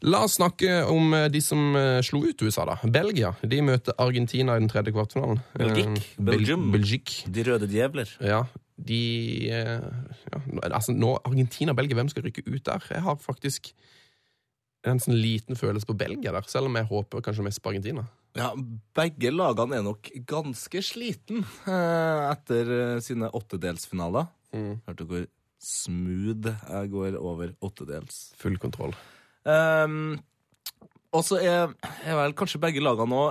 La 0.08 0.22
oss 0.26 0.38
snakke 0.38 0.82
om 0.90 1.14
eh, 1.16 1.28
de 1.32 1.42
som 1.44 1.76
eh, 1.78 2.00
slo 2.06 2.22
ut 2.24 2.44
USA, 2.44 2.66
da. 2.70 2.78
Belgia. 2.84 3.34
De 3.42 3.60
møter 3.64 3.96
Argentina 4.00 4.56
i 4.56 4.62
den 4.62 4.70
tredje 4.72 4.94
kvartfinalen. 4.94 5.42
Belgik. 5.58 5.90
Eh, 5.90 6.22
Belgium. 6.30 6.68
Belgique. 6.74 7.32
De 7.34 7.46
røde 7.48 7.68
djevler. 7.70 8.14
Ja, 8.24 8.44
de 8.74 9.02
ja, 9.50 10.40
Altså, 10.70 10.94
nå 10.96 11.14
Argentina 11.22 11.74
og 11.74 11.78
Belgia, 11.78 11.98
hvem 11.98 12.10
skal 12.10 12.24
rykke 12.26 12.46
ut 12.48 12.64
der? 12.66 12.88
Jeg 12.90 13.04
har 13.04 13.20
faktisk 13.22 13.74
en 14.84 15.00
sånn 15.00 15.16
liten 15.16 15.56
følelse 15.56 15.88
på 15.88 15.96
Belgia 15.96 16.32
der, 16.34 16.44
selv 16.50 16.68
om 16.68 16.76
jeg 16.78 16.88
håper 16.90 17.24
kanskje 17.24 17.46
mest 17.46 17.62
på 17.64 17.72
Argentina. 17.72 18.04
Ja, 18.34 18.50
Begge 18.98 19.30
lagene 19.30 19.78
er 19.78 19.84
nok 19.86 20.10
ganske 20.26 20.82
sliten 20.82 21.44
eh, 21.70 22.22
etter 22.32 22.70
eh, 22.74 23.00
sine 23.04 23.30
åttedelsfinaler. 23.30 24.26
Mm. 24.54 24.72
Hørte 24.88 25.06
hvor 25.10 25.26
smooth 25.62 26.50
jeg 26.50 26.90
går 26.92 27.18
over 27.20 27.54
åttedels. 27.64 28.32
Full 28.40 28.58
kontroll. 28.62 28.94
Um, 29.46 30.16
og 31.14 31.22
så 31.26 31.38
er, 31.38 31.74
er 32.02 32.18
vel 32.18 32.34
kanskje 32.36 32.60
begge 32.62 32.82
lagene 32.82 33.12
nå 33.12 33.22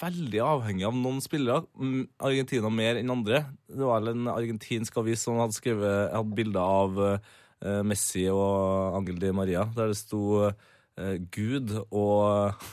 veldig 0.00 0.40
avhengig 0.42 0.86
av 0.88 0.98
noen 0.98 1.20
spillere. 1.22 1.62
Mm, 1.78 2.08
Argentina 2.26 2.72
mer 2.74 2.98
enn 2.98 3.14
andre. 3.14 3.44
Det 3.70 3.86
var 3.86 4.02
vel 4.02 4.16
en 4.16 4.32
argentinsk 4.32 4.98
avis 4.98 5.22
som 5.26 5.38
hadde 5.38 5.54
skrevet 5.54 6.10
hadde 6.10 6.36
bilder 6.40 6.74
av 6.82 7.00
eh, 7.06 7.80
Messi 7.86 8.26
og 8.32 8.98
Angel 8.98 9.22
Di 9.22 9.30
Maria, 9.36 9.62
der 9.76 9.92
det 9.92 10.00
sto 10.00 10.24
uh, 10.48 11.16
Gud 11.30 11.70
og, 11.86 12.66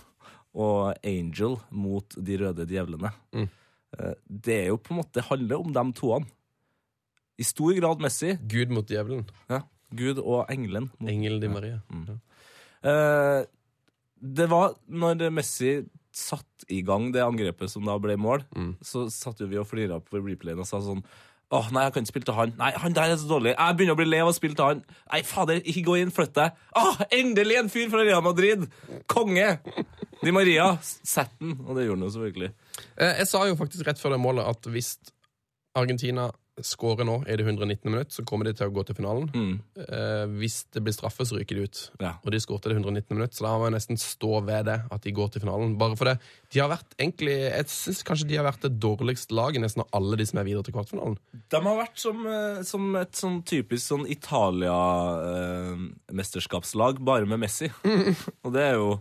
og 0.58 0.98
Angel 1.06 1.58
mot 1.72 2.16
de 2.18 2.38
røde 2.42 2.66
djevlene. 2.70 3.12
Mm. 3.38 3.48
Eh, 4.00 4.14
det 4.28 4.56
er 4.64 4.68
jo 4.72 4.80
på 4.82 4.96
en 4.96 5.00
måte 5.04 5.22
handler 5.30 5.62
om 5.62 5.72
de 5.76 5.84
toene. 6.00 6.26
I 7.38 7.46
stor 7.46 7.76
grad 7.78 8.02
Messi, 8.02 8.32
Gud 8.50 8.72
mot 8.74 8.90
djevelen. 8.90 9.28
ja, 9.50 9.62
Gud 9.94 10.18
og 10.24 10.48
engelen. 10.50 10.90
mot- 11.00 11.10
Engel 11.12 11.40
Di 11.40 11.48
Maria. 11.48 11.78
Eh, 12.84 13.44
det 14.22 14.50
var 14.50 14.74
når 14.90 15.30
Messi 15.32 15.78
satt 16.18 16.66
i 16.74 16.82
gang 16.82 17.12
det 17.14 17.22
angrepet 17.22 17.70
som 17.70 17.86
da 17.86 17.98
ble 18.02 18.16
mål, 18.18 18.42
Mm. 18.56 18.76
så 18.82 19.06
satt 19.14 19.40
jo 19.40 19.46
vi 19.48 19.58
og 19.62 19.68
flira 19.70 20.00
på 20.02 20.18
replayen 20.24 20.60
og 20.60 20.66
sa 20.66 20.80
sånn 20.82 21.04
Åh, 21.50 21.70
nei, 21.72 21.84
jeg 21.86 21.94
kan 21.94 22.04
ikke 22.04 22.08
spille 22.12 22.26
til 22.26 22.34
han. 22.36 22.54
Nei, 22.58 22.72
han 22.76 22.92
der 22.92 23.04
er 23.04 23.16
så 23.16 23.24
dårlig. 23.30 23.54
Jeg 23.56 23.78
begynner 23.78 23.94
å 23.94 23.96
bli 23.96 24.06
lei 24.06 24.20
av 24.20 24.28
å 24.28 24.34
spille 24.36 24.54
til 24.54 24.66
han. 24.66 24.82
Nei, 25.14 25.22
fader, 25.24 25.62
ikke 25.64 25.86
gå 25.86 25.94
inn, 26.02 26.12
flytt 26.12 26.34
deg. 26.36 26.52
Åh, 26.76 26.98
endelig 27.10 27.56
en 27.62 27.70
fyr 27.70 27.88
fra 27.90 28.04
Real 28.04 28.22
Madrid! 28.22 28.66
Konge! 29.08 29.54
Di 30.24 30.32
Maria, 30.34 30.72
sett 30.84 31.32
den. 31.40 31.54
Og 31.68 31.76
det 31.78 31.86
gjorde 31.88 32.00
han 32.02 32.08
jo 32.10 32.16
selvfølgelig. 32.16 32.52
Eh, 32.98 33.14
Jeg 33.22 33.28
sa 33.28 33.46
jo 33.48 33.56
faktisk 33.60 33.86
rett 33.88 34.00
før 34.02 34.12
det 34.16 34.20
målet 34.24 34.48
at 34.50 34.62
hvis 34.74 34.96
Argentina 35.78 36.32
skårer 36.58 37.06
nå 37.06 37.20
i 37.30 37.36
det 37.38 37.44
119. 37.46 37.86
minutt, 37.86 38.10
så 38.10 38.24
kommer 38.26 38.48
de 38.48 38.54
til 38.58 38.66
å 38.66 38.74
gå 38.74 38.82
til 38.88 38.96
finalen. 38.98 39.28
Mm. 39.30 39.60
Eh, 39.78 40.26
hvis 40.42 40.64
det 40.74 40.82
blir 40.82 40.96
straffe, 40.96 41.22
så 41.30 41.38
ryker 41.38 41.54
de 41.60 41.68
ut. 41.70 41.78
Ja. 42.02 42.16
Og 42.26 42.34
de 42.34 42.40
skårte 42.42 42.66
det 42.72 42.80
119. 42.80 43.14
minutt, 43.14 43.36
så 43.38 43.46
da 43.46 43.52
må 43.62 43.68
jeg 43.68 43.76
nesten 43.76 43.94
stå 44.02 44.40
ved 44.48 44.66
det 44.66 44.80
at 44.90 45.02
de 45.06 45.14
går 45.14 45.30
til 45.36 45.44
finalen. 45.46 45.76
Bare 45.78 45.94
for 46.00 46.10
det. 46.10 46.16
De 46.50 46.58
har 46.64 46.72
vært 46.72 46.96
egentlig 46.98 47.36
Jeg 47.46 47.70
syns 47.70 48.02
kanskje 48.08 48.26
de 48.32 48.40
har 48.40 48.48
vært 48.50 48.66
det 48.66 48.74
dårligste 48.82 49.38
laget 49.38 49.62
nesten 49.62 49.84
av 49.86 49.90
alle 50.00 50.18
de 50.18 50.26
som 50.26 50.40
er 50.42 50.48
videre 50.50 50.66
til 50.66 50.74
kvartfinalen. 50.74 51.14
De 51.54 51.58
har 51.62 51.78
vært 51.84 51.98
som, 52.02 52.18
eh, 52.26 52.64
som 52.66 52.90
et 53.04 53.14
sånn 53.22 53.38
typisk 53.46 53.84
sånn 53.94 54.10
Italia-mesterskapslag, 54.10 56.98
bare 57.06 57.30
med 57.30 57.38
Messi. 57.46 57.70
Og 58.44 58.50
det 58.58 58.66
er 58.72 58.76
jo 58.82 58.98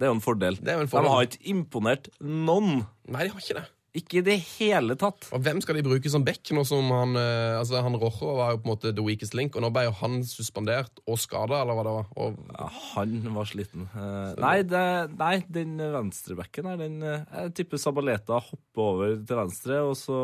det 0.00 0.06
er 0.06 0.14
jo 0.14 0.16
en 0.16 0.24
fordel. 0.24 0.56
Det 0.56 0.72
er 0.72 0.78
jo 0.78 0.86
en 0.86 0.88
fordel. 0.88 1.10
De 1.10 1.12
har 1.12 1.28
ikke 1.28 1.44
imponert 1.52 2.08
noen. 2.24 2.80
Nei, 3.04 3.26
de 3.26 3.34
har 3.34 3.42
ikke 3.44 3.58
det. 3.58 3.66
Ikke 4.00 4.20
i 4.20 4.22
det 4.22 4.36
hele 4.54 4.94
tatt. 4.94 5.26
Og 5.34 5.42
hvem 5.42 5.58
skal 5.60 5.76
de 5.76 5.82
bruke 5.82 6.10
som 6.12 6.22
back 6.22 6.52
nå 6.54 6.62
som 6.64 6.92
han 6.94 7.18
eh, 7.18 7.56
Altså, 7.58 7.80
han 7.82 7.96
Rojo 7.98 8.36
var 8.38 8.52
jo 8.54 8.60
på 8.62 8.68
en 8.68 8.70
måte 8.70 8.92
the 8.94 9.02
weakest 9.04 9.34
link, 9.34 9.58
og 9.58 9.64
nå 9.64 9.72
ble 9.74 9.88
jo 9.88 9.94
han 9.98 10.20
suspendert 10.24 11.02
og 11.10 11.18
skada, 11.18 11.58
eller 11.64 11.76
hva 11.76 11.84
det 11.88 11.94
var. 11.96 12.12
Og 12.22 12.38
Ja, 12.54 12.68
han 12.94 13.16
var 13.34 13.50
sliten. 13.50 13.88
Eh, 13.90 14.30
nei, 14.40 14.56
det, 14.70 14.84
nei, 15.18 15.34
den 15.52 15.74
venstrebacken 15.98 16.70
her, 16.70 16.78
den 16.80 17.02
eh, 17.02 17.26
Jeg 17.42 17.56
tipper 17.58 17.82
Sabaleta 17.82 18.38
hopper 18.38 18.86
over 18.86 19.18
til 19.18 19.42
venstre, 19.42 19.82
og 19.82 19.98
så 19.98 20.20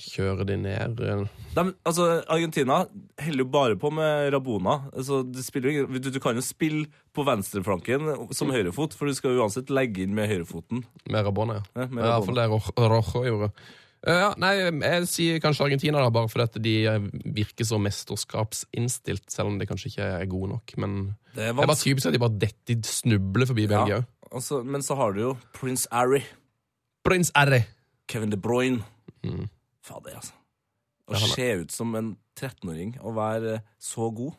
kjører 0.00 0.46
de 0.48 0.56
ned 0.60 1.00
eh, 1.04 1.22
de, 1.56 1.64
altså, 1.88 2.06
Argentina 2.32 2.82
holder 3.22 3.42
jo 3.42 3.48
bare 3.52 3.78
på 3.80 3.90
med 3.94 4.28
Rabona. 4.34 4.76
Altså, 4.92 5.22
det 5.24 5.44
spiller 5.46 5.86
du, 5.88 5.98
du 6.10 6.20
kan 6.20 6.36
jo 6.36 6.44
spille 6.44 6.86
på 7.16 7.24
venstreflanken 7.26 8.12
som 8.36 8.52
høyrefot, 8.52 8.94
for 8.96 9.08
du 9.08 9.16
skal 9.16 9.38
uansett 9.40 9.72
legge 9.72 10.04
inn 10.04 10.14
med 10.16 10.28
høyrefoten. 10.30 10.84
med 11.08 11.24
Rabona, 11.26 11.60
ja. 11.60 11.66
Ja, 11.82 11.88
med 11.88 12.04
Rabona. 12.04 12.46
iallfall 12.46 12.76
det 12.76 12.92
Rojo 12.92 13.24
gjorde. 13.26 13.50
Eh, 14.06 14.14
ja, 14.20 14.32
nei, 14.38 14.52
jeg 14.60 15.06
sier 15.10 15.40
kanskje 15.42 15.64
Argentina, 15.66 16.02
da, 16.04 16.10
bare 16.14 16.30
fordi 16.30 16.60
de 16.62 16.74
eh, 16.86 17.06
virker 17.34 17.66
så 17.66 17.80
mesterskapsinnstilt, 17.82 19.24
selv 19.32 19.50
om 19.50 19.56
de 19.58 19.66
kanskje 19.66 19.90
ikke 19.90 20.10
er 20.20 20.28
gode 20.30 20.52
nok. 20.52 20.76
Men 20.78 20.98
Det 21.34 21.48
er 21.48 21.54
det 21.56 21.64
er 21.64 21.70
bare 21.72 21.80
typisk 21.80 22.06
at 22.10 22.14
de 22.14 22.22
bare 22.22 22.38
detter, 22.44 22.82
snubler 22.86 23.48
forbi 23.48 23.66
Belgia. 23.66 24.02
Ja, 24.04 24.28
altså, 24.30 24.62
men 24.62 24.84
så 24.84 24.94
har 25.00 25.16
du 25.16 25.22
jo 25.24 25.32
Prince 25.56 25.88
Harry, 25.92 26.22
Prins 27.06 27.30
Arry. 27.38 27.62
Kevin 28.10 28.30
De 28.30 28.38
Bruyne. 28.38 28.82
Mm. 29.24 29.46
Fader, 29.86 30.18
altså. 30.18 30.34
Å 31.06 31.14
Ja, 31.14 31.28
se 31.30 31.46
ut 31.62 31.70
som 31.74 31.94
en 31.94 32.16
13-åring 32.34 32.96
og 32.98 33.14
være 33.18 33.60
så 33.78 34.10
god, 34.10 34.34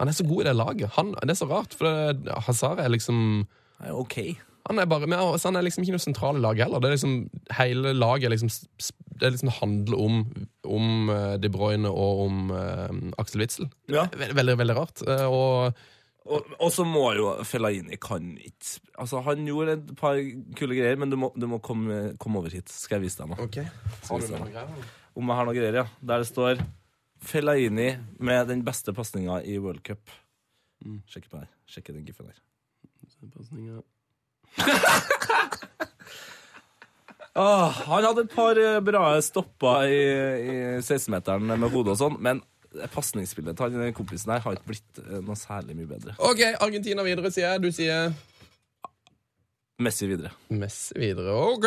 Han 0.00 0.08
er 0.08 0.16
så 0.16 0.24
god 0.24 0.42
i 0.42 0.44
det 0.48 0.52
laget. 0.56 0.92
Han, 0.96 1.10
det 1.12 1.34
er 1.34 1.36
så 1.36 1.48
rart, 1.48 1.74
for 1.76 1.84
det, 1.88 2.32
Hazard 2.46 2.78
er 2.80 2.88
liksom 2.88 3.18
er 3.84 3.92
OK. 3.96 4.16
Han 4.68 4.78
er 4.80 4.88
bare 4.88 5.08
med, 5.08 5.20
så 5.40 5.48
han 5.50 5.56
er 5.56 5.64
liksom 5.66 5.84
ikke 5.84 5.92
noe 5.96 6.04
sentral 6.04 6.38
i 6.38 6.42
laget 6.44 6.66
heller. 6.66 6.80
Det 6.80 6.88
er 6.88 6.94
liksom, 6.94 7.14
hele 7.56 7.92
laget 7.96 8.32
liksom, 8.32 8.48
det 9.20 9.32
liksom 9.34 9.52
handler 9.56 10.00
om, 10.00 10.18
om 10.68 11.10
eh, 11.12 11.34
De 11.40 11.50
Bruyne 11.52 11.88
og 11.88 12.20
om 12.26 12.52
uh, 12.52 12.88
Axel 13.20 13.40
Witzel. 13.44 13.68
Ja. 13.92 14.06
Veldig, 14.12 14.36
veldig, 14.36 14.56
veldig 14.60 14.76
rart. 14.76 15.02
Eh, 15.04 15.26
og 15.28 15.80
Og, 16.28 16.50
og 16.60 16.68
så 16.72 16.84
må 16.84 17.06
jo 17.16 17.30
Fellaini 17.48 17.96
kan 18.00 18.34
ikke 18.36 18.82
Altså, 19.00 19.22
han 19.24 19.46
gjorde 19.48 19.78
et 19.78 19.92
par 19.96 20.18
kule 20.58 20.76
greier, 20.76 20.98
men 21.00 21.08
du 21.12 21.16
må, 21.16 21.30
du 21.32 21.46
må 21.48 21.58
komme, 21.64 22.12
komme 22.20 22.42
over 22.42 22.52
hit. 22.52 22.68
Skal 22.68 22.98
jeg 22.98 23.06
vise 23.06 23.22
deg 23.22 23.30
noe? 23.32 23.46
Okay. 23.48 23.64
Har 24.10 24.20
du? 24.20 24.82
Om 25.16 25.32
jeg 25.32 25.38
har 25.38 25.48
noe 25.48 25.56
greier, 25.56 25.78
ja. 25.80 25.86
Der 26.04 26.20
det 26.20 26.28
står 26.28 26.60
Fellaini 27.24 27.94
med 28.20 28.50
den 28.52 28.64
beste 28.66 28.92
pasninga 28.96 29.40
i 29.48 29.56
World 29.60 29.80
Cup. 29.86 30.12
Sjekk 31.08 31.30
på 31.32 31.40
her. 31.40 31.48
Sjekk 31.68 31.90
den 31.94 32.04
giffen 32.04 32.28
her. 32.28 32.38
Ah, 37.36 37.68
han 37.88 38.04
hadde 38.04 38.24
et 38.26 38.32
par 38.34 38.58
eh, 38.58 38.80
bra 38.84 39.02
stopper 39.22 39.88
i, 39.88 40.00
i 40.40 40.54
16-meteren 40.82 41.52
med 41.52 41.68
hodet 41.70 41.94
og 41.94 42.00
sånn, 42.00 42.16
men 42.20 42.40
pasningsspillet 42.94 43.58
til 43.58 43.78
han 43.80 43.94
kompisen 43.96 44.32
her 44.34 44.42
har 44.44 44.56
ikke 44.56 44.70
blitt 44.72 45.00
eh, 45.02 45.20
noe 45.24 45.38
særlig 45.38 45.76
mye 45.78 45.90
bedre. 45.90 46.14
Ok, 46.22 46.42
Argentina 46.60 47.04
videre, 47.06 47.32
sier 47.34 47.54
jeg. 47.54 47.64
Du 47.64 47.70
sier 47.74 48.12
Messi 49.80 50.06
videre. 50.10 50.30
Messi 50.52 50.92
videre. 51.00 51.32
Ok! 51.32 51.64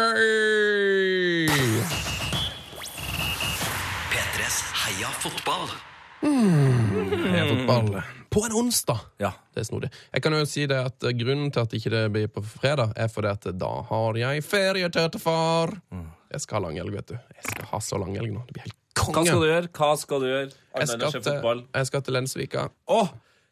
P3s 4.14 4.60
Heia 4.84 5.10
fotball. 5.24 5.72
Heia 6.22 7.47
fotball. 7.49 7.89
På 8.30 8.45
en 8.45 8.54
onsdag! 8.62 8.99
Ja. 9.22 9.34
Det 9.54 9.64
er 9.64 9.66
snodig. 9.66 9.89
Jeg 10.14 10.24
kan 10.26 10.38
jo 10.38 10.45
si 10.49 10.68
det 10.70 10.78
at 10.91 11.10
Grunnen 11.18 11.51
til 11.54 11.66
at 11.66 11.74
ikke 11.78 11.91
det 11.93 12.04
blir 12.14 12.30
på 12.34 12.45
fredag, 12.45 12.93
er 12.97 13.10
fordi 13.10 13.34
at 13.34 13.49
da 13.58 13.74
har 13.89 14.22
jeg 14.22 14.45
ferie 14.45 14.89
til 14.93 15.20
far. 15.22 15.74
Jeg 16.34 16.41
skal 16.45 16.58
ha 16.58 16.68
langhelg, 16.68 16.93
vet 16.95 17.12
du. 17.12 17.18
Jeg 17.18 17.49
skal 17.49 17.70
ha 17.74 17.82
så 17.82 17.99
langhelg 18.01 18.34
nå. 18.34 18.45
Det 18.47 18.58
blir 18.58 18.66
helt 18.70 18.80
konge. 19.10 19.18
Hva 19.18 19.26
skal 19.28 19.41
du 19.43 19.47
gjøre? 19.49 19.68
Hva 19.80 19.91
skal 19.99 20.24
du 20.24 20.26
gjøre? 20.30 20.49
Jeg 20.74 20.88
skal 20.88 21.22
til, 21.22 21.64
jeg 21.76 21.86
skal 21.91 22.01
til 22.08 22.14
Lensvika. 22.18 22.68
Oh! 22.88 23.08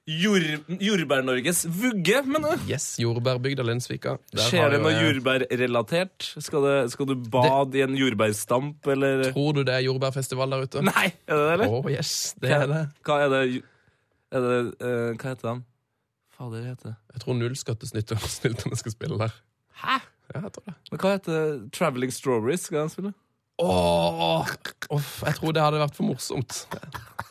Jord, 0.10 0.41
Jordbær-Norges 0.82 1.60
vugge, 1.70 2.24
mener 2.26 2.56
du? 2.58 2.64
Yes, 2.72 2.88
jordbærbygda 2.99 3.62
Lensvika. 3.64 4.16
Der 4.34 4.41
Skjer 4.47 4.72
det 4.74 4.80
noe 4.82 4.89
jeg- 4.95 5.06
jordbærrelatert? 5.14 6.26
Skal, 6.41 6.64
det, 6.66 6.91
skal 6.91 7.06
du 7.06 7.14
bade 7.30 7.78
i 7.78 7.84
en 7.86 7.93
jordbærstamp, 7.95 8.88
eller 8.88 9.28
Tror 9.32 9.54
du 9.54 9.62
det 9.64 9.76
er 9.76 9.86
jordbærfestival 9.86 10.49
der 10.56 10.66
ute? 10.66 10.82
Nei, 10.82 11.06
er 11.28 11.36
det 11.38 11.45
det, 11.45 11.54
eller? 11.54 11.68
Oh, 11.70 11.91
yes, 11.91 12.34
det 12.41 12.49
er 12.58 12.66
det. 12.68 12.82
Hva 13.06 13.20
er 13.28 13.30
det 13.36 13.43
Er 14.32 14.39
det 14.47 14.60
uh, 14.82 15.14
Hva 15.22 15.30
heter 15.36 15.47
den? 15.52 15.64
Fader, 16.34 16.66
heter 16.66 16.89
det 16.89 16.95
Jeg 17.14 17.22
tror 17.22 17.34
nullskattesnylterne 17.38 18.78
skal 18.82 18.91
spille 18.97 19.18
der. 19.22 19.38
Hæ? 19.86 19.99
Ja, 20.34 20.41
jeg 20.41 20.52
tror 20.56 20.64
det. 20.66 20.74
Men 20.91 20.99
hva 21.04 21.12
heter 21.14 21.70
Traveling 21.78 22.14
Strawberries? 22.14 22.66
Skal 22.66 22.80
den 22.88 22.89
spille? 22.89 23.14
Åh, 23.62 24.47
jeg 24.91 25.36
tror 25.38 25.53
det 25.55 25.62
hadde 25.64 25.80
vært 25.82 25.95
for 25.97 26.07
morsomt. 26.07 26.64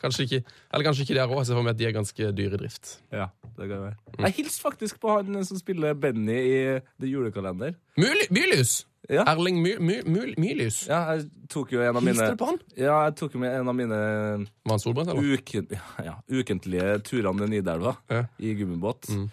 Kanskje 0.01 0.25
ikke, 0.27 0.39
eller 0.73 0.87
kanskje 0.87 1.05
ikke 1.05 1.17
de 1.17 1.21
har 1.23 1.29
råd. 1.29 1.41
Jeg 1.43 1.49
ser 1.51 1.59
for 1.59 1.67
meg 1.67 1.75
at 1.75 1.81
de 1.81 1.87
er 1.89 1.97
ganske 1.97 2.29
dyre 2.39 2.57
i 2.57 2.61
drift. 2.63 2.93
Ja, 3.13 3.27
det 3.59 3.67
kan 3.69 3.83
være. 3.89 3.97
Jeg 4.21 4.37
hilste 4.39 4.63
faktisk 4.63 5.01
på 5.03 5.17
han 5.19 5.41
som 5.45 5.59
spiller 5.61 5.95
Benny 5.99 6.39
i 6.39 6.61
The 7.01 7.11
Julekalender. 7.11 7.75
Myli- 8.01 8.31
Mylius! 8.33 8.85
Ja. 9.11 9.25
Erling 9.33 9.57
My, 9.65 9.73
My, 9.83 9.97
My, 10.07 10.35
Mylius. 10.39 10.85
Ja, 10.87 11.01
jeg 11.17 11.27
tok 11.51 11.73
jo 11.75 11.81
en 11.83 11.97
av 11.97 12.05
mine 12.05 12.15
Hilste 12.15 12.37
du 12.37 12.39
på 12.39 12.47
han? 12.53 12.59
Ja, 12.79 12.99
jeg 13.09 13.17
tok 13.19 13.33
jo 13.35 13.43
en 13.49 13.69
av 13.73 13.75
mine 13.75 13.97
Var 13.99 14.71
han 14.71 14.79
solbrent, 14.83 15.11
eller? 15.11 15.35
uken, 15.41 15.67
ja, 16.05 16.15
ukentlige 16.31 16.99
turene 17.09 17.41
ned 17.49 17.57
Nidelva 17.57 17.97
Ja. 18.13 18.25
i 18.39 18.53
gummibåt 18.55 19.09
Mm. 19.11 19.25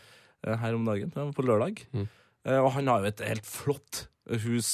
eh, 0.47 0.55
her 0.57 0.73
om 0.73 0.85
dagen, 0.87 1.11
på 1.11 1.43
lørdag. 1.45 1.83
Mm. 1.93 2.07
Eh, 2.47 2.57
Og 2.63 2.71
han 2.71 2.87
har 2.87 2.99
jo 3.01 3.05
et 3.11 3.19
helt 3.27 3.45
flott 3.45 4.07
hus 4.43 4.69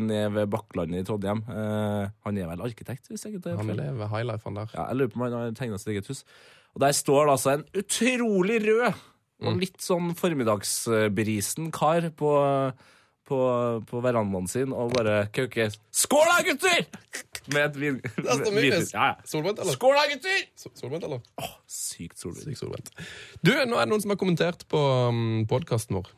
nede 0.00 0.30
ved 0.34 0.50
Bakklandet 0.52 1.02
i 1.02 1.06
Trondheim. 1.08 1.42
Eh, 1.48 2.08
Han 2.24 2.38
er 2.38 2.46
vel 2.50 2.62
arkitekt, 2.66 3.08
hvis 3.10 3.24
jeg 3.26 3.34
ikke 3.34 3.42
tar 3.50 3.56
Han 3.60 3.74
lever 3.76 4.06
han 4.08 4.56
der. 4.60 4.70
Ja, 4.74 4.86
jeg 4.88 4.96
lurer 4.96 5.12
på 5.12 5.20
om 5.20 5.26
han 5.26 5.32
har 5.38 5.50
tegna 5.58 5.78
sitt 5.78 5.92
eget 5.94 6.06
hus. 6.08 6.24
Og 6.74 6.80
der 6.80 6.92
står 6.96 7.26
det 7.26 7.32
altså 7.36 7.50
en 7.58 7.66
utrolig 7.82 8.60
rød 8.68 8.94
Mm. 9.42 9.48
og 9.50 9.56
litt 9.60 9.82
sånn 9.82 10.12
formiddagsbrisen 10.14 11.72
kar 11.74 12.04
på, 12.16 12.28
på, 13.26 13.38
på 13.90 14.00
verandaen 14.04 14.46
sin 14.48 14.72
og 14.72 14.92
bare 14.94 15.26
kauker 15.34 15.74
'Skål 15.90 16.28
da, 16.30 16.36
gutter!' 16.46 16.86
Med 17.52 17.64
et 17.66 17.76
vin... 17.76 17.98
Ja, 18.94 19.10
ja. 19.10 19.14
Solbrent, 19.26 19.58
eller? 19.58 19.72
Skål 19.74 19.96
da, 19.98 20.04
gutter! 20.14 20.38
So- 20.56 20.70
Solbrent, 20.78 21.04
eller? 21.04 21.20
Sykt 21.66 22.16
solbrent. 22.22 22.46
Sykt 22.46 22.58
solbrent. 22.62 22.90
Du, 23.42 23.50
nå 23.52 23.74
er 23.76 23.84
det 23.84 23.90
noen 23.90 24.00
som 24.06 24.14
har 24.14 24.20
kommentert 24.22 24.64
på 24.70 24.80
um, 25.10 25.44
podkasten 25.50 25.98
vår. 25.98 26.08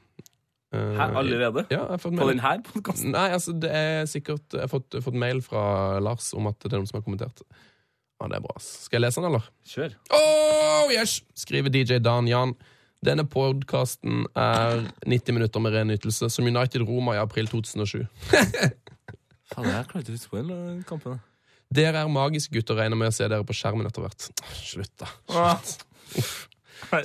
Eh, 0.76 0.98
Hæ, 0.98 1.06
allerede? 1.22 1.64
Ja, 1.70 1.80
jeg 1.80 1.94
har 1.94 2.02
fått 2.02 2.18
På 2.18 2.28
denne 2.28 2.52
podkasten? 2.66 3.14
Nei, 3.14 3.26
altså, 3.36 3.54
det 3.56 3.70
er 3.72 4.06
sikkert 4.10 4.56
Jeg 4.56 4.66
har 4.66 4.72
fått, 4.72 4.96
fått 5.04 5.18
mail 5.18 5.42
fra 5.44 5.64
Lars 6.04 6.32
om 6.36 6.48
at 6.50 6.58
det 6.62 6.72
er 6.72 6.80
noen 6.80 6.90
som 6.90 7.00
har 7.00 7.06
kommentert. 7.06 7.42
Ja, 8.20 8.30
det 8.32 8.38
er 8.38 8.46
bra. 8.46 8.56
Skal 8.62 8.98
jeg 8.98 9.06
lese 9.06 9.20
den, 9.20 9.28
eller? 9.30 9.48
Kjør. 9.68 9.96
Oh, 10.16 10.92
yes! 10.92 11.18
Skriver 11.36 11.72
DJ 11.72 12.00
Dan 12.04 12.28
Jan. 12.30 12.54
Denne 13.04 13.26
podkasten 13.28 14.24
er 14.32 14.86
90 15.04 15.36
minutter 15.36 15.62
med 15.62 15.76
ren 15.76 15.90
nytelse, 15.92 16.30
som 16.32 16.48
United 16.48 16.86
Roma 16.88 17.14
i 17.16 17.20
april 17.20 17.48
2007. 17.52 18.06
Faen, 19.52 19.68
jeg 19.68 19.88
klarte 19.90 20.00
ikke 20.00 20.14
å 20.14 20.16
huske 20.16 20.32
på 20.32 20.88
kampen. 20.88 21.20
Dere 21.76 22.02
er 22.02 22.10
magiske 22.10 22.54
gutter, 22.54 22.78
regner 22.78 22.98
med 22.98 23.12
å 23.12 23.14
se 23.14 23.26
dere 23.28 23.44
på 23.46 23.54
skjermen 23.56 23.86
etter 23.88 24.04
hvert. 24.06 24.28
Slutt, 24.56 24.92
da. 25.02 25.10
Ah. 25.34 25.74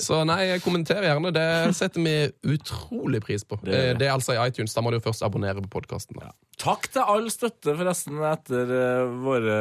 Så 0.04 0.22
nei, 0.28 0.60
kommenter 0.64 1.04
gjerne. 1.06 1.32
Det 1.36 1.48
setter 1.78 2.04
vi 2.04 2.16
utrolig 2.56 3.22
pris 3.24 3.46
på. 3.48 3.60
Det. 3.64 3.72
Det, 3.72 3.96
det 4.02 4.10
er 4.10 4.16
altså 4.16 4.36
i 4.36 4.42
iTunes. 4.44 4.76
Da 4.76 4.84
må 4.84 4.92
du 4.92 5.00
jo 5.00 5.06
først 5.06 5.26
abonnere 5.26 5.64
på 5.64 5.72
podkasten. 5.80 6.22
Takk 6.62 6.90
til 6.94 7.08
all 7.16 7.30
støtte, 7.34 7.76
forresten, 7.78 8.22
etter 8.32 8.76
uh, 8.76 9.18
våre, 9.24 9.58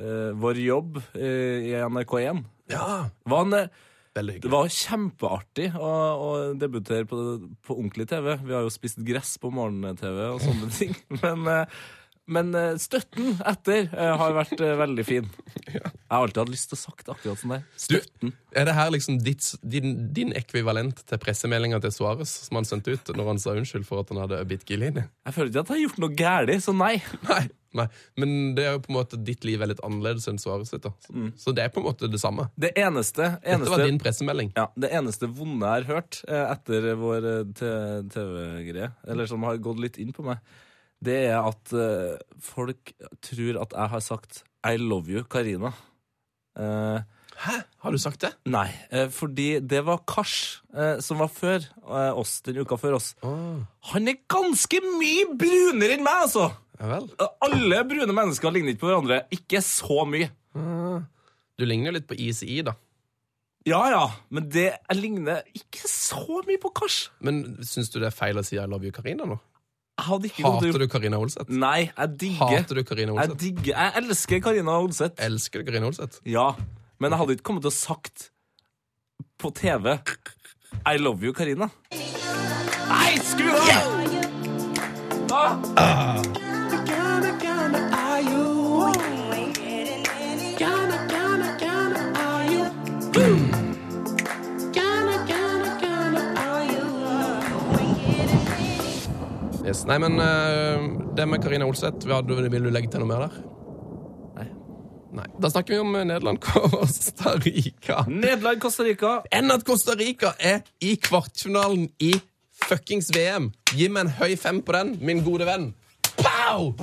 uh, 0.00 0.30
vår 0.40 0.60
jobb 0.64 1.00
eh, 1.14 1.70
i 1.70 1.74
NRK1. 1.80 2.44
Ja, 2.72 3.10
Var 3.28 3.44
en, 3.44 3.58
eh, 3.58 3.68
det 4.14 4.46
var 4.46 4.68
kjempeartig 4.70 5.72
å, 5.74 5.90
å 6.14 6.30
debutere 6.54 7.06
på, 7.08 7.18
på 7.66 7.74
ordentlig 7.74 8.06
TV. 8.12 8.36
Vi 8.46 8.54
har 8.54 8.62
jo 8.62 8.72
spist 8.72 9.00
gress 9.02 9.34
på 9.42 9.50
morgen-TV 9.54 10.20
og 10.28 10.42
sånne 10.44 10.70
ting. 10.78 10.94
Men, 11.18 11.48
eh, 11.50 11.82
men 12.26 12.54
eh, 12.56 12.74
støtten 12.80 13.34
etter 13.44 13.88
eh, 13.92 14.12
har 14.20 14.36
vært 14.36 14.60
eh, 14.62 14.76
veldig 14.80 15.04
fin. 15.06 15.26
Jeg 15.74 15.82
har 15.82 16.22
alltid 16.22 16.40
hatt 16.44 16.52
lyst 16.52 16.70
til 16.70 16.78
å 16.78 16.80
sagt 16.80 17.10
akkurat 17.10 17.40
sånn 17.40 17.56
der. 17.56 17.64
Støtten. 17.80 18.32
Er 18.54 18.68
det 18.68 18.76
her 18.76 18.92
liksom 18.94 19.18
ditt, 19.24 19.48
din, 19.60 19.96
din 20.14 20.30
ekvivalent 20.36 21.02
til 21.08 21.20
pressemeldinga 21.20 21.80
til 21.82 21.92
Suárez, 21.92 22.32
som 22.46 22.60
han 22.60 22.68
sendte 22.68 22.94
ut 22.94 23.12
når 23.16 23.32
han 23.32 23.42
sa 23.42 23.56
unnskyld 23.58 23.84
for 23.88 24.04
at 24.04 24.12
han 24.14 24.22
hadde 24.22 24.40
bitt 24.48 24.64
Gilini? 24.68 25.04
Jeg 25.26 25.36
føler 25.36 25.52
ikke 25.52 25.64
at 25.66 25.74
jeg 25.74 25.76
har 25.76 25.84
gjort 25.88 26.00
noe 26.04 26.16
galt, 26.22 26.54
så 26.64 26.76
nei. 26.76 26.94
Nei, 27.28 27.42
nei. 27.76 27.88
Men 28.20 28.34
det 28.56 28.68
er 28.68 28.76
jo 28.76 28.84
på 28.84 28.92
en 28.94 28.98
måte 29.00 29.20
ditt 29.26 29.44
liv 29.48 29.60
er 29.64 29.72
litt 29.74 29.82
annerledes 29.84 30.28
enn 30.30 30.40
Suárez 30.40 30.70
sitt. 30.72 30.86
Så, 30.86 31.28
så 31.40 31.56
det 31.56 31.66
er 31.66 31.72
på 31.74 31.82
en 31.82 31.88
måte 31.90 32.08
det 32.08 32.22
samme. 32.22 32.46
Det 32.54 32.72
eneste, 32.78 33.34
Dette 33.42 33.72
var 33.72 33.84
din 33.84 33.98
pressemelding. 34.00 34.54
Ja, 34.56 34.68
Det 34.78 34.92
eneste 34.94 35.28
vonde 35.28 35.66
jeg 35.66 35.88
har 35.88 35.98
hørt 35.98 36.22
etter 36.28 36.92
vår 37.00 37.32
TV-greie, 37.58 38.94
eller 39.08 39.28
som 39.28 39.44
har 39.48 39.60
gått 39.64 39.82
litt 39.82 40.00
inn 40.00 40.14
på 40.14 40.24
meg, 40.24 40.40
det 41.02 41.16
er 41.30 41.40
at 41.40 41.72
eh, 41.76 42.18
folk 42.40 42.92
tror 43.24 43.60
at 43.62 43.74
jeg 43.74 43.90
har 43.94 44.00
sagt 44.04 44.44
'I 44.64 44.76
love 44.80 45.08
you, 45.10 45.24
Karina'. 45.24 45.72
Eh, 46.56 47.02
Hæ? 47.34 47.54
Har 47.82 47.90
du 47.90 47.98
sagt 47.98 48.20
det? 48.22 48.30
nei, 48.46 48.68
eh, 48.90 49.08
fordi 49.10 49.58
det 49.58 49.84
var 49.84 50.04
Kars, 50.06 50.62
eh, 50.72 51.00
som 51.00 51.18
var 51.18 51.28
før 51.28 51.56
eh, 51.82 52.12
oss, 52.14 52.40
den 52.46 52.56
uka 52.62 52.76
før 52.78 52.94
oss. 53.00 53.14
Han 53.22 54.08
er 54.08 54.20
ganske 54.30 54.78
mye 54.80 55.26
brunere 55.36 55.96
enn 55.98 56.04
meg, 56.06 56.28
altså! 56.28 56.52
Ja 56.78 56.86
vel. 56.90 57.10
Alle 57.42 57.82
brune 57.86 58.14
mennesker 58.14 58.50
ligner 58.50 58.72
ikke 58.74 58.80
på 58.80 58.88
hverandre. 58.90 59.20
Ikke 59.30 59.60
så 59.62 60.04
mye. 60.06 60.30
Du 61.58 61.64
ligner 61.64 61.90
jo 61.92 61.98
litt 61.98 62.08
på 62.10 62.16
ICI, 62.18 62.62
da. 62.66 62.74
Ja 63.66 63.82
ja, 63.88 64.04
men 64.30 64.48
det 64.52 64.66
jeg 64.74 64.96
ligner 64.98 65.42
ikke 65.56 65.88
så 65.88 66.40
mye 66.46 66.58
på 66.60 66.70
Kars. 66.74 67.10
Men 67.24 67.44
syns 67.64 67.90
du 67.90 67.98
det 68.00 68.10
er 68.10 68.16
feil 68.16 68.38
å 68.38 68.44
si 68.44 68.58
I 68.58 68.66
love 68.66 68.84
you, 68.84 68.92
Karina 68.92 69.24
nå? 69.24 69.38
Jeg 69.94 70.06
hadde 70.08 70.26
ikke 70.26 70.42
Hater 70.42 70.78
du 70.82 70.86
Karina 70.90 71.18
Olseth? 71.22 71.50
Nei, 71.54 71.90
jeg 71.96 72.14
digger 72.18 72.56
Hater 72.56 72.80
du 72.80 72.82
Karina 72.86 73.14
Jeg 73.20 73.36
digger, 73.40 73.74
jeg 73.78 73.92
elsker 74.02 74.40
Karina 74.42 74.78
Olseth. 74.82 75.22
Elsker 75.22 75.62
du 75.62 75.70
Karina 75.70 75.86
Olseth? 75.86 76.18
Ja, 76.26 76.48
men 76.98 77.14
jeg 77.14 77.20
hadde 77.20 77.36
ikke 77.38 77.46
kommet 77.46 77.62
til 77.66 77.70
å 77.70 77.76
sagt 77.76 78.30
på 79.38 79.52
TV 79.54 79.94
I 79.94 80.96
love 80.98 81.22
you, 81.22 81.32
Karina. 81.32 81.70
Nei, 81.94 83.12
skru 83.22 83.52
av! 83.54 84.02
Ah! 85.34 86.43
Yes. 99.64 99.84
Nei, 99.88 99.96
men 100.02 100.18
uh, 100.20 101.14
det 101.16 101.24
med 101.30 101.40
Karina 101.44 101.64
Olseth, 101.68 102.04
vil 102.04 102.64
du 102.66 102.70
legge 102.72 102.90
til 102.92 103.00
noe 103.00 103.08
mer 103.08 103.22
der? 103.24 103.38
Nei. 104.36 104.46
Nei. 105.20 105.26
Da 105.40 105.48
snakker 105.52 105.72
vi 105.76 105.80
om 105.80 105.94
eh, 105.96 106.04
Nederland, 106.10 106.40
Costa 106.44 107.32
Rica. 107.40 108.02
Nederland, 108.10 108.60
Costa 108.60 108.84
Rica. 108.84 109.14
Enn 109.32 109.48
at 109.54 109.64
Costa 109.64 109.96
Rica 109.96 110.34
er 110.38 110.60
i 110.84 110.96
kvartfinalen 111.00 111.86
i 112.04 112.12
fuckings 112.64 113.08
VM. 113.14 113.48
Gi 113.72 113.88
meg 113.88 114.04
en 114.08 114.12
høy 114.20 114.34
fem 114.40 114.60
på 114.64 114.76
den, 114.76 114.94
min 115.00 115.24
gode 115.24 115.48
venn. 115.48 115.70
Pow! 116.18 116.74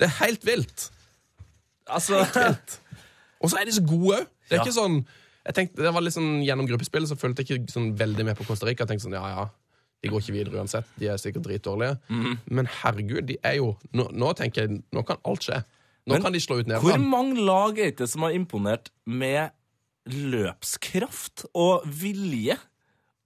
Det 0.00 0.08
er 0.08 0.16
helt 0.22 0.46
vilt. 0.48 0.88
Altså, 1.86 2.24
Og 3.44 3.52
så 3.52 3.60
er 3.60 3.68
de 3.68 3.76
så 3.76 3.84
gode 3.86 4.22
òg. 4.22 4.32
Det 4.48 4.56
er 4.56 4.62
Ja. 4.62 4.64
ikke 4.64 4.78
sånn 4.78 5.00
jeg 5.46 5.54
tenkte, 5.54 5.78
det 5.84 5.92
var 5.94 6.02
litt 6.02 6.14
sånn, 6.16 6.40
Gjennom 6.42 6.66
gruppespillet 6.66 7.06
så 7.06 7.14
følte 7.14 7.44
jeg 7.44 7.60
ikke 7.60 7.70
sånn 7.76 7.92
veldig 7.98 8.24
med 8.26 8.34
på 8.38 8.42
Costa 8.48 8.66
Rica. 8.66 8.82
Jeg 8.82 8.96
tenkte 8.96 9.04
sånn, 9.06 9.14
ja, 9.14 9.28
ja, 9.30 9.44
De 10.04 10.10
går 10.12 10.22
ikke 10.22 10.34
videre 10.36 10.60
uansett. 10.60 10.88
De 11.00 11.08
er 11.10 11.18
sikkert 11.20 11.46
dritdårlige. 11.48 11.96
Mhm. 12.12 12.38
Men 12.46 12.68
herregud, 12.82 13.26
de 13.28 13.38
er 13.42 13.58
jo 13.60 13.76
Nå, 13.92 14.08
nå 14.12 14.32
tenker 14.38 14.66
jeg, 14.66 14.82
nå 14.92 15.02
kan 15.06 15.20
alt 15.24 15.46
skje. 15.46 15.62
Nå 16.06 16.14
Men 16.14 16.22
kan 16.22 16.32
de 16.32 16.40
slå 16.40 16.60
ut 16.60 16.70
hvor 16.70 17.02
mange 17.02 17.42
lag 17.42 17.78
er 17.82 17.90
det 17.98 18.06
som 18.08 18.22
har 18.22 18.36
imponert 18.36 18.92
med 19.06 19.50
løpskraft 20.06 21.48
og 21.50 21.86
vilje, 21.90 22.54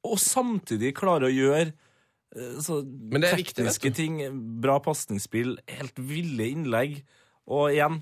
og 0.01 0.17
samtidig 0.17 0.95
klarer 0.97 1.29
å 1.29 1.35
gjøre 1.35 1.67
eh, 1.69 2.55
så 2.65 2.81
Men 2.81 3.21
det 3.21 3.35
er 3.35 3.37
viktig, 3.43 3.59
tekniske 3.59 3.93
ting, 3.99 4.23
bra 4.65 4.79
pasningsspill, 4.81 5.59
helt 5.69 6.01
ville 6.01 6.49
innlegg, 6.55 7.03
og 7.51 7.75
igjen 7.75 8.01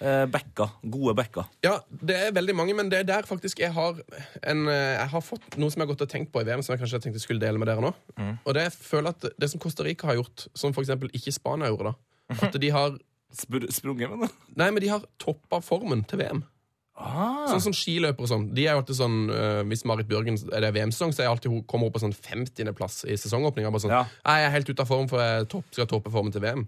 eh, 0.00 0.24
backa, 0.30 0.68
gode 0.82 1.14
backer. 1.18 1.48
Ja, 1.64 1.78
det 1.88 2.16
er 2.16 2.34
veldig 2.36 2.54
mange, 2.56 2.74
men 2.76 2.90
det 2.92 3.02
er 3.02 3.08
der 3.08 3.28
faktisk 3.28 3.60
jeg 3.62 3.72
har 3.76 4.00
en, 4.42 4.66
eh, 4.68 4.96
Jeg 4.98 5.08
har 5.12 5.24
fått 5.24 5.58
noe 5.58 5.70
som 5.70 5.80
jeg 5.80 5.86
har 5.88 5.92
gått 5.94 6.06
og 6.06 6.12
tenkt 6.12 6.32
på 6.32 6.42
i 6.42 6.48
VM, 6.48 6.62
som 6.62 6.74
jeg 6.74 6.82
kanskje 6.82 7.00
tenkte 7.02 7.20
jeg 7.20 7.26
skulle 7.28 7.42
dele 7.44 7.58
med 7.60 7.68
dere 7.70 7.84
nå. 7.84 7.92
Mm. 8.18 8.38
Og 8.44 8.54
det 8.54 8.66
jeg 8.68 8.72
føler 8.72 9.14
at 9.14 9.28
det 9.38 9.50
som 9.50 9.60
Costa 9.60 9.84
Rica 9.86 10.10
har 10.10 10.20
gjort, 10.20 10.48
som 10.54 10.72
eksempel 10.72 11.12
ikke 11.16 11.32
Spania 11.32 11.70
gjorde, 11.70 11.92
da 11.92 11.96
At 12.46 12.60
de 12.62 12.70
har 12.70 12.98
Spr 13.30 13.62
sprunget, 13.70 14.10
men 14.10 14.30
Nei, 14.58 14.70
men 14.70 14.82
de 14.82 14.88
har 14.90 15.04
toppa 15.22 15.60
formen 15.62 16.02
til 16.04 16.18
VM. 16.18 16.42
ah, 16.98 17.46
Sånn 17.46 17.62
som 17.62 17.74
skiløpere 17.76 18.26
og 18.26 18.30
sånn. 18.32 18.48
De 18.54 18.64
er 18.66 18.74
jo 18.74 18.80
alltid 18.82 18.98
sånn 18.98 19.18
uh, 19.30 19.62
Hvis 19.70 19.84
Marit 19.86 20.08
Bjørgen 20.10 20.34
er 20.50 20.64
det 20.64 20.72
VM-sesong, 20.74 21.14
så 21.14 21.22
er 21.22 21.28
jeg 21.28 21.34
alltid 21.36 21.54
hun 21.54 21.62
kommer 21.70 21.86
hun 21.86 21.94
på 21.94 22.02
sånn 22.02 22.16
50.-plass 22.16 23.04
i 23.06 23.14
sesongåpninga. 23.14 23.70
Sånn 23.78 23.94
Ja. 23.94 24.02
Jeg 24.26 24.48
er 24.48 24.54
helt 24.56 24.72
ute 24.72 24.82
av 24.82 24.90
form, 24.90 25.06
for 25.10 25.22
jeg 25.22 25.46
topp, 25.52 25.70
skal 25.70 25.86
toppe 25.90 26.10
formen 26.10 26.34
til 26.34 26.42
VM. 26.42 26.66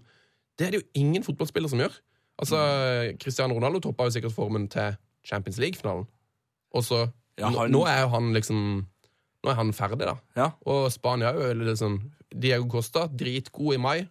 Det 0.55 0.67
er 0.67 0.71
det 0.71 0.81
jo 0.81 0.87
ingen 1.03 1.25
fotballspiller 1.27 1.71
som 1.71 1.83
gjør. 1.83 1.99
Altså, 2.41 2.57
Cristiano 3.21 3.53
Ronaldo 3.55 3.79
toppa 3.79 4.07
jo 4.07 4.13
sikkert 4.15 4.33
formen 4.35 4.67
til 4.71 4.95
Champions 5.25 5.59
League-finalen. 5.61 6.07
Og 6.73 6.83
så 6.83 7.11
Ja, 7.37 7.49
han- 7.49 7.71
nå 7.71 7.85
er 7.87 8.01
jo 8.01 8.07
han 8.09 8.33
liksom 8.33 8.85
Nå 9.43 9.49
er 9.51 9.55
han 9.55 9.73
ferdig, 9.73 9.99
da. 10.05 10.15
Ja. 10.37 10.51
Og 10.65 10.89
Spania 10.89 11.33
litt 11.53 11.77
sånn 11.77 11.97
Diego 12.33 12.65
Costa, 12.69 13.07
dritgod 13.09 13.73
i 13.75 13.77
mai. 13.77 14.07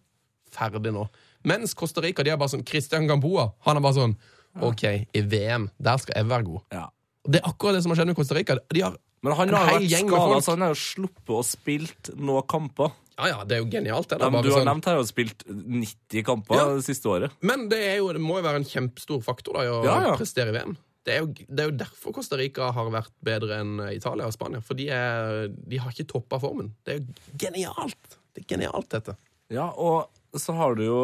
Ferdig 0.50 0.92
nå. 0.92 1.08
Mens 1.44 1.72
Costa 1.74 2.02
Rica 2.02 2.22
de 2.22 2.30
er 2.30 2.36
bare 2.36 2.48
sånn 2.50 2.66
Christian 2.68 3.06
Gamboa 3.08 3.52
han 3.60 3.76
er 3.78 3.80
bare 3.80 3.94
sånn 3.94 4.16
OK, 4.60 4.84
i 5.14 5.20
VM, 5.22 5.70
der 5.80 5.96
skal 5.96 6.14
jeg 6.20 6.26
være 6.28 6.44
god. 6.44 6.60
ja. 6.70 6.88
Det 7.24 7.40
er 7.40 7.48
akkurat 7.48 7.74
det 7.74 7.82
som 7.84 7.90
har 7.92 7.96
skjedd 7.96 8.06
med 8.08 8.16
Costa 8.16 8.34
Rica. 8.34 8.58
De 8.68 8.80
har, 8.80 8.96
Men 9.22 9.32
han 9.32 9.48
har 9.48 9.70
jo 9.80 9.86
vært 9.86 10.08
skada, 10.08 10.40
så 10.42 10.50
han 10.50 10.60
har 10.60 10.68
jo 10.74 10.74
sluppet 10.74 11.28
å 11.28 11.44
spilt 11.46 12.10
noen 12.18 12.42
kamper. 12.46 12.92
Ja, 13.22 13.28
ja, 13.32 13.44
det 13.48 13.56
er 13.56 13.60
jo 13.62 13.68
genialt. 13.72 14.08
Det, 14.10 14.18
da. 14.18 14.28
De 14.28 14.34
Bare 14.36 14.42
du 14.46 14.50
har 14.52 14.60
sånn. 14.62 14.68
nevnt 14.70 14.88
her, 14.90 14.96
har 15.00 15.08
spilt 15.08 15.44
90 15.48 16.24
kamper 16.26 16.58
Ja. 16.58 16.64
det 16.76 16.84
siste 16.86 17.08
året. 17.10 17.34
Men 17.42 17.68
det, 17.70 17.80
jo, 17.98 18.10
det 18.12 18.20
må 18.22 18.38
jo 18.40 18.44
være 18.46 18.60
en 18.62 18.68
kjempestor 18.68 19.22
faktor 19.24 19.54
da, 19.58 19.64
i 19.66 19.70
å 19.72 19.82
Ja, 19.86 19.96
ja. 20.10 20.16
prestere 20.18 20.50
i 20.52 20.56
VM. 20.58 20.76
Det 21.02 21.16
er, 21.16 21.24
jo, 21.24 21.32
det 21.34 21.58
er 21.64 21.70
jo 21.70 21.76
derfor 21.80 22.12
Costa 22.14 22.36
Rica 22.38 22.68
har 22.70 22.90
vært 22.94 23.10
bedre 23.26 23.56
enn 23.58 23.80
Italia 23.90 24.26
og 24.28 24.34
Spania. 24.36 24.60
For 24.62 24.78
de, 24.78 24.86
er, 24.94 25.48
de 25.50 25.80
har 25.82 25.90
ikke 25.90 26.06
toppa 26.12 26.38
formen. 26.38 26.68
Det 26.86 26.94
er 26.94 27.00
jo 27.00 27.38
genialt. 27.42 28.18
Det 28.34 28.44
er 28.44 28.46
genialt, 28.54 28.88
dette. 28.94 29.16
Ja, 29.50 29.66
og 29.74 30.10
så 30.38 30.54
har 30.54 30.74
du 30.78 30.84
jo 30.86 31.00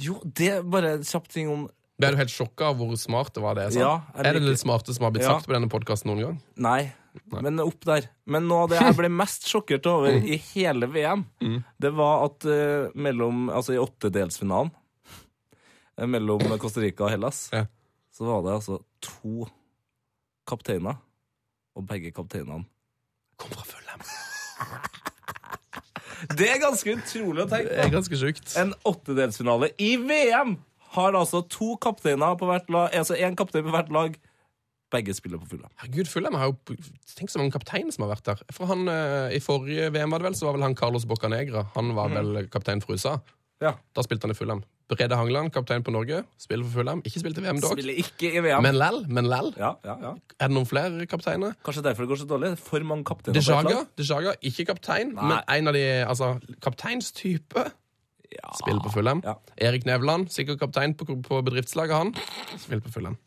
Jo, 0.00 0.16
det 0.24 0.48
er 0.58 0.62
bare 0.66 0.94
en 0.98 1.04
kjapp 1.06 1.28
ting 1.28 1.48
om 1.52 1.66
Ble 1.94 2.08
du 2.10 2.16
helt 2.18 2.32
sjokka 2.32 2.72
av 2.72 2.80
hvor 2.80 2.96
smart 2.98 3.30
det 3.36 3.42
var, 3.44 3.54
det? 3.54 3.68
Ja, 3.78 4.00
er 4.18 4.26
det 4.26 4.40
er, 4.40 4.46
det 4.48 4.56
smarte 4.58 4.90
som 4.96 5.04
har 5.06 5.12
blitt 5.14 5.22
Ja. 5.28 5.36
sagt 5.36 5.46
på 5.46 5.54
denne 5.54 5.68
podkasten 5.70 6.10
noen 6.10 6.24
gang? 6.24 6.40
Nei, 6.58 6.88
men 7.30 7.60
opp 7.62 7.84
der. 7.86 8.08
Men 8.26 8.48
noe 8.50 8.64
av 8.64 8.72
det 8.72 8.80
jeg 8.80 8.96
ble 8.98 9.10
mest 9.14 9.46
sjokkert 9.46 9.86
over 9.86 10.16
i 10.18 10.34
hele 10.50 10.88
VM, 10.90 11.22
det 11.78 11.92
var 11.94 12.24
at 12.26 12.42
uh, 12.50 12.90
mellom 12.98 13.46
Altså 13.54 13.76
i 13.76 13.78
åttedelsfinalen 13.78 14.72
eh, 15.98 16.06
mellom 16.10 16.42
Costa 16.58 16.82
Rica 16.82 17.06
og 17.06 17.14
Hellas, 17.14 17.44
Ja. 17.54 17.66
så 18.10 18.26
var 18.26 18.42
det 18.42 18.56
altså 18.58 18.80
to 19.00 19.46
kapteiner, 20.50 20.98
og 21.78 21.86
begge 21.86 22.10
kapteinene 22.14 22.66
Kom 23.38 23.50
fra 23.54 23.62
Fulham. 23.66 24.02
Det 26.38 26.46
er 26.48 26.60
ganske 26.62 26.92
utrolig 26.94 27.42
å 27.44 27.48
tenke 27.50 27.68
på. 27.68 27.74
Det 27.74 27.82
er 27.84 27.90
ganske 27.92 28.18
sjukt. 28.18 28.52
En 28.60 28.70
åttedelsfinale 28.88 29.68
i 29.82 29.94
VM 30.00 30.54
har 30.94 31.18
altså 31.18 31.42
to 31.50 31.74
kapteiner 31.82 32.38
på 32.38 32.48
hvert 32.48 32.70
lag, 32.72 32.94
altså 32.94 33.18
én 33.18 33.36
kaptein 33.38 33.66
på 33.66 33.74
hvert 33.74 33.92
lag. 33.94 34.16
Begge 34.94 35.14
spiller 35.16 35.40
på 35.42 35.48
Fulham. 35.50 35.70
Herregud, 35.80 36.06
Fulham 36.06 36.36
har 36.38 36.52
jo 36.52 36.76
Tenk 37.16 37.30
så 37.32 37.40
mange 37.40 37.54
kapteiner 37.54 37.94
som 37.94 38.04
har 38.06 38.14
vært 38.14 38.28
der. 38.28 38.42
For 38.54 38.70
han, 38.70 38.86
eh, 38.88 39.36
I 39.36 39.40
forrige 39.42 39.90
VM 39.94 40.12
var 40.14 40.22
det 40.22 40.28
vel, 40.30 40.36
så 40.38 40.46
var 40.46 40.58
vel 40.58 40.66
han 40.68 40.76
Carlos 40.78 41.06
Bocanegra. 41.06 41.66
Han 41.74 41.94
var 41.96 42.12
vel 42.14 42.46
kaptein 42.52 42.82
for 42.82 42.94
USA. 42.94 43.18
Ja. 43.62 43.74
Da 43.94 44.02
spilte 44.02 44.26
han 44.26 44.34
i 44.34 44.38
Fulham. 44.38 44.62
Brede 44.90 45.16
Hangeland, 45.16 45.50
kaptein 45.54 45.82
på 45.82 45.90
Norge, 45.94 46.24
spiller 46.38 46.66
for 46.66 46.80
Fulham. 46.80 47.00
Ikke 47.08 47.22
spilt 47.22 47.38
i 47.40 47.44
VM 47.46 47.60
dog. 47.62 47.78
Ikke 47.80 48.28
i 48.28 48.42
VM. 48.44 48.62
Men 48.62 48.76
lell, 48.76 48.98
men 49.08 49.28
lell. 49.30 49.54
ja, 49.56 49.72
ja, 49.84 49.94
ja. 50.02 50.12
Er 50.38 50.50
det 50.50 50.54
noen 50.54 50.68
flere 50.68 51.06
kapteiner? 51.08 51.54
Kanskje 51.64 51.84
derfor 51.86 52.04
det 52.04 52.12
går 52.12 52.20
så 52.20 52.28
dårlig. 52.28 52.52
For 52.60 52.84
mange 52.84 53.06
kapteiner. 53.08 53.86
Dejaga 53.96 54.34
ikke 54.42 54.68
kaptein, 54.74 55.14
Nei. 55.14 55.30
men 55.30 55.40
en 55.56 55.72
av 55.72 55.78
de 55.78 55.86
altså, 56.04 56.34
kapteinstype. 56.62 57.64
Ja. 58.32 58.54
Spiller 58.58 58.80
på 58.84 58.92
Fulham. 58.94 59.20
Ja. 59.24 59.36
Erik 59.68 59.84
Nevland, 59.88 60.30
sikkert 60.34 60.62
kaptein 60.62 60.96
på, 60.98 61.06
på 61.24 61.42
bedriftslaget, 61.46 61.94
han. 61.94 62.14
Spiller 62.58 62.82
på 62.84 62.92
Fulham. 62.94 63.18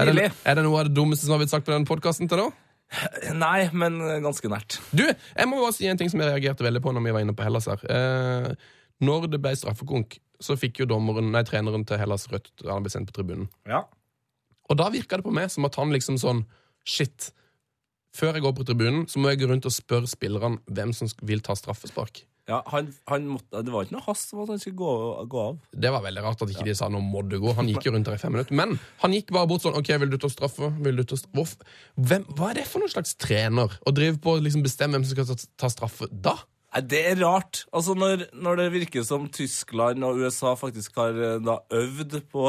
Er 0.00 0.12
det, 0.16 0.30
er 0.48 0.56
det 0.56 0.64
noe 0.64 0.80
av 0.80 0.88
det 0.88 0.94
dummeste 0.96 1.26
som 1.26 1.34
har 1.34 1.42
blitt 1.42 1.52
sagt 1.52 1.66
på 1.66 1.74
denne 1.74 1.88
podkasten 1.88 2.30
til 2.30 2.40
nå? 2.40 2.46
Nei, 3.34 3.66
men 3.74 3.98
ganske 4.24 4.48
nært. 4.48 4.78
Du, 4.94 5.02
jeg 5.04 5.50
må 5.50 5.58
også 5.60 5.82
si 5.82 5.90
en 5.90 5.98
ting 6.00 6.10
som 6.12 6.22
jeg 6.22 6.30
reagerte 6.30 6.64
veldig 6.64 6.82
på 6.84 6.92
når 6.94 7.04
vi 7.04 7.14
var 7.16 7.24
inne 7.24 7.34
på 7.36 7.44
Hellas 7.44 7.68
her. 7.70 7.82
Eh, 7.90 8.48
når 9.04 9.28
det 9.32 9.40
ble 9.42 9.54
straffekonk, 9.58 10.18
så 10.42 10.56
fikk 10.60 10.82
jo 10.82 10.88
dommeren, 10.90 11.30
nei, 11.34 11.42
treneren 11.46 11.86
til 11.88 12.00
Hellas 12.00 12.28
rødt. 12.32 12.52
Han 12.68 12.84
ble 12.84 12.92
sendt 12.92 13.10
på 13.10 13.18
tribunen. 13.18 13.48
Ja. 13.68 13.84
Og 14.70 14.78
da 14.80 14.90
virka 14.92 15.18
det 15.18 15.26
på 15.26 15.34
meg 15.34 15.50
som 15.52 15.66
at 15.68 15.76
han 15.80 15.92
liksom 15.94 16.20
sånn 16.20 16.44
Shit. 16.84 17.30
Før 18.14 18.36
jeg 18.36 18.44
går 18.44 18.52
på 18.58 18.66
tribunen, 18.68 19.06
så 19.08 19.18
må 19.18 19.30
jeg 19.32 19.40
gå 19.40 19.46
rundt 19.48 19.64
og 19.64 19.72
spørre 19.72 20.08
spillerne 20.10 20.60
hvem 20.68 20.92
som 20.92 21.08
vil 21.24 21.40
ta 21.42 21.56
straffespark. 21.56 22.20
Ja 22.50 22.58
han, 22.68 22.90
han 23.08 23.28
måtte, 23.32 23.62
det 23.64 23.72
var 23.72 23.86
ikke 23.86 23.96
noe 23.96 24.04
hast 24.04 24.34
om 24.34 24.42
at 24.44 24.50
han 24.52 24.60
skulle 24.60 24.76
gå, 24.76 24.92
gå 25.32 25.44
av. 25.48 25.60
Det 25.72 25.92
var 25.94 26.04
veldig 26.04 26.24
rart 26.26 26.44
at 26.44 26.52
ikke 26.52 26.66
de 26.68 26.76
sa 26.76 26.90
nå 26.92 27.00
må 27.00 27.22
du 27.24 27.38
gå. 27.40 27.54
Han 27.56 27.70
gikk 27.72 27.88
jo 27.88 27.94
rundt 27.94 28.08
der 28.10 28.18
i 28.18 28.20
fem 28.20 28.34
minutter. 28.36 28.56
Men 28.58 28.76
han 29.00 29.16
gikk 29.16 29.32
bare 29.32 29.48
bort 29.48 29.64
sånn 29.64 29.78
OK, 29.78 29.92
vil 30.02 30.12
du 30.12 30.18
ta 30.20 30.28
straffe? 30.32 30.68
Vil 30.84 31.00
du 31.00 31.04
ta 31.08 31.16
straffe? 31.20 31.64
Hvem, 31.96 32.26
hva 32.36 32.50
er 32.52 32.60
det 32.60 32.66
for 32.68 32.84
noen 32.84 32.92
slags 32.92 33.16
trener? 33.16 33.78
Å 33.80 33.94
drive 33.96 34.20
på 34.24 34.36
liksom 34.44 34.64
bestemme 34.66 34.98
hvem 34.98 35.08
som 35.08 35.16
skal 35.16 35.48
ta 35.60 35.72
straffe 35.72 36.10
da? 36.12 36.36
Det 36.82 36.98
er 37.06 37.20
rart. 37.22 37.60
Altså, 37.70 37.94
når, 37.94 38.24
når 38.34 38.56
det 38.58 38.64
virker 38.74 39.04
som 39.06 39.28
Tyskland 39.30 40.02
og 40.02 40.18
USA 40.18 40.54
faktisk 40.58 40.96
har 40.98 41.14
eh, 41.14 41.36
da 41.44 41.60
øvd 41.70 42.16
på, 42.32 42.48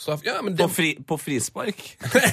så, 0.00 0.16
Ja, 0.24 0.38
men 0.44 0.56
på, 0.56 0.68
fri, 0.72 0.94
på 1.04 1.18
frispark, 1.20 1.82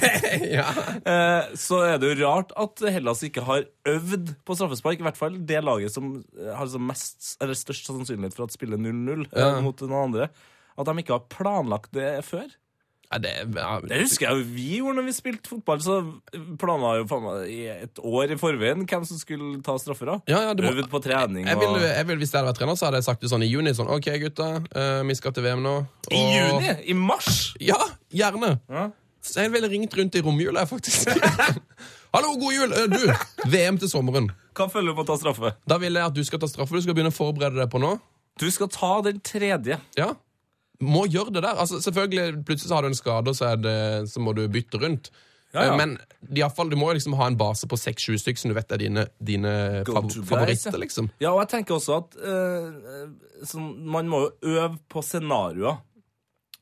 ja. 0.56 0.64
eh, 1.12 1.52
så 1.60 1.82
er 1.90 2.00
det 2.00 2.14
jo 2.14 2.24
rart 2.24 2.54
at 2.56 2.80
Hellas 2.96 3.20
ikke 3.28 3.44
har 3.44 3.66
øvd 3.92 4.32
på 4.48 4.56
straffespark. 4.56 5.02
I 5.02 5.08
hvert 5.10 5.20
fall 5.20 5.36
det 5.44 5.60
laget 5.64 5.92
som 5.92 6.14
eh, 6.38 6.50
har 6.56 6.64
liksom 6.64 6.88
mest, 6.88 7.34
eller 7.44 7.58
størst 7.58 7.92
sannsynlighet 7.92 8.36
for 8.36 8.48
at 8.48 8.56
spiller 8.56 8.80
0-0 8.80 9.26
eh, 9.28 9.40
Ja. 9.44 9.60
mot 9.64 9.84
noen 9.84 10.00
andre. 10.08 10.30
At 10.74 10.88
de 10.88 10.96
ikke 11.04 11.14
har 11.18 11.28
planlagt 11.30 11.92
det 11.94 12.08
før. 12.26 12.48
Det, 13.22 13.32
ja, 13.54 13.80
Det 13.84 14.00
husker 14.02 14.26
jeg 14.26 14.38
jo 14.40 14.46
vi 14.54 14.66
gjorde 14.78 14.96
når 14.98 15.06
vi 15.08 15.14
spilte 15.16 15.50
fotball. 15.52 15.80
Så 15.84 15.98
planla 16.60 16.94
jo 17.00 17.06
faen 17.10 17.24
meg 17.26 17.52
i 17.52 17.60
et 17.72 18.00
år 18.02 18.34
i 18.34 18.38
forveien 18.40 18.84
hvem 18.88 19.06
som 19.08 19.20
skulle 19.20 19.60
ta 19.64 19.76
straffer. 19.78 20.10
da. 20.12 20.16
Ja, 20.30 20.40
ja, 20.48 20.54
Øvd 20.54 20.88
på 20.90 21.00
trening 21.04 21.46
Jeg 21.46 21.58
vil, 21.60 21.76
jeg 21.84 22.06
vil, 22.08 22.18
hvis 22.22 22.32
jeg 22.32 22.40
hadde 22.40 22.50
vært 22.52 22.60
trener, 22.62 22.78
så 22.80 22.88
hadde 22.88 23.00
jeg 23.02 23.08
sagt 23.08 23.20
det 23.24 23.30
sånn 23.32 23.44
i 23.46 23.50
juni. 23.50 23.74
Sånn, 23.76 23.90
OK, 23.92 24.10
gutta, 24.24 24.50
uh, 24.74 25.00
vi 25.06 25.14
skal 25.18 25.34
til 25.36 25.46
VM 25.46 25.62
nå. 25.64 25.74
I 26.10 26.22
juni? 26.36 26.74
I 26.90 26.96
mars? 26.98 27.54
Ja, 27.62 27.78
gjerne. 28.14 28.56
Ja. 28.70 28.88
Så 29.24 29.40
jeg 29.40 29.54
ville 29.54 29.70
ringt 29.72 29.94
rundt 29.96 30.16
i 30.18 30.20
romjula, 30.24 30.66
faktisk. 30.68 31.08
Hallo, 32.14 32.34
god 32.38 32.52
jul! 32.54 32.72
Eh, 32.76 32.84
Du, 32.92 33.48
VM 33.50 33.78
til 33.80 33.88
sommeren. 33.90 34.28
Hva 34.54 34.68
følger 34.70 34.92
du 34.92 34.98
på 34.98 35.02
å 35.02 35.08
ta 35.08 35.16
straffe? 35.18 35.54
Da 35.66 35.78
vil 35.82 35.96
jeg 35.98 36.06
at 36.12 36.14
du 36.14 36.20
skal 36.26 36.38
ta 36.42 36.46
straffe. 36.50 36.76
Du 36.76 36.84
skal 36.84 36.94
begynne 36.94 37.10
å 37.10 37.16
forberede 37.16 37.58
deg 37.58 37.70
på 37.72 37.80
nå. 37.82 37.96
Du 38.38 38.46
skal 38.54 38.68
ta 38.70 38.92
den 39.06 39.18
tredje. 39.24 39.78
Ja. 39.98 40.12
Må 40.82 41.04
gjøre 41.06 41.36
det 41.36 41.44
der. 41.44 41.54
Altså, 41.54 41.78
selvfølgelig, 41.82 42.44
Plutselig 42.46 42.68
så 42.68 42.74
har 42.74 42.82
du 42.82 42.90
en 42.90 42.98
skade, 42.98 43.30
og 43.30 43.36
så, 43.38 43.52
er 43.52 43.62
det, 43.62 43.78
så 44.10 44.20
må 44.20 44.34
du 44.34 44.42
bytte 44.50 44.80
rundt. 44.82 45.12
Ja, 45.54 45.68
ja. 45.68 45.74
Men 45.78 45.94
i 46.34 46.42
fall, 46.50 46.70
du 46.70 46.74
må 46.76 46.88
jo 46.90 46.98
liksom 46.98 47.14
ha 47.14 47.28
en 47.30 47.36
base 47.38 47.68
på 47.70 47.78
seks-sju 47.78 48.16
stykker 48.18 48.42
som 48.42 48.50
du 48.50 48.56
vet 48.56 48.72
er 48.74 48.80
dine, 48.82 49.04
dine 49.22 49.52
fav 49.86 50.08
guys, 50.08 50.16
favoritter. 50.26 50.74
ja. 50.74 50.80
liksom. 50.82 51.10
Ja, 51.22 51.30
og 51.30 51.44
jeg 51.44 51.50
tenker 51.52 51.76
også 51.76 52.00
at 52.00 52.16
uh, 52.18 53.04
sånn, 53.46 53.68
man 53.86 54.10
må 54.10 54.24
jo 54.24 54.56
øve 54.56 54.72
på 54.90 55.04
scenarioer. 55.06 55.78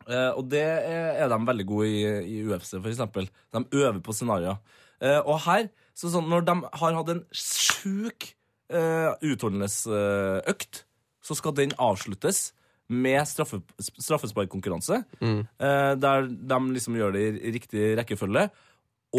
Uh, 0.04 0.34
og 0.36 0.44
det 0.52 0.60
er, 0.60 1.22
er 1.24 1.32
de 1.32 1.40
veldig 1.48 1.66
gode 1.72 1.88
i, 1.88 2.04
i 2.34 2.44
UFC, 2.44 2.74
for 2.74 2.90
eksempel. 2.92 3.30
De 3.54 3.64
øver 3.80 4.02
på 4.04 4.16
scenarioer. 4.18 4.60
Uh, 5.00 5.20
og 5.22 5.40
her, 5.46 5.70
så 5.96 6.12
sånn, 6.12 6.28
når 6.28 6.44
de 6.50 6.58
har 6.82 6.98
hatt 7.00 7.12
en 7.14 7.24
sjuk 7.32 8.28
uh, 8.74 9.14
utholdenhetsøkt, 9.24 10.84
så 11.22 11.38
skal 11.38 11.56
den 11.56 11.72
avsluttes 11.80 12.50
med 12.92 13.22
straffe, 13.28 13.60
straffesparkkonkurranse, 13.80 15.02
eh, 15.22 15.92
der 15.96 16.26
de 16.28 16.58
liksom 16.74 16.96
gjør 16.98 17.14
det 17.16 17.22
i 17.40 17.52
riktig 17.54 17.92
rekkefølge. 17.98 18.48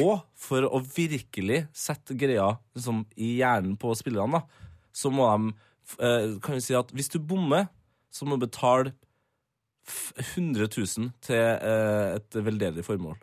Og 0.01 0.23
for 0.39 0.65
å 0.65 0.81
virkelig 0.81 1.67
sette 1.77 2.15
greia 2.17 2.47
liksom, 2.73 3.03
i 3.15 3.35
hjernen 3.39 3.77
på 3.77 3.93
spillerne, 3.97 4.41
da, 4.41 4.69
så 4.93 5.11
må 5.13 5.27
de 5.29 5.53
eh, 6.01 6.33
Kan 6.41 6.57
vi 6.57 6.65
si 6.65 6.75
at 6.77 6.91
hvis 6.93 7.11
du 7.13 7.19
bommer, 7.19 7.67
så 8.13 8.25
må 8.25 8.37
du 8.37 8.45
betale 8.47 8.93
100 10.35 10.69
000 10.69 11.11
til 11.21 11.37
eh, 11.37 12.15
et 12.17 12.37
veldedig 12.45 12.85
formål. 12.87 13.17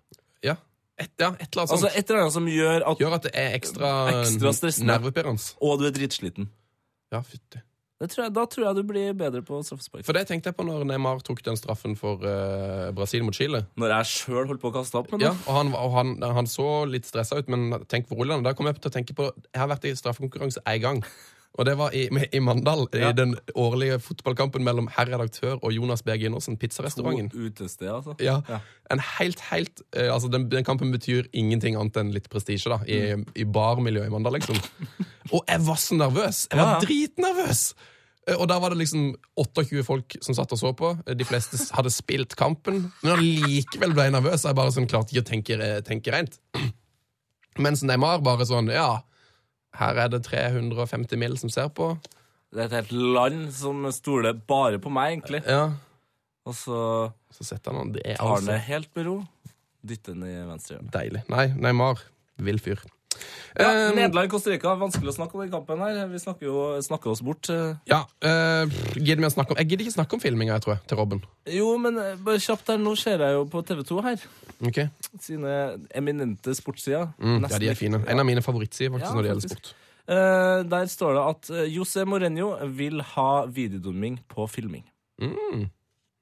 Ja, 0.45 0.57
et, 1.01 1.12
ja, 1.18 1.32
et 1.41 1.49
eller 1.49 1.64
annet 1.64 1.74
Altså 1.74 1.91
et 1.91 2.11
eller 2.11 2.22
annet 2.26 2.36
som 2.36 2.49
gjør 2.51 2.86
at 2.91 3.01
Gjør 3.01 3.16
at 3.16 3.26
det 3.26 3.32
er 3.34 3.57
ekstra, 3.57 3.91
Ekstra 4.20 4.72
nervepirrende. 4.84 5.55
Og 5.64 5.80
du 5.80 5.86
er 5.88 5.95
dritsliten. 5.97 6.51
Ja, 7.11 7.22
fytti. 7.26 7.62
Det 8.01 8.09
tror 8.09 8.24
jeg, 8.24 8.32
da 8.32 8.46
tror 8.48 8.64
jeg 8.64 8.76
du 8.78 8.86
blir 8.88 9.11
bedre 9.12 9.42
på 9.44 9.59
straffespark. 9.61 10.07
For 10.07 10.16
det 10.16 10.22
tenkte 10.30 10.48
jeg 10.48 10.57
på 10.57 10.64
når 10.64 10.86
Neymar 10.88 11.18
tok 11.24 11.42
den 11.44 11.59
straffen 11.61 11.98
for 12.01 12.22
uh, 12.24 12.88
Brasil 12.96 13.26
mot 13.26 13.36
Chile. 13.36 13.66
Når 13.76 13.92
jeg 13.92 14.09
sjøl 14.14 14.46
holdt 14.48 14.62
på 14.62 14.70
å 14.70 14.76
kaste 14.78 14.96
opp 15.03 15.11
med 15.12 15.26
Ja, 15.26 15.34
og 15.44 15.59
han, 15.59 15.74
og 15.76 15.92
han, 15.98 16.14
han 16.40 16.48
så 16.48 16.86
litt 16.88 17.09
stressa 17.09 17.36
ut, 17.36 17.51
men 17.53 17.84
tenk 17.92 18.09
hvor 18.09 18.22
rolig 18.22 18.32
han 18.32 18.40
er. 18.40 18.48
Da 18.48 18.57
kom 18.57 18.70
jeg 18.70 18.80
til 18.80 18.88
å 18.88 18.94
tenke 18.94 19.16
på 19.18 19.28
Jeg 19.28 19.61
har 19.61 19.68
vært 19.68 19.84
i 19.90 19.92
straffekonkurranse 20.01 20.64
én 20.64 20.80
gang. 20.80 21.05
Og 21.59 21.66
det 21.66 21.72
var 21.76 21.90
i, 21.92 22.05
i 22.32 22.38
Mandal, 22.40 22.86
Ja. 22.94 23.09
i 23.11 23.12
den 23.12 23.34
årlige 23.59 23.98
fotballkampen 24.01 24.62
mellom 24.64 24.86
herr 24.94 25.07
redaktør 25.11 25.59
og 25.62 25.72
Jonas 25.74 26.03
Berg 26.07 26.20
Gindersen, 26.22 26.57
pizzarestauranten. 26.57 27.28
To 27.32 27.38
utested, 27.48 27.88
altså. 27.90 28.14
Ja, 28.22 28.40
Ja. 28.48 28.61
en 28.90 29.01
helt, 29.18 29.40
helt 29.51 29.82
uh, 29.96 30.12
Altså, 30.14 30.28
den, 30.30 30.48
den 30.48 30.64
kampen 30.64 30.92
betyr 30.94 31.26
ingenting 31.34 31.76
annet 31.76 31.96
enn 31.96 32.12
litt 32.14 32.28
prestisje, 32.30 32.70
da, 32.70 32.78
i, 32.86 33.18
i 33.34 33.44
barmiljøet 33.44 34.07
i 34.07 34.11
Mandal, 34.14 34.38
liksom. 34.38 34.57
Og 35.34 35.42
jeg 35.48 35.61
var 35.66 35.76
så 35.82 35.98
nervøs! 35.98 36.46
Jeg 36.53 36.59
var 36.62 36.76
Ja. 36.76 36.80
dritnervøs! 36.86 37.74
Eh, 38.28 38.36
Og 38.38 38.46
da 38.48 38.59
var 38.62 38.70
det 38.70 38.78
liksom 38.78 39.14
28 39.36 39.82
folk 39.84 40.16
som 40.22 40.34
satt 40.38 40.53
og 40.53 40.59
så 40.62 40.72
på. 40.76 40.94
Eh, 41.07 41.14
De 41.18 41.24
fleste 41.24 41.59
hadde 41.74 41.90
spilt 41.90 42.36
kampen, 42.36 42.92
men 43.03 43.12
allikevel 43.18 43.92
ble 43.92 44.07
jeg 44.07 44.12
nervøs. 44.12 44.44
Jeg 44.46 44.55
bare 44.55 44.70
sånn 44.70 44.86
klarte 44.86 45.11
ikke 45.16 45.26
å 45.26 45.30
tenke, 45.34 45.82
tenke 45.86 46.12
rent. 46.14 46.38
Mens 47.59 47.82
Neymar 47.82 48.22
bare 48.22 48.46
sånn 48.46 48.70
Ja, 48.70 49.01
her 49.78 50.00
er 50.02 50.08
det 50.12 50.22
350 50.26 51.16
mil 51.20 51.36
som 51.38 51.50
ser 51.52 51.68
på. 51.68 51.92
Det 52.50 52.64
er 52.64 52.66
et 52.66 52.78
helt 52.80 52.92
land 53.14 53.52
som 53.54 53.84
stoler 53.94 54.34
bare 54.34 54.80
på 54.82 54.90
meg, 54.90 55.12
egentlig. 55.18 55.42
Ja, 55.46 55.70
Og 56.46 56.54
så 56.54 57.12
Så 57.30 57.44
setter 57.46 57.72
han. 57.76 57.92
Det 57.92 58.02
er 58.04 58.16
tar 58.16 58.26
han 58.26 58.36
altså 58.40 58.52
det 58.52 58.60
helt 58.66 58.88
med 58.96 59.06
ro. 59.06 59.18
Dytter 59.86 60.12
den 60.16 60.24
i 60.26 60.34
venstre 60.48 60.74
hjørne. 60.76 60.90
deilig. 60.92 61.22
Nei, 61.30 61.46
Neymar. 61.54 62.02
Vill 62.38 62.58
fyr. 62.58 62.80
Ja, 63.59 63.68
Nederland 63.68 63.97
Nederland-Costa 63.99 64.51
Rica. 64.53 64.74
Vanskelig 64.78 65.11
å 65.12 65.14
snakke 65.16 65.36
om 65.36 65.43
den 65.45 65.51
kampen 65.53 65.82
her. 65.82 66.01
Vi 66.11 66.20
snakker 66.22 66.47
jo 66.47 66.62
snakker 66.84 67.12
oss 67.12 67.22
bort. 67.24 67.49
eh. 67.51 67.76
Ja, 67.91 68.03
uh, 68.24 68.70
gidder 68.97 69.22
vi 69.22 69.28
å 69.28 69.32
snakke 69.34 69.55
om 69.55 69.61
Jeg 69.61 69.70
gidder 69.70 69.86
ikke 69.86 69.97
snakke 69.97 70.16
om 70.16 70.22
filminga, 70.22 70.57
jeg 70.59 70.64
tror 70.66 70.74
jeg, 70.76 70.82
til 70.91 71.01
Robben. 71.01 71.24
Jo, 71.51 71.72
men 71.78 71.99
eh, 71.99 72.16
bare 72.16 72.43
kjapt 72.43 72.72
her. 72.72 72.78
Nå 72.78 72.95
ser 73.01 73.24
jeg 73.24 73.36
jo 73.36 73.45
på 73.51 73.62
TV2 73.66 74.01
her. 74.07 74.24
Ok? 74.70 74.80
Sine 75.20 75.57
eminente 75.97 76.55
sportssider. 76.55 77.11
Mm, 77.18 77.45
ja, 77.49 77.59
de 77.59 77.72
er 77.72 77.78
fine. 77.78 78.03
En 78.07 78.22
av 78.22 78.28
mine 78.28 78.45
favorittsider 78.45 78.93
faktisk 78.95 79.11
Ja, 79.11 79.16
når 79.16 79.22
det 79.22 79.32
gjelder 79.34 79.55
sport. 79.55 79.74
Uh, 80.11 80.61
der 80.66 80.88
står 80.91 81.14
det 81.14 81.26
at 81.32 81.51
José 81.70 82.05
Mourinho 82.05 82.55
vil 82.66 83.03
ha 83.14 83.45
videodumming 83.47 84.18
på 84.28 84.47
filming. 84.51 84.84
Mm. 85.20 85.68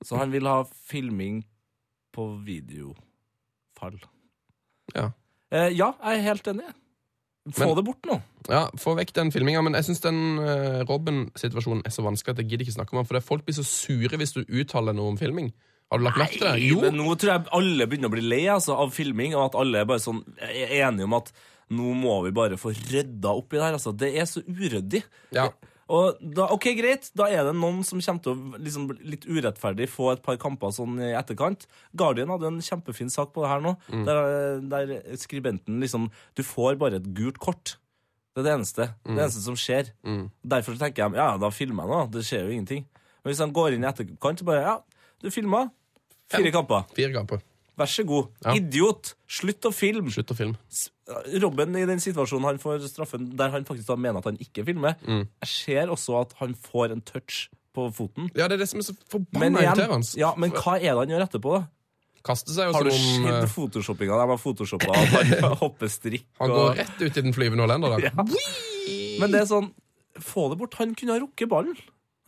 Så 0.05 0.19
han 0.19 0.33
vil 0.33 0.47
ha 0.47 0.63
filming 0.91 1.43
på 2.15 2.29
videofall. 2.45 3.99
Ja. 4.95 5.11
Uh, 5.53 5.71
ja, 5.73 5.93
jeg 6.03 6.19
er 6.19 6.27
helt 6.29 6.51
enig. 6.53 6.69
Få 7.55 7.67
Men- 7.67 7.77
det 7.79 7.85
bort 7.87 8.09
nå. 8.09 8.21
ja, 8.49 8.69
Få 8.77 8.95
vekk 8.99 9.13
den 9.17 9.33
filminga. 9.33 9.63
Men 9.65 9.75
jeg 9.79 9.89
syns 9.89 10.03
den 10.05 10.39
uh, 10.43 10.85
Robben-situasjonen 10.89 11.83
er 11.87 11.95
så 11.95 12.05
vanskelig 12.05 12.35
at 12.35 12.43
jeg 12.43 12.51
gidder 12.51 12.67
ikke 12.67 12.77
snakke 12.77 12.95
om 12.95 13.01
den. 13.01 13.09
For 13.09 13.19
det 13.19 13.23
er 13.23 13.29
folk 13.29 13.45
blir 13.47 13.57
så 13.57 13.65
sure 13.67 14.21
hvis 14.21 14.35
du 14.37 14.43
uttaler 14.45 14.97
noe 14.97 15.15
om 15.15 15.19
filming. 15.21 15.53
Har 15.89 16.01
du 16.01 16.05
lagt 16.05 16.21
merke 16.21 16.37
til 16.37 16.45
det? 16.45 16.67
Jo. 16.67 16.83
Men 16.85 16.99
nå 17.01 17.15
tror 17.17 17.33
jeg 17.33 17.49
alle 17.57 17.87
begynner 17.89 18.11
å 18.11 18.17
bli 18.17 18.27
lei 18.27 18.43
altså, 18.53 18.77
av 18.77 18.93
filming, 18.93 19.37
og 19.39 19.47
at 19.47 19.57
alle 19.63 19.81
er 19.81 19.89
bare 19.89 20.03
sånn 20.05 20.21
er 20.37 20.75
enige 20.83 21.09
om 21.09 21.17
at 21.17 21.33
nå 21.73 21.95
må 21.97 22.19
vi 22.27 22.33
bare 22.37 22.59
få 22.61 22.73
rydda 22.77 23.33
opp 23.33 23.53
i 23.53 23.59
det 23.59 23.65
her. 23.65 23.77
Altså. 23.79 23.95
Det 23.97 24.13
er 24.17 24.29
så 24.29 24.43
uryddig. 24.45 25.03
Ja. 25.37 25.49
Og 25.89 26.19
da, 26.21 26.45
ok, 26.53 26.67
greit, 26.77 27.07
da 27.17 27.31
er 27.33 27.47
det 27.49 27.55
noen 27.57 27.81
som 27.87 28.01
kommer 28.05 28.21
til 28.23 28.33
å 28.35 28.59
liksom, 28.61 28.89
litt 29.09 29.25
urettferdig 29.25 29.87
få 29.89 30.11
et 30.13 30.23
par 30.23 30.37
kamper 30.37 30.69
sånn 30.77 30.99
i 31.01 31.15
etterkant. 31.17 31.65
Guardian 31.97 32.29
hadde 32.29 32.51
en 32.51 32.61
kjempefin 32.61 33.09
sak 33.11 33.33
på 33.33 33.43
det 33.47 33.49
her 33.55 33.63
nå, 33.65 33.73
Mm. 33.89 34.05
der, 34.05 34.61
der 34.69 35.17
skribenten 35.17 35.81
liksom 35.81 36.11
Du 36.37 36.43
får 36.45 36.77
bare 36.79 36.97
et 37.01 37.09
gult 37.17 37.39
kort. 37.39 37.79
Det 38.37 38.45
er 38.45 38.51
det 38.51 38.53
eneste. 38.59 38.85
Mm. 39.07 39.15
Det 39.17 39.23
eneste 39.25 39.43
som 39.43 39.57
skjer. 39.57 39.89
Derfor 40.47 40.77
tenker 40.79 41.07
jeg 41.09 41.17
ja, 41.17 41.31
da 41.41 41.49
filmer 41.51 41.85
jeg 41.89 41.91
nå. 41.91 42.03
Det 42.13 42.23
skjer 42.29 42.45
jo 42.45 42.53
ingenting. 42.55 42.85
Men 43.25 43.33
hvis 43.33 43.41
han 43.43 43.53
går 43.57 43.75
inn 43.75 43.85
i 43.85 43.89
etterkant, 43.89 44.45
bare 44.45 44.61
Ja, 44.63 44.77
du 45.25 45.31
filma. 45.31 45.71
Fire 46.31 46.53
kamper. 46.53 46.85
Fire 46.95 47.13
kamper. 47.17 47.41
Vær 47.79 47.87
så 47.93 48.05
god. 48.09 48.29
Ja. 48.45 48.55
Idiot! 48.59 49.13
Slutt 49.31 49.69
å 49.69 49.71
filme! 49.75 50.11
Slutt 50.11 50.33
å 50.35 50.37
filme. 50.39 50.59
Robben 51.41 51.77
i 51.79 51.85
den 51.89 52.01
situasjonen 52.03 52.45
han 52.51 52.59
får 52.63 52.83
straffen 52.91 53.31
der 53.39 53.53
han 53.55 53.65
faktisk 53.69 53.87
da 53.89 53.97
mener 53.97 54.19
at 54.21 54.27
han 54.29 54.37
ikke 54.43 54.65
filmer, 54.67 54.97
Mm. 55.07 55.25
jeg 55.45 55.49
ser 55.53 55.89
også 55.95 56.21
at 56.21 56.35
han 56.43 56.55
får 56.55 56.93
en 56.97 57.01
touch 57.07 57.49
på 57.75 57.87
foten. 57.95 58.29
Ja, 58.35 58.49
det 58.51 58.59
er 58.59 58.65
det 58.65 58.69
som 58.69 58.81
er 58.83 58.89
så 58.91 58.97
forbanna 59.09 59.63
irriterende. 59.63 60.17
ja, 60.19 60.35
men 60.37 60.51
hva 60.51 60.77
er 60.81 60.91
det 60.93 60.99
han 61.05 61.09
gjør 61.15 61.27
etterpå, 61.29 61.55
da? 61.61 61.67
Kaster 62.29 62.53
seg 62.53 62.67
jo 62.67 62.73
Har 62.75 62.83
du 62.85 62.91
om 62.91 62.97
eh, 62.99 63.41
sett 63.47 63.53
photoshoppinga? 63.55 64.17
De 64.19 64.29
har 64.35 64.41
photoshoppa 64.43 64.97
han 64.99 65.55
hopper 65.63 65.89
strikk 65.89 66.25
Han 66.43 66.51
går 66.51 66.75
rett 66.81 66.99
ut 67.01 67.17
i 67.17 67.23
den 67.23 67.33
flyvende 67.33 67.63
hollender 67.63 67.95
da. 67.95 67.99
Ja. 68.11 68.11
Men 69.23 69.31
det 69.33 69.45
er 69.45 69.47
sånn 69.49 69.71
Få 70.19 70.49
det 70.51 70.59
bort. 70.59 70.75
Han 70.81 70.97
kunne 70.99 71.15
ha 71.15 71.21
rukket 71.23 71.47
ballen. 71.49 71.77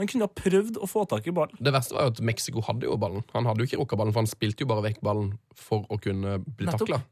Han 0.00 0.08
kunne 0.08 0.24
ha 0.24 0.32
prøvd 0.32 0.78
å 0.80 0.86
få 0.88 1.04
tak 1.08 1.26
i 1.28 1.32
ballen. 1.36 1.58
Det 1.60 1.72
verste 1.74 1.92
var 1.92 2.06
jo 2.06 2.12
at 2.14 2.20
Mexico 2.24 2.62
hadde 2.64 2.88
jo 2.88 2.96
ballen. 3.00 3.24
Han 3.34 3.44
hadde 3.44 3.60
jo 3.60 3.68
ikke 3.68 3.80
rukka 3.82 3.98
ballen, 4.00 4.14
for 4.16 4.24
han 4.24 4.30
spilte 4.30 4.64
jo 4.64 4.70
bare 4.70 4.86
vekk 4.86 5.02
ballen 5.04 5.34
for 5.52 5.84
å 5.92 5.98
kunne 6.00 6.38
bli 6.40 6.68
takla. 6.72 7.02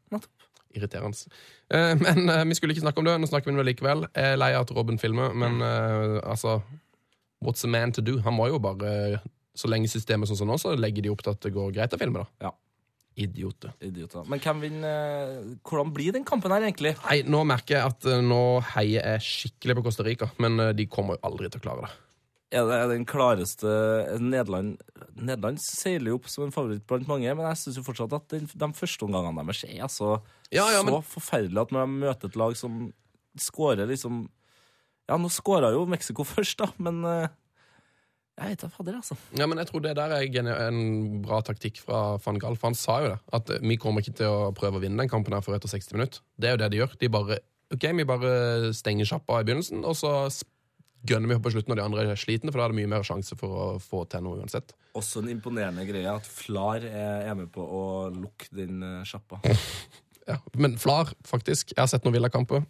Irriterende. 0.77 1.29
Eh, 1.69 1.95
men 2.01 2.33
eh, 2.33 2.45
vi 2.49 2.57
skulle 2.57 2.73
ikke 2.73 2.87
snakke 2.87 3.03
om 3.03 3.09
det. 3.09 3.19
Nå 3.21 3.29
snakker 3.29 3.51
vi 3.51 3.57
om 3.57 3.61
det 3.61 3.67
likevel. 3.71 4.07
Jeg 4.09 4.37
er 4.37 4.41
lei 4.41 4.55
av 4.57 4.65
at 4.65 4.73
Robin 4.77 5.01
filmer, 5.01 5.37
men 5.37 5.61
eh, 5.65 6.17
altså 6.25 6.63
What's 7.45 7.63
a 7.65 7.71
man 7.71 7.93
to 7.95 8.03
do? 8.03 8.17
Han 8.25 8.35
må 8.35 8.49
jo 8.51 8.57
bare 8.59 9.21
Så 9.55 9.69
lenge 9.71 9.87
systemet 9.87 10.27
er 10.27 10.33
sånn 10.33 10.41
som 10.41 10.51
nå, 10.51 10.57
så 10.59 10.73
legger 10.75 11.05
de 11.05 11.13
opp 11.13 11.21
til 11.23 11.37
at 11.37 11.45
det 11.45 11.53
går 11.55 11.77
greit 11.77 11.95
å 11.95 12.01
filme, 12.01 12.25
da. 12.25 12.49
Ja. 12.49 12.55
Idioter. 13.19 13.77
Idioter. 13.83 14.25
Men 14.31 14.41
hvem 14.43 14.61
vinner 14.63 15.39
Hvordan 15.67 15.93
blir 15.93 16.15
den 16.15 16.27
kampen 16.27 16.55
her, 16.55 16.65
egentlig? 16.65 16.97
Nei, 17.05 17.21
nå 17.27 17.45
merker 17.51 17.77
jeg 17.77 17.93
at 17.93 18.11
nå 18.25 18.43
heier 18.73 19.13
jeg 19.13 19.29
skikkelig 19.29 19.79
på 19.79 19.89
Costa 19.91 20.07
Rica, 20.07 20.31
men 20.41 20.71
de 20.79 20.87
kommer 20.91 21.19
jo 21.19 21.27
aldri 21.29 21.51
til 21.51 21.61
å 21.61 21.67
klare 21.69 21.87
det. 21.89 21.97
Er 22.51 22.65
det 22.65 22.77
den 22.95 23.05
klareste 23.05 23.69
Nederland 24.25 24.79
Nederland 25.19 25.59
seiler 25.61 26.15
jo 26.15 26.19
opp 26.21 26.29
som 26.33 26.47
en 26.47 26.55
favoritt 26.55 26.87
blant 26.89 27.09
mange, 27.11 27.29
men 27.37 27.45
jeg 27.51 27.59
syns 27.61 27.81
fortsatt 27.85 28.15
at 28.17 28.29
den, 28.33 28.47
de 28.49 28.69
første 28.79 29.05
omgangene 29.05 29.45
deres 29.45 29.65
er 29.69 29.83
altså 29.85 30.15
Ja, 30.55 30.65
ja, 30.73 30.81
så 30.81 30.87
men- 30.89 31.03
forferdelig 31.05 31.61
at 31.67 31.75
når 31.77 31.85
de 31.85 31.99
møter 32.07 32.31
et 32.33 32.39
lag 32.41 32.57
som 32.57 32.87
skårer 33.39 33.87
liksom 33.91 34.23
Ja, 35.09 35.17
nå 35.21 35.29
skåra 35.33 35.73
jo 35.77 35.85
Mexico 35.89 36.25
først, 36.35 36.59
da, 36.65 36.71
men 36.79 37.03
eh, 37.05 37.29
Jeg 38.39 38.53
vet 38.55 38.61
da 38.65 38.69
fader, 38.73 38.97
altså. 39.03 39.17
Ja, 39.37 39.47
men 39.51 39.59
jeg 39.59 39.67
tror 39.69 39.81
det 39.85 39.97
der 39.99 40.13
er 40.17 40.69
en 40.69 41.23
bra 41.25 41.41
taktikk 41.43 41.81
fra 41.85 42.17
van 42.25 42.39
Gaal, 42.39 42.57
for 42.57 42.69
han 42.71 42.77
sa 42.79 43.01
jo 43.03 43.09
det. 43.13 43.19
At 43.35 43.51
eh, 43.51 43.59
vi 43.67 43.77
kommer 43.77 44.01
ikke 44.01 44.15
til 44.21 44.29
å 44.31 44.53
prøve 44.57 44.79
å 44.79 44.83
vinne 44.85 45.01
den 45.03 45.11
kampen 45.11 45.35
her 45.35 45.43
før 45.43 45.57
etter 45.59 45.69
60 45.73 45.97
minutter. 45.99 46.21
Det 46.39 46.49
er 46.49 46.55
jo 46.55 46.61
det 46.63 46.69
de 46.71 46.79
gjør. 46.81 46.95
De 47.01 47.09
bare 47.11 47.41
OK, 47.75 47.85
vi 47.99 48.05
bare 48.09 48.71
stenger 48.79 49.05
sjappa 49.11 49.41
i 49.43 49.45
begynnelsen, 49.49 49.83
og 49.85 49.97
så 49.99 50.13
gønner 51.07 51.31
vi 51.35 51.39
på 51.45 51.53
slutten 51.55 51.71
når 51.75 51.79
de 51.79 51.85
andre 51.87 52.05
er 52.11 52.19
slitne, 52.19 52.51
for 52.51 52.59
da 52.59 52.65
er 52.67 52.73
det 52.75 52.79
mye 52.81 52.91
mer 52.97 53.05
sjanse 53.07 53.37
for 53.39 53.49
å 53.55 53.67
få 53.83 54.03
til 54.11 54.25
noe 54.27 54.41
uansett. 54.43 54.73
Også 54.99 55.23
en 55.23 55.29
imponerende 55.31 55.85
greie 55.87 56.11
at 56.11 56.27
Flar 56.27 56.83
er 56.89 57.35
med 57.39 57.53
på 57.55 57.63
å 57.63 57.85
lukke 58.11 58.49
den 58.59 58.83
eh, 58.83 59.05
sjappa. 59.09 59.41
Ja. 60.29 60.35
Men 60.61 60.75
Flar, 60.77 61.09
faktisk. 61.25 61.71
Jeg 61.73 61.81
har 61.81 61.87
sett 61.89 62.05
noen 62.05 62.13
Villa-kamper. 62.19 62.61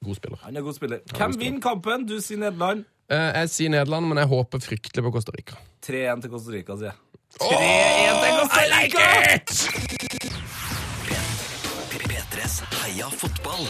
God 0.00 0.16
spiller. 0.16 0.38
Han 0.46 0.56
er 0.56 0.62
god 0.64 0.78
spiller. 0.78 1.02
Hvem 1.12 1.34
vinner 1.36 1.60
kampen? 1.60 2.06
Du 2.08 2.14
sier 2.24 2.40
Nederland. 2.40 2.86
Eh, 3.12 3.28
Jeg 3.42 3.50
sier 3.52 3.68
Nederland, 3.74 4.08
men 4.08 4.16
jeg 4.22 4.30
håper 4.30 4.62
fryktelig 4.64 5.04
på 5.04 5.12
Costa 5.18 5.34
Rica. 5.36 5.58
3-1 5.84 6.24
til 6.24 6.32
Costa 6.32 6.54
Rica, 6.56 6.78
sier 6.80 6.88
jeg. 6.88 6.96
3-1 7.36 8.16
til 8.24 8.32
Costa 8.40 8.64
Rica! 8.72 10.31
P3s 12.62 12.82
Heia 12.82 13.08
fotball 13.10 13.64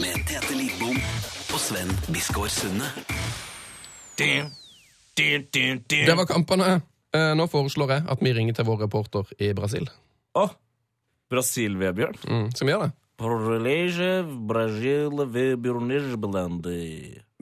med 0.00 0.16
Tete 0.26 0.54
Lidbom 0.56 0.96
og 1.54 1.60
Sven 1.60 1.90
Biskår 2.12 2.48
Sunde. 2.50 2.88
Det 4.18 6.16
var 6.16 6.26
kampene. 6.26 6.80
Eh, 7.14 7.32
Nå 7.38 7.46
foreslår 7.50 7.92
jeg 7.94 8.02
at 8.12 8.22
vi 8.22 8.32
ringer 8.36 8.54
til 8.58 8.66
vår 8.68 8.82
reporter 8.86 9.30
i 9.42 9.52
Brasil. 9.56 9.86
Å! 10.38 10.48
Brasil-Vebjørn. 11.32 12.18
Mm, 12.28 12.48
skal 12.56 12.66
vi 12.68 12.72
gjøre 12.74 12.88
det? 12.88 12.94
Brasil, 14.48 15.10
Vebjørn 15.34 15.90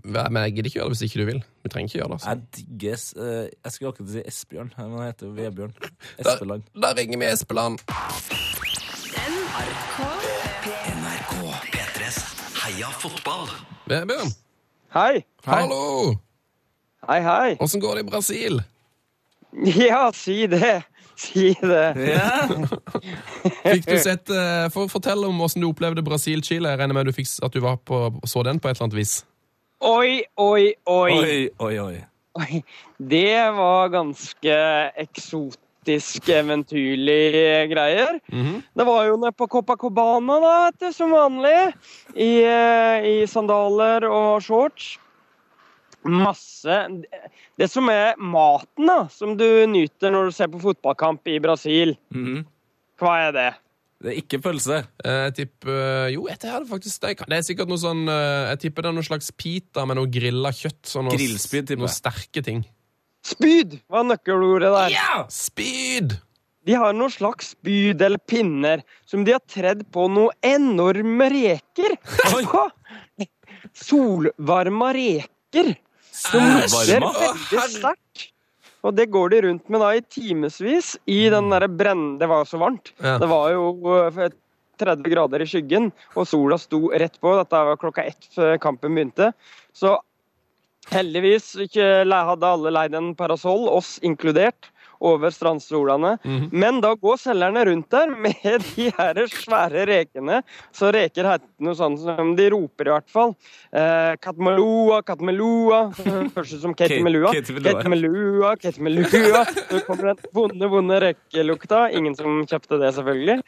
Hva- 0.07 0.29
Men 0.31 0.43
jeg 0.47 0.55
gidder 0.57 0.69
ikke 0.71 0.79
gjøre 0.81 0.89
det 0.93 0.97
hvis 0.97 1.07
ikke 1.09 1.21
du 1.21 1.27
vil. 1.33 1.41
Vi 1.65 1.69
trenger 1.73 1.89
ikke 1.91 2.01
gjøre 2.01 2.09
det. 2.09 2.17
Altså. 2.17 2.29
Jeg 2.29 2.39
digger 2.57 2.95
S- 2.97 3.15
eh, 3.17 3.49
Jeg 3.65 3.73
skulle 3.73 3.93
akkurat 3.93 4.11
si 4.15 4.23
Esbjørn, 4.33 4.71
men 4.77 4.99
han 4.99 5.07
heter 5.09 5.27
Vebjørn. 5.37 5.75
Espeland. 6.19 6.63
Da, 6.75 6.81
da 6.81 6.95
ringer 7.01 7.19
vi 7.19 7.25
Espeland. 7.33 7.81
NRK 9.27 9.97
P3s 9.97 10.26
Heia 12.67 12.89
fotball. 12.99 13.47
Vebjørn, 13.87 14.31
Hei. 14.91 15.21
hallo! 15.47 16.17
Hei, 17.07 17.21
hei. 17.23 17.53
Åssen 17.63 17.81
går 17.81 17.95
det 17.95 18.03
i 18.03 18.07
Brasil? 18.09 18.63
Ja, 19.87 20.11
si 20.13 20.49
det. 20.51 20.83
Si 21.15 21.53
det. 21.63 21.85
Fikk 23.71 23.87
du 23.87 23.95
sett, 24.03 24.27
for 24.27 24.75
for, 24.75 24.91
Fortell 24.97 25.23
om 25.29 25.39
åssen 25.47 25.63
du 25.63 25.69
opplevde 25.69 26.03
Brasil-Chile. 26.03 26.75
Jeg 26.75 26.81
regner 26.83 26.99
med 26.99 27.07
du 27.07 27.15
fikk, 27.15 27.31
at 27.47 27.55
du 27.55 27.63
var 27.63 27.79
på, 27.79 28.01
så 28.27 28.43
den 28.43 28.59
på 28.59 28.69
et 28.69 28.75
eller 28.75 28.89
annet 28.89 28.99
vis. 28.99 29.15
Oi, 29.87 30.25
oi, 30.37 30.75
oi. 30.91 31.15
Oi, 31.15 31.39
oi, 31.69 31.79
oi. 31.87 32.03
Oi, 32.43 32.63
Det 32.99 33.31
var 33.63 33.95
ganske 33.95 34.59
eksotisk, 35.07 35.63
eventyrlige 35.89 37.69
greier. 37.71 38.21
Mhm. 38.33 38.63
Det 38.77 38.87
var 38.87 39.07
jo 39.07 39.17
nede 39.17 39.33
på 39.37 39.49
Copacabana, 39.49 40.41
da, 40.41 40.55
etter, 40.69 40.93
som 40.93 41.11
vanlig. 41.11 41.73
I, 42.15 42.31
eh, 42.43 43.07
I 43.23 43.27
sandaler 43.27 44.05
og 44.11 44.43
shorts. 44.43 44.99
Masse 46.07 47.03
Det 47.59 47.67
som 47.71 47.89
er 47.91 48.15
maten, 48.21 48.87
da, 48.87 49.07
som 49.11 49.33
du 49.37 49.47
nyter 49.67 50.13
når 50.15 50.29
du 50.29 50.35
ser 50.37 50.51
på 50.53 50.61
fotballkamp 50.63 51.27
i 51.27 51.39
Brasil, 51.43 51.97
Mhm. 52.15 52.45
hva 53.01 53.29
er 53.29 53.33
det? 53.33 53.55
Det 54.03 54.13
er 54.13 54.21
ikke 54.23 54.43
pølse. 54.43 54.87
Eh, 55.03 55.25
Jeg 55.31 55.35
tipper 55.35 56.11
Jo, 56.13 56.27
jeg 56.29 56.37
hadde 56.45 56.69
faktisk 56.69 57.01
det. 57.01 57.17
Det 57.27 57.33
er 57.33 57.41
sikkert 57.43 57.67
noe 57.69 57.79
sånn 57.79 58.07
eh, 58.09 58.51
Jeg 58.55 58.59
tipper 58.61 58.83
det 58.83 58.89
er 58.91 58.93
noe 58.93 59.03
slags 59.03 59.31
pita 59.33 59.87
med 59.87 59.97
noe 59.97 60.07
grilla 60.07 60.51
kjøtt. 60.53 60.83
Sånn 60.85 61.05
noe, 61.09 61.17
Grillspyd, 61.17 61.67
tipper 61.67 61.79
noe 61.81 61.89
sterke 61.89 62.45
ting. 62.45 62.65
Spyd 63.27 63.81
var 63.91 64.07
nøkkelordet 64.07 64.71
der. 64.71 64.95
Ja! 64.95 65.25
Spyd! 65.33 66.17
De 66.67 66.75
har 66.75 66.95
noen 66.99 67.13
slags 67.15 67.53
spyd 67.55 68.01
eller 68.03 68.19
pinner 68.19 68.83
som 69.07 69.23
de 69.27 69.37
har 69.37 69.43
tredd 69.47 69.85
på 69.95 70.09
noen 70.11 70.35
enorme 70.47 71.29
reker. 71.31 71.95
Solvarma 73.87 74.91
reker. 74.97 75.77
Som 76.11 76.43
lukter 76.57 77.07
veldig 77.07 77.69
sterkt. 77.77 78.27
Og 78.87 78.95
det 78.95 79.09
går 79.15 79.33
de 79.33 79.43
rundt 79.47 79.71
med 79.71 79.83
da 79.83 79.93
i 79.99 80.03
timevis 80.03 80.95
i 81.11 81.25
den 81.33 81.51
derre 81.51 81.69
brennende 81.71 82.23
Det 82.23 82.29
var 82.31 82.43
jo 82.43 82.51
så 82.51 82.61
varmt. 82.63 82.93
Ja. 83.03 83.17
Det 83.23 83.29
var 83.31 83.51
jo 83.55 83.95
eh, 84.07 84.35
30 84.79 85.11
grader 85.11 85.43
i 85.43 85.49
skyggen, 85.49 85.89
og 86.15 86.29
sola 86.29 86.59
sto 86.61 86.87
rett 86.93 87.17
på. 87.23 87.33
Dette 87.39 87.63
var 87.71 87.81
klokka 87.81 88.05
ett 88.07 88.29
før 88.35 88.59
kampen 88.63 88.95
begynte. 88.95 89.33
Så 89.75 89.97
heldigvis 90.93 91.53
ikke 91.67 92.05
hadde 92.07 92.55
alle 92.55 92.73
leid 92.75 92.97
en 92.97 93.13
parasoll, 93.19 93.69
oss 93.69 93.97
inkludert, 94.07 94.71
over 95.01 95.31
strandstolene. 95.31 96.17
Men 96.53 96.81
da 96.81 96.95
går 96.97 97.19
selgerne 97.21 97.65
rundt 97.69 97.91
der 97.93 98.13
med 98.17 98.63
de 98.77 98.87
her 98.97 99.19
svære 99.29 99.87
rekene. 99.91 100.43
Så 100.73 100.89
reker 100.95 101.29
heter 101.29 101.49
noe 101.65 101.77
sånt 101.77 102.01
som 102.01 102.35
de 102.39 102.49
roper 102.55 102.89
i 102.91 102.95
hvert 102.95 103.13
fall. 103.13 103.35
Eh, 103.77 104.15
Katmalua, 104.23 105.03
Katmalua. 105.07 105.83
Høres 106.37 106.55
ut 106.55 106.63
som 106.63 106.77
ketmelua. 106.77 107.35
Ketmelua, 107.35 108.55
ketmelua. 108.61 109.45
Så 109.45 109.83
kommer 109.89 110.15
den 110.15 110.33
vonde, 110.37 110.71
vonde 110.73 111.03
rekelukta. 111.09 111.87
Ingen 111.97 112.17
som 112.19 112.41
kjøpte 112.49 112.81
det, 112.81 112.95
selvfølgelig. 112.97 113.41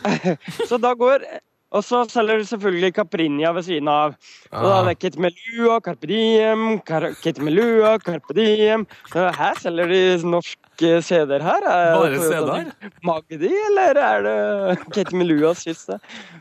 Så 0.70 0.78
da 0.78 0.94
går 0.98 1.26
og 1.74 1.82
så 1.82 2.04
selger 2.10 2.38
de 2.38 2.46
selvfølgelig 2.46 2.92
Caprinia 2.94 3.50
ved 3.56 3.64
siden 3.66 3.88
av. 3.90 4.14
Og 4.54 4.66
da 4.68 4.74
er 4.80 4.88
det 4.92 4.98
Ketmelua, 5.02 5.80
Carpe 5.82 6.06
Diem, 6.10 6.64
Car- 6.86 7.10
Ketmelua, 7.22 7.96
Carpe 8.02 8.36
Diem. 8.38 8.86
Så 9.10 9.26
Her 9.34 9.58
selger 9.62 9.90
de 9.90 10.02
norske 10.30 10.92
CD-er 11.02 11.42
her. 11.42 11.66
Er 11.66 11.96
Bare 11.98 12.20
CD-er? 12.22 12.70
Magdi, 13.04 13.50
eller 13.70 14.00
er 14.04 14.22
det 14.28 14.78
Ketmeluas 14.94 15.64
siste? 15.66 15.98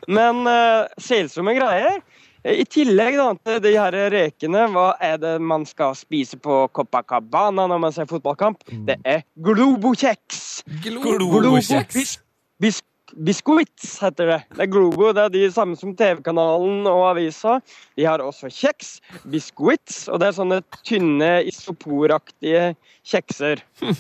Men 0.08 0.46
uh, 0.46 0.86
selsomme 1.02 1.58
greier. 1.58 1.98
I 2.44 2.66
tillegg 2.68 3.16
da, 3.16 3.30
til 3.48 3.60
de 3.64 3.70
her 3.80 3.96
rekene, 4.12 4.66
hva 4.74 4.90
er 5.00 5.16
det 5.22 5.38
man 5.40 5.64
skal 5.66 5.94
spise 5.96 6.36
på 6.44 6.66
Copacabana 6.76 7.70
når 7.72 7.80
man 7.80 7.94
ser 7.96 8.10
fotballkamp? 8.10 8.66
Det 8.90 8.98
er 9.08 9.22
globokjeks! 9.48 10.42
Globokjeks? 10.84 12.18
Bis, 12.60 12.82
biscuits 13.16 13.98
heter 14.04 14.30
det. 14.32 14.40
Det 14.56 14.66
er 14.66 14.72
Globo, 14.72 15.12
det 15.16 15.28
er 15.28 15.34
de 15.34 15.46
samme 15.54 15.78
som 15.80 15.94
TV-kanalen 15.98 16.88
og 16.90 17.08
avisa. 17.14 17.60
De 17.98 18.08
har 18.08 18.24
også 18.24 18.52
kjeks, 18.54 18.98
biscuits, 19.30 20.06
og 20.10 20.22
det 20.22 20.30
er 20.30 20.38
sånne 20.38 20.62
tynne 20.84 21.34
isoporaktige 21.50 22.74
kjekser. 23.08 23.64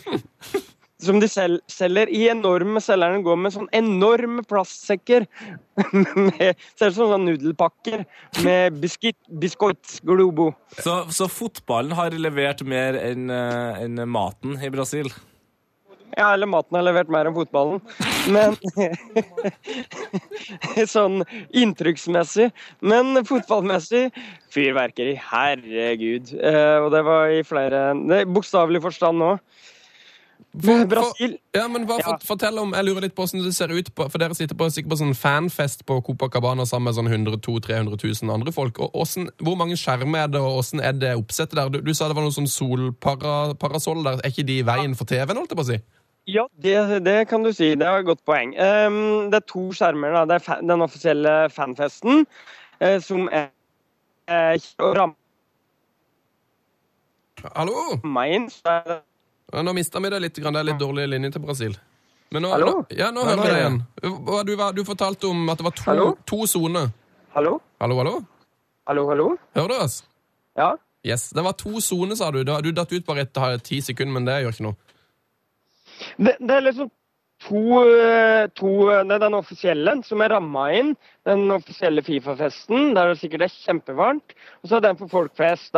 Som 1.03 1.17
de 1.19 1.27
sel 1.27 1.57
selger 1.67 2.07
i 2.15 2.21
enorme 2.31 2.79
Selgerne 2.79 3.19
går 3.25 3.39
med 3.43 3.51
sånn 3.51 3.65
enorme 3.75 4.39
plastsekker. 4.47 5.25
med, 6.15 6.61
ser 6.79 6.93
ut 6.93 6.95
som 6.95 7.09
sånne 7.09 7.33
nudelpakker 7.33 8.05
med 8.45 8.77
biscuit, 8.79 9.17
biscuits 9.41 9.97
Globo. 10.05 10.53
Så, 10.77 11.01
så 11.11 11.27
fotballen 11.27 11.91
har 11.97 12.15
levert 12.15 12.63
mer 12.63 12.95
enn 13.01 13.27
en 13.33 13.99
enn 13.99 14.07
maten 14.07 14.55
i 14.63 14.71
Brasil? 14.71 15.11
Ja, 16.13 16.29
eller 16.29 16.47
maten 16.47 16.77
har 16.77 16.85
levert 16.85 17.11
mer 17.11 17.27
enn 17.27 17.35
fotballen. 17.35 17.81
Men 18.31 18.55
Sånn 20.95 21.23
inntrykksmessig. 21.51 22.49
Men 22.85 23.19
fotballmessig 23.27 24.07
fyrverkeri. 24.53 25.17
Herregud. 25.31 26.33
Eh, 26.39 26.77
og 26.83 26.91
det 26.93 27.03
var 27.07 27.33
i 27.33 27.43
flere 27.47 27.85
er 27.93 28.25
Bokstavelig 28.29 28.83
forstand 28.83 29.19
nå. 29.23 29.35
For- 30.53 30.85
Brasil 30.85 31.31
Ja, 31.55 31.67
men 31.67 31.87
bare 31.89 32.03
Ja. 32.05 32.17
Fortell 32.21 32.59
om, 32.59 32.73
Jeg 32.73 32.85
lurer 32.85 33.01
litt 33.01 33.15
på 33.15 33.23
hvordan 33.25 33.43
det 33.43 33.55
ser 33.55 33.71
ut. 33.73 33.89
på 33.95 34.09
For 34.11 34.19
Dere 34.19 34.35
sitter 34.35 34.55
på, 34.55 34.67
sikkert 34.69 34.91
på 34.91 34.99
sånn 35.01 35.15
fanfest 35.17 35.83
på 35.85 35.97
Copacabana 36.05 36.65
sammen 36.65 36.83
med 36.83 36.93
sånn 36.93 37.09
100 37.09 37.37
000-300 37.41 37.97
000 38.23 38.33
andre 38.33 38.51
folk. 38.51 38.77
Og 38.79 38.91
hvordan, 38.93 39.29
Hvor 39.41 39.55
mange 39.57 39.75
skjermer 39.75 40.23
er 40.23 40.27
det, 40.27 40.41
og 40.41 40.61
hvordan 40.61 40.83
er 40.85 40.91
det 40.93 41.15
oppsettet 41.17 41.55
der? 41.57 41.69
Du, 41.69 41.81
du 41.81 41.93
sa 41.93 42.07
det 42.07 42.15
var 42.15 42.23
noe 42.23 42.31
sånn 42.31 42.47
solparasoll 42.47 44.03
der. 44.03 44.19
Er 44.23 44.29
ikke 44.29 44.45
de 44.45 44.59
i 44.59 44.67
veien 44.67 44.95
for 44.95 45.05
TV-en, 45.05 45.37
holdt 45.37 45.49
jeg 45.49 45.57
på 45.57 45.65
å 45.65 45.71
si? 45.73 45.79
Ja, 46.25 46.47
det, 46.55 46.75
det 47.03 47.27
kan 47.27 47.43
du 47.43 47.51
si. 47.51 47.73
Det 47.75 47.87
er 47.87 47.99
et 47.99 48.07
godt 48.07 48.23
poeng. 48.25 48.53
Um, 48.55 49.29
det 49.31 49.41
er 49.41 49.47
to 49.49 49.65
skjermer. 49.75 50.13
Da. 50.15 50.25
Det 50.29 50.37
er 50.37 50.45
fa 50.45 50.59
den 50.63 50.83
offisielle 50.85 51.33
fanfesten, 51.51 52.23
uh, 52.79 52.99
som 53.03 53.27
er 53.31 53.49
uh, 54.31 55.11
Hallo? 57.55 57.75
Så 58.49 58.77
Ja, 59.53 59.61
nå 59.61 59.73
mista 59.75 59.99
vi 59.99 60.09
det 60.09 60.19
litt. 60.21 60.37
grann. 60.39 60.53
Det 60.53 60.61
er 60.61 60.69
litt 60.71 60.79
dårlig 60.79 61.09
linje 61.11 61.31
til 61.31 61.41
Brasil. 61.43 61.75
Men 62.31 62.41
nå, 62.41 62.49
Hallo? 62.49 62.65
nå, 62.65 62.85
ja, 62.89 63.11
nå 63.11 63.25
hører 63.27 63.41
vi 63.41 63.49
deg 63.49 63.59
igjen. 63.59 63.81
Du, 64.47 64.55
du 64.79 64.83
fortalte 64.87 65.27
om 65.27 65.49
at 65.51 65.59
det 65.59 65.65
var 65.67 65.75
to, 65.77 66.07
to 66.25 66.47
soner. 66.47 66.89
Hallo? 67.35 67.59
Hallo, 67.81 67.99
hallo? 67.99 68.15
Hallo, 68.87 69.03
hallo? 69.11 69.27
Hører 69.55 69.67
du 69.67 69.75
oss? 69.75 69.99
Ja? 70.57 70.71
Yes. 71.05 71.29
Det 71.35 71.43
var 71.43 71.53
to 71.59 71.81
soner, 71.83 72.15
sa 72.15 72.31
du. 72.31 72.41
Du 72.43 72.71
datt 72.71 72.91
ut 72.95 73.05
bare 73.05 73.27
etter 73.27 73.59
ti 73.59 73.81
sekunder, 73.83 74.13
men 74.15 74.25
det 74.25 74.39
gjør 74.41 74.55
ikke 74.55 74.67
noe. 74.71 74.79
Det, 76.17 76.35
det 76.39 76.55
er 76.57 76.67
liksom 76.67 76.91
to, 77.43 77.83
eh, 77.83 78.47
to 78.55 78.71
Det 79.03 79.15
er 79.15 79.19
den 79.25 79.37
offisielle 79.37 79.97
som 80.07 80.21
er 80.21 80.33
ramma 80.35 80.69
inn. 80.73 80.95
Den 81.27 81.51
offisielle 81.51 82.03
Fifa-festen, 82.05 82.93
der 82.95 83.11
det 83.11 83.19
sikkert 83.19 83.47
er 83.47 83.53
kjempevarmt. 83.65 84.35
Og 84.63 84.69
så 84.69 84.77
er 84.77 84.87
den 84.87 84.97
for 84.97 85.11
folk 85.11 85.35
flest, 85.35 85.75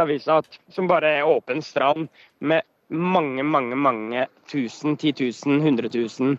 som 0.70 0.88
bare 0.88 1.20
er 1.20 1.28
åpen 1.30 1.62
strand 1.62 2.10
med 2.40 2.62
mange, 2.90 3.44
mange, 3.44 3.76
mange 3.76 4.28
tusen, 4.48 4.98
ti 4.98 5.12
tusen, 5.12 5.62
hundre 5.62 5.90
tusen. 5.90 6.38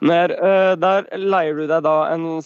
Der, 0.00 0.30
eh, 0.30 0.74
der 0.76 1.08
leier 1.16 1.54
du 1.54 1.66
deg 1.66 1.82
da 1.82 2.12
en 2.12 2.40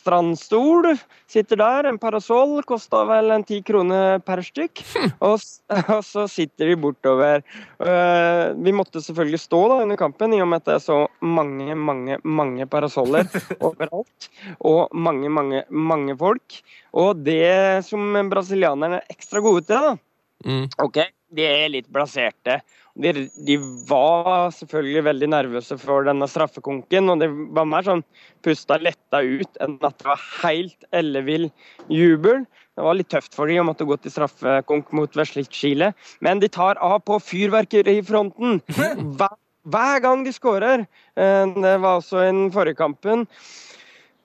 strandstol. 0.00 0.88
Sitter 1.30 1.60
der, 1.60 1.88
en 1.90 2.00
parasoll, 2.00 2.58
kosta 2.68 3.04
vel 3.08 3.30
en 3.34 3.44
ti 3.46 3.60
kroner 3.66 4.18
per 4.24 4.42
stykk. 4.44 4.82
Og, 5.20 5.38
og 5.94 6.02
så 6.06 6.26
sitter 6.30 6.72
de 6.72 6.78
bortover. 6.80 7.44
Uh, 7.78 8.56
vi 8.58 8.74
måtte 8.76 9.04
selvfølgelig 9.04 9.42
stå 9.44 9.62
da 9.72 9.80
under 9.84 10.00
kampen, 10.00 10.34
i 10.36 10.42
og 10.42 10.50
med 10.50 10.64
at 10.64 10.68
det 10.70 10.76
er 10.78 10.84
så 10.88 11.00
mange, 11.20 11.76
mange, 11.76 12.20
mange 12.24 12.68
parasoller 12.70 13.28
overalt. 13.70 14.30
Og 14.58 14.88
mange, 14.96 15.32
mange, 15.32 15.64
mange 15.70 16.16
folk. 16.18 16.62
Og 16.96 17.20
det 17.24 17.84
som 17.86 18.16
brasilianerne 18.32 19.00
er 19.00 19.18
ekstra 19.18 19.42
gode 19.44 19.68
til, 19.68 19.90
da, 19.90 19.98
Mm. 20.44 20.68
Ok, 20.80 21.02
de 21.36 21.44
er 21.44 21.68
litt 21.72 21.88
blaserte. 21.92 22.60
De, 23.00 23.12
de 23.46 23.56
var 23.88 24.50
selvfølgelig 24.52 25.04
veldig 25.06 25.28
nervøse 25.32 25.76
for 25.80 26.04
denne 26.08 26.26
straffekonken, 26.28 27.08
og 27.12 27.22
det 27.22 27.30
var 27.56 27.68
mer 27.68 27.86
sånn 27.86 28.02
pusta 28.44 28.76
letta 28.80 29.22
ut 29.24 29.60
enn 29.64 29.78
at 29.86 29.96
det 30.00 30.08
var 30.08 30.24
helt 30.42 30.88
ellevill 30.96 31.48
jubel. 31.88 32.44
Det 32.76 32.84
var 32.86 32.98
litt 32.98 33.10
tøft 33.12 33.36
for 33.36 33.50
dem 33.50 33.62
å 33.64 33.68
måtte 33.70 33.86
gå 33.88 33.96
til 34.00 34.12
straffekonk 34.14 34.92
mot 34.96 35.16
Vesle 35.16 35.46
Chile, 35.48 35.92
men 36.24 36.42
de 36.42 36.48
tar 36.52 36.80
av 36.84 37.00
på 37.08 37.18
fyrverkerifronten 37.24 38.60
hver, 39.18 39.36
hver 39.68 40.04
gang 40.04 40.24
de 40.26 40.36
skårer. 40.36 40.86
Eh, 41.16 41.44
Det 41.56 41.74
var 41.82 41.98
også 41.98 42.22
i 42.22 42.30
den 42.30 42.48
forrige 42.54 42.80
kampen. 42.80 43.26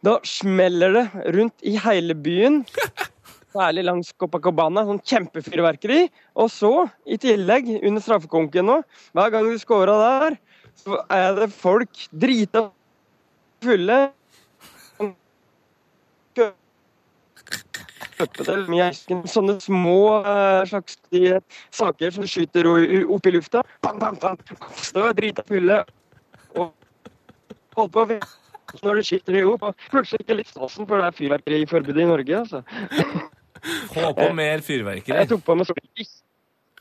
Da 0.05 0.19
smeller 0.28 0.93
det 0.99 1.05
rundt 1.34 1.63
i 1.65 1.78
hele 1.82 2.15
byen. 2.15 2.63
Særlig 3.55 3.85
langs 3.87 4.11
Copacabana. 4.19 4.83
Sånn 4.87 4.99
kjempefyrverkeri. 5.07 6.01
Og 6.43 6.51
så, 6.51 6.73
i 7.07 7.17
tillegg, 7.21 7.69
under 7.77 8.03
straffekonken 8.03 8.67
nå, 8.67 8.81
hver 9.15 9.31
gang 9.31 9.47
du 9.47 9.55
scora 9.61 9.95
der, 10.01 10.37
så 10.81 10.99
er 11.13 11.29
det 11.37 11.49
folk 11.55 12.05
drita 12.11 12.67
fulle. 13.63 13.99
Sånne 18.15 19.55
små 19.63 19.99
eh, 20.19 20.61
slags 20.69 20.99
de, 21.11 21.37
saker 21.75 22.15
som 22.15 22.27
skyter 22.27 22.67
opp 22.67 23.27
i 23.27 23.35
lufta. 23.35 23.63
Bang, 23.85 24.01
bang. 24.03 24.41
Så 24.75 25.03
er 25.03 25.15
drita 25.15 25.45
fulle. 25.47 25.83
Og 26.55 26.73
holdt 27.79 27.95
på 27.95 28.19
når 28.83 28.99
det 28.99 29.07
skyter 29.07 29.39
i 29.39 29.45
hop. 29.47 29.63
Plutselig 29.93 30.25
ikke 30.25 30.39
litt 30.41 30.51
stasen, 30.51 30.87
for 30.89 30.99
det 30.99 31.07
er 31.07 31.17
fyrverkeriforbudet 31.21 32.03
i 32.03 32.11
Norge. 32.11 32.43
altså. 32.43 32.63
Få 33.95 34.11
på 34.17 34.29
mer 34.37 34.63
fyrverkeri. 34.65 35.17
Jeg 35.23 35.31
tok 35.33 35.43
på 35.47 35.55
meg 35.57 35.67
sånn 35.71 35.83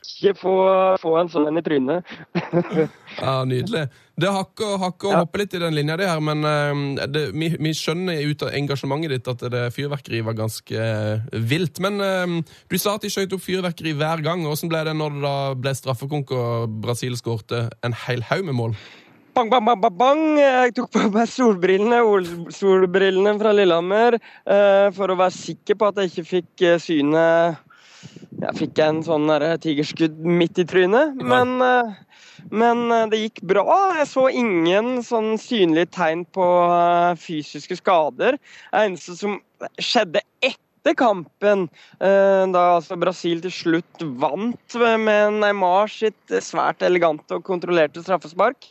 ikke 0.05 0.35
få, 0.37 0.53
få 1.01 1.11
en 1.17 1.31
sånn 1.33 1.47
en 1.49 1.59
i 1.59 1.63
trynet. 1.65 2.11
Ja, 3.15 3.45
Nydelig. 3.47 3.87
Det 4.21 4.31
hakker, 4.31 4.75
hakker 4.83 5.09
og 5.09 5.15
Ja. 5.15 5.21
hopper 5.23 5.41
litt 5.43 5.55
i 5.57 5.61
den 5.63 5.75
linja 5.75 5.97
di 5.99 6.07
her, 6.07 6.21
men 6.23 6.45
eh, 6.47 7.07
det, 7.11 7.23
vi, 7.35 7.49
vi 7.57 7.73
skjønner 7.75 8.21
ut 8.29 8.43
av 8.47 8.53
engasjementet 8.59 9.15
ditt 9.15 9.31
at 9.33 9.45
det 9.55 9.63
fyrverkeri 9.75 10.21
var 10.27 10.37
ganske 10.39 10.75
eh, 10.77 11.39
vilt. 11.51 11.81
Men 11.83 12.01
eh, 12.05 12.35
du 12.71 12.77
sa 12.79 12.97
at 12.99 13.07
de 13.07 13.11
skjøt 13.15 13.33
opp 13.37 13.45
fyrverkeri 13.47 13.95
hver 13.99 14.23
gang. 14.27 14.45
Hvordan 14.47 14.73
ble 14.75 14.83
det 14.91 14.97
når 14.99 15.17
det 15.17 15.25
da 15.25 15.35
ble 15.65 15.75
straffekonk 15.79 16.35
og 16.37 16.77
Brasil 16.85 17.17
skårte 17.19 17.69
en 17.87 17.97
hel 18.07 18.23
haug 18.29 18.45
med 18.51 18.59
mål? 18.61 18.77
Bang, 19.35 19.51
bang, 19.51 19.65
bang, 19.67 19.81
bang, 19.83 19.95
bang. 19.99 20.21
Jeg 20.39 20.73
tok 20.77 20.93
på 20.95 21.01
meg 21.11 21.27
solbrillene, 21.27 21.97
OL-solbrillene 22.07 23.33
fra 23.41 23.51
Lillehammer, 23.51 24.15
eh, 24.47 24.91
for 24.95 25.11
å 25.11 25.17
være 25.19 25.35
sikker 25.35 25.79
på 25.81 25.89
at 25.91 25.99
jeg 25.99 26.13
ikke 26.13 26.25
fikk 26.29 26.65
synet 26.85 27.59
Jeg 28.45 28.55
fikk 28.61 28.79
en 28.85 29.01
sånn 29.03 29.27
tigerskudd 29.65 30.21
midt 30.23 30.61
i 30.63 30.67
trynet, 30.71 31.19
men, 31.19 31.57
eh, 31.67 31.91
men 32.55 32.87
eh, 32.93 33.07
det 33.11 33.23
gikk 33.25 33.43
bra. 33.51 33.67
Jeg 33.99 34.07
så 34.13 34.29
ingen 34.31 35.03
sånn 35.03 35.35
synlige 35.41 35.91
tegn 35.99 36.23
på 36.31 36.49
eh, 36.71 37.19
fysiske 37.19 37.81
skader. 37.83 38.39
Det 38.39 38.87
eneste 38.87 39.19
som 39.19 39.41
skjedde 39.83 40.23
etter 40.47 40.95
kampen, 40.95 41.67
eh, 41.99 42.43
da 42.55 42.67
altså 42.77 43.01
Brasil 43.03 43.43
til 43.43 43.59
slutt 43.59 44.11
vant 44.21 44.79
med 44.79 45.41
Neymar 45.43 45.91
sitt 45.91 46.39
svært 46.39 46.87
elegante 46.87 47.41
og 47.41 47.49
kontrollerte 47.49 48.05
straffespark, 48.05 48.71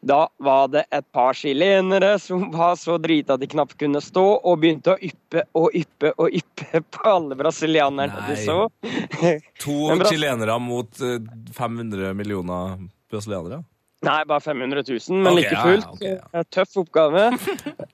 da 0.00 0.28
var 0.36 0.68
det 0.68 0.84
et 0.90 1.12
par 1.12 1.34
chilenere 1.34 2.18
som 2.18 2.50
var 2.50 2.76
så 2.76 2.98
drita 2.98 3.36
de 3.36 3.46
knapt 3.46 3.76
kunne 3.78 4.00
stå, 4.00 4.24
og 4.40 4.60
begynte 4.62 4.94
å 4.94 4.98
yppe 5.00 5.44
og 5.52 5.74
yppe 5.76 6.14
og 6.16 6.36
yppe 6.40 6.80
på 6.96 7.02
alle 7.10 7.36
brasilianerne 7.36 8.24
de 8.28 8.38
så. 8.44 8.62
To 9.64 9.98
chilenere 10.08 10.56
mot 10.62 11.00
eh, 11.04 11.20
500 11.56 12.14
millioner 12.14 12.78
brasilianere. 13.10 13.62
Nei, 14.00 14.24
bare 14.24 14.40
500 14.40 14.82
000, 14.88 15.18
men 15.20 15.32
okay, 15.32 15.42
like 15.42 15.56
fullt. 15.62 15.84
ja, 15.84 15.92
okay, 15.92 16.12
ja. 16.16 16.40
eh, 16.40 16.44
Tøff 16.48 16.76
oppgave. 16.80 17.26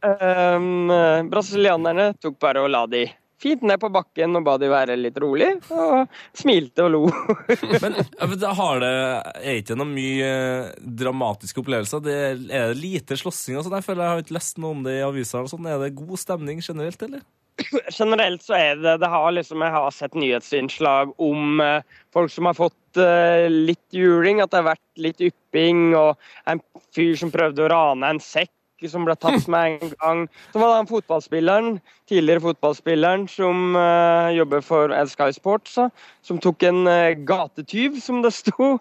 um, 0.06 0.90
eh, 0.94 1.22
brasilianerne 1.26 2.12
tok 2.22 2.38
bare 2.38 2.62
og 2.62 2.70
la 2.70 2.84
de 2.86 3.08
fint 3.42 3.64
ned 3.66 3.80
på 3.82 3.90
bakken 3.92 4.38
og 4.38 4.44
ba 4.46 4.56
de 4.60 4.70
være 4.70 4.96
litt 4.98 5.18
rolig, 5.22 5.52
og 5.74 6.06
smilte 6.36 6.86
og 6.86 6.92
lo. 6.94 7.02
Men 7.84 7.98
da 8.40 8.52
har 8.56 8.82
det, 8.82 8.92
er 9.42 9.60
ikke 9.60 9.78
noe 9.78 9.90
mye 9.90 10.28
eh, 10.28 10.74
dramatiske 11.02 11.62
opplevelser? 11.62 12.04
Det 12.04 12.16
er, 12.16 12.44
er 12.48 12.70
det 12.72 12.80
lite 12.82 13.18
slåssing 13.20 13.58
og 13.58 13.66
sånn? 13.66 13.78
Jeg 13.78 13.88
føler 13.88 14.06
jeg 14.06 14.14
har 14.14 14.24
ikke 14.24 14.38
lest 14.38 14.62
noe 14.62 14.76
om 14.76 14.86
det 14.86 14.98
i 15.00 15.04
og 15.06 15.50
sånn. 15.52 15.68
Er 15.68 15.82
det 15.82 15.96
god 15.98 16.22
stemning 16.22 16.62
generelt, 16.64 17.02
eller? 17.06 17.24
generelt 17.98 18.42
så 18.44 18.56
er 18.56 18.80
det 18.80 18.96
det 19.00 19.08
har 19.08 19.30
liksom, 19.32 19.62
Jeg 19.64 19.72
har 19.72 19.94
sett 19.94 20.18
nyhetsinnslag 20.18 21.14
om 21.22 21.60
eh, 21.64 21.80
folk 22.12 22.32
som 22.32 22.48
har 22.48 22.58
fått 22.58 23.00
eh, 23.00 23.46
litt 23.50 23.86
juling, 23.96 24.42
at 24.42 24.52
det 24.52 24.62
har 24.62 24.70
vært 24.74 25.00
litt 25.00 25.22
ypping, 25.24 25.88
og 25.96 26.16
en 26.48 26.62
fyr 26.94 27.16
som 27.18 27.32
prøvde 27.32 27.64
å 27.64 27.72
rane 27.72 28.14
en 28.14 28.22
sekk 28.22 28.52
som 28.84 29.06
ble 29.08 29.14
tatt 29.16 29.46
med 29.48 29.78
en 29.80 29.92
gang. 29.96 30.22
Så 30.52 30.60
var 30.60 30.68
det 30.68 30.80
han 30.82 30.88
fotballspilleren, 30.90 31.70
tidligere 32.10 32.44
fotballspilleren 32.44 33.24
som 33.32 33.76
uh, 33.78 34.28
jobber 34.36 34.60
for 34.64 34.92
Sky 35.08 35.30
Sports, 35.32 35.78
uh, 35.80 35.88
som 36.26 36.40
tok 36.44 36.66
en 36.68 36.82
uh, 36.84 37.14
gatetyv, 37.26 37.96
som 38.04 38.20
det 38.24 38.34
sto, 38.36 38.74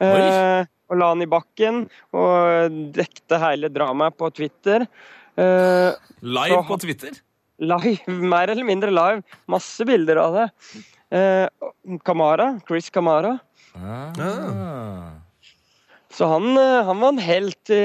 eh, 0.00 0.64
og 0.88 0.98
la 1.00 1.10
han 1.12 1.24
i 1.24 1.28
bakken, 1.30 1.84
og 2.16 2.80
dekte 2.96 3.38
hele 3.44 3.68
dramaet 3.72 4.16
på 4.16 4.32
Twitter. 4.32 4.86
Eh, 5.36 5.92
Live 6.24 6.56
Så- 6.56 6.64
på 6.68 6.80
Twitter? 6.80 7.20
Live, 7.62 8.00
mer 8.32 8.48
eller 8.50 8.64
mindre 8.64 8.90
live. 8.90 9.22
Masse 9.46 9.84
bilder 9.86 10.16
av 10.24 10.34
det. 10.40 10.48
Eh, 11.12 11.46
Kamara, 12.04 12.60
Chris 12.68 12.90
Kamara. 12.90 13.38
Ah. 13.76 15.11
Så 16.12 16.28
han, 16.28 16.50
eh, 16.60 16.84
han 16.84 17.00
var 17.00 17.14
en 17.14 17.22
helt, 17.24 17.70
i, 17.72 17.82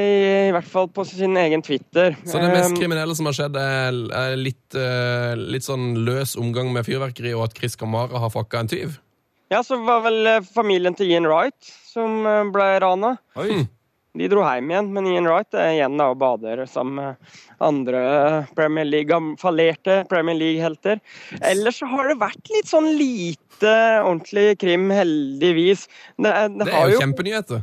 i 0.50 0.54
hvert 0.56 0.68
fall 0.68 0.90
på 0.92 1.06
sin 1.08 1.38
egen 1.40 1.64
Twitter. 1.64 2.18
Så 2.28 2.42
det 2.44 2.52
mest 2.52 2.74
Eh, 2.76 2.80
kriminelle 2.82 3.16
som 3.16 3.30
har 3.30 3.38
skjedd, 3.38 3.56
er, 3.56 4.36
litt, 4.36 4.76
eh, 4.76 5.34
litt 5.40 5.64
sånn 5.64 6.04
løs 6.08 6.36
omgang 6.40 6.74
med 6.76 6.88
fyrverkeri, 6.88 7.32
og 7.38 7.48
at 7.48 7.58
Chris 7.58 7.80
Kamara 7.80 8.20
har 8.20 8.34
fucka 8.34 8.66
en 8.66 8.74
tyv? 8.74 8.98
ja, 9.50 9.64
så 9.64 9.78
var 9.80 10.04
vel 10.04 10.28
eh, 10.28 10.44
familien 10.44 10.96
til 10.98 11.12
Ian 11.12 11.28
Wright 11.30 11.72
som 11.88 12.26
eh, 12.28 12.44
ble 12.52 12.68
rana. 12.84 13.16
Oi. 13.40 13.64
De 14.18 14.28
dro 14.32 14.42
hjem 14.42 14.72
igjen, 14.72 14.90
men 14.96 15.08
Ian 15.12 15.28
Wright 15.30 15.54
er 15.54 15.76
igjen 15.76 15.98
da 16.00 16.10
og 16.10 16.18
bader 16.20 16.64
sammen 16.66 16.98
med 16.98 17.36
andre 17.64 18.02
Premier 18.58 18.88
League, 18.88 19.20
fallerte 19.38 20.00
Premier 20.10 20.36
League-helter. 20.40 21.00
Ellers 21.46 21.78
så 21.80 21.90
har 21.92 22.10
det 22.10 22.18
vært 22.24 22.52
litt 22.56 22.68
sånn 22.68 22.90
lite 22.98 23.76
ordentlig 24.02 24.58
krim, 24.64 24.90
heldigvis. 24.92 25.86
Det, 26.18 26.34
det 26.58 26.66
Det 26.66 26.74
er 26.74 26.90
jo 26.90 26.98
jo 26.98 27.04
kjempenyheter. 27.06 27.62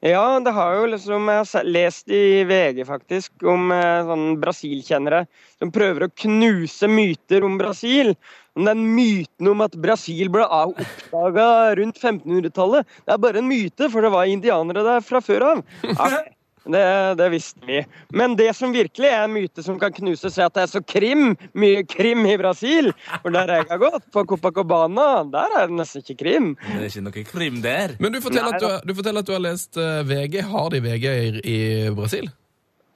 Ja, 0.00 0.40
det 0.40 0.52
har 0.56 0.78
jo 0.78 0.86
liksom 0.94 1.28
Jeg 1.28 1.44
har 1.44 1.66
lest 1.68 2.08
i 2.08 2.42
VG 2.48 2.86
faktisk 2.88 3.44
om 3.44 3.68
sånne 3.68 4.06
sånn 4.08 4.38
Brasil-kjennere 4.40 5.26
som 5.60 5.72
prøver 5.74 6.06
å 6.06 6.12
knuse 6.22 6.88
myter 6.88 7.44
om 7.44 7.58
Brasil. 7.60 8.14
Om 8.56 8.64
den 8.70 8.80
myten 8.96 9.50
om 9.52 9.60
at 9.60 9.76
Brasil 9.78 10.32
ble 10.32 10.46
oppdaga 10.48 11.76
rundt 11.78 12.00
1500-tallet. 12.00 12.88
Det 13.04 13.14
er 13.14 13.20
bare 13.22 13.42
en 13.42 13.50
myte, 13.50 13.90
for 13.92 14.02
det 14.02 14.12
var 14.14 14.30
indianere 14.32 14.86
der 14.86 15.04
fra 15.04 15.20
før 15.24 15.50
av. 15.52 15.64
Ja, 16.00 16.24
det, 16.68 16.82
det 17.16 17.28
visste 17.32 17.64
vi. 17.66 17.78
Men 18.12 18.34
det 18.36 18.50
som 18.56 18.72
virkelig 18.74 19.08
er 19.08 19.24
en 19.24 19.32
myte 19.32 19.62
som 19.64 19.78
kan 19.80 19.92
knuses, 19.96 20.36
er 20.38 20.48
at 20.50 20.54
det 20.58 20.62
er 20.66 20.72
så 20.74 20.82
krim, 20.84 21.36
mye 21.56 21.84
krim 21.88 22.26
i 22.28 22.36
Brasil. 22.40 22.90
For 23.22 23.30
der 23.32 23.48
jeg 23.56 23.66
har 23.70 23.80
gått, 23.80 24.04
på 24.12 24.24
Copacabana, 24.28 25.24
der 25.32 25.56
er 25.60 25.70
det 25.70 25.78
nesten 25.78 26.04
ikke 26.04 26.18
krim. 26.24 26.50
Det 26.60 26.76
er 26.82 26.88
ikke 26.90 27.04
noe 27.06 27.24
krim 27.32 27.62
der. 27.64 27.96
Men 27.98 28.12
du 28.12 28.20
forteller, 28.20 28.52
Nei, 28.52 28.60
at 28.60 28.84
du, 28.84 28.92
du 28.92 28.98
forteller 29.00 29.24
at 29.24 29.30
du 29.30 29.34
har 29.38 29.44
lest 29.46 29.80
eh, 29.80 30.02
VG. 30.04 30.40
Har 30.52 30.70
de 30.74 30.80
VG 30.84 31.06
i, 31.08 31.32
i 31.54 31.58
Brasil? 31.96 32.28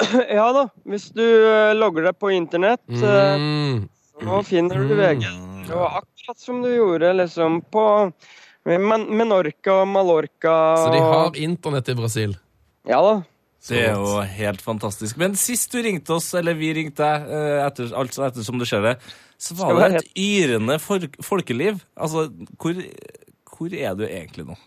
Ja 0.38 0.48
da, 0.52 0.66
hvis 0.90 1.08
du 1.14 1.22
eh, 1.24 1.72
logger 1.78 2.08
deg 2.10 2.16
på 2.20 2.32
internett, 2.34 2.82
eh, 2.90 3.36
Mm. 3.38 3.84
så 4.22 4.42
finner 4.46 4.84
du 4.88 4.94
VG. 4.98 5.24
Og 5.74 5.84
akkurat 6.02 6.38
som 6.38 6.60
du 6.62 6.68
gjorde 6.70 7.12
liksom 7.18 7.62
på 7.72 7.84
Men- 8.64 9.08
Menorca 9.16 9.80
og 9.82 9.88
Mallorca. 9.88 10.54
Så 10.80 10.92
de 10.94 11.00
har 11.02 11.36
internett 11.36 11.88
i 11.88 11.94
Brasil? 11.98 12.36
Ja 12.88 13.00
da. 13.04 13.14
Det 13.64 13.80
er 13.80 13.94
jo 13.96 14.18
helt 14.28 14.60
fantastisk. 14.60 15.16
Men 15.20 15.36
sist 15.40 15.72
du 15.72 15.80
ringte 15.84 16.12
oss, 16.18 16.26
eller 16.36 16.56
vi 16.58 16.68
ringte 16.76 17.00
deg, 17.00 17.30
eh, 17.32 17.60
etter, 17.64 17.94
altså 17.96 18.26
ettersom 18.26 18.60
du 18.60 18.66
ser 18.68 18.84
det, 18.84 18.94
så 19.40 19.56
var 19.56 19.78
det 19.78 20.02
et 20.02 20.10
yrende 20.20 20.76
for, 20.82 21.06
folkeliv. 21.24 21.80
Altså, 21.96 22.26
hvor, 22.60 22.76
hvor 23.54 23.76
er 23.78 23.96
du 23.96 24.04
egentlig 24.06 24.44
nå? 24.50 24.58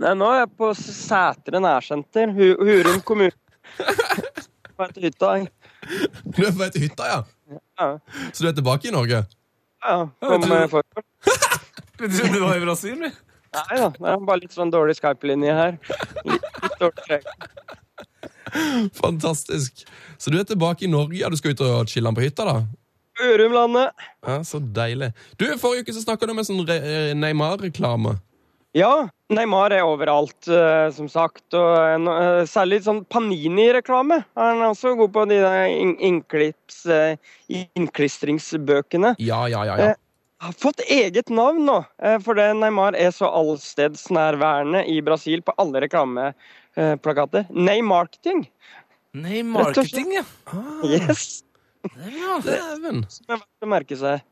Nei, 0.00 0.14
nå 0.18 0.30
er 0.32 0.40
jeg 0.40 0.50
på 0.58 0.72
Sætre 0.78 1.60
nærsenter, 1.62 2.32
Hu 2.34 2.56
Hurum 2.64 3.02
kommune. 3.06 3.36
På 4.74 4.88
et 4.88 4.96
hytta. 5.04 5.28
jeg. 5.38 5.50
Du 6.34 6.40
er 6.42 6.50
på 6.50 6.64
et 6.64 6.76
hytta, 6.82 7.06
ja? 7.06 7.20
Ja, 7.78 7.86
Så 8.32 8.42
du 8.42 8.48
er 8.48 8.56
tilbake 8.56 8.88
i 8.88 8.94
Norge? 8.94 9.20
ja. 9.84 9.98
Kom 10.24 10.48
med 10.48 10.66
for... 10.72 10.82
Du 11.98 12.08
trodde 12.08 12.32
du 12.34 12.40
var 12.42 12.56
i 12.58 12.64
Brasil, 12.64 12.96
du? 12.98 13.06
Nei 13.54 13.76
da, 13.78 13.86
det 13.94 14.08
er 14.10 14.24
bare 14.26 14.42
litt 14.42 14.56
sånn 14.56 14.72
dårlig 14.74 14.96
Skype-linje 14.98 15.52
her. 15.54 15.76
Litt, 16.26 16.48
litt 16.64 16.80
dårlig 16.80 17.04
treg. 17.06 17.28
Fantastisk. 19.02 19.84
Så 20.18 20.30
du 20.30 20.38
er 20.40 20.46
tilbake 20.48 20.86
i 20.86 20.90
Norge? 20.90 21.18
Ja, 21.20 21.30
Du 21.30 21.36
skal 21.36 21.54
ut 21.54 21.64
og 21.64 21.90
chille 21.90 22.12
på 22.14 22.24
hytta, 22.24 22.46
da? 22.48 22.56
Ørumlandet. 23.22 24.06
Ja, 24.26 24.40
Så 24.42 24.58
deilig. 24.58 25.12
Du, 25.38 25.46
Forrige 25.58 25.86
uke 25.86 25.94
så 25.94 26.02
snakka 26.02 26.26
du 26.26 26.34
om 26.34 26.40
en 26.42 26.46
sånn 26.48 26.62
eh, 26.74 27.12
Neymar-reklame. 27.14 28.16
Ja, 28.74 29.06
Neymar 29.30 29.70
er 29.70 29.86
overalt, 29.86 30.48
eh, 30.50 30.88
som 30.96 31.06
sagt. 31.10 31.44
Og 31.54 32.10
eh, 32.10 32.42
særlig 32.50 32.82
sånn 32.86 33.04
Panini-reklame. 33.06 34.24
Han 34.34 34.62
er 34.64 34.72
også 34.72 34.96
god 34.98 35.12
på 35.14 35.26
de 35.30 35.38
der 35.44 35.68
in 35.70 35.94
innklips, 36.02 36.82
innklistringsbøkene. 37.48 39.14
Ja, 39.22 39.44
ja, 39.52 39.62
ja. 39.70 39.78
Ja. 39.78 39.92
Har 40.42 40.52
fått 40.52 40.80
eget 40.90 41.30
navn 41.30 41.64
nå, 41.66 41.78
eh, 42.02 42.18
fordi 42.20 42.50
Neymar 42.58 42.96
er 42.98 43.12
så 43.14 43.30
allstedsnærværende 43.30 44.84
i 44.90 44.98
Brasil 45.04 45.42
på 45.42 45.54
alle 45.62 45.84
reklameplakater. 45.86 47.46
Neymarketing. 47.50 48.44
Nei, 49.14 49.42
marketing, 49.46 50.16
ja. 50.16 50.24
Yes. 50.82 51.44
Dæven. 51.84 53.04
Det 53.06 53.28
er 53.28 53.36
verdt 53.36 53.62
å 53.62 53.70
merke 53.70 53.98
seg. 53.98 54.24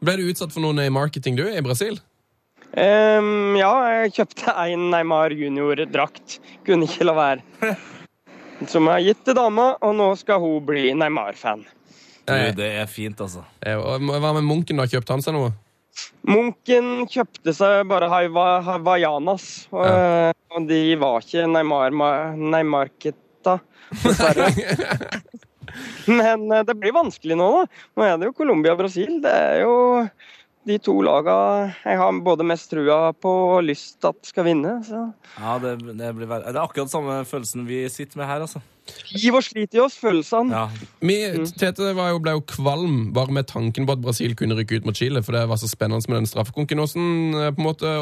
Ble 0.00 0.16
du 0.16 0.28
utsatt 0.30 0.54
for 0.54 0.64
noe 0.64 0.88
marketing, 0.94 1.36
du, 1.36 1.44
i 1.44 1.60
Brasil? 1.64 2.00
Um, 2.70 3.56
ja, 3.58 3.70
jeg 3.90 4.14
kjøpte 4.16 4.54
en 4.64 4.86
Neymar 4.94 5.34
junior-drakt. 5.34 6.38
Kunne 6.66 6.86
ikke 6.88 7.08
la 7.08 7.16
være. 7.18 7.74
Som 8.70 8.88
jeg 8.88 8.94
har 8.94 9.04
gitt 9.04 9.22
til 9.26 9.36
dama, 9.36 9.74
og 9.84 9.96
nå 9.98 10.08
skal 10.20 10.40
hun 10.42 10.64
bli 10.64 10.88
Neymar-fan. 10.96 11.66
Du, 12.30 12.36
Eh, 12.38 12.52
det 12.56 12.70
er 12.82 12.86
fint, 12.90 13.18
altså. 13.20 13.42
eh, 13.66 13.76
Hva 13.76 14.32
med 14.38 14.46
Munken, 14.46 14.78
da? 14.80 14.86
Kjøpte 14.90 15.16
han 15.16 15.24
seg 15.26 15.36
noe? 15.36 15.50
Munken 16.30 17.04
kjøpte 17.10 17.52
seg 17.56 17.82
bare 17.90 18.06
Havaianas, 18.08 19.46
og, 19.74 19.82
Ja. 19.84 20.32
og 20.54 20.68
de 20.68 20.78
var 21.00 21.20
ikke 21.24 21.42
Neymarketa, 21.50 23.56
dessverre. 24.04 24.46
Men 26.10 26.50
eh, 26.52 26.64
det 26.66 26.74
blir 26.80 26.94
vanskelig 26.96 27.36
nå, 27.38 27.48
da. 27.54 27.62
Nå 27.98 28.06
er 28.06 28.18
det 28.18 28.30
jo 28.30 28.36
Colombia 28.38 28.74
og 28.74 28.80
Brasil. 28.82 29.18
Det 29.22 29.30
er 29.34 29.60
jo 29.64 29.74
de 30.68 30.76
to 30.82 30.92
laga 31.02 31.34
jeg 31.86 31.96
har 31.96 32.18
både 32.22 32.44
mest 32.44 32.68
trua 32.70 33.12
på 33.16 33.30
og 33.56 33.62
lyst 33.64 34.04
at 34.08 34.18
skal 34.28 34.44
vinne. 34.50 34.76
Så. 34.86 35.06
Ja, 35.38 35.56
det, 35.62 35.76
det, 35.98 36.10
blir, 36.16 36.28
det 36.28 36.52
er 36.52 36.60
akkurat 36.62 36.90
samme 36.92 37.20
følelsen 37.28 37.64
vi 37.68 37.84
sitter 37.92 38.20
med 38.20 38.28
her, 38.30 38.44
altså. 38.46 38.60
Giv 39.10 39.36
og 39.38 39.44
slit 39.44 39.74
i 39.76 39.82
oss, 39.82 39.96
følelsene. 40.00 40.54
Ja. 40.54 40.88
Vi, 41.04 41.18
Tete 41.58 41.92
var 41.98 42.12
jo, 42.12 42.22
ble 42.22 42.36
jo 42.38 42.44
kvalm 42.52 42.98
bare 43.16 43.34
med 43.34 43.48
tanken 43.50 43.88
på 43.88 43.96
at 43.96 44.02
Brasil 44.04 44.36
kunne 44.38 44.56
rykke 44.58 44.80
ut 44.80 44.88
mot 44.88 44.96
Chile, 44.96 45.22
for 45.26 45.36
det 45.36 45.46
var 45.50 45.60
så 45.60 45.70
spennende 45.70 46.06
med 46.10 46.22
den 46.22 46.30
straffekonken. 46.30 46.80
Eh, 46.80 47.50
på 47.50 47.62
en 47.62 47.66
måte, 47.66 47.92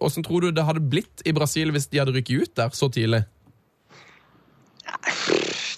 hvordan 0.00 0.26
tror 0.26 0.46
du 0.46 0.50
det 0.54 0.66
hadde 0.68 0.84
blitt 0.94 1.24
i 1.26 1.34
Brasil 1.36 1.74
hvis 1.74 1.90
de 1.90 2.02
hadde 2.02 2.16
rykket 2.16 2.46
ut 2.46 2.56
der 2.60 2.74
så 2.76 2.90
tidlig? 2.92 3.24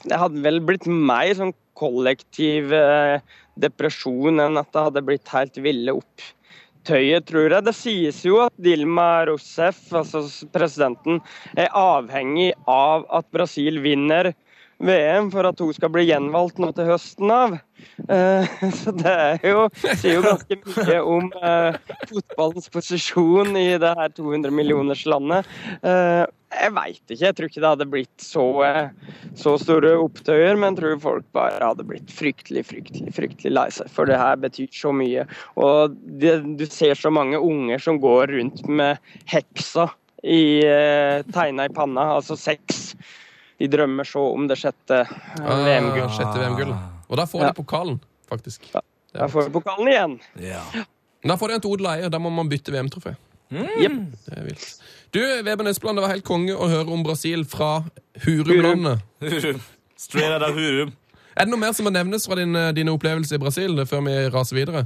Det 0.04 0.20
hadde 0.20 0.42
vel 0.44 0.60
blitt 0.64 0.86
mer 0.88 1.32
sånn 1.36 1.54
kollektiv 1.78 2.72
eh, 2.76 3.20
depresjon 3.60 4.42
enn 4.42 4.58
at 4.60 4.70
det 4.74 4.86
hadde 4.88 5.04
blitt 5.06 5.30
helt 5.32 5.58
ville 5.64 5.96
opptøyet, 5.96 7.26
tror 7.28 7.48
jeg. 7.48 7.66
Det 7.66 7.74
sies 7.76 8.20
jo 8.26 8.40
at 8.44 8.54
Dilma 8.60 9.24
Rousseff, 9.30 9.86
altså 9.96 10.24
presidenten, 10.54 11.22
er 11.56 11.72
avhengig 11.78 12.52
av 12.70 13.06
at 13.14 13.28
Brasil 13.34 13.80
vinner 13.84 14.32
VM 14.78 15.30
for 15.32 15.46
at 15.48 15.60
hun 15.62 15.74
skal 15.74 15.92
bli 15.94 16.06
gjenvalgt 16.08 16.58
nå 16.62 16.70
til 16.74 16.88
høsten 16.88 17.30
av. 17.32 17.56
Eh, 18.08 18.54
Så 18.80 18.92
det 18.96 19.10
er 19.10 19.44
jo, 19.46 19.66
sier 19.82 20.18
jo 20.18 20.24
ganske 20.24 20.58
mye 20.64 21.00
om 21.00 21.28
eh, 21.40 21.76
fotballens 22.10 22.70
posisjon 22.72 23.54
i 23.58 23.68
det 23.80 23.92
her 23.98 24.14
200 24.16 24.54
millioners 24.54 25.04
landet. 25.08 25.48
Eh, 25.82 26.24
jeg 26.54 26.74
veit 26.74 27.00
ikke. 27.02 27.22
Jeg 27.24 27.36
tror 27.36 27.50
ikke 27.50 27.62
det 27.62 27.72
hadde 27.72 27.88
blitt 27.90 28.22
så, 28.22 28.44
så 29.38 29.56
store 29.58 29.96
opptøyer, 29.98 30.54
men 30.54 30.70
jeg 30.70 30.80
tror 30.82 31.00
folk 31.02 31.26
bare 31.34 31.58
hadde 31.58 31.86
blitt 31.88 32.12
fryktelig, 32.14 32.62
fryktelig 32.68 33.14
fryktelig 33.16 33.54
lei 33.54 33.66
seg. 33.74 33.90
For 33.94 34.10
det 34.10 34.20
her 34.20 34.38
betyr 34.42 34.70
så 34.74 34.94
mye. 34.94 35.26
Og 35.58 35.96
det, 36.22 36.36
du 36.58 36.64
ser 36.70 36.94
så 36.98 37.10
mange 37.14 37.42
unger 37.42 37.82
som 37.82 37.98
går 38.02 38.36
rundt 38.36 38.62
med 38.70 39.02
heksa 39.30 39.88
i, 40.22 40.62
tegna 41.34 41.66
i 41.66 41.74
panna, 41.74 42.06
altså 42.20 42.38
sex. 42.38 42.94
De 43.60 43.68
drømmer 43.70 44.04
så 44.08 44.22
om 44.34 44.48
det 44.50 44.56
sjette 44.58 45.02
ah, 45.06 45.60
VM-gull. 45.64 46.08
Sjette 46.16 46.40
VM-gull. 46.42 46.72
Og 47.08 47.16
da 47.20 47.26
får 47.30 47.40
Ja. 47.44 47.52
de 47.52 47.58
pokalen, 47.62 48.00
faktisk. 48.30 48.66
Da 49.14 49.28
får 49.30 49.46
de 49.48 49.54
pokalen 49.54 49.88
igjen. 49.92 50.16
ja. 50.42 50.62
Da 51.24 51.36
får 51.40 51.48
de 51.48 51.54
en 51.54 51.60
til 51.64 51.70
Odel 51.72 51.86
Eie. 51.88 52.08
Da 52.12 52.18
må 52.20 52.28
man 52.34 52.48
bytte 52.50 52.72
VM-trofé. 52.74 53.14
Jepp. 53.54 53.94
Det 54.26 54.34
er 54.36 54.42
vilt. 54.44 54.66
Du, 55.14 55.20
Veben 55.46 55.66
Espeland, 55.70 55.96
det 55.96 56.02
var 56.04 56.10
helt 56.12 56.24
konge 56.26 56.52
å 56.52 56.66
høre 56.68 56.90
om 56.92 57.04
Brasil 57.06 57.44
fra 57.48 57.84
Hurumlandet. 58.26 59.00
Hurum. 59.22 59.60
Straight 59.96 60.32
out 60.34 60.42
of 60.42 60.54
Hurum. 60.58 60.90
Er 61.36 61.46
det 61.46 61.50
noe 61.54 61.58
mer 61.62 61.72
som 61.72 61.86
må 61.86 61.92
nevnes 61.94 62.26
fra 62.28 62.36
din, 62.36 62.52
dine 62.76 62.92
opplevelser 62.92 63.38
i 63.38 63.42
Brasil 63.42 63.78
før 63.88 64.02
vi 64.04 64.16
raser 64.34 64.58
videre? 64.58 64.84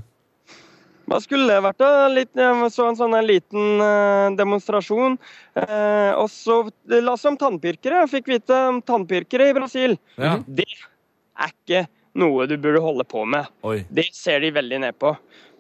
Hva 1.09 1.21
skulle 1.25 1.49
det 1.49 1.61
vært? 1.65 1.79
da? 1.81 2.09
Litt, 2.13 2.33
jeg 2.37 2.71
så 2.75 2.89
en 2.91 2.99
sånn 2.99 3.17
en 3.17 3.27
liten 3.27 3.85
eh, 3.85 4.27
demonstrasjon. 4.37 5.17
Eh, 5.57 6.11
og 6.19 6.29
så 6.33 6.61
la 6.93 7.15
oss 7.15 7.25
om 7.29 7.39
tannpirkere. 7.41 8.03
Fikk 8.13 8.29
vite 8.35 8.59
om 8.69 8.83
tannpirkere 8.85 9.49
i 9.49 9.57
Brasil. 9.57 9.97
Ja. 10.21 10.37
Det 10.45 10.69
er 10.69 11.55
ikke 11.55 11.87
noe 12.19 12.49
du 12.51 12.57
burde 12.61 12.83
holde 12.85 13.07
på 13.09 13.25
med. 13.29 13.49
Oi. 13.65 13.81
Det 13.89 14.09
ser 14.17 14.43
de 14.45 14.53
veldig 14.59 14.83
ned 14.85 15.01
på. 15.01 15.15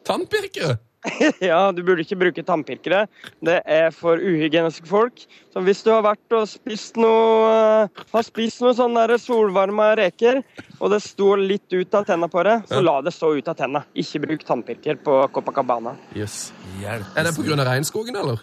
Tannpirkere! 0.08 0.78
ja, 1.50 1.60
du 1.72 1.82
burde 1.86 2.02
ikke 2.02 2.18
bruke 2.18 2.42
tannpirkere. 2.46 3.04
Det 3.44 3.60
er 3.62 3.92
for 3.94 4.18
uhygieniske 4.18 4.88
folk. 4.88 5.22
Så 5.54 5.62
hvis 5.66 5.82
du 5.86 5.92
har 5.92 6.02
vært 6.06 6.34
og 6.36 6.44
spist 6.50 6.98
noe 7.00 7.52
eh, 7.86 8.02
Har 8.12 8.26
spist 8.26 8.62
noe 8.64 8.74
sånn 8.76 8.98
der 8.98 9.14
solvarma 9.22 9.92
reker, 9.98 10.42
og 10.78 10.92
det 10.92 11.00
står 11.04 11.44
litt 11.44 11.72
ut 11.74 11.94
av 11.94 12.06
tenna 12.08 12.28
på 12.30 12.44
det, 12.46 12.60
så 12.70 12.82
la 12.82 12.98
det 13.04 13.14
stå 13.14 13.32
ut 13.38 13.50
av 13.50 13.58
tenna. 13.58 13.84
Ikke 13.98 14.22
bruk 14.26 14.44
tannpirker 14.48 15.00
på 15.04 15.20
Copacabana. 15.34 15.94
Yes. 16.18 16.48
Hjelp. 16.82 17.14
Er 17.14 17.28
det 17.28 17.34
pga. 17.38 17.58
regnskogen, 17.72 18.18
eller? 18.18 18.42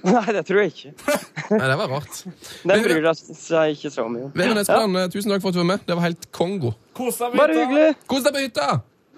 Nei, 0.06 0.26
det 0.32 0.44
tror 0.48 0.62
jeg 0.62 0.72
ikke. 0.72 0.92
Nei, 1.58 1.64
det 1.64 1.80
var 1.80 1.90
rart. 1.96 2.22
Det 2.64 2.78
bryr 2.84 3.10
seg 3.16 3.74
ikke 3.76 3.92
så 3.92 4.06
mye 4.08 4.28
om. 4.28 4.36
Espeland, 4.60 5.00
eh, 5.00 5.10
tusen 5.12 5.32
takk 5.32 5.44
for 5.44 5.52
at 5.52 5.58
du 5.58 5.64
var 5.64 5.72
med. 5.74 5.88
Det 5.88 5.96
var 5.98 6.08
helt 6.08 6.30
Kongo. 6.32 6.72
Bare 6.96 7.52
hyggelig. 7.56 7.90
Kos 8.08 8.24
deg 8.24 8.36
på 8.36 8.46
hytta! 8.48 8.70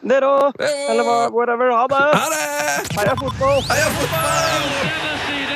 Dere 0.02 0.26
òg. 0.26 0.56
Eller 0.58 1.04
hva- 1.06 1.30
whatever. 1.32 1.70
Ha 1.76 1.86
det. 1.90 2.00
Ha 2.18 2.28
det! 2.32 2.46
Heia 2.98 3.14
fotball. 3.20 3.60
Heia 3.68 3.88
fotball! 3.98 5.52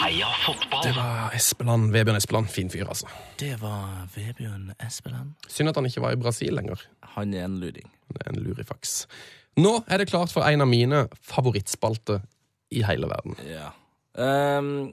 Heia 0.00 0.30
fotball! 0.46 0.82
Det 0.86 0.92
var 0.96 1.34
Espeland, 1.36 1.90
Vebjørn 1.92 2.16
Espeland. 2.16 2.48
Fin 2.50 2.70
fyr, 2.72 2.86
altså. 2.88 3.06
Det 3.38 3.52
var 3.60 4.06
Vebjørn 4.14 4.70
Espeland. 4.86 5.34
Synd 5.48 5.68
at 5.72 5.76
han 5.76 5.86
ikke 5.90 6.02
var 6.04 6.16
i 6.16 6.20
Brasil 6.20 6.54
lenger. 6.56 6.80
Han 7.16 7.34
er 7.36 7.44
en 7.44 7.58
luring. 7.60 7.90
Det 8.10 8.24
er 8.26 8.32
en 8.32 8.40
lurifaks. 8.42 9.04
Nå 9.60 9.76
er 9.90 10.00
det 10.00 10.08
klart 10.10 10.32
for 10.32 10.46
en 10.48 10.64
av 10.64 10.70
mine 10.70 11.04
favorittspalter 11.26 12.22
i 12.72 12.82
hele 12.86 13.08
verden. 13.10 13.36
Ja. 13.46 13.68
Ehm, 14.18 14.92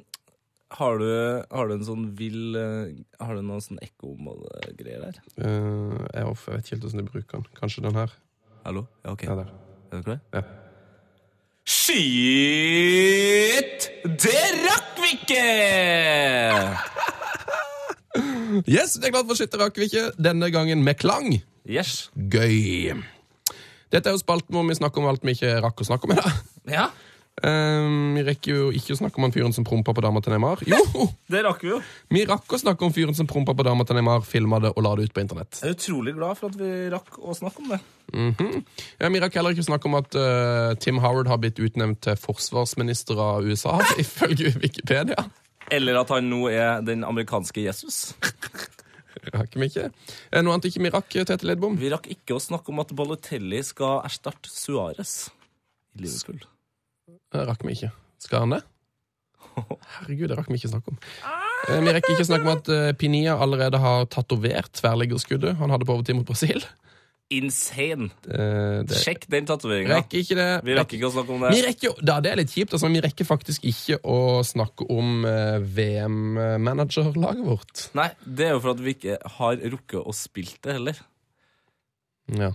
har, 0.77 0.99
du, 1.01 1.09
har 1.49 1.69
du 1.69 1.73
en 1.73 1.85
sånn 1.87 2.05
vill 2.17 2.55
eh, 2.59 2.93
Har 3.23 3.33
du 3.33 3.41
noen 3.41 3.63
sånn 3.63 3.79
ekko-greier 3.81 5.01
der? 5.07 5.15
Uh, 5.41 5.97
jeg 6.13 6.23
vet 6.29 6.61
ikke 6.61 6.75
helt 6.75 6.83
hvordan 6.85 7.01
jeg 7.01 7.09
bruker 7.09 7.33
den. 7.39 7.47
Kanskje 7.57 7.83
den 7.87 7.97
her. 7.97 8.13
Hallo? 8.67 8.85
Ja, 9.01 9.09
OK. 9.15 9.23
Ja, 9.25 9.35
der. 9.39 9.49
Er 9.89 9.95
du 9.97 10.03
klar? 10.05 10.19
Ja. 10.35 10.41
Shit! 11.67 12.59
Det 14.05 14.43
rakk 14.63 14.93
vi 15.01 15.09
ikke! 15.17 15.43
Yes, 18.65 18.95
det 18.97 19.05
er 19.09 19.11
klart 19.13 19.27
for 19.29 19.37
Skytter 19.37 19.59
rakk 19.61 19.75
vi 19.77 19.85
ikke. 19.89 20.05
Denne 20.17 20.47
gangen 20.49 20.79
med 20.85 20.97
klang. 20.97 21.27
Yes. 21.67 22.07
Gøy. 22.15 22.95
Dette 23.93 24.09
er 24.09 24.15
jo 24.15 24.21
spalten 24.21 24.55
hvor 24.55 24.65
vi 24.67 24.77
snakker 24.77 25.03
om 25.03 25.09
alt 25.11 25.23
vi 25.27 25.35
ikke 25.35 25.59
rakk 25.63 25.83
å 25.83 25.87
snakke 25.87 26.07
om 26.07 26.15
i 26.15 26.17
dag. 26.17 26.31
Ja, 26.67 26.85
Um, 27.45 28.15
vi 28.17 28.23
rekker 28.25 28.49
jo 28.49 28.69
ikke 28.73 28.95
å 28.95 28.97
snakke 28.97 29.19
om 29.19 29.27
han 29.27 29.33
fyren 29.35 29.53
som 29.53 29.65
prompa 29.67 29.93
på 29.93 30.01
dama 30.01 30.23
til 30.25 30.33
Neymar. 30.33 30.63
Jo, 30.65 30.79
det 31.33 31.43
rakk 31.45 31.61
vi 31.61 31.69
jo. 31.69 31.77
vi 32.09 32.23
rakk 32.25 32.55
å 32.55 32.57
snakke 32.57 32.87
om 32.87 32.95
fyren 32.95 33.13
som 33.17 33.29
prompa 33.29 33.53
på 33.53 33.65
dama 33.67 33.85
til 33.85 33.99
Neymar, 33.99 34.23
filma 34.25 34.57
det 34.63 34.71
og 34.73 34.81
la 34.81 34.95
det 34.97 35.05
ut 35.05 35.13
på 35.13 35.21
internett. 35.21 35.59
Jeg 35.61 35.69
er 35.69 35.77
utrolig 35.77 36.15
glad 36.17 36.39
for 36.39 36.49
at 36.49 36.57
vi 36.57 36.71
rakk 36.95 37.19
å 37.21 37.35
snakke 37.37 37.61
om 37.61 37.75
det. 37.75 37.79
Mhm. 38.15 38.63
ja, 39.03 39.11
vi 39.11 39.21
rakk 39.21 39.37
heller 39.37 39.53
ikke 39.53 39.65
å 39.65 39.69
snakke 39.69 39.89
om 39.91 39.99
at 39.99 40.17
uh, 40.17 40.71
Tim 40.81 40.97
Howard 41.03 41.29
har 41.29 41.37
blitt 41.43 41.61
utnevnt 41.61 42.01
til 42.07 42.17
forsvarsminister 42.17 43.21
av 43.21 43.45
USA, 43.45 43.77
ifølge 44.03 44.55
Wikipedia. 44.57 45.27
Eller 45.69 45.99
at 45.99 46.09
han 46.15 46.29
nå 46.31 46.47
er 46.49 46.81
den 46.87 47.05
amerikanske 47.05 47.67
Jesus. 47.67 48.15
Rakk 49.37 49.57
vi 49.59 49.67
ikke. 49.69 49.89
Eh, 50.31 50.41
Noe 50.41 50.55
annet 50.55 50.69
ikke 50.69 50.85
vi 50.85 50.91
rakk, 50.93 51.15
Tete 51.27 51.45
Ledbom? 51.49 51.75
Vi 51.77 51.89
rakk 51.91 52.05
ikke 52.13 52.37
å 52.37 52.41
snakke 52.41 52.71
om 52.71 52.79
at 52.81 52.93
Balotelli 52.95 53.59
skal 53.65 53.99
erstatte 54.07 54.49
Suárez 54.49 55.27
i 55.97 56.05
Liverpool. 56.05 56.45
Det 57.07 57.45
rakk 57.47 57.63
vi 57.67 57.75
ikke. 57.77 57.91
Skal 58.23 58.45
han 58.45 58.55
det? 58.57 58.63
Herregud, 59.97 60.27
det 60.31 60.37
rakk 60.37 60.49
vi 60.51 60.59
ikke 60.59 60.71
snakke 60.73 60.91
om. 60.93 60.97
Eh, 61.69 61.79
Vi 61.85 61.93
rekker 61.95 62.13
ikke 62.15 62.27
snakke 62.27 62.45
om 62.49 62.57
at 62.59 62.97
Pinia 63.01 63.37
allerede 63.41 63.79
har 63.81 64.05
tatovert 64.13 64.71
tverrliggerskuddet 64.77 65.55
han 65.59 65.73
hadde 65.73 65.87
på 65.87 65.95
overtid 65.97 66.15
mot 66.19 66.27
Brasil. 66.29 66.61
Insane! 67.33 68.05
Eh, 68.31 68.83
Det 68.87 68.95
Sjekk 69.01 69.25
den 69.33 69.47
tatoveringa. 69.49 69.97
rekker 69.97 70.21
ikke 70.21 70.35
det. 70.39 70.45
Vi 70.63 70.75
rekker 70.77 70.95
ikke 70.99 71.09
å 71.09 71.15
snakke 71.17 71.33
om 71.35 71.41
Vi 71.43 71.57
det. 71.57 71.65
rekker, 71.65 71.97
da, 72.07 72.19
det 72.23 72.31
er 72.31 72.39
litt 72.39 72.53
kjipt. 72.53 72.71
Altså, 72.77 72.87
vi 72.93 73.01
rekker 73.03 73.27
faktisk 73.27 73.65
ikke 73.67 73.97
å 74.07 74.19
snakke 74.47 74.87
om 74.95 75.25
eh, 75.27 75.57
VM-managerlaget 75.79 77.43
vårt. 77.49 77.83
Nei, 77.99 78.09
det 78.23 78.47
er 78.47 78.55
jo 78.55 78.61
for 78.63 78.75
at 78.77 78.83
vi 78.85 78.93
ikke 78.95 79.17
har 79.39 79.59
rukket 79.73 79.99
å 80.07 80.15
spilt 80.15 80.61
det 80.63 80.77
heller. 80.77 81.01
Ja. 82.31 82.53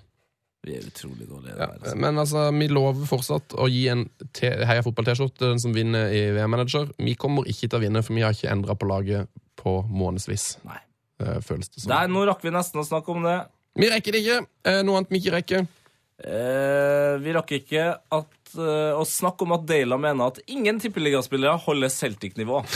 Vi 0.62 0.76
er 0.78 0.84
utrolig 0.86 1.26
dårlige. 1.26 1.56
Ja, 1.58 1.66
altså. 1.74 1.96
men 1.98 2.18
altså, 2.22 2.44
vi 2.54 2.68
lover 2.70 3.06
fortsatt 3.10 3.54
å 3.58 3.66
gi 3.66 3.80
en 3.90 4.04
Heia 4.38 4.84
Fotball-T-skjorte 4.86 5.48
den 5.48 5.58
som 5.62 5.74
vinner 5.74 6.12
i 6.14 6.20
VM-manager. 6.36 6.92
Vi 7.02 7.16
kommer 7.18 7.48
ikke 7.50 7.66
til 7.66 7.80
å 7.80 7.82
vinne, 7.82 8.02
for 8.06 8.14
vi 8.14 8.22
har 8.22 8.36
ikke 8.36 8.52
endra 8.52 8.76
på 8.78 8.86
laget 8.86 9.30
på 9.58 9.80
månedsvis. 9.90 10.46
Nei. 10.68 10.78
eh, 11.24 11.40
føles 11.42 11.66
det 11.66 11.82
som. 11.82 11.90
Der, 11.90 12.12
nå 12.14 12.22
rakk 12.30 12.44
vi 12.46 12.54
nesten 12.54 12.78
å 12.78 12.86
snakke 12.86 13.10
om 13.10 13.26
det. 13.26 13.40
Vi 13.82 13.88
rekker 13.90 14.14
det 14.14 14.22
ikke. 14.22 14.38
Eh, 14.70 14.80
Noe 14.86 15.00
annet 15.00 15.10
vi 15.10 15.22
ikke 15.22 15.34
rekker. 15.34 15.66
Eh, 16.22 17.12
vi 17.24 17.34
rakk 17.34 17.52
ikke 17.58 17.88
at, 18.20 18.54
eh, 18.54 18.94
å 18.94 19.02
snakke 19.08 19.42
om 19.42 19.56
at 19.58 19.66
Deila 19.66 19.98
mener 19.98 20.30
at 20.30 20.38
ingen 20.46 20.78
tippeligaspillere 20.78 21.58
holder 21.66 21.90
Celtic-nivå. 21.90 22.62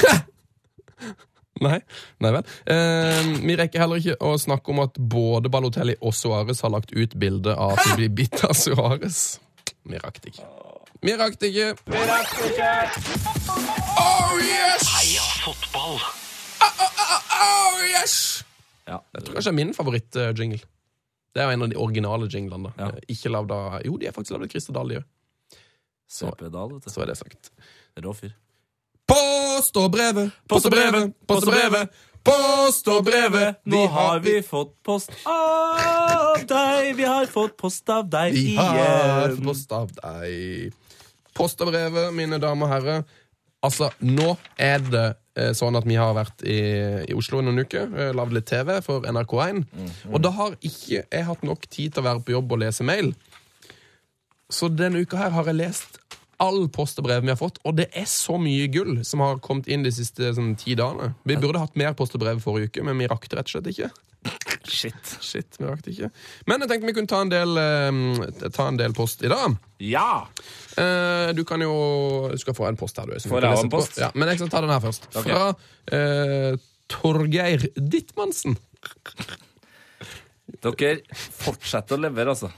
Nei, 1.64 1.78
Nei 2.20 2.30
vel. 2.34 2.44
Eh, 2.68 3.30
vi 3.46 3.56
rekker 3.56 3.80
heller 3.80 3.96
ikke 4.02 4.16
å 4.20 4.34
snakke 4.40 4.72
om 4.74 4.82
at 4.84 4.98
både 4.98 5.48
Balotelli 5.52 5.94
og 6.04 6.12
Suárez 6.16 6.60
har 6.64 6.72
lagt 6.74 6.92
ut 6.92 7.14
bilde 7.16 7.54
av 7.56 7.72
at 7.78 7.86
de 7.88 7.96
blir 8.02 8.12
bitt 8.12 8.42
av 8.44 8.52
Suárez. 8.58 9.38
Vi 9.86 9.96
rakk 10.02 10.20
det 10.20 10.34
ikke. 10.34 10.46
Vi 11.06 11.14
rakk 11.16 11.38
det 11.40 11.52
ikke. 11.54 11.68
Oh 13.96 14.36
yes! 14.42 14.86
Heia 14.92 15.26
fotball! 15.44 15.98
Oh 16.60 17.82
yes! 17.88 18.42
Ja, 18.86 19.00
Jeg 19.16 19.24
tror 19.26 19.34
kanskje 19.38 19.50
det 19.50 19.54
er 19.54 19.60
min 19.64 19.74
favoritt-jingle. 19.74 20.60
Det 21.36 21.42
er 21.42 21.50
jo 21.50 21.56
en 21.56 21.64
av 21.66 21.70
de 21.72 21.76
originale 21.82 22.28
jinglene. 22.32 22.70
da. 22.76 22.84
Ja. 22.86 22.92
Eh, 22.96 23.12
Ikke 23.16 23.32
lavd 23.32 23.50
av 23.52 23.80
Jo, 23.84 23.96
de 24.00 24.08
er 24.08 24.14
faktisk 24.16 24.36
lagd 24.36 24.46
av 24.46 24.52
Christer 24.52 24.76
Dahl, 24.76 24.88
de 24.92 25.00
òg. 25.00 25.06
Du. 26.06 26.80
Så 26.86 27.02
er 27.02 27.06
det 27.10 27.16
sagt. 27.18 27.50
Rå 27.98 28.12
fyr. 28.14 28.32
Post 29.56 29.76
og 29.80 29.86
brevet, 29.88 30.32
post 30.52 30.66
og 30.68 30.74
brevet, 30.74 31.12
post 31.24 31.46
og 31.48 31.54
brevet. 31.54 31.92
Post 32.26 32.88
og 32.92 33.04
brevet, 33.06 33.54
Nå 33.64 33.86
har 33.88 34.18
vi 34.20 34.34
fått 34.44 34.74
post 34.84 35.14
av 35.24 36.42
deg. 36.44 36.90
Vi 36.98 37.06
har 37.08 37.24
fått 37.30 37.54
post 37.56 37.88
av 37.88 38.04
deg 38.12 38.36
igjen. 38.36 38.58
Vi 38.58 38.82
har 38.82 39.32
fått 39.32 39.46
post 39.46 39.72
av 39.72 39.94
deg. 39.96 40.74
Post 41.38 41.64
og 41.64 41.70
brevet, 41.70 42.12
mine 42.12 42.36
damer 42.42 42.68
og 42.68 42.74
herrer. 42.74 43.06
Altså, 43.64 43.88
nå 44.04 44.34
er 44.60 44.84
det 44.84 45.06
eh, 45.38 45.54
sånn 45.56 45.80
at 45.80 45.88
vi 45.88 45.96
har 45.96 46.12
vært 46.18 46.44
i, 46.44 46.58
i 47.08 47.16
Oslo 47.16 47.40
noen 47.40 47.64
uker, 47.64 47.88
eh, 47.96 48.12
lagd 48.12 48.36
litt 48.36 48.50
TV 48.50 48.74
for 48.84 49.08
NRK1. 49.08 49.64
Og 50.12 50.20
da 50.20 50.34
har 50.36 50.58
ikke 50.60 51.00
jeg 51.00 51.28
hatt 51.30 51.48
nok 51.48 51.64
tid 51.70 51.96
til 51.96 52.04
å 52.04 52.08
være 52.10 52.26
på 52.26 52.36
jobb 52.36 52.58
og 52.58 52.64
lese 52.66 52.84
mail. 52.84 53.14
Så 54.52 54.68
denne 54.68 55.00
uka 55.00 55.24
her 55.24 55.32
har 55.38 55.48
jeg 55.48 55.62
lest 55.64 56.02
all 56.42 56.66
post 56.72 56.98
og 57.00 57.06
brev 57.08 57.22
vi 57.24 57.32
har 57.32 57.38
fått, 57.40 57.58
og 57.64 57.76
det 57.78 57.86
er 57.96 58.06
så 58.10 58.36
mye 58.40 58.66
gull 58.72 58.98
som 59.08 59.22
har 59.24 59.38
kommet 59.44 59.68
inn 59.72 59.82
de 59.86 59.92
siste 59.94 60.32
sånn, 60.36 60.54
ti 60.60 60.74
dagene. 60.78 61.14
Vi 61.24 61.36
burde 61.40 61.62
hatt 61.62 61.76
mer 61.80 61.94
post 61.96 62.14
og 62.18 62.20
brev 62.24 62.42
forrige 62.44 62.70
uke, 62.72 62.84
men 62.84 62.98
vi 63.00 63.08
rakk 63.08 63.28
det 63.30 63.38
rett 63.38 63.48
og 63.50 63.56
slett 63.56 63.70
ikke. 63.72 63.90
Shit. 64.66 65.10
Shit, 65.22 65.56
vi 65.60 65.68
rakk 65.68 65.84
det 65.86 65.92
ikke. 65.94 66.08
Men 66.50 66.64
jeg 66.64 66.70
tenkte 66.72 66.88
vi 66.90 66.94
kunne 66.96 67.10
ta 67.12 67.20
en 67.22 67.30
del, 67.30 67.52
eh, 67.62 68.48
ta 68.50 68.66
en 68.68 68.76
del 68.80 68.92
post 68.96 69.22
i 69.22 69.30
dag. 69.30 69.54
Ja! 69.78 70.26
Eh, 70.76 71.32
du 71.32 71.44
kan 71.46 71.62
jo 71.62 72.28
Du 72.32 72.38
skal 72.42 72.54
få 72.58 72.66
en 72.68 72.76
post 72.76 72.98
her, 72.98 73.06
du. 73.06 73.14
Får 73.20 73.40
kan 73.40 73.46
jeg 73.46 73.54
lese 73.54 73.64
en 73.64 73.70
på. 73.70 73.78
post? 73.78 73.98
Ja, 74.02 74.10
men 74.14 74.28
jeg 74.28 74.40
skal 74.40 74.50
ta 74.50 74.60
den 74.64 74.74
her 74.74 74.80
først. 74.82 75.06
Ok. 75.14 75.28
Fra 75.30 75.54
eh, 75.94 76.56
Torgeir 76.90 77.68
Dittmansen. 77.76 78.58
Dere 80.66 80.96
fortsetter 81.14 81.96
å 81.96 82.02
levere, 82.06 82.34
altså. 82.34 82.50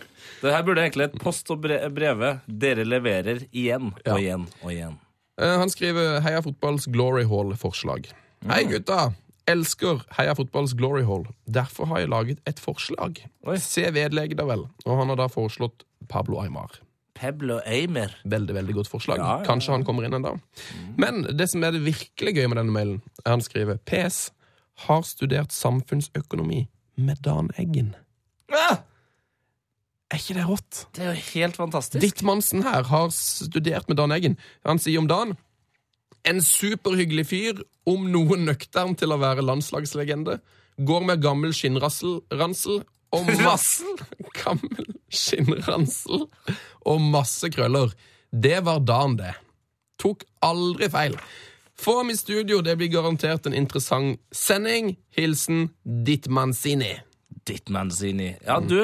Det 0.42 0.52
her 0.54 0.62
burde 0.66 0.82
egentlig 0.84 1.08
et 1.08 1.18
post 1.22 1.50
og 1.50 1.60
brev. 1.62 2.24
Dere 2.46 2.84
leverer 2.86 3.40
igjen 3.52 3.92
og 3.92 4.06
Ja. 4.06 4.16
igjen 4.16 4.46
og 4.62 4.70
igjen. 4.72 4.98
Eh, 5.40 5.56
han 5.58 5.70
skriver 5.70 6.20
Heia 6.22 6.40
Fotballs 6.42 6.86
Glory 6.90 7.24
Hall-forslag. 7.24 8.08
Hei, 8.46 8.64
gutta! 8.64 9.12
Elsker 9.48 10.02
Heia 10.18 10.34
Fotballs 10.34 10.74
Glory 10.76 11.02
Hall. 11.04 11.24
Derfor 11.50 11.86
har 11.86 11.98
jeg 12.02 12.08
laget 12.10 12.38
et 12.46 12.58
forslag. 12.60 13.22
Oi. 13.46 13.56
Se 13.58 13.82
vedlegget, 13.90 14.36
da 14.36 14.44
vel. 14.44 14.66
Og 14.86 14.98
han 14.98 15.08
har 15.08 15.16
da 15.16 15.26
foreslått 15.32 15.84
Pablo 16.08 16.40
Aymar. 16.42 16.70
Pablo 17.18 17.60
Eimer. 17.66 18.12
Veldig 18.28 18.54
veldig 18.54 18.74
godt 18.76 18.88
forslag. 18.92 19.18
Ja, 19.18 19.24
ja, 19.24 19.38
ja. 19.40 19.44
Kanskje 19.48 19.72
han 19.74 19.84
kommer 19.84 20.04
inn 20.06 20.14
en 20.14 20.22
dag. 20.22 20.40
Men 20.96 21.22
det 21.36 21.48
som 21.50 21.64
er 21.64 21.72
det 21.74 21.82
virkelig 21.82 22.34
gøye 22.36 22.48
med 22.52 22.58
denne 22.60 22.70
mailen, 22.74 23.00
er 23.24 23.30
han 23.34 23.40
skriver 23.42 23.78
PS. 23.88 24.30
Har 24.86 25.02
studert 25.02 25.50
samfunnsøkonomi 25.50 26.68
med 26.96 27.18
Dan 27.22 27.50
Eggen. 27.58 27.94
Ah, 28.52 28.78
Er 30.08 30.20
ikke 30.22 30.38
det 30.38 30.46
rått? 30.48 30.86
det 30.96 31.04
er 31.04 31.10
jo 31.12 31.24
helt 31.34 31.58
fantastisk. 31.60 32.00
Dittmansen 32.00 32.62
her 32.64 32.86
har 32.88 33.10
studert 33.12 33.88
med 33.90 33.98
Dan 34.00 34.14
Eggen. 34.14 34.38
Han 34.64 34.80
sier 34.80 35.02
om 35.02 35.08
Dan 35.10 35.36
En 36.26 36.40
superhyggelig 36.42 37.26
fyr, 37.30 37.60
om 37.88 38.08
noe 38.12 38.36
nøktern 38.36 38.96
til 38.98 39.14
å 39.14 39.20
være 39.20 39.44
landslagslegende. 39.44 40.40
Går 40.84 41.04
med 41.08 41.22
gammel 41.22 41.54
skinnransel 41.56 42.18
og 43.16 43.30
masse 43.46 43.86
Gammel 44.36 44.88
skinnransel 45.08 46.26
og 46.84 47.04
masse 47.12 47.48
krøller. 47.52 47.94
Det 48.32 48.58
var 48.66 48.82
Dan, 48.84 49.16
det. 49.20 49.34
Tok 50.02 50.24
aldri 50.44 50.90
feil. 50.92 51.16
Få 51.78 52.00
ham 52.00 52.10
i 52.10 52.16
studio, 52.18 52.60
det 52.60 52.76
blir 52.78 52.90
garantert 52.90 53.46
en 53.46 53.54
interessant 53.56 54.18
sending. 54.34 54.96
Hilsen 55.14 55.68
Dittmanzini. 55.84 56.96
Dittmanzini. 57.46 58.34
Ja, 58.44 58.58
du, 58.60 58.80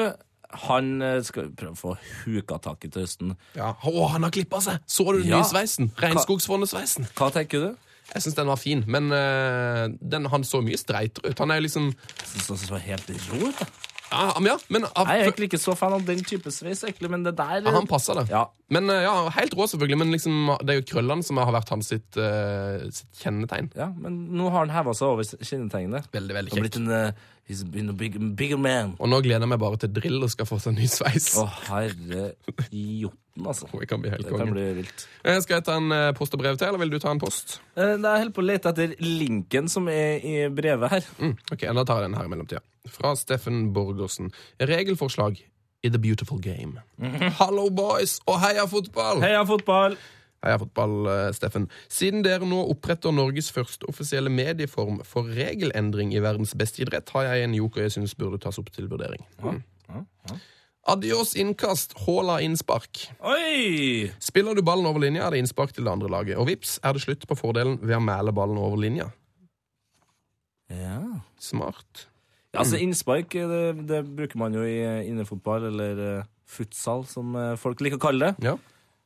han 0.67 1.01
eh, 1.01 1.21
skal 1.23 1.49
prøve 1.57 1.73
å 1.73 1.79
få 1.79 1.95
huka 2.25 2.57
tak 2.61 2.85
i 2.85 2.89
til 2.89 3.01
høsten. 3.05 3.33
Ja. 3.55 3.73
Å, 3.83 4.07
han 4.13 4.23
har 4.27 4.31
klippa 4.35 4.61
seg! 4.61 4.79
Så 4.87 5.05
du 5.11 5.21
den 5.21 5.29
Ja. 5.31 5.41
nye 5.41 5.49
sveisen? 5.49 5.91
Regnskogsfondet-sveisen. 5.97 7.07
Hva 7.17 7.31
tenker 7.33 7.59
du? 7.59 7.75
Jeg 8.13 8.21
syns 8.21 8.35
den 8.37 8.47
var 8.47 8.59
fin, 8.61 8.83
men 8.87 9.09
uh, 9.09 9.87
den, 9.99 10.27
han 10.29 10.43
så 10.45 10.59
mye 10.61 10.77
streitere 10.77 11.31
ut. 11.33 11.39
Han 11.41 11.49
er 11.51 11.63
liksom 11.65 11.87
Jeg 11.89 12.27
synes 12.35 12.47
han 12.53 12.57
så 12.61 12.77
helt 12.77 13.09
rå 13.31 13.47
ut. 13.49 13.63
Ja, 14.11 14.35
men 14.37 14.49
ja, 14.51 14.55
men 14.69 14.85
av, 14.85 15.09
Jeg 15.09 15.21
er 15.21 15.29
egentlig 15.29 15.49
ikke 15.49 15.61
så 15.61 15.73
fan 15.77 15.95
av 15.95 16.03
den 16.05 16.21
type 16.27 16.51
sveis, 16.53 16.83
egentlig, 16.85 17.09
men 17.11 17.25
det 17.25 17.35
der 17.37 17.63
ja, 17.65 17.73
Han 17.73 17.87
passer 17.89 18.19
det. 18.19 18.27
Ja. 18.31 18.45
Men 18.73 18.89
eh, 18.89 19.03
ja, 19.05 19.13
Helt 19.35 19.55
rå, 19.57 19.67
selvfølgelig, 19.71 19.99
men 20.01 20.13
liksom, 20.13 20.51
det 20.61 20.73
er 20.73 20.79
jo 20.81 20.87
krøllene 20.93 21.25
som 21.25 21.39
har 21.41 21.53
vært 21.55 21.71
hans 21.73 21.89
sitt, 21.93 22.17
uh, 22.17 22.85
sitt 22.93 23.23
kjennetegn. 23.23 23.71
Ja, 23.77 23.89
men 23.93 24.25
nå 24.37 24.49
har 24.53 24.65
han 24.65 24.73
heva 24.73 24.93
seg 24.97 25.15
over 25.15 25.25
kjennetegnet. 25.25 26.09
Veldig, 26.13 26.37
veldig 26.39 26.59
kjekt. 26.59 26.81
en 26.81 26.91
uh, 26.93 27.31
He's 27.45 27.61
been 27.61 27.91
a 27.91 27.93
big, 27.93 28.15
bigger 28.33 28.57
man. 28.57 28.95
Og 28.97 29.09
nå 29.11 29.19
gleder 29.21 29.45
jeg 29.45 29.51
meg 29.51 29.59
bare 29.61 29.77
til 29.77 29.91
drill 29.93 30.23
og 30.25 30.31
skal 30.33 30.47
få 30.49 30.57
seg 30.63 30.73
ny 30.79 30.87
sveis. 30.89 31.27
Å, 31.37 31.43
herre 31.67 32.31
jotten, 32.73 33.45
altså. 33.45 33.69
Det 33.83 33.89
kan 33.91 34.01
bli 34.01 34.09
helt 34.09 34.31
konge. 34.33 34.49
bli 34.49 34.63
vilt. 34.79 35.05
Skal 35.45 35.59
jeg 35.59 35.67
ta 35.67 35.77
en 35.77 35.93
post 36.17 36.33
og 36.33 36.41
brev 36.41 36.57
til, 36.57 36.71
eller 36.71 36.81
vil 36.81 36.95
du 36.95 36.97
ta 37.03 37.13
en 37.13 37.21
post? 37.21 37.59
Jeg 37.77 37.99
holder 38.01 38.33
på 38.33 38.41
å 38.41 38.47
lete 38.49 38.73
etter 38.73 38.97
linken 38.97 39.69
som 39.69 39.85
er 39.93 40.25
i 40.25 40.39
brevet 40.49 40.97
her. 40.97 41.11
Mm, 41.21 41.35
ok, 41.53 41.67
Da 41.69 41.85
tar 41.85 42.01
jeg 42.01 42.09
den 42.09 42.17
her 42.17 42.25
i 42.25 42.33
mellomtida. 42.33 42.65
Fra 42.89 43.15
Steffen 43.15 43.73
Borgersen. 43.73 44.31
Regelforslag 44.59 45.39
i 45.85 45.89
The 45.89 45.99
Beautiful 46.01 46.41
Game. 46.41 46.81
Hallo, 47.39 47.69
boys, 47.69 48.19
og 48.25 48.39
heia 48.41 48.65
fotball! 48.69 49.21
Heia 49.21 49.43
fotball! 49.45 49.97
Heia 50.45 50.57
fotball, 50.61 50.95
eh, 51.09 51.29
Steffen. 51.33 51.67
Siden 51.89 52.23
dere 52.25 52.45
nå 52.45 52.59
oppretter 52.69 53.13
Norges 53.13 53.51
første 53.53 53.87
offisielle 53.89 54.29
medieform 54.29 55.01
for 55.05 55.29
regelendring 55.37 56.13
i 56.13 56.21
verdens 56.21 56.53
beste 56.57 56.83
idrett, 56.85 57.09
har 57.13 57.29
jeg 57.29 57.45
en 57.45 57.55
joker 57.57 57.85
jeg 57.85 57.95
syns 57.97 58.17
burde 58.17 58.41
tas 58.41 58.59
opp 58.61 58.69
til 58.73 58.89
vurdering. 58.91 59.25
Mm. 59.41 59.63
Adios 60.85 61.33
innkast, 61.41 61.95
håla 62.05 62.37
innspark. 62.45 63.07
Oi! 63.25 64.11
Spiller 64.21 64.53
du 64.53 64.61
ballen 64.65 64.85
over 64.85 65.01
linja, 65.01 65.25
er 65.25 65.33
det 65.33 65.41
innspark 65.41 65.73
til 65.73 65.87
det 65.87 65.93
andre 65.95 66.11
laget. 66.13 66.37
Og 66.37 66.45
vips, 66.49 66.77
er 66.85 66.93
det 66.93 67.01
slutt 67.01 67.25
på 67.25 67.37
fordelen 67.39 67.79
ved 67.81 67.97
å 67.97 68.03
mæle 68.05 68.33
ballen 68.37 68.61
over 68.61 68.77
linja. 68.77 69.09
Ja. 70.69 71.01
Smart. 71.41 72.05
Ja, 72.55 72.63
altså 72.63 72.79
Innspark 72.81 73.35
det, 73.35 73.61
det 73.89 74.01
bruker 74.15 74.39
man 74.41 74.55
jo 74.55 74.63
i 74.65 74.79
eh, 74.81 75.03
innefotball, 75.11 75.67
eller 75.69 76.03
eh, 76.07 76.25
futsal, 76.49 77.05
som 77.11 77.35
eh, 77.35 77.53
folk 77.59 77.83
liker 77.83 77.99
å 77.99 78.05
kalle 78.07 78.31
det. 78.31 78.49
Ja. 78.51 78.55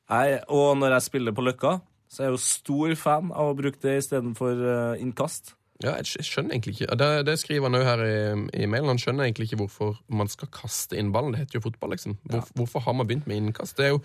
Jeg, 0.10 0.44
og 0.50 0.78
når 0.80 0.96
jeg 0.98 1.08
spiller 1.10 1.36
på 1.38 1.44
Løkka, 1.46 1.80
så 2.10 2.24
er 2.24 2.30
jeg 2.30 2.38
jo 2.38 2.44
stor 2.46 2.96
fan 2.98 3.34
av 3.34 3.52
å 3.52 3.58
bruke 3.58 3.78
det 3.84 4.00
istedenfor 4.02 4.64
innkast. 4.98 5.54
Ja, 5.80 5.94
jeg 6.02 6.26
skjønner 6.28 6.58
egentlig 6.58 6.74
ikke 6.76 6.96
Det, 7.00 7.08
det 7.30 7.36
skriver 7.40 7.70
han 7.70 7.78
òg 7.78 7.86
her 7.88 8.02
i, 8.04 8.16
i 8.64 8.66
mailen. 8.68 8.90
Han 8.92 9.00
skjønner 9.00 9.28
egentlig 9.30 9.48
ikke 9.48 9.62
hvorfor 9.62 9.94
man 10.12 10.28
skal 10.28 10.50
kaste 10.52 10.98
inn 11.00 11.14
ballen. 11.16 11.32
Det 11.36 11.46
heter 11.46 11.60
jo 11.60 11.68
fotball, 11.70 11.94
liksom. 11.96 12.18
Hvor, 12.28 12.50
Hvorfor 12.58 12.84
har 12.84 12.98
man 13.00 13.08
begynt 13.08 13.30
med 13.32 13.40
innkast? 13.40 13.78
Det, 13.78 13.86
er 13.88 13.94
jo, 13.94 14.02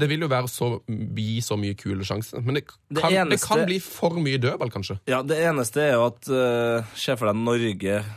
det 0.00 0.08
vil 0.10 0.24
jo 0.26 0.30
være 0.32 0.50
så, 0.50 0.72
gi 0.88 1.36
så 1.44 1.54
mye 1.60 1.76
kule 1.78 2.02
sjanser. 2.08 2.42
Men 2.42 2.58
det 2.58 2.64
Det 2.88 3.04
kan, 3.04 3.12
det 3.14 3.20
eneste- 3.20 3.46
kan 3.52 3.62
bli 3.68 3.78
for 3.84 4.18
mye 4.18 4.40
dødball, 4.42 4.72
kanskje. 4.74 4.98
Ja, 5.12 5.20
Det 5.22 5.38
eneste 5.44 5.84
er 5.84 5.92
jo 5.94 6.08
at 6.08 6.32
uh, 6.34 6.90
Se 6.98 7.14
for 7.20 7.30
deg 7.30 7.38
Norge 7.44 7.94
eh, 8.00 8.10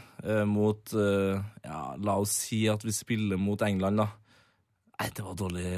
mot 0.50 0.94
eh, 0.98 1.38
Ja, 1.64 1.82
la 2.02 2.16
oss 2.22 2.34
si 2.48 2.64
at 2.72 2.86
vi 2.86 2.94
spiller 2.96 3.38
mot 3.42 3.62
England, 3.62 4.02
da. 4.02 4.08
Nei, 4.98 5.10
det 5.14 5.24
var 5.26 5.38
dårlig 5.38 5.72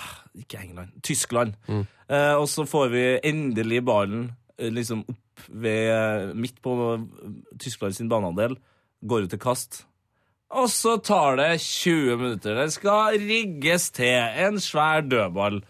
ah, 0.00 0.12
Ikke 0.38 0.62
England. 0.62 0.94
Tyskland. 1.04 1.56
Eh, 1.68 2.34
og 2.34 2.48
så 2.48 2.64
får 2.68 2.92
vi 2.92 3.04
endelig 3.28 3.82
ballen 3.84 4.30
eh, 4.56 4.72
liksom 4.72 5.04
opp 5.04 5.46
ved 5.48 6.32
midt 6.38 6.60
på 6.64 6.76
eh, 6.94 7.34
Tyskland 7.60 7.96
sin 7.96 8.08
banehalvdel. 8.12 8.56
Går 9.08 9.26
ut 9.26 9.34
til 9.34 9.42
kast. 9.42 9.82
Og 10.52 10.68
så 10.72 10.98
tar 11.00 11.36
det 11.40 11.60
20 11.64 12.16
minutter. 12.20 12.56
Det 12.56 12.72
skal 12.74 13.20
rigges 13.20 13.90
til 13.96 14.44
en 14.46 14.60
svær 14.60 15.00
dødball. 15.04 15.62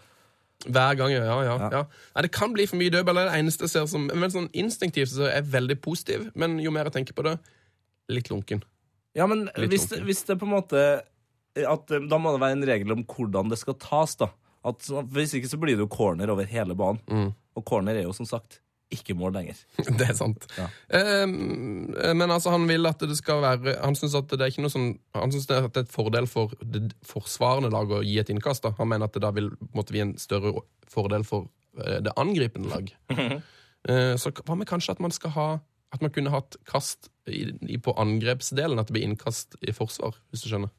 Hver 0.63 0.95
gang, 0.95 1.11
ja, 1.11 1.23
ja, 1.23 1.39
ja. 1.43 1.69
Ja. 1.71 1.83
Nei, 2.15 2.23
det 2.23 2.31
kan 2.31 2.53
bli 2.55 2.67
for 2.67 2.79
mye 2.79 2.91
dødball. 2.91 3.19
Det 3.19 3.25
er 3.25 3.31
det 3.31 3.39
eneste 3.43 3.67
jeg 3.67 3.73
ser 3.73 3.87
som 3.91 4.07
men 4.07 4.31
sånn 4.31 4.47
Instinktivt 4.55 5.11
så 5.11 5.27
er 5.27 5.41
jeg 5.41 5.51
veldig 5.55 5.79
positiv, 5.83 6.29
men 6.39 6.55
jo 6.63 6.71
mer 6.71 6.87
jeg 6.87 6.99
tenker 6.99 7.17
på 7.17 7.25
det, 7.27 7.35
litt 8.11 8.29
lunken. 8.31 8.63
Ja, 9.13 9.27
men 9.29 9.47
hvis, 9.55 9.89
lunken. 9.91 10.05
hvis 10.07 10.23
det 10.27 10.39
på 10.41 10.47
en 10.47 10.55
måte 10.55 10.83
at, 11.53 11.91
eh, 11.91 12.07
Da 12.09 12.17
må 12.17 12.33
det 12.33 12.41
være 12.41 12.57
en 12.57 12.65
regel 12.65 12.95
om 12.95 13.05
hvordan 13.05 13.51
det 13.51 13.59
skal 13.61 13.77
tas, 13.77 14.17
da. 14.17 14.31
At, 14.65 14.87
hvis 15.13 15.35
ikke 15.37 15.51
så 15.51 15.59
blir 15.59 15.75
det 15.77 15.85
jo 15.85 15.91
corner 15.91 16.31
over 16.33 16.47
hele 16.49 16.75
banen. 16.75 17.01
Mm. 17.11 17.33
Og 17.59 17.65
corner 17.67 17.99
er 17.99 18.07
jo 18.07 18.15
som 18.15 18.25
sagt 18.25 18.61
ikke 18.93 19.15
mål 19.17 19.33
lenger. 19.37 19.57
Det 19.99 20.05
er 20.05 20.15
sant. 20.17 20.45
Ja. 20.57 20.67
Eh, 20.99 21.25
men 21.27 22.29
altså, 22.29 22.51
han 22.53 22.67
vil 22.69 22.85
at 22.89 23.01
det 23.01 23.17
skal 23.17 23.41
være 23.43 23.77
Han 23.81 23.97
syns 23.97 24.15
at 24.19 24.29
det 24.29 24.41
er 24.41 24.53
ikke 24.53 24.65
noe 24.65 24.73
sånn 24.73 24.91
Han 25.17 25.33
synes 25.33 25.47
det 25.49 25.57
er 25.57 25.67
at 25.67 25.73
det 25.73 25.83
er 25.83 25.87
et 25.87 25.95
fordel 25.95 26.29
for 26.29 26.53
det 26.61 26.91
forsvarende 27.07 27.71
laget 27.73 27.97
å 27.99 28.05
gi 28.05 28.19
et 28.21 28.31
innkast. 28.33 28.65
da 28.65 28.73
Han 28.77 28.91
mener 28.91 29.09
at 29.09 29.17
det 29.17 29.23
da 29.25 29.33
vil 29.35 29.51
måtte 29.73 29.95
en 29.97 30.13
en 30.13 30.17
større 30.21 30.53
fordel 30.89 31.25
for 31.27 31.49
eh, 31.79 31.99
det 32.05 32.15
angripende 32.17 32.73
lag. 32.73 32.93
Eh, 33.83 34.13
så 34.15 34.31
hva 34.31 34.55
med 34.55 34.63
kanskje 34.63 34.93
at 34.93 35.01
man 35.03 35.11
skal 35.11 35.33
ha 35.35 35.47
At 35.91 35.99
man 35.99 36.11
kunne 36.15 36.31
hatt 36.31 36.55
kast 36.63 37.09
i, 37.27 37.77
på 37.77 37.93
angrepsdelen? 37.99 38.79
At 38.79 38.89
det 38.89 38.97
blir 38.97 39.07
innkast 39.07 39.57
i 39.61 39.73
forsvar, 39.75 40.17
hvis 40.31 40.43
du 40.45 40.49
skjønner? 40.51 40.73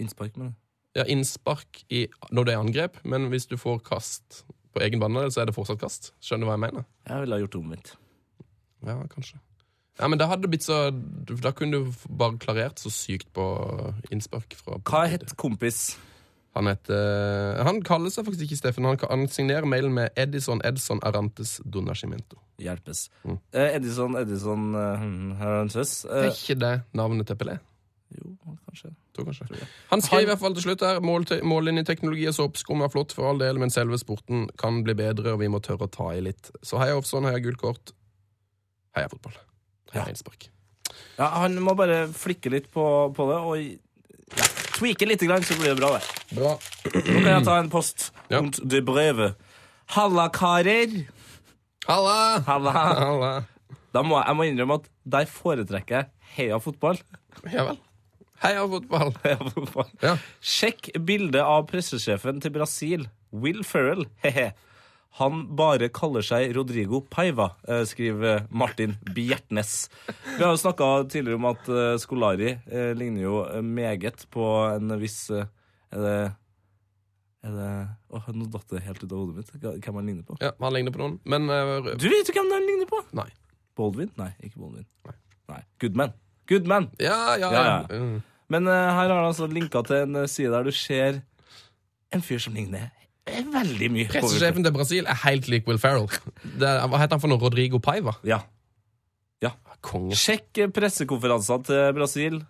Innspark, 0.00 0.36
men 0.36 0.54
Ja, 0.96 1.04
innspark 1.06 1.84
i, 1.88 2.08
når 2.34 2.44
det 2.46 2.54
er 2.54 2.58
angrep, 2.64 2.96
men 3.04 3.28
hvis 3.30 3.46
du 3.46 3.56
får 3.56 3.78
kast 3.86 4.44
på 4.74 4.82
egen 4.82 5.00
banehalvdel, 5.02 5.32
så 5.34 5.42
er 5.42 5.50
det 5.50 5.54
fortsatt 5.54 5.80
kast. 5.82 6.12
Skjønner 6.22 6.46
du 6.46 6.50
hva 6.50 6.56
jeg 6.58 6.64
mener? 6.66 6.88
jeg 7.08 7.20
ville 7.20 7.36
ha 7.36 7.42
gjort 7.42 7.52
det 7.52 7.60
omvendt. 7.60 7.94
Ja, 8.86 8.96
kanskje. 9.12 9.38
Ja, 10.00 10.08
men 10.08 10.18
da 10.18 10.26
så 10.60 10.90
Da 11.42 11.52
kunne 11.52 11.72
du 11.72 11.92
bare 12.08 12.38
klarert 12.38 12.78
så 12.80 12.90
sykt 12.90 13.32
på 13.32 13.44
innspark. 14.10 14.56
Hva 14.64 15.06
het 15.06 15.36
kompis? 15.36 15.98
Han 16.58 16.66
heter 16.66 17.60
Han 17.66 17.80
kaller 17.86 18.10
seg 18.10 18.26
faktisk 18.26 18.48
ikke 18.48 18.58
Steffen. 18.58 18.88
Han, 18.88 18.98
han 19.06 19.26
signerer 19.30 19.68
mailen 19.70 19.94
med 19.94 20.16
Edison 20.18 20.62
Edson 20.66 21.02
Arantes 21.06 21.60
Donascimento. 21.64 22.40
hjelpes. 22.58 23.08
Mm. 23.24 23.38
Eh, 23.54 23.76
Edison 23.76 24.16
Edison 24.18 24.74
uh, 24.74 25.04
eh. 25.40 25.76
Er 26.10 26.32
ikke 26.32 26.58
det 26.60 26.74
navnet 26.92 27.30
til 27.30 27.38
Pelé? 27.38 27.58
Jo, 28.10 28.34
kanskje. 28.66 28.90
Kanskje. 29.14 29.46
Han 29.90 30.02
skriver 30.02 30.22
i 30.22 30.28
hvert 30.30 30.40
fall 30.40 30.54
til 30.56 30.64
slutt 30.64 30.82
her 30.86 31.00
mål 31.04 31.26
mållinjeteknologi 31.46 32.26
og 32.30 32.34
såpeskum 32.34 32.82
er 32.82 32.90
flott 32.92 33.12
for 33.14 33.28
all 33.28 33.40
del, 33.42 33.60
men 33.60 33.70
selve 33.70 33.98
sporten 34.00 34.48
kan 34.58 34.80
bli 34.86 34.94
bedre, 34.96 35.34
og 35.34 35.42
vi 35.42 35.50
må 35.52 35.60
tørre 35.62 35.86
å 35.86 35.92
ta 35.92 36.08
i 36.16 36.22
litt. 36.24 36.50
Så 36.64 36.80
heia 36.80 36.96
Offsson, 36.98 37.28
heia 37.28 37.42
gult 37.44 37.60
kort. 37.60 37.92
Heia 38.96 39.10
fotball. 39.12 39.36
Heia 39.92 40.08
innspark. 40.10 40.48
Ja, 41.18 41.28
han 41.42 41.60
må 41.62 41.76
bare 41.78 42.06
flikke 42.16 42.50
litt 42.54 42.70
på, 42.72 42.84
på 43.14 43.28
det, 43.30 43.38
og 43.38 44.40
ja, 44.40 44.48
tweake 44.80 45.06
litt, 45.08 45.22
så 45.22 45.56
blir 45.60 45.74
det 45.74 45.78
bra. 45.78 45.92
det. 45.98 46.36
Bra. 46.38 46.56
Nå 46.90 47.20
kan 47.20 47.30
jeg 47.34 47.46
ta 47.46 47.58
en 47.60 47.70
post. 47.72 48.10
Ja. 48.30 48.40
rundt 48.40 48.60
det 48.64 48.82
brevet. 48.86 49.36
Halla, 49.94 50.28
karer. 50.32 50.92
Halla! 51.88 52.18
Halla. 52.46 52.72
Halla. 52.72 53.30
Da 53.90 54.02
må 54.06 54.18
jeg, 54.20 54.26
jeg 54.28 54.38
må 54.38 54.46
innrømme 54.46 54.80
at 54.80 54.90
der 55.16 55.30
foretrekker 55.30 55.96
jeg 55.96 56.10
heia 56.36 56.58
fotball. 56.62 57.00
Ja 57.50 57.64
vel. 57.66 57.78
Heia 58.40 58.62
fotball. 58.70 59.10
Heia 59.24 59.38
fotball. 59.42 59.90
Ja. 60.04 60.14
Sjekk 60.40 60.92
bildet 61.06 61.42
av 61.42 61.66
pressesjefen 61.70 62.40
til 62.42 62.54
Brasil, 62.54 63.08
Will 63.34 63.64
Ferrell. 63.66 64.06
Hehe. 64.24 64.52
Han 65.18 65.42
bare 65.58 65.88
kaller 65.92 66.22
seg 66.22 66.52
Rodrigo 66.54 67.00
Paiva, 67.10 67.50
eh, 67.66 67.82
skriver 67.88 68.44
Martin 68.50 68.94
Bjertnes. 69.14 69.88
Vi 70.36 70.42
har 70.42 70.52
jo 70.52 70.60
snakka 70.62 70.90
tidligere 71.10 71.40
om 71.40 71.48
at 71.50 71.68
eh, 71.68 71.96
Skolari 71.98 72.52
eh, 72.54 72.92
ligner 72.94 73.24
jo 73.24 73.40
meget 73.66 74.26
på 74.30 74.46
en 74.76 74.94
viss 75.00 75.24
Er 75.30 75.50
det 75.90 76.14
er 77.40 77.56
det 77.56 77.72
Åh, 78.12 78.30
Nå 78.36 78.46
datt 78.52 78.68
det 78.70 78.82
helt 78.84 79.02
ut 79.02 79.10
av 79.10 79.18
hodet 79.18 79.40
mitt. 79.40 79.52
Hvem 79.84 79.98
han 79.98 80.08
ligner 80.10 80.24
på. 80.28 80.36
Ja, 80.42 80.52
han 80.60 80.74
ligner 80.76 80.92
på 80.92 81.00
noen. 81.00 81.18
Men 81.24 81.48
uh, 81.48 81.92
Du 81.96 82.08
vet 82.10 82.28
jo 82.28 82.34
hvem 82.36 82.50
han 82.52 82.66
ligner 82.68 82.88
på! 82.90 83.00
Nei. 83.16 83.28
Baldwin? 83.78 84.10
Nei, 84.20 84.32
ikke 84.44 84.60
Baldwin. 84.60 84.86
Nei. 85.08 85.14
Nei. 85.54 85.60
Goodman. 85.80 86.12
Goodman! 86.50 86.90
Ja, 87.00 87.38
ja, 87.40 87.48
Ja, 87.54 87.62
ja. 87.64 87.78
Mm. 87.88 88.18
Men 88.50 88.66
uh, 88.66 88.74
her 88.74 89.06
har 89.06 89.14
han 89.14 89.30
altså 89.30 89.48
linka 89.48 89.80
til 89.86 90.04
en 90.04 90.28
side 90.28 90.52
der 90.52 90.66
du 90.66 90.74
ser 90.74 91.22
en 92.12 92.24
fyr 92.26 92.42
som 92.42 92.56
ligner 92.58 92.90
veldig 93.54 93.90
mye 93.94 94.08
Pressesjefen 94.12 94.66
til 94.66 94.74
Brasil 94.74 95.08
er 95.10 95.18
helt 95.24 95.48
lik 95.52 95.68
Will 95.70 95.80
Ferrell. 95.82 96.08
Det, 96.44 96.66
er- 96.68 96.86
hva 96.90 97.00
heter 97.02 97.16
han 97.16 97.22
for 97.22 97.32
noe? 97.32 97.40
Rodrigo 97.42 97.80
Paiva? 97.82 98.16
Ja. 98.26 98.42
ja. 99.42 99.54
Konge. 99.80 100.16
Sjekk 100.18 100.66
pressekonferansene 100.76 101.64
til 101.70 101.92
Brasil. 101.96 102.40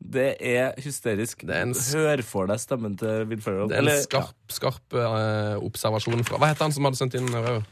Det 0.00 0.30
er 0.40 0.72
hysterisk. 0.80 1.44
Det 1.46 1.54
er 1.54 1.66
en 1.68 1.74
Hør 1.76 2.22
for 2.24 2.48
deg 2.48 2.58
stemmen 2.62 2.96
til 2.98 3.26
Will 3.28 3.42
Ferrell. 3.44 3.68
Det 3.68 3.76
er 3.76 3.82
en 3.82 3.88
Eller, 3.90 4.00
skarp, 4.06 4.32
skarp 4.50 4.96
uh, 4.96 5.60
observasjon 5.60 6.24
fra 6.24 6.40
Hva 6.40 6.48
heter 6.50 6.64
han 6.66 6.74
som 6.74 6.88
hadde 6.88 6.98
sendt 6.98 7.18
inn 7.20 7.28
rød? 7.28 7.66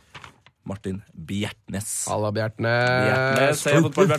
Martin 0.69 1.01
Bjertnæs. 1.29 2.09
Halla, 2.11 2.31
Bjertnæs, 2.37 3.65
heia 3.65 3.81
fotball. 3.83 4.13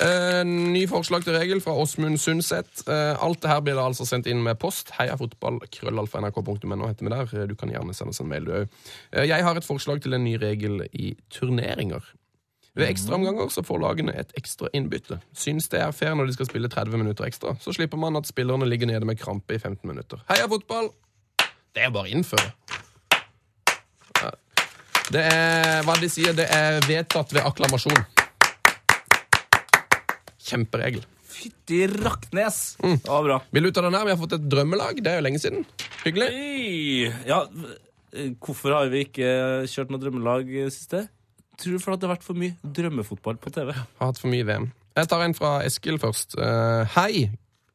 Eh, 0.00 0.42
ny 0.46 0.84
forslag 0.90 1.24
til 1.26 1.36
regel 1.36 1.62
fra 1.64 1.74
Åsmund 1.74 2.18
Sundset. 2.22 2.84
Eh, 2.86 3.14
alt 3.24 3.42
det 3.42 3.50
her 3.50 3.62
blir 3.64 3.78
da 3.78 3.86
altså 3.88 4.06
sendt 4.08 4.28
inn 4.30 4.42
med 4.44 4.58
post. 4.62 4.92
Heiafotball, 4.98 5.58
krøllalfa.nrk.no 5.74 6.86
heter 6.86 7.08
vi 7.08 7.14
der. 7.14 7.48
Du 7.50 7.56
kan 7.58 7.72
gjerne 7.72 7.96
sende 7.96 8.14
oss 8.14 8.22
en 8.22 8.30
mail, 8.30 8.46
du 8.46 8.54
òg. 8.60 8.78
Eh, 9.12 9.26
jeg 9.26 9.44
har 9.44 9.58
et 9.58 9.66
forslag 9.66 10.04
til 10.04 10.14
en 10.14 10.24
ny 10.24 10.36
regel 10.42 10.86
i 10.92 11.16
turneringer. 11.34 12.04
Ved 12.76 12.90
ekstraomganger 12.92 13.48
så 13.48 13.64
får 13.64 13.80
lagene 13.80 14.12
et 14.20 14.34
ekstra 14.36 14.68
innbytte. 14.76 15.16
Syns 15.32 15.70
det 15.72 15.80
er 15.80 15.94
fair 15.96 16.14
når 16.14 16.28
de 16.28 16.36
skal 16.36 16.50
spille 16.50 16.68
30 16.68 17.00
minutter 17.00 17.24
ekstra, 17.24 17.56
så 17.60 17.72
slipper 17.72 17.96
man 17.96 18.20
at 18.20 18.28
spillerne 18.28 18.68
ligger 18.68 18.90
nede 18.90 19.08
med 19.08 19.16
krampe 19.18 19.56
i 19.56 19.58
15 19.58 19.88
minutter. 19.88 20.20
Heia 20.28 20.44
fotball! 20.52 20.92
Det 21.72 21.84
er 21.84 21.92
bare 21.92 22.08
å 22.08 22.12
innføre. 22.12 22.52
Det 25.06 25.22
er 25.22 25.84
hva 25.86 25.94
de 26.02 26.08
sier, 26.10 26.34
det 26.34 26.48
er 26.50 26.80
vedtatt 26.88 27.30
ved 27.34 27.44
akklamasjon. 27.46 28.00
Kjemperegel. 30.46 31.04
Fytti 31.36 31.84
rakknes! 31.92 32.58
Mm. 32.82 32.96
Det 33.04 33.12
var 33.12 33.26
bra. 33.26 33.36
Vil 33.54 33.68
du 33.68 33.70
ta 33.74 33.84
den 33.86 33.94
her? 33.94 34.06
Vi 34.08 34.14
har 34.14 34.18
fått 34.18 34.34
et 34.38 34.48
drømmelag. 34.50 34.98
Det 35.04 35.12
er 35.12 35.20
jo 35.20 35.26
lenge 35.26 35.42
siden. 35.42 35.66
Hyggelig. 36.02 36.30
Hey. 36.34 37.12
Ja, 37.28 37.44
eh, 38.16 38.32
hvorfor 38.42 38.74
har 38.74 38.90
vi 38.90 39.04
ikke 39.06 39.28
kjørt 39.70 39.94
noe 39.94 40.02
drømmelag 40.02 40.50
i 40.50 40.66
siste? 40.74 41.04
Tror 41.60 41.78
for 41.82 41.94
at 41.94 42.02
det 42.02 42.08
har 42.08 42.16
vært 42.16 42.26
for 42.26 42.38
mye 42.38 42.56
drømmefotball 42.78 43.38
på 43.42 43.54
TV. 43.54 43.72
Har 43.76 44.10
hatt 44.10 44.20
for 44.20 44.32
mye 44.32 44.46
VM. 44.48 44.70
Jeg 44.96 45.10
tar 45.12 45.22
en 45.22 45.36
fra 45.36 45.58
Eskil 45.68 46.00
først. 46.02 46.34
Eh, 46.40 46.96
hei, 46.96 47.28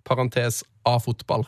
parentes 0.07 0.63
A-fotball. 0.89 1.47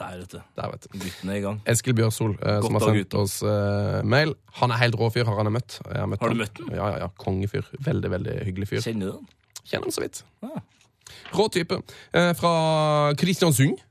Der, 0.00 0.18
vet 0.22 0.32
du. 0.32 0.38
Der, 0.56 0.70
vet 0.72 0.86
du. 0.86 0.98
Guttene 0.98 1.34
er 1.34 1.36
i 1.36 1.42
gang. 1.44 1.58
Eskil 1.68 1.94
Bjørsol, 1.98 2.32
eh, 2.40 2.60
som 2.64 2.78
har 2.78 2.86
sendt 2.88 3.16
oss 3.20 3.34
eh, 3.44 3.98
mail. 4.08 4.32
Han 4.62 4.72
er 4.72 4.80
helt 4.80 4.96
rå 4.96 5.10
fyr, 5.12 5.28
har 5.28 5.36
han 5.42 5.52
møtt. 5.52 5.78
Møtt 5.84 6.22
Har 6.22 6.32
du 6.32 6.38
møtt 6.40 6.62
han? 6.62 6.70
Ja, 6.72 6.86
ja, 6.94 7.02
ja. 7.04 7.08
Kongefyr. 7.20 7.68
Veldig, 7.84 8.10
veldig 8.14 8.36
hyggelig 8.48 8.70
fyr. 8.72 8.80
Kjenner 8.86 9.10
du 9.10 9.18
den? 9.18 9.28
Kjenner 9.68 9.90
han 9.90 9.96
så 9.98 10.04
vidt. 10.06 10.22
Ja. 10.42 10.62
Rå 11.36 11.48
type. 11.52 11.82
Eh, 12.16 12.32
fra 12.38 12.54
Kristiansund. 13.20 13.84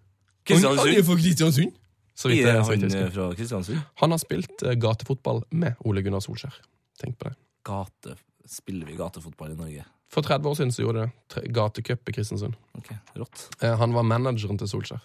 Kristiansund? 0.48 0.82
Han, 0.82 0.90
han 0.90 0.98
er 1.04 1.06
fra 1.06 1.20
Kristiansund. 1.22 1.78
Så 2.18 2.30
vidt, 2.30 2.44
Er 2.46 2.60
vidt 2.60 2.84
han 2.84 2.90
jeg 2.92 3.06
eh, 3.06 3.14
fra 3.14 3.30
Kristiansund? 3.38 3.80
Han 4.02 4.14
har 4.14 4.22
spilt 4.22 4.66
eh, 4.66 4.76
gatefotball 4.82 5.44
med 5.54 5.80
Ole 5.86 6.04
Gunnar 6.06 6.22
Solskjær. 6.26 6.58
Tenk 7.02 7.18
på 7.22 7.30
det. 7.30 7.38
Gate. 7.68 8.18
Spiller 8.52 8.90
vi 8.90 8.98
gatefotball 9.00 9.54
i 9.54 9.58
Norge? 9.58 9.86
For 10.12 10.26
30 10.28 10.50
år 10.50 10.58
siden 10.60 10.74
så 10.76 10.84
gjorde 10.84 11.06
det 11.08 11.46
gatecup 11.56 12.10
i 12.10 12.14
Kristiansund. 12.18 12.58
Ok, 12.78 12.92
rått. 13.16 13.46
Eh, 13.64 13.78
Han 13.80 13.94
var 13.96 14.04
manageren 14.04 14.60
til 14.60 14.70
Solskjær. 14.70 15.02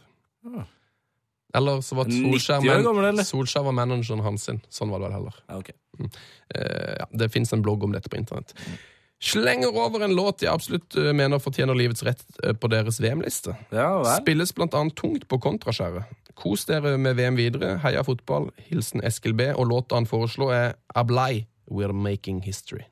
Eller 1.57 1.81
så 1.85 1.97
var 1.97 2.11
Solskjær, 2.13 2.65
men 2.67 3.23
Solskjær 3.25 3.65
var 3.69 3.77
manageren 3.77 4.25
hans 4.25 4.45
sin. 4.49 4.61
Sånn 4.73 4.93
var 4.93 5.01
det 5.01 5.09
vel 5.09 5.17
heller. 5.21 5.39
Ja, 5.49 5.63
okay. 5.63 5.79
mm. 5.97 6.11
uh, 6.11 6.93
ja, 7.01 7.09
det 7.23 7.31
fins 7.33 7.55
en 7.57 7.65
blogg 7.65 7.87
om 7.87 7.97
dette 7.97 8.13
på 8.13 8.21
internett. 8.21 8.53
Slenger 9.23 9.73
over 9.73 10.05
en 10.05 10.13
låt 10.13 10.43
jeg 10.45 10.53
absolutt 10.53 10.93
eh, 11.01 11.09
mener 11.17 11.41
fortjener 11.41 11.75
livets 11.75 12.03
rett 12.05 12.25
eh, 12.45 12.53
på 12.53 12.69
deres 12.69 12.99
VM-liste. 13.01 13.55
Ja. 13.73 13.89
Spilles 14.19 14.53
blant 14.55 14.77
annet 14.77 14.97
tungt 14.99 15.25
på 15.31 15.39
kontraskjæret. 15.41 16.11
Kos 16.37 16.67
dere 16.69 16.99
med 17.01 17.17
VM 17.17 17.39
videre. 17.39 17.79
Heia 17.81 18.03
fotball. 18.05 18.51
Hilsen 18.69 19.01
Eskil 19.01 19.33
B. 19.35 19.49
Og 19.57 19.71
låta 19.71 19.97
han 19.97 20.09
foreslår 20.09 20.53
er 20.53 20.77
Ablai, 20.93 21.47
We're 21.65 21.97
Making 21.97 22.43
History. 22.45 22.85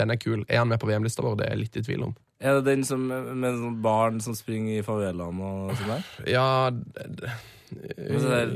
Den 0.00 0.14
er 0.14 0.16
kul. 0.16 0.46
Er 0.48 0.62
han 0.62 0.72
med 0.72 0.80
på 0.80 0.88
VM-lista 0.88 1.26
vår? 1.26 1.36
Det 1.36 1.46
er 1.46 1.52
jeg 1.58 1.64
litt 1.66 1.76
i 1.76 1.84
tvil 1.84 2.08
om. 2.08 2.16
Er 2.40 2.58
det 2.60 2.64
den 2.70 2.84
som, 2.86 3.02
med 3.08 3.56
sånn 3.58 3.78
barn 3.82 4.20
som 4.22 4.34
springer 4.38 4.78
i 4.78 4.82
favelaen 4.86 5.40
og 5.42 5.72
sånn 5.78 5.88
der? 5.96 6.04
Ja 6.30 6.48
d- 6.70 7.32
Men 7.98 8.26
er- 8.32 8.52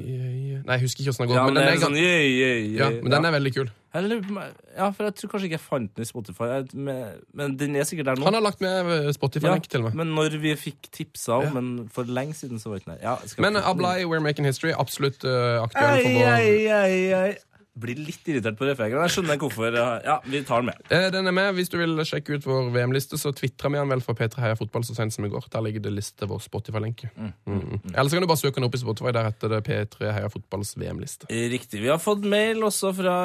Nei, 0.62 0.76
jeg 0.78 0.82
husker 0.84 1.02
ikke 1.02 1.10
åssen 1.12 1.24
den 1.26 1.32
går. 1.32 1.36
Ja, 1.36 1.44
men, 1.48 1.56
den 1.58 1.68
er, 1.68 1.78
sånn 1.82 1.96
yeah, 1.98 2.20
yeah, 2.22 2.58
yeah. 2.62 2.76
ja, 2.78 3.02
men 3.02 3.10
den 3.10 3.24
er 3.26 3.32
veldig 3.34 3.52
kul. 3.56 3.70
Ja, 3.92 4.86
for 4.94 5.04
jeg 5.08 5.14
tror 5.18 5.30
kanskje 5.32 5.48
ikke 5.50 5.56
jeg 5.58 5.64
fant 5.66 5.90
den 5.98 6.04
i 6.06 6.08
Spotify. 6.08 6.46
Men, 6.72 7.56
den 7.60 7.74
er 7.76 7.84
sikkert 7.88 8.06
der 8.12 8.20
nå. 8.22 8.24
Han 8.28 8.38
har 8.38 8.44
lagt 8.46 8.62
med 8.62 8.88
ja, 8.88 9.12
Spotify-lenk 9.12 9.66
til 9.68 9.82
meg. 9.84 9.96
Men 9.98 10.14
når 10.16 10.38
vi 10.40 10.54
fikk 10.56 10.88
tipsa 10.94 11.40
om 11.42 11.48
Ja. 11.48 11.52
men 11.58 11.88
for 11.92 12.04
lenge 12.08 12.38
siden, 12.38 12.62
så 12.62 12.70
var 12.70 12.78
ikke 12.80 12.92
den 12.92 13.00
der. 13.02 13.08
Ja, 13.10 13.42
Men 13.42 13.58
Ablai, 13.60 14.04
We're 14.08 14.22
Making 14.24 14.46
History, 14.48 14.72
absolutt 14.72 15.26
uh, 15.26 15.66
aktuell 15.66 15.98
for 16.06 16.14
vår 16.22 16.30
ei, 16.38 16.66
ei, 16.70 17.12
ei. 17.12 17.34
Blir 17.72 17.96
litt 17.96 18.26
irritert 18.28 18.58
på 18.58 18.66
refrenget. 18.68 18.98
Jeg 19.00 19.12
skjønner 19.14 19.38
hvorfor. 19.40 19.76
Ja, 20.04 20.18
vi 20.28 20.42
tar 20.44 20.60
den 20.60 20.68
med. 20.68 20.80
Eh, 20.92 21.06
Den 21.14 21.26
er 21.26 21.32
med. 21.32 21.54
Hvis 21.56 21.70
du 21.72 21.78
vil 21.80 21.96
sjekke 22.04 22.36
ut 22.36 22.44
vår 22.44 22.68
VM-liste, 22.74 23.16
så 23.16 23.32
tvitra 23.32 23.70
vi 23.72 23.78
den 23.80 23.88
vel 23.88 24.02
for 24.04 24.12
P3 24.18 24.42
Heia 24.44 24.58
Fotball 24.58 24.84
så 24.84 24.92
sent 24.98 25.14
som 25.14 25.24
i 25.24 25.30
går. 25.32 25.46
Der 25.48 25.64
ligger 25.64 25.80
det 25.86 25.94
liste 25.96 26.28
vår 26.28 26.42
Spotify-lenke. 26.44 27.08
Mm. 27.16 27.32
mm. 27.46 27.80
Eller 27.94 28.10
så 28.10 28.18
kan 28.18 28.26
du 28.26 28.28
bare 28.28 28.42
søke 28.42 28.60
den 28.60 28.68
opp 28.68 28.76
i 28.76 28.82
Spotify. 28.82 29.14
Der 29.16 29.24
heter 29.30 29.54
det 29.54 29.62
P3 29.64 30.12
Heia 30.12 30.28
Fotballs 30.28 30.74
VM-liste. 30.76 31.30
Riktig. 31.32 31.80
Vi 31.80 31.88
har 31.88 32.00
fått 32.02 32.26
mail 32.28 32.60
også 32.68 32.92
fra 32.98 33.16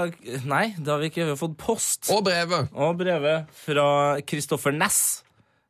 Nei, 0.47 0.65
det 0.79 0.93
har 0.93 1.03
vi 1.03 1.11
ikke. 1.11 1.25
Vi 1.25 1.33
har 1.35 1.41
fått 1.41 1.57
post. 1.59 2.07
Og 2.15 2.23
brevet! 2.23 2.71
Og 2.71 2.95
brevet 3.03 3.51
fra 3.65 3.89
Kristoffer 4.23 4.71
Næss. 4.71 5.25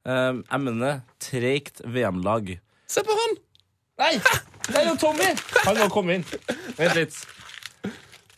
Um, 0.07 0.43
emne 0.53 0.99
treigt 1.19 1.81
VM-lag. 1.83 2.53
Se 2.87 3.01
på 3.03 3.17
han! 3.17 3.35
Nei! 3.99 4.13
Det 4.67 4.77
er 4.77 4.85
jo 4.91 4.95
Tommy! 5.01 5.33
Han 5.65 5.81
må 5.81 5.89
komme 5.91 6.19
inn. 6.19 6.29
Vent 6.77 6.95
litt. 6.95 7.17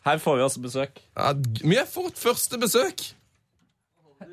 Her 0.05 0.17
får 0.23 0.37
vi 0.39 0.43
også 0.47 0.61
besøk. 0.63 0.99
Ja, 1.17 1.33
vi 1.63 1.75
har 1.75 1.87
fått 1.89 2.17
første 2.19 2.59
besøk! 2.61 3.03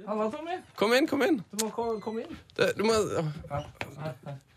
Halla, 0.06 0.26
Tommy. 0.30 0.56
Kom 0.78 0.93
inn, 0.97 1.06
kom 1.10 1.22
inn. 1.22 1.36
Du 1.52 1.64
må 1.64 1.70
ko- 1.74 1.98
komme 2.02 2.24
inn. 2.24 2.36
Det, 2.59 2.72
du 2.78 2.82
må 2.86 2.94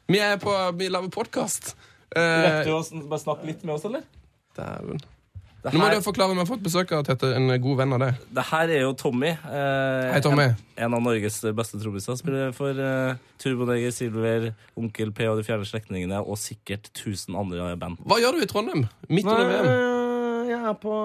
Vi 0.10 0.18
er 0.26 0.38
på 0.41 0.53
Vi 0.77 0.90
lager 0.90 1.10
podkast. 1.14 1.76
Eh, 2.18 2.64
du 2.65 2.72
å 2.73 2.81
bare 3.10 3.22
snakke 3.22 3.45
litt 3.45 3.64
med 3.64 3.76
oss, 3.76 3.86
eller? 3.86 4.02
Dæven. 4.57 5.02
Det 5.60 5.73
Nå 5.73 5.81
må 5.81 5.90
her, 5.90 5.98
du 5.99 6.06
forklare 6.06 6.31
om 6.31 6.38
vi 6.40 6.44
har 6.45 6.48
fått 6.48 6.64
besøk 6.64 6.91
av, 6.95 7.03
Tete. 7.03 7.34
En 7.36 7.49
god 7.61 7.77
venn 7.81 7.94
av 7.94 7.99
deg. 7.99 8.19
det 8.31 8.45
her 8.48 8.69
er 8.77 8.81
jo 8.86 8.94
Tommy. 8.98 9.27
eh, 9.36 10.11
Hei, 10.14 10.22
Tommy. 10.23 10.45
En, 10.48 10.56
en 10.88 10.94
av 10.98 11.02
Norges 11.03 11.41
beste 11.53 11.81
trommiser. 11.84 12.15
Spiller 12.15 12.53
for 12.56 12.72
uh, 12.80 13.18
Turboneger, 13.38 13.91
Silver, 13.91 14.53
Onkel 14.80 15.11
P 15.11 15.27
og 15.27 15.38
De 15.41 15.44
fjerne 15.44 15.68
slektningene, 15.68 16.22
og 16.23 16.40
sikkert 16.40 16.88
1000 16.95 17.36
andre 17.38 17.76
band. 17.77 17.99
Hva 18.07 18.22
gjør 18.23 18.40
du 18.40 18.45
i 18.45 18.49
Trondheim? 18.49 18.88
Midt 19.11 19.27
under 19.27 19.52
VM? 19.52 19.98
Eh, 20.49 20.55
jeg 20.55 20.69
er 20.71 20.77
på, 20.81 20.95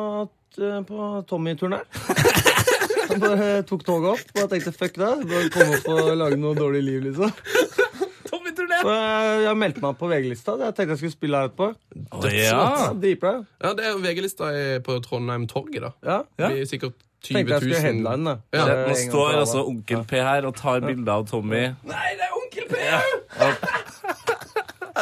på 0.89 1.09
Tommy-turen 1.31 1.79
her. 1.79 1.87
Jeg 3.05 3.21
bare 3.21 3.49
tok 3.69 3.83
toget 3.85 4.07
opp 4.15 4.39
og 4.41 4.47
tenkte 4.51 4.73
fuck 4.75 4.97
det. 4.99 5.11
Bare 5.29 5.51
komme 5.53 5.77
opp 5.77 5.89
og 5.93 6.09
lage 6.19 6.39
noe 6.41 6.57
dårlig 6.57 6.81
liv, 6.83 7.03
liksom. 7.05 7.31
Tommy-turné! 8.31 8.79
Og 8.81 8.91
jeg, 8.91 9.43
jeg 9.45 9.59
meldte 9.61 9.83
meg 9.85 9.99
på 10.01 10.09
VG-lista. 10.11 10.55
Jeg 10.59 10.75
tenkte 10.75 10.97
jeg 10.97 11.03
skulle 11.03 11.15
spille 11.15 11.43
her 11.43 11.51
etterpå. 11.51 11.69
Ja. 12.33 12.65
Dritbra. 12.97 13.35
Ja, 13.63 13.75
det 13.77 13.87
er 13.91 14.01
VG-lista 14.03 14.49
på 14.89 14.97
Trondheim 15.05 15.45
Torget, 15.53 15.85
da. 15.85 15.93
Ja. 16.01 16.19
Ja. 16.41 16.49
Det 16.49 16.65
er 16.65 16.71
sikkert 16.73 16.97
20 17.25 17.39
Tenkte 17.39 17.55
jeg 17.55 17.61
000 17.61 17.61
skulle 17.61 17.83
headline, 17.85 18.25
da. 18.33 18.37
Ja. 18.57 18.81
Nå 18.89 18.99
står 19.05 19.39
altså 19.45 19.65
onkel 19.69 20.05
P 20.11 20.25
her 20.25 20.49
og 20.49 20.57
tar 20.59 20.83
bilder 20.85 21.15
av 21.21 21.29
Tommy. 21.31 21.63
Nei, 21.93 22.11
det 22.19 22.27
er 22.27 22.39
onkel 22.41 22.69
P! 22.73 22.81
Ja, 22.85 23.01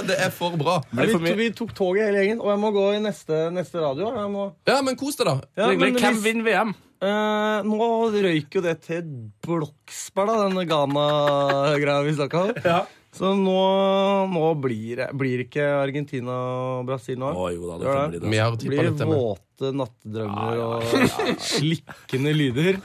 det 0.09 0.17
er 0.25 0.31
for 0.33 0.57
bra. 0.57 0.79
Ja, 0.93 1.05
vi, 1.05 1.13
for 1.13 1.25
mye. 1.25 1.35
vi 1.37 1.51
tok 1.57 1.75
toget 1.77 2.09
hele 2.09 2.23
gjengen, 2.23 2.41
og 2.41 2.49
jeg 2.53 2.61
må 2.63 2.71
gå 2.73 2.87
i 2.97 3.03
neste, 3.05 3.45
neste 3.53 3.83
radio. 3.83 4.09
Jeg 4.17 4.31
må, 4.33 4.47
Ja, 4.69 4.79
men 4.85 4.97
kos 4.97 5.19
deg, 5.21 5.29
da. 5.29 5.37
ja, 5.59 5.69
men 5.75 5.99
Hvem 5.99 6.17
hvis- 6.17 6.25
vinner 6.25 6.49
VM? 6.49 6.75
Uh, 7.03 7.67
nå 7.67 7.87
røyk 8.15 8.55
jo 8.55 8.61
det 8.63 8.77
til 8.87 9.03
Bloksberg, 9.43 10.29
da, 10.31 10.45
denne 10.47 10.63
Ghana-greia 10.71 12.05
vi 12.07 12.13
snakka 12.15 12.43
om. 12.47 12.87
Så 13.13 13.35
nå, 13.37 13.57
nå 14.33 14.45
blir 14.63 15.03
det 15.03 15.09
blir 15.21 15.43
ikke 15.45 15.65
Argentina 15.83 16.33
og 16.79 16.87
Brasil 16.89 17.19
nå. 17.21 17.29
Å 17.37 17.51
jo 17.53 17.67
da, 17.69 17.75
det 17.77 17.91
det? 17.91 18.21
bli 18.23 18.39
det. 18.39 18.47
Det 18.63 18.71
blir 18.71 18.87
litt 18.87 19.03
våte 19.03 19.73
meg. 19.75 19.83
våte 19.83 20.23
ja, 20.23 20.69
og 20.71 21.43
slikkende 21.43 22.33
lyder. 22.33 22.79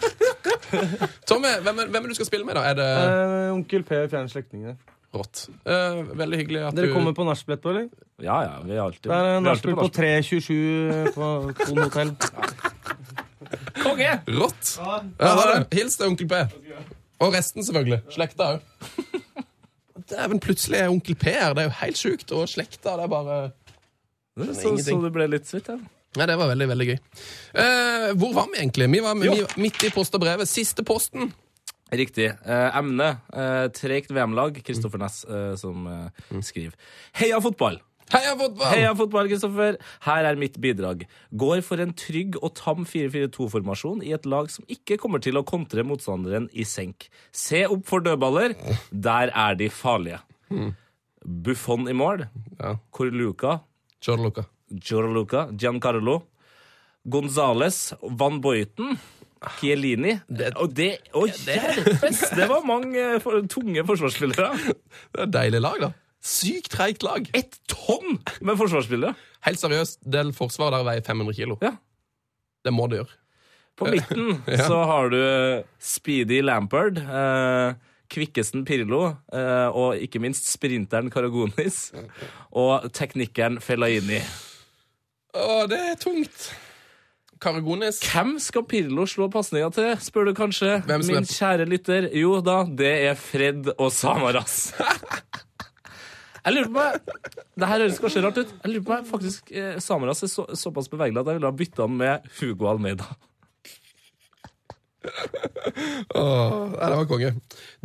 Tommy, 1.29 1.53
hvem 1.63 1.79
er, 1.85 1.93
hvem 1.93 2.01
er 2.01 2.09
det 2.09 2.11
du 2.11 2.19
skal 2.19 2.27
spille 2.27 2.47
med, 2.49 2.57
da? 2.59 2.65
Er 2.73 2.75
det 2.81 2.89
uh, 2.91 3.53
onkel 3.55 3.85
P 3.88 4.01
fjerne 4.11 4.34
slektningene. 4.34 4.75
Rått? 5.15 5.47
Eh, 5.65 6.01
veldig 6.19 6.38
hyggelig 6.41 6.61
at 6.67 6.75
Dere 6.77 6.89
du 6.89 6.93
kommer 6.95 7.13
på 7.15 7.25
nachspiel 7.27 7.55
etterpå, 7.57 7.69
eller? 7.73 7.88
Ja 8.23 8.38
ja, 8.43 8.53
vi 8.65 8.73
er 8.73 8.81
alltid 8.84 9.07
Det 9.07 9.13
er 9.13 9.23
vi 9.23 9.29
er 9.29 9.35
alltid 9.38 9.47
nachspiel 9.47 9.75
på 9.77 9.88
nachspiel. 9.88 10.07
327 10.25 11.13
på 11.15 11.29
Thon 11.63 11.84
hotell. 11.85 12.11
Konge! 13.84 14.11
Rått! 14.27 14.73
Ja, 14.81 15.31
ha 15.31 15.43
det. 15.53 15.59
Hils 15.77 15.95
til 15.99 16.09
onkel 16.11 16.27
P. 16.31 16.41
Og 17.23 17.34
resten, 17.34 17.63
selvfølgelig. 17.65 18.01
Slekta 18.13 18.49
òg. 18.55 18.65
Dæven, 20.11 20.39
plutselig 20.43 20.79
er 20.81 20.91
onkel 20.91 21.15
P 21.19 21.31
her. 21.34 21.53
Det 21.55 21.63
er 21.63 21.69
jo 21.69 21.75
helt 21.81 21.99
sjukt. 21.99 22.34
Og 22.35 22.49
slekta, 22.51 22.97
det 22.99 23.07
er 23.07 23.11
bare 23.11 23.38
Så, 24.38 24.53
så 24.53 24.71
ingenting. 24.73 25.01
det 25.05 25.13
ble 25.15 25.29
litt 25.31 25.47
svitt, 25.49 25.69
ja. 25.71 25.77
Ja, 26.17 26.25
det 26.25 26.38
var 26.39 26.49
veldig, 26.49 26.67
veldig 26.71 26.85
gøy. 26.88 26.97
Eh, 27.61 28.05
hvor 28.17 28.31
var 28.34 28.47
vi 28.51 28.61
egentlig? 28.61 28.88
Vi 28.93 29.01
var, 29.05 29.17
vi 29.19 29.27
var 29.29 29.57
midt 29.61 29.84
i 29.85 29.91
post 29.93 30.15
og 30.17 30.23
brevet. 30.23 30.49
Siste 30.49 30.85
posten. 30.88 31.29
Riktig. 31.91 32.31
Eh, 32.43 32.77
emne 32.77 33.09
eh, 33.31 33.68
tregt 33.76 34.11
VM-lag. 34.11 34.57
Kristoffer 34.65 34.99
Næss 35.01 35.22
eh, 35.26 35.53
som 35.59 35.85
eh, 35.88 36.39
skriver. 36.43 36.76
Heia 37.19 37.39
fotball! 37.43 37.80
Heia 38.11 38.34
fotball! 38.39 38.68
Heia 38.72 38.91
fotball, 38.95 39.27
Kristoffer! 39.31 39.77
Her 40.05 40.27
er 40.30 40.39
mitt 40.39 40.59
bidrag. 40.64 41.05
Går 41.35 41.61
for 41.68 41.84
en 41.84 41.93
trygg 41.95 42.38
og 42.41 42.53
tam 42.59 42.85
4-4-2-formasjon 42.88 44.03
i 44.07 44.14
et 44.15 44.27
lag 44.27 44.51
som 44.51 44.68
ikke 44.72 44.99
kommer 45.01 45.23
til 45.23 45.39
å 45.39 45.45
kontre 45.47 45.84
motstanderen 45.88 46.47
i 46.55 46.68
senk. 46.68 47.09
Se 47.35 47.65
opp 47.68 47.88
for 47.88 48.03
dødballer. 48.03 48.55
Der 48.91 49.31
er 49.35 49.59
de 49.59 49.68
farlige. 49.72 50.22
Buffon 51.27 51.88
i 51.91 51.95
mål. 51.95 52.27
Ja. 52.59 52.77
Corluca. 52.95 53.59
Gianluca. 54.69 55.47
Giancarlo. 55.51 56.22
Gonzales. 57.07 57.93
Van 58.01 58.39
Boyten. 58.43 58.95
Chiellini. 59.60 60.18
og 60.60 60.74
det 60.76 60.90
Å, 61.15 61.26
hjelpes! 61.28 62.24
Det 62.36 62.48
var 62.49 62.65
mange 62.68 63.07
for, 63.24 63.40
tunge 63.52 63.84
forsvarsspillere. 63.88 64.49
Det 64.68 65.22
er 65.22 65.26
et 65.28 65.34
deilig 65.36 65.61
lag, 65.64 65.80
da. 65.88 65.91
Sykt 66.28 66.72
treigt 66.74 67.03
lag. 67.06 67.28
Et 67.38 67.57
tonn 67.72 68.18
med 68.41 68.57
forsvarsspillere! 68.60 69.14
Helt 69.48 69.61
seriøst, 69.61 70.02
del 70.11 70.34
forsvar 70.36 70.74
der 70.76 70.84
veier 70.88 71.06
500 71.06 71.38
kilo. 71.38 71.57
Ja. 71.64 71.76
Det 72.65 72.74
må 72.76 72.88
det 72.91 73.02
gjøre. 73.03 73.15
På 73.78 73.86
midten 73.94 74.32
Ja. 74.49 74.65
så 74.65 74.80
har 74.90 75.11
du 75.14 75.19
Speedy 75.80 76.40
Lampard, 76.41 76.98
eh, 76.98 77.76
kvikkesten 78.10 78.64
Pirlo 78.65 79.03
eh, 79.36 79.68
og 79.69 80.02
ikke 80.02 80.19
minst 80.24 80.48
sprinteren 80.49 81.11
Karagonis 81.14 81.91
og 82.56 82.88
teknikeren 82.98 83.60
Fellaini. 83.61 84.19
Å, 85.38 85.68
det 85.69 85.78
er 85.91 85.99
tungt. 86.02 86.48
Karagonis. 87.41 87.99
Hvem 88.05 88.35
skal 88.43 88.65
Pirlo 88.69 89.05
slå 89.09 89.27
pasninga 89.34 89.69
til, 89.76 89.91
spør 90.03 90.30
du 90.30 90.34
kanskje? 90.38 90.80
Som 90.84 90.93
er 90.95 91.03
Min 91.05 91.27
kjære 91.30 91.68
lytter. 91.69 92.09
Jo 92.18 92.39
da, 92.45 92.61
det 92.68 92.93
er 93.09 93.19
Fred 93.19 93.73
og 93.77 93.91
Samaras. 93.93 94.57
Jeg 96.47 96.55
lurer 96.55 96.69
på 96.72 96.80
meg, 96.80 97.15
Det 97.59 97.68
her 97.68 97.81
høres 97.84 97.97
kanskje 97.99 98.22
rart 98.23 98.38
ut. 98.39 98.51
Jeg 98.64 98.72
lurer 98.72 98.84
på 98.88 98.93
meg 98.93 99.07
faktisk 99.09 99.49
eh, 99.51 99.73
Samaras 99.84 100.23
er 100.23 100.30
så, 100.31 100.45
såpass 100.55 100.88
bevegelig 100.88 101.19
at 101.19 101.27
jeg 101.27 101.39
ville 101.41 101.49
ha 101.49 101.57
bytta 101.59 101.84
han 101.84 101.97
med 101.99 102.30
Hugo 102.38 102.69
Almeida. 102.72 103.07
Åh, 106.15 106.72
nei, 106.74 106.90
det 106.90 106.98
var 106.98 107.06
konge. 107.10 107.32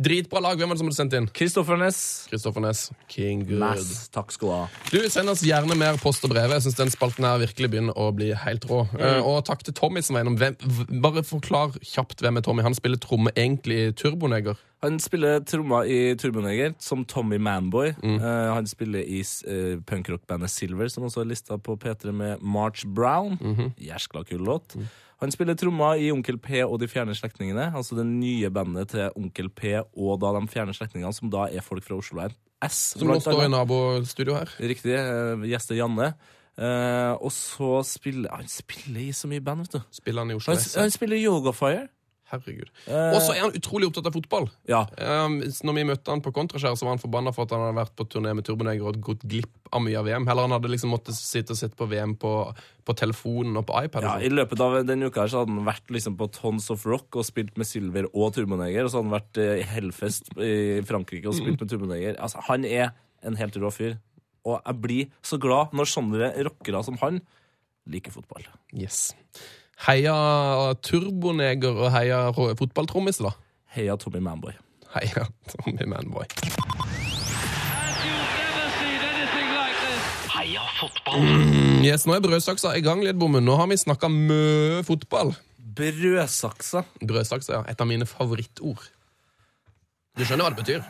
Dritbra 0.01 0.41
lag. 0.43 0.57
Hvem 0.57 0.71
var 0.71 0.77
det 0.77 0.81
som 0.81 0.89
hadde 0.89 0.97
sendt 0.97 1.15
inn? 1.17 1.27
Kristoffer 1.35 1.79
Næss. 1.79 1.99
Kristoffer 2.31 2.63
Næss. 2.63 2.83
King 3.11 3.45
good. 3.47 3.61
Næss. 3.61 4.09
Takk 4.13 4.33
skal 4.33 4.49
du 4.49 4.53
ha. 4.55 4.63
Du, 4.91 4.97
Send 5.13 5.31
oss 5.31 5.45
gjerne 5.45 5.77
mer 5.79 5.99
post 6.01 6.25
og 6.25 6.33
brev. 6.33 6.51
Jeg 6.55 6.65
synes 6.65 6.79
den 6.79 6.93
spalten 6.93 7.27
her 7.27 7.39
virkelig 7.43 7.71
begynner 7.73 7.97
å 7.99 8.09
bli 8.15 8.31
helt 8.45 8.67
rå. 8.69 8.83
Eh, 8.97 9.21
og 9.21 9.43
takk 9.47 9.63
til 9.67 9.75
Tommy 9.77 10.03
som 10.03 10.17
var 10.17 10.25
innom. 10.25 10.37
Hvem, 10.41 10.57
bare 11.03 11.25
forklar 11.27 11.77
kjapt 11.79 12.23
hvem 12.23 12.41
er 12.41 12.45
Tommy. 12.45 12.65
Han 12.65 12.77
spiller 12.77 13.01
tromme 13.01 13.33
egentlig 13.37 13.79
i 13.83 13.91
Turboneger. 14.03 14.59
Han 14.83 14.97
spiller 14.99 15.39
trommer 15.47 15.87
i 15.87 15.99
Turboneger 16.19 16.73
som 16.83 17.05
Tommy 17.07 17.37
Manboy. 17.39 17.93
Mm. 18.03 18.17
Uh, 18.19 18.51
han 18.51 18.67
spiller 18.67 18.99
i 18.99 19.21
uh, 19.47 19.77
punkrockbandet 19.87 20.51
Silver, 20.51 20.91
som 20.91 21.05
også 21.07 21.23
er 21.23 21.29
lista 21.29 21.55
på 21.55 21.77
P3 21.79 22.11
med 22.11 22.43
March 22.43 22.83
Brown. 22.83 23.37
Mhm. 23.39 23.71
Jæskla 23.79 24.25
kul 24.27 24.43
låt. 24.43 24.75
Mm. 24.75 24.89
Han 25.21 25.33
spiller 25.33 25.57
trommer 25.59 26.01
i 26.01 26.09
Onkel 26.13 26.39
P 26.41 26.63
og 26.65 26.79
De 26.81 26.89
fjerne 26.91 27.15
slektningene, 27.17 27.69
altså 27.75 27.97
det 27.99 28.05
nye 28.09 28.49
bandet 28.53 28.93
til 28.95 29.11
Onkel 29.19 29.49
P 29.53 29.75
og 29.79 30.19
da 30.23 30.33
De 30.37 30.43
fjerne 30.51 30.75
slektningene, 30.75 31.13
som 31.15 31.31
da 31.33 31.47
er 31.51 31.65
folk 31.65 31.85
fra 31.85 31.99
Oslo 31.99 32.23
S. 32.63 32.79
Som 32.97 33.11
nå 33.11 33.19
står 33.19 33.45
i 33.45 33.51
nabostudio 33.51 34.37
her. 34.37 34.51
Riktig. 34.59 34.95
Uh, 34.95 35.43
Gjester 35.47 35.75
Janne. 35.75 36.13
Uh, 36.53 37.17
og 37.17 37.31
så 37.33 37.79
spiller 37.87 38.29
Han 38.29 38.47
spiller 38.47 39.01
i 39.01 39.11
så 39.11 39.27
mye 39.27 39.41
band, 39.41 39.65
vet 39.65 39.79
du. 39.79 39.81
Spiller 39.91 40.21
han 40.21 40.31
i 40.31 40.37
Oslo 40.37 40.53
Han, 40.53 40.61
S. 40.61 40.75
han 40.77 40.93
spiller 40.93 41.17
Yogafire. 41.17 41.87
Herregud. 42.33 42.69
Eh, 42.89 43.13
Og 43.13 43.19
så 43.21 43.35
er 43.35 43.43
han 43.45 43.55
utrolig 43.55 43.87
opptatt 43.87 44.09
av 44.09 44.15
fotball. 44.17 44.47
Ja. 44.69 44.83
Um, 44.97 45.39
når 45.45 45.77
vi 45.77 45.83
møtte 45.93 46.11
han 46.11 46.23
på 46.25 46.33
Kontraskjær, 46.35 46.75
så 46.79 46.87
var 46.87 46.95
han 46.97 47.01
forbanna 47.03 47.33
for 47.35 47.45
at 47.45 47.53
han 47.55 47.61
hadde 47.67 47.77
vært 47.77 47.93
på 47.99 48.07
turné 48.09 48.33
med 48.35 48.47
Turboneger 48.47 48.89
og 48.89 48.99
gått 49.05 49.25
glipp 49.29 49.51
av 49.73 49.81
mye 49.85 49.97
av 50.01 50.05
VM. 50.09 50.25
Heller 50.29 50.47
han 50.47 50.55
hadde 50.57 50.71
liksom 50.73 50.91
måttet 50.93 51.17
sitte 51.17 51.53
og 51.55 51.59
sett 51.59 51.75
på 51.77 51.87
VM 51.89 52.15
på, 52.21 52.31
på 52.85 52.95
telefonen 52.99 53.57
og 53.61 53.67
på 53.69 53.77
iPad. 53.85 54.05
Ja, 54.05 54.15
og 54.17 54.25
I 54.25 54.31
løpet 54.33 54.63
av 54.65 54.79
den 54.89 55.05
uka 55.07 55.23
her 55.23 55.31
så 55.33 55.43
hadde 55.43 55.55
han 55.55 55.69
vært 55.69 55.93
liksom 55.93 56.17
på 56.19 56.27
Tons 56.35 56.69
of 56.73 56.83
Rock 56.89 57.19
og 57.21 57.27
spilt 57.29 57.53
med 57.61 57.69
Silver 57.69 58.09
og 58.11 58.33
Turboneger. 58.35 58.85
Og 58.85 58.91
så 58.93 58.99
hadde 58.99 59.09
han 59.11 59.17
vært 59.19 59.41
eh, 59.45 59.53
i 59.61 59.69
Hellfest 59.75 60.33
i 60.37 60.53
Frankrike 60.89 61.29
og 61.31 61.37
spilt 61.37 61.61
med 61.61 61.69
Turboneger. 61.71 62.17
Altså, 62.17 62.41
han 62.49 62.65
er 62.69 62.91
en 63.23 63.37
helt 63.39 63.57
rå 63.61 63.71
fyr. 63.73 63.95
Og 64.43 64.57
jeg 64.59 64.81
blir 64.83 65.11
så 65.23 65.37
glad 65.39 65.71
når 65.77 65.87
sånne 65.93 66.33
rockere 66.49 66.81
som 66.83 66.97
han 66.99 67.21
liker 67.89 68.11
fotball. 68.15 68.45
Yes. 68.75 69.13
Heia 69.83 70.15
Turboneger 70.85 71.75
og 71.83 71.89
heia 71.91 72.19
fotballtrommis, 72.35 73.19
da. 73.23 73.33
Heia 73.75 73.97
Tommy 73.99 74.21
Manboy. 74.23 74.53
Heia 74.93 75.25
Tommy 75.51 75.87
Manboy. 75.91 76.27
Heia 80.33 80.63
fotball! 80.79 81.19
Mm, 81.23 81.83
Yes, 81.83 82.05
Nå 82.07 82.15
er 82.15 82.21
brødsaksa 82.23 82.71
i 82.79 82.83
gang, 82.85 83.01
Lidbommen. 83.03 83.43
Nå 83.43 83.57
har 83.59 83.67
vi 83.67 83.75
snakka 83.81 84.07
mye 84.11 84.83
fotball. 84.87 85.33
Brødsaksa. 85.75 86.85
Brødsaksa, 87.03 87.57
ja. 87.57 87.61
Et 87.67 87.81
av 87.83 87.89
mine 87.89 88.07
favorittord. 88.07 88.85
Du 90.15 90.23
skjønner 90.23 90.45
hva 90.47 90.53
det 90.53 90.61
betyr? 90.61 90.85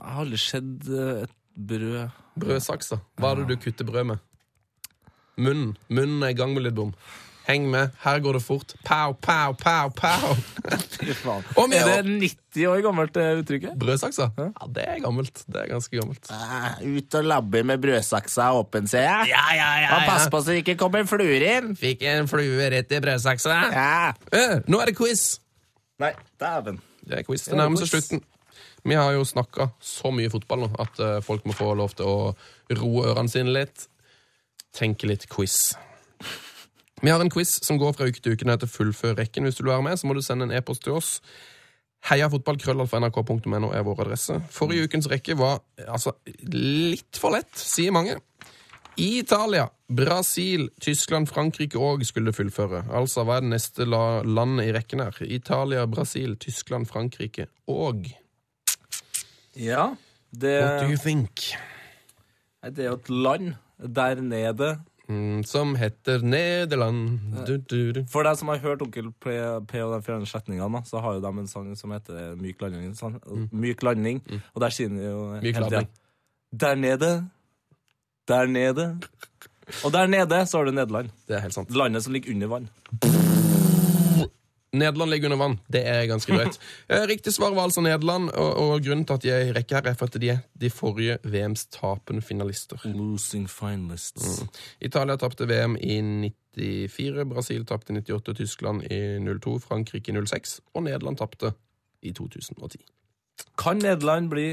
Jeg 0.00 0.06
har 0.06 0.22
aldri 0.22 0.38
sett 0.40 0.86
eh, 0.90 1.24
et 1.26 1.34
brød 1.56 2.14
Brødsaksa. 2.40 3.00
Hva 3.18 3.32
er 3.34 3.42
det 3.42 3.56
du 3.56 3.64
kutter 3.66 3.88
brød 3.88 4.06
med? 4.12 4.22
Munnen. 5.40 5.74
Munnen 5.90 6.22
er 6.26 6.34
i 6.34 6.38
gang 6.38 6.54
med 6.54 6.62
Lidbom. 6.68 6.92
Heng 7.50 7.66
med. 7.70 7.90
Her 8.04 8.20
går 8.22 8.38
det 8.38 8.42
fort. 8.44 8.74
Pow, 8.86 9.12
pow, 9.18 9.54
pow, 9.58 9.90
pow. 9.96 10.36
Om 11.62 11.74
Er 11.74 12.02
det 12.02 12.04
90 12.06 12.66
år 12.70 12.82
gammelt 12.84 13.16
uttrykket? 13.16 13.74
Brødsaksa? 13.80 14.30
Ja, 14.38 14.68
det 14.76 14.86
er 14.86 15.02
gammelt. 15.02 15.42
Det 15.46 15.64
er 15.64 15.68
ganske 15.72 15.98
gammelt. 15.98 16.30
Ut 16.84 17.18
og 17.20 17.28
labbe 17.32 17.62
med 17.66 17.82
brødsaksa 17.82 18.50
åpen, 18.58 18.88
ser 18.90 19.06
jeg. 19.06 19.32
Ja, 19.34 19.44
ja, 19.58 19.70
ja. 19.84 19.92
Og 19.96 20.08
pass 20.08 20.28
på 20.30 20.42
så 20.42 20.54
det 20.54 20.62
ikke 20.64 20.78
kommer 20.80 21.06
fluer 21.10 21.46
inn. 21.56 21.74
Fikk 21.78 22.06
en 22.10 22.30
flue 22.30 22.70
rett 22.72 22.92
i 22.94 23.02
brødsaksa. 23.02 23.60
Ja. 23.74 23.92
Eh, 24.32 24.58
nå 24.70 24.82
er 24.82 24.92
det 24.92 24.96
quiz. 24.98 25.40
Nei, 26.00 26.14
dæven. 26.40 26.80
Det 27.04 27.20
er 27.20 27.26
quiz. 27.26 27.48
Det 27.50 27.58
nærmer 27.58 27.82
seg 27.82 27.94
slutten. 27.96 28.22
Vi 28.86 28.96
har 28.96 29.12
jo 29.12 29.24
snakka 29.28 29.68
så 29.84 30.12
mye 30.14 30.30
fotball 30.32 30.64
nå 30.64 30.70
at 30.80 31.00
eh, 31.04 31.18
folk 31.24 31.44
må 31.48 31.56
få 31.56 31.74
lov 31.76 31.92
til 31.98 32.08
å 32.08 32.18
roe 32.78 33.10
ørene 33.12 33.32
sine 33.32 33.52
litt. 33.52 33.88
Tenke 34.76 35.10
litt 35.10 35.26
quiz. 35.28 35.74
Vi 37.00 37.10
har 37.10 37.20
en 37.20 37.30
quiz 37.32 37.58
som 37.64 37.78
går 37.80 37.94
fra 37.96 38.08
uke 38.10 38.20
til 38.20 38.36
uke 38.36 38.48
ned 38.48 38.60
til 38.60 38.68
fullfør 38.68 39.16
rekken. 39.18 39.46
Hvis 39.48 39.56
du 39.56 39.64
vil 39.64 39.72
være 39.72 39.86
med, 39.88 39.96
så 39.96 40.06
må 40.06 40.14
du 40.14 40.22
sende 40.24 40.44
en 40.48 40.52
e-post 40.52 40.84
til 40.84 40.98
oss. 40.98 41.20
Heiafotballkrøllalfa.nrk.no 42.10 43.70
er 43.76 43.84
vår 43.84 44.02
adresse. 44.06 44.40
Forrige 44.52 44.88
ukens 44.88 45.08
rekke 45.10 45.36
var 45.38 45.60
altså 45.86 46.14
litt 46.48 47.20
for 47.20 47.36
lett, 47.36 47.52
sier 47.56 47.92
mange. 47.92 48.18
Italia, 49.00 49.68
Brasil, 49.88 50.68
Tyskland, 50.80 51.28
Frankrike 51.30 51.78
òg 51.80 52.04
skulle 52.04 52.34
fullføre. 52.36 52.82
Altså, 52.92 53.24
hva 53.24 53.38
er 53.38 53.44
det 53.46 53.52
neste 53.54 53.86
la 53.88 54.20
landet 54.26 54.68
i 54.68 54.74
rekken 54.76 55.00
her? 55.04 55.16
Italia, 55.24 55.86
Brasil, 55.88 56.36
Tyskland, 56.40 56.88
Frankrike 56.90 57.48
og 57.68 58.10
Ja. 59.56 59.94
Det, 60.30 60.62
What 60.62 60.82
do 60.84 60.90
you 60.92 60.98
think? 61.00 61.56
Det 62.62 62.84
er 62.84 62.90
jo 62.92 62.98
et 63.00 63.10
land 63.10 63.54
der 63.78 64.20
nede. 64.20 64.78
Mm, 65.10 65.42
som 65.44 65.72
heter 65.74 66.22
Nederland. 66.22 67.18
Du, 67.46 67.56
du, 67.58 67.78
du. 67.96 68.00
For 68.10 68.22
deg 68.26 68.38
som 68.38 68.52
har 68.52 68.60
hørt 68.62 68.82
Onkel 68.84 69.08
P, 69.18 69.32
P 69.66 69.80
og 69.82 69.96
de 69.96 70.04
fjerne 70.06 70.28
sletningene, 70.30 70.82
så 70.86 71.02
har 71.02 71.16
jo 71.18 71.24
de 71.24 71.32
en 71.42 71.50
sang 71.50 71.72
som 71.78 71.90
heter 71.96 72.36
Myk 72.38 72.62
landing. 72.62 72.92
Sånn. 72.98 73.18
Myk 73.50 73.82
landing. 73.86 74.22
Og 74.54 74.62
der 74.62 74.76
sier 74.76 74.92
de 74.92 75.02
jo 75.08 75.24
Mm. 75.30 75.42
Myk 75.42 75.58
hele. 75.58 75.82
Der 76.62 76.78
nede. 76.78 77.10
Der 78.28 78.46
nede. 78.46 78.86
Og 79.84 79.92
der 79.94 80.06
nede 80.06 80.46
så 80.46 80.58
har 80.58 80.64
du 80.70 80.72
Nederland. 80.74 81.10
Det 81.26 81.36
er 81.36 81.44
helt 81.46 81.54
sant. 81.54 81.70
Landet 81.74 82.02
som 82.06 82.12
ligger 82.14 82.34
under 82.34 82.54
vann. 82.54 82.70
Nederland 84.72 85.10
ligger 85.10 85.26
under 85.32 85.38
vann. 85.40 85.56
Det 85.72 85.80
er 85.86 86.06
ganske 86.06 86.32
drøyt. 86.36 86.58
Eh, 86.90 87.02
Riktig 87.10 87.32
svar 87.34 87.54
var 87.54 87.62
altså 87.66 87.80
Nederland, 87.82 88.30
og, 88.30 88.56
og 88.56 88.82
grunnen 88.84 89.04
til 89.06 89.14
at 89.14 89.22
de 89.22 89.52
rekker 89.56 89.76
her, 89.80 89.90
er 89.90 89.94
for 89.98 90.06
at 90.06 90.18
de 90.22 90.28
er 90.30 90.38
de 90.60 90.70
forrige 90.70 91.18
VMs 91.24 91.66
tapende 91.74 92.22
finalister. 92.22 92.78
Losing 92.84 93.48
finalists. 93.50 94.44
Italia 94.80 95.16
tapte 95.16 95.48
VM 95.50 95.76
i 95.76 95.98
94, 96.56 97.26
Brasil 97.30 97.66
tapte 97.66 97.92
i 97.94 97.98
98, 98.02 98.34
Tyskland 98.36 98.82
i 98.90 99.00
02, 99.38 99.58
Frankrike 99.58 100.12
i 100.12 100.26
06, 100.26 100.60
og 100.74 100.82
Nederland 100.86 101.18
tapte 101.18 101.52
i 102.02 102.12
2010. 102.12 102.84
Kan 103.58 103.82
Nederland 103.82 104.30
bli 104.30 104.48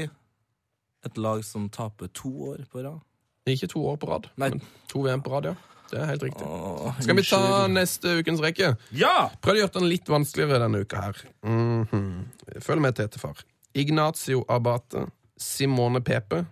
et 1.06 1.18
lag 1.18 1.44
som 1.44 1.68
taper 1.70 2.10
to 2.14 2.30
år 2.50 2.64
på 2.72 2.82
rad? 2.82 2.98
Ikke 3.46 3.66
to 3.70 3.86
år 3.86 3.96
på 3.96 4.06
rad, 4.10 4.26
Nei. 4.36 4.50
men 4.50 4.62
to 4.90 5.00
VM 5.06 5.22
på 5.22 5.30
rad, 5.32 5.52
ja. 5.52 5.54
Det 5.90 5.98
er 6.02 6.06
helt 6.10 6.22
riktig. 6.22 6.44
Åh, 6.44 6.98
Skal 7.00 7.16
vi 7.16 7.22
ta 7.24 7.38
unnskyld. 7.38 7.72
neste 7.74 8.12
ukens 8.20 8.40
rekke? 8.44 8.76
Ja! 8.92 9.30
Prøv 9.40 9.54
å 9.56 9.60
gjøre 9.62 9.72
den 9.78 9.88
litt 9.88 10.08
vanskeligere 10.12 10.58
denne 10.66 10.82
uka 10.84 11.00
her. 11.00 11.22
Mhm. 11.42 12.26
Følg 12.60 12.80
med, 12.84 12.94
Tete-far. 12.98 13.40
Ignacio 13.74 14.44
Abate, 14.48 15.06
Simone 15.38 16.00
Pepe, 16.04 16.42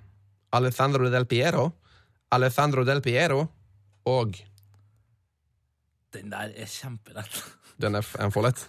Alessandro 0.52 1.10
Del 1.10 1.26
Piero, 1.26 1.72
Alessandro 2.32 2.84
Del 2.84 3.00
Piero 3.02 3.48
og 4.06 4.36
Den 6.12 6.30
der 6.30 6.52
er 6.56 6.66
kjempelett. 6.70 7.42
Den 7.78 7.94
er 7.98 8.06
er 8.18 8.30
for 8.32 8.42
lett. 8.46 8.62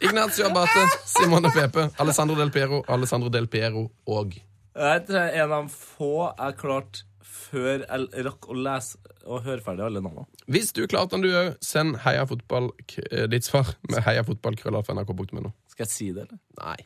Ignacio 0.00 0.46
Abate, 0.48 0.86
Simone 1.06 1.50
Pepe, 1.52 1.90
Alessandro 2.00 2.36
Del 2.36 2.50
Piero, 2.50 2.82
Alessandro 2.88 3.28
Del 3.28 3.46
Piero 3.48 3.90
og 4.06 4.32
Jeg 4.74 5.06
tror 5.06 5.18
jeg 5.18 5.34
er 5.36 5.44
en 5.44 5.52
av 5.52 5.68
få 5.68 6.34
jeg 6.38 6.56
klarte 6.56 7.02
før 7.32 7.82
jeg 7.86 8.24
rakk 8.26 8.48
å 8.52 8.56
lese 8.58 8.98
og 9.24 9.42
høre 9.46 9.62
ferdig 9.64 9.84
alle 9.86 10.02
navnene. 10.04 10.26
Hvis 10.52 10.72
du 10.76 10.82
klarte 10.90 11.16
den, 11.16 11.24
du 11.24 11.30
òg, 11.38 11.54
send 11.64 11.96
Heia 12.04 12.24
fotball 12.28 12.70
eh, 13.10 13.26
ditt 13.32 13.46
svar 13.48 13.70
med 13.88 14.02
heiafotballkrøllalfa.nrk.no. 14.04 15.52
Skal 15.72 15.86
jeg 15.86 15.92
si 15.94 16.08
det, 16.12 16.26
eller? 16.28 16.40
Nei. 16.60 16.76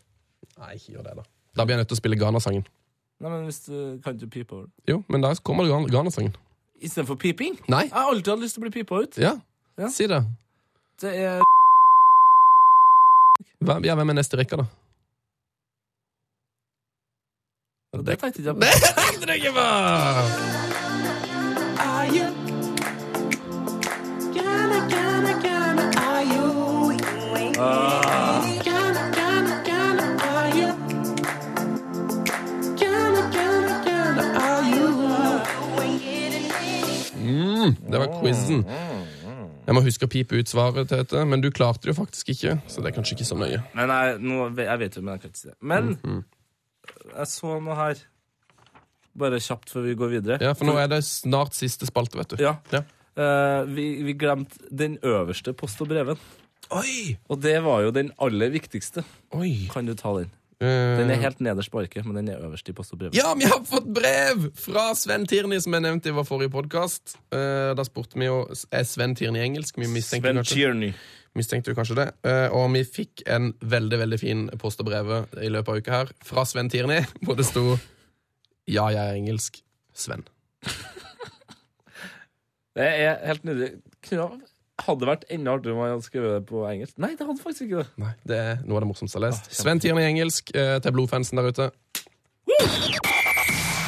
Nei, 0.56 0.70
ikke 0.78 0.94
gjør 0.97 1.09
det, 1.09 1.14
da. 1.18 1.27
Da 1.56 1.64
blir 1.66 1.77
jeg 1.77 1.82
nødt 1.85 1.90
til 1.93 1.98
å 1.98 2.01
spille 2.02 2.18
Ghana-sangen. 2.20 2.66
Nei, 3.24 3.31
men 3.32 3.47
hvis 3.48 3.62
du 3.66 3.77
Kan 4.05 4.18
du 4.20 4.27
pipe 4.28 4.52
over? 4.55 4.68
Jo, 4.89 5.01
men 5.09 5.24
da 5.24 5.32
kommer 5.43 5.68
Ghana-sangen. 5.90 6.35
Istedenfor 6.85 7.16
piping? 7.20 7.56
Nei. 7.73 7.86
Jeg 7.89 7.94
har 7.97 8.10
alltid 8.12 8.35
hatt 8.35 8.43
lyst 8.44 8.59
til 8.59 8.62
å 8.62 8.66
bli 8.68 8.74
pipa 8.78 9.02
ut. 9.02 9.16
Ja, 9.20 9.35
Ja. 9.81 9.89
si 9.93 10.06
det. 10.06 10.23
Det 11.01 11.12
er 11.16 11.43
ja, 13.85 13.94
hvem 13.97 14.10
er 14.12 14.16
neste 14.16 14.36
i 14.36 14.40
rekka, 14.40 14.56
da? 14.62 14.66
Det 18.02 18.18
tenkte 18.20 18.43
jeg 18.43 18.47
ikke 18.47 18.60
Det 18.60 18.73
på. 18.82 18.94
tenkte 19.01 19.27
jeg 19.32 19.36
ikke 19.36 19.52
på! 19.56 20.77
Mm, 37.23 37.74
det 37.90 37.98
var 37.98 38.20
quizen. 38.20 38.64
Jeg 39.66 39.74
må 39.74 39.81
huske 39.82 40.06
å 40.06 40.10
pipe 40.10 40.39
ut 40.39 40.47
svaret, 40.51 40.86
Tete, 40.93 41.24
men 41.27 41.43
du 41.43 41.48
klarte 41.51 41.82
det 41.89 41.90
jo 41.94 41.97
faktisk 41.98 42.28
ikke, 42.36 42.52
så 42.70 42.82
det 42.85 42.93
er 42.93 42.97
kanskje 43.01 43.16
ikke 43.16 43.27
så 43.27 43.39
nøye. 43.40 43.59
Men 43.74 43.90
jeg, 43.90 44.18
nå, 44.23 44.36
jeg 44.60 44.78
vet 44.85 44.98
jo, 44.98 45.02
men 45.02 45.16
jeg 45.16 45.24
kan 45.24 45.32
ikke 45.32 45.40
si 45.43 45.48
det. 45.48 45.56
Men 45.60 45.97
Mhm. 46.05 46.20
Jeg 47.12 47.26
så 47.32 47.56
noe 47.62 47.76
her. 47.78 48.00
Bare 49.16 49.38
kjapt 49.40 49.70
før 49.72 49.86
vi 49.88 49.94
går 49.96 50.10
videre. 50.18 50.38
Ja, 50.44 50.52
for 50.56 50.68
nå 50.68 50.74
er 50.80 50.90
det 50.92 51.02
snart 51.08 51.54
siste 51.56 51.88
spalte, 51.88 52.18
vet 52.20 52.34
du. 52.34 52.42
Ja. 52.42 52.56
Ja. 52.74 52.82
Eh, 53.16 53.62
vi, 53.72 53.86
vi 54.04 54.12
glemte 54.20 54.58
den 54.68 54.98
øverste 55.02 55.54
post 55.56 55.80
og 55.80 55.88
breven. 55.88 56.18
Oi! 56.76 57.14
Og 57.32 57.40
det 57.40 57.54
var 57.64 57.84
jo 57.86 57.92
den 57.96 58.10
aller 58.20 58.50
viktigste. 58.52 59.04
Oi. 59.38 59.68
Kan 59.72 59.88
du 59.88 59.94
ta 59.96 60.12
den? 60.18 60.28
Eh, 60.60 60.98
Den 61.00 61.10
er 61.12 61.20
helt 61.22 61.40
nederst 61.44 61.70
på 61.72 61.80
arket, 61.80 62.04
men 62.08 62.16
den 62.20 62.28
er 62.34 62.44
øverst 62.44 62.68
i 62.68 62.74
post 62.76 62.92
og 62.92 63.00
brev. 63.00 63.16
Ja, 63.16 63.32
vi 63.36 63.48
har 63.48 63.60
fått 63.68 63.88
brev 63.96 64.50
fra 64.60 64.90
Sven 64.96 65.24
Tierney, 65.28 65.60
som 65.64 65.72
jeg 65.76 65.84
nevnte 65.84 66.12
i 66.12 66.16
vår 66.16 66.24
forrige 66.28 66.52
podkast. 66.52 67.16
da 67.32 67.84
spurte 67.88 68.18
vi 68.20 68.28
jo 68.28 68.42
er 68.72 68.84
Sven 68.88 69.14
Tierney 69.16 69.44
engelsk. 69.48 69.76
Vi 69.80 69.88
mistenkte, 69.88 70.32
Sven 70.32 70.44
Tierney. 70.44 70.92
Mistenkte 71.36 71.72
jo 71.72 71.78
kanskje 71.78 71.98
det. 71.98 72.08
Eh, 72.26 72.48
og 72.54 72.70
vi 72.74 72.82
fikk 72.88 73.22
en 73.30 73.52
veldig 73.60 74.00
veldig 74.02 74.18
fin 74.20 74.46
post 74.60 74.80
og 74.82 74.88
brev 74.90 75.12
i 75.42 75.50
løpet 75.52 75.70
av 75.72 75.78
uka 75.80 75.94
her 76.00 76.12
fra 76.26 76.44
Sven 76.48 76.70
Tierney, 76.72 77.04
hvor 77.24 77.38
det 77.38 77.46
sto 77.48 77.76
'Ja, 78.66 78.88
jeg 78.90 78.98
er 78.98 79.14
engelsk. 79.14 79.62
Sven'. 79.94 80.26
Det 82.76 82.84
er 82.84 83.16
helt 83.24 83.44
nydelig. 83.44 83.70
Hadde 84.84 85.06
vært 85.08 85.24
enda 85.32 85.54
artigere 85.56 85.72
om 85.72 85.80
han 85.80 85.94
hadde 85.94 86.04
skrevet 86.04 86.34
det 86.34 86.42
på 86.50 86.66
engelsk. 86.68 86.98
Nei, 87.00 87.14
det 87.16 87.24
hadde 87.24 87.40
faktisk 87.40 87.62
ikke 87.64 87.78
det. 87.78 87.86
Nei, 87.96 88.12
Det 88.28 88.36
er 88.36 88.58
noe 88.66 88.76
av 88.76 88.84
det 88.84 88.90
morsomste 88.90 89.16
jeg 89.16 89.22
har 89.22 89.30
lest. 89.30 89.48
Ah, 89.48 89.56
Sven 89.62 89.80
Tierney 89.80 90.04
engelsk 90.10 90.52
eh, 90.52 90.76
til 90.84 90.92
blodfansen 90.92 91.40
der 91.40 91.48
ute. 91.48 91.70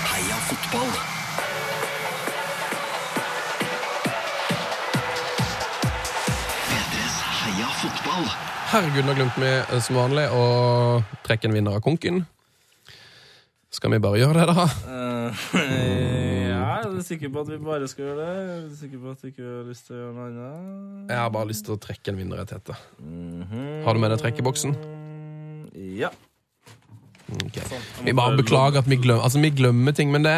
Heia 0.08 0.40
fotball! 0.48 1.17
Herregud, 8.68 9.06
nå 9.08 9.14
glemte 9.16 9.40
vi 9.40 9.48
eh, 9.48 9.78
som 9.80 9.96
vanlig 9.96 10.26
å 10.28 10.42
trekke 11.24 11.48
en 11.48 11.54
vinner 11.56 11.78
av 11.78 11.80
konken. 11.80 12.18
Skal 13.72 13.94
vi 13.94 14.00
bare 14.04 14.20
gjøre 14.20 14.42
det, 14.42 14.56
da? 14.58 14.66
Uh, 14.84 15.46
ja, 16.50 16.66
er 16.82 16.98
sikker 17.06 17.32
på 17.32 17.46
at 17.46 17.48
vi 17.48 17.56
bare 17.64 17.88
skal 17.88 18.10
gjøre 18.10 18.26
det? 18.26 18.34
Jeg 18.36 18.58
Er 18.58 18.76
sikker 18.82 19.00
på 19.00 19.14
at 19.14 19.24
du 19.24 19.30
ikke 19.30 19.46
har 19.46 19.64
lyst 19.70 19.88
til 19.88 19.96
å 19.96 20.02
gjøre 20.02 20.12
noe 20.18 20.28
annet? 20.28 21.08
Jeg 21.14 21.20
har 21.22 21.32
bare 21.38 21.48
lyst 21.48 21.64
til 21.64 21.78
å 21.78 21.80
trekke 21.80 22.12
en 22.12 22.20
vinner, 22.20 22.44
Tete. 22.52 22.76
Har 23.88 23.96
du 23.96 24.04
med 24.04 24.12
deg 24.12 24.20
trekkeboksen? 24.26 24.76
Ja. 25.96 26.12
Ok. 27.28 27.58
Sånn. 27.68 27.82
Vi 28.06 28.14
bare 28.16 28.36
beklager 28.38 28.80
at 28.80 28.86
vi 28.88 28.96
glemmer, 28.96 29.20
altså 29.26 29.40
vi 29.42 29.50
glemmer 29.52 29.92
ting, 29.96 30.08
men 30.14 30.24
det, 30.24 30.32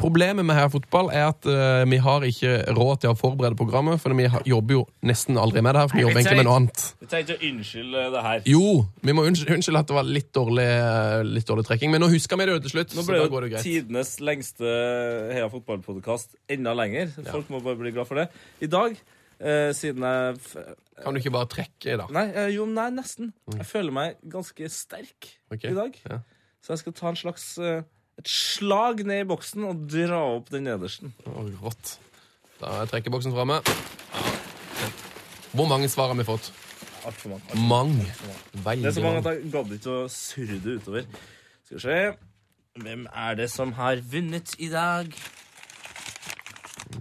problemet 0.00 0.46
med 0.46 0.56
Heia 0.56 0.70
Fotball 0.72 1.10
er 1.12 1.26
at 1.28 1.44
uh, 1.44 1.82
vi 1.90 1.98
har 2.00 2.24
ikke 2.24 2.54
råd 2.76 3.02
til 3.02 3.12
å 3.12 3.18
forberede 3.18 3.58
programmet, 3.58 4.00
for 4.00 4.16
vi 4.16 4.28
har, 4.32 4.44
jobber 4.48 4.78
jo 4.78 4.84
nesten 5.06 5.36
aldri 5.40 5.60
med 5.64 5.76
det 5.76 5.82
her, 5.82 5.90
for 5.90 6.00
vi 6.00 6.04
jobber 6.06 6.22
egentlig 6.22 6.40
med 6.40 6.48
noe 6.48 6.56
annet. 6.62 6.86
Vi 7.02 7.10
tenkte 7.12 7.36
å 7.36 7.44
unnskylde 7.50 8.06
det 8.16 8.24
her. 8.24 8.42
Jo, 8.48 8.64
vi 9.04 9.16
må 9.16 9.26
unnskylde, 9.28 9.60
unnskylde 9.60 9.84
at 9.84 9.92
det 9.92 9.98
var 9.98 10.10
litt 10.16 10.32
dårlig, 10.36 10.66
eh, 10.80 11.18
litt 11.28 11.52
dårlig 11.52 11.66
trekking, 11.68 11.92
men 11.92 12.04
nå 12.04 12.10
husker 12.14 12.40
vi 12.40 12.48
det 12.48 12.56
jo 12.56 12.64
til 12.64 12.76
slutt, 12.76 12.96
Nå 12.96 13.04
så 13.04 13.12
ble 13.12 13.20
jo 13.20 13.30
går 13.36 13.46
det 13.46 13.52
greit. 13.54 13.68
tidenes 13.68 14.16
lengste 14.24 14.74
Heia 15.36 15.52
fotballpodkast 15.52 16.36
enda 16.56 16.76
lenger. 16.76 17.12
Folk 17.28 17.52
må 17.52 17.60
bare 17.64 17.80
bli 17.82 17.92
glad 17.96 18.08
for 18.08 18.22
det. 18.22 18.30
I 18.64 18.72
dag, 18.72 18.96
uh, 18.96 19.70
siden 19.76 20.08
jeg 20.08 20.66
Kan 21.04 21.16
du 21.16 21.20
ikke 21.20 21.36
bare 21.36 21.52
trekke 21.52 21.94
i 21.94 22.00
dag? 22.00 22.10
Nei, 22.16 22.26
jo, 22.56 22.64
nei, 22.68 22.88
nesten. 22.96 23.34
Jeg 23.52 23.68
føler 23.68 23.92
meg 23.92 24.20
ganske 24.24 24.72
sterk 24.72 25.34
okay. 25.52 25.74
i 25.74 25.76
dag. 25.76 26.04
ja. 26.08 26.22
Så 26.60 26.74
jeg 26.74 26.82
skal 26.82 26.96
ta 26.96 27.10
en 27.10 27.18
slags 27.18 27.46
eh, 27.58 27.82
et 28.20 28.28
slag 28.28 29.04
ned 29.08 29.24
i 29.24 29.28
boksen 29.28 29.64
og 29.68 29.84
dra 29.90 30.20
opp 30.36 30.50
den 30.52 30.66
nederste. 30.68 31.08
Oh, 31.30 31.48
rått. 31.62 31.96
Da 32.60 32.82
er 32.82 32.90
trekkeboksen 32.90 33.32
framme. 33.32 33.60
Hvor 35.56 35.66
mange 35.70 35.88
svar 35.88 36.12
har 36.12 36.18
vi 36.18 36.26
fått? 36.28 36.52
Altfor 37.08 37.32
mange. 37.32 37.68
Mange. 37.68 38.06
Det 38.52 38.86
er 38.86 38.92
så 38.92 39.00
mange 39.00 39.22
mange. 39.22 39.30
at 39.30 39.30
jeg 39.32 39.52
gadd 39.54 39.72
ikke 39.78 39.94
å 39.94 40.08
surre 40.12 40.58
det 40.60 40.76
utover. 40.82 41.08
Skal 41.64 41.78
vi 41.78 41.84
se 41.86 42.00
Hvem 42.80 43.06
er 43.10 43.34
det 43.34 43.48
som 43.50 43.72
har 43.74 43.98
vunnet 44.12 44.54
i 44.62 44.68
dag? 44.70 45.10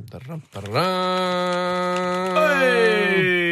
Da, 0.09 0.19
da, 0.25 0.39
da, 0.55 0.87
Hei! 2.39 3.48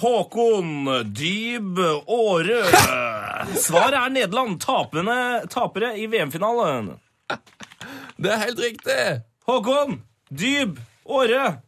Håkon 0.00 0.86
Dyb 1.14 1.78
Aare. 1.78 2.60
Svaret 3.56 3.98
er 3.98 4.10
Nederland. 4.14 4.60
Tapene, 4.62 5.18
tapere 5.52 5.94
i 6.00 6.06
VM-finalen. 6.10 6.94
Det 8.16 8.30
er 8.32 8.42
helt 8.46 8.60
riktig! 8.62 8.98
Håkon 9.48 10.00
Dyb 10.30 10.78
Aare. 11.08 11.58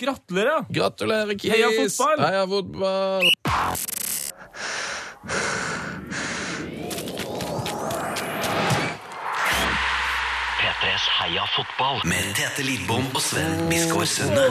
Gratulerer. 0.00 0.64
Gratulerer, 0.74 1.38
Kis! 1.38 1.52
Heia 1.54 1.70
fotball! 1.78 2.24
Heia 2.26 2.46
fotball! 2.50 4.34
P3s 10.60 11.04
Heia 11.20 11.44
fotball 11.56 12.00
med 12.08 12.34
Tete 12.36 12.62
Lidbom 12.66 13.06
og 13.14 13.22
Sven 13.22 13.66
Biskår 13.70 14.04
Sunde. 14.08 14.46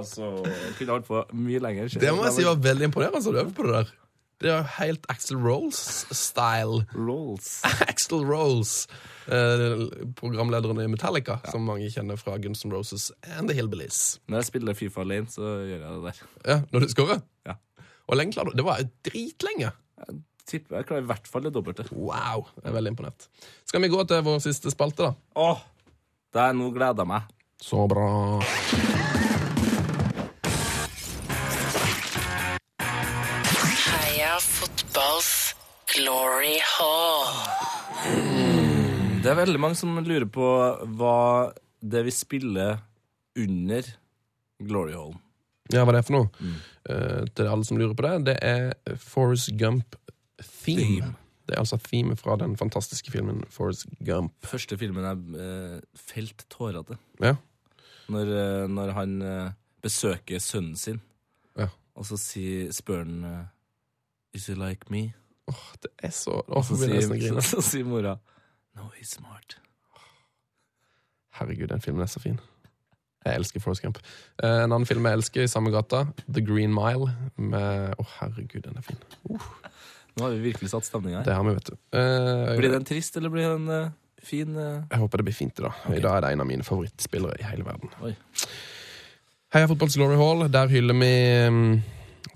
Altså, 0.00 0.30
kunne 0.78 0.94
holdt 0.94 1.08
på 1.08 1.18
mye 1.36 1.60
lenger. 1.60 1.90
Det 2.00 2.12
må 2.16 2.24
jeg 2.24 2.38
si 2.38 2.44
var 2.46 2.60
veldig 2.64 2.86
imponerende 2.88 3.20
å 3.20 3.34
øve 3.42 3.52
på 3.56 3.66
det 3.66 3.74
der. 3.74 3.90
Det 4.40 4.48
er 4.48 4.54
jo 4.62 4.68
helt 4.78 5.04
Axel 5.12 5.36
Rolls-style. 5.44 6.86
Rolls. 6.96 7.50
Axel 7.90 8.22
Rolls, 8.24 8.86
eh, 9.28 9.82
programlederen 10.16 10.80
i 10.80 10.86
Metallica, 10.88 11.36
som 11.52 11.66
mange 11.68 11.90
kjenner 11.92 12.16
fra 12.16 12.38
Guns 12.40 12.64
N' 12.64 12.72
Roses 12.72 13.10
and 13.34 13.52
The 13.52 13.56
Hillbillies. 13.58 13.98
Når 14.32 14.40
jeg 14.40 14.48
spiller 14.48 14.78
Fifa 14.78 15.04
alene, 15.04 15.28
så 15.28 15.44
gjør 15.68 15.74
jeg 15.84 15.90
det 15.92 16.00
der. 16.06 16.22
Ja, 16.48 16.56
Når 16.72 16.86
du 16.86 16.88
scorer? 16.94 17.20
Ja. 17.50 17.58
Og 18.08 18.16
lenge 18.16 18.32
klarer 18.38 18.54
du? 18.54 18.62
Det 18.62 18.64
var 18.70 18.80
jo 18.80 18.88
dritlenge. 19.10 19.74
Tipper 20.48 20.80
jeg 20.80 20.88
klarer 20.88 21.04
i 21.04 21.10
hvert 21.12 21.28
fall 21.30 21.44
det 21.44 21.52
dobbelte. 21.54 21.84
Wow, 21.92 22.48
jeg 22.62 22.70
er 22.72 22.78
veldig 22.78 22.94
imponert. 22.94 23.28
Skal 23.68 23.84
vi 23.84 23.92
gå 23.92 24.00
til 24.08 24.24
vår 24.24 24.40
siste 24.48 24.72
spalte, 24.72 25.10
da? 25.10 25.12
Åh, 25.36 25.60
der 26.34 26.56
nå 26.56 26.72
gleder 26.72 27.04
jeg 27.04 27.12
meg. 27.12 27.28
Så 27.60 27.86
bra. 27.86 28.40
Heia 33.84 34.38
fotballs 34.40 35.54
glory 35.94 36.56
hall. 36.64 37.28
Det 39.20 39.28
er 39.28 39.36
veldig 39.36 39.60
mange 39.60 39.76
som 39.76 39.98
lurer 40.00 40.24
på 40.32 40.46
hva 40.96 41.52
det 41.80 42.04
vi 42.06 42.12
spiller 42.14 42.78
under 43.38 43.88
Glory 44.64 44.94
Hall. 44.96 45.12
Ja, 45.70 45.84
hva 45.84 45.92
det 45.94 46.00
er 46.00 46.06
for 46.08 46.16
noe? 46.16 46.54
Eh, 46.88 47.26
til 47.36 47.50
alle 47.50 47.68
som 47.68 47.78
lurer 47.78 47.92
på 47.96 48.06
det, 48.06 48.14
det 48.30 48.36
er 48.40 48.96
Forrest 48.96 49.52
Gump 49.60 49.96
theme. 50.40 50.80
Theme. 50.80 51.12
Det 51.44 51.56
er 51.56 51.62
altså 51.62 51.78
theme 51.82 52.16
fra 52.16 52.36
den 52.40 52.56
fantastiske 52.56 53.12
filmen 53.12 53.44
Forrest 53.52 53.86
Gump. 54.06 54.32
Første 54.46 54.78
filmen 54.80 55.04
jeg 55.04 55.22
uh, 55.36 55.78
felt 55.98 56.44
tårer 56.52 56.84
til. 56.86 57.00
Ja. 57.20 57.36
Når, 58.10 58.30
eh, 58.34 58.66
når 58.70 58.92
han 58.96 59.16
eh, 59.22 59.50
besøker 59.84 60.42
sønnen 60.42 60.76
sin, 60.76 61.00
Ja. 61.58 61.68
og 61.94 62.06
så 62.08 62.16
si, 62.18 62.44
spør 62.74 63.04
han 63.04 63.24
eh, 63.24 63.44
Is 64.34 64.46
he 64.46 64.54
like 64.54 64.86
me? 64.90 65.12
Åh, 65.50 65.64
det 65.82 65.90
er 66.06 66.10
så 66.14 66.42
oh, 66.46 66.62
så 66.66 66.76
sier, 66.78 67.62
si 67.62 67.82
mora 67.82 68.16
No, 68.76 68.90
he's 68.98 69.10
smart. 69.16 69.56
Herregud, 71.38 71.68
den 71.72 71.80
filmen 71.82 72.02
er 72.04 72.10
så 72.10 72.20
fin. 72.22 72.38
Jeg 73.24 73.36
elsker 73.36 73.60
Forest 73.60 73.82
Camp. 73.84 73.98
Eh, 74.42 74.62
en 74.64 74.72
annen 74.72 74.86
film 74.88 75.04
jeg 75.06 75.18
elsker 75.18 75.44
i 75.44 75.50
samme 75.50 75.72
gata, 75.74 76.04
The 76.32 76.42
Green 76.46 76.72
Mile. 76.74 77.10
Med 77.36 77.96
Å, 78.00 78.06
herregud, 78.20 78.62
den 78.64 78.78
er 78.80 78.86
fin. 78.86 79.00
Nå 79.28 80.24
har 80.24 80.32
vi 80.34 80.40
virkelig 80.50 80.70
satt 80.72 80.86
stemning 80.88 81.18
her. 81.18 81.26
Det 81.26 81.34
har 81.36 81.44
vi, 81.46 81.52
vet 81.58 81.68
du. 81.70 81.76
Eh, 81.98 82.54
Blir 82.58 82.72
den 82.72 82.86
trist, 82.88 83.16
eller 83.20 83.32
blir 83.32 83.50
den 83.52 83.68
eh, 83.74 83.90
fin? 84.26 84.56
uh... 84.56 84.82
Jeg 84.90 85.00
håper 85.02 85.22
det 85.22 85.28
blir 85.30 85.36
fint 85.36 85.60
i 85.60 85.66
dag. 85.66 85.80
I 85.90 86.02
dag 86.02 86.16
er 86.16 86.26
det 86.26 86.32
en 86.34 86.44
av 86.44 86.48
mine 86.48 86.66
favorittspillere 86.66 87.40
i 87.40 87.46
hele 87.48 87.66
verden. 87.66 87.92
Oi. 88.06 88.14
Heia 89.54 89.66
Fotballs 89.70 89.96
Glory 89.98 90.18
Hall. 90.20 90.46
Der 90.52 90.70
hyller 90.70 90.94
vi 91.00 91.12
um, 91.50 91.62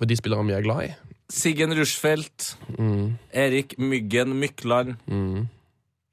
de 0.03 0.17
spillerne 0.19 0.49
vi 0.51 0.57
er 0.57 0.65
glad 0.67 0.89
i. 0.89 0.93
Siggen 1.33 1.73
Rushfeldt, 1.75 2.55
Mm, 2.77 3.15
Erik 3.33 3.79
Myggen 3.79 4.35
Mykland, 4.39 4.97
mm. 5.07 5.47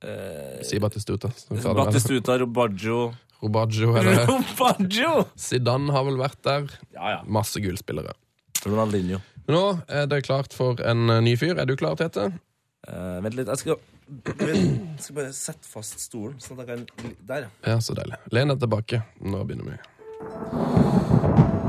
eh, 0.08 0.62
Si 0.64 0.80
Batistuta. 0.80 1.30
Batistuta 1.52 2.38
Robaggio 2.40 3.12
Robaggio, 3.42 3.96
eller 3.98 4.26
Robaggio! 4.30 5.26
Zidane 5.36 5.92
har 5.94 6.06
vel 6.06 6.20
vært 6.22 6.40
der. 6.46 6.68
Ja, 6.94 7.16
ja. 7.16 7.20
Masse 7.26 7.62
gullspillere. 7.62 8.14
Ronaldinho. 8.62 9.18
Nå 9.50 9.64
er 9.90 10.06
det 10.10 10.22
klart 10.28 10.54
for 10.54 10.80
en 10.86 11.10
eh, 11.10 11.24
ny 11.26 11.34
fyr. 11.40 11.58
Er 11.58 11.66
du 11.66 11.74
klar, 11.80 11.98
Tete? 12.00 12.30
Eh, 12.88 13.18
vent 13.26 13.38
litt, 13.40 13.50
jeg 13.50 13.64
skal, 13.64 13.82
jeg 14.12 14.64
skal 15.00 15.16
bare 15.16 15.34
sette 15.36 15.70
fast 15.72 16.02
stolen, 16.04 16.36
sånn 16.44 16.60
at 16.62 16.72
jeg 16.72 16.86
kan 16.98 17.14
Der, 17.28 17.48
ja. 17.66 17.78
Så 17.80 17.96
deilig. 17.98 18.20
Len 18.36 18.52
deg 18.52 18.60
tilbake. 18.64 19.02
Nå 19.24 19.44
begynner 19.48 19.72
vi. 19.72 19.78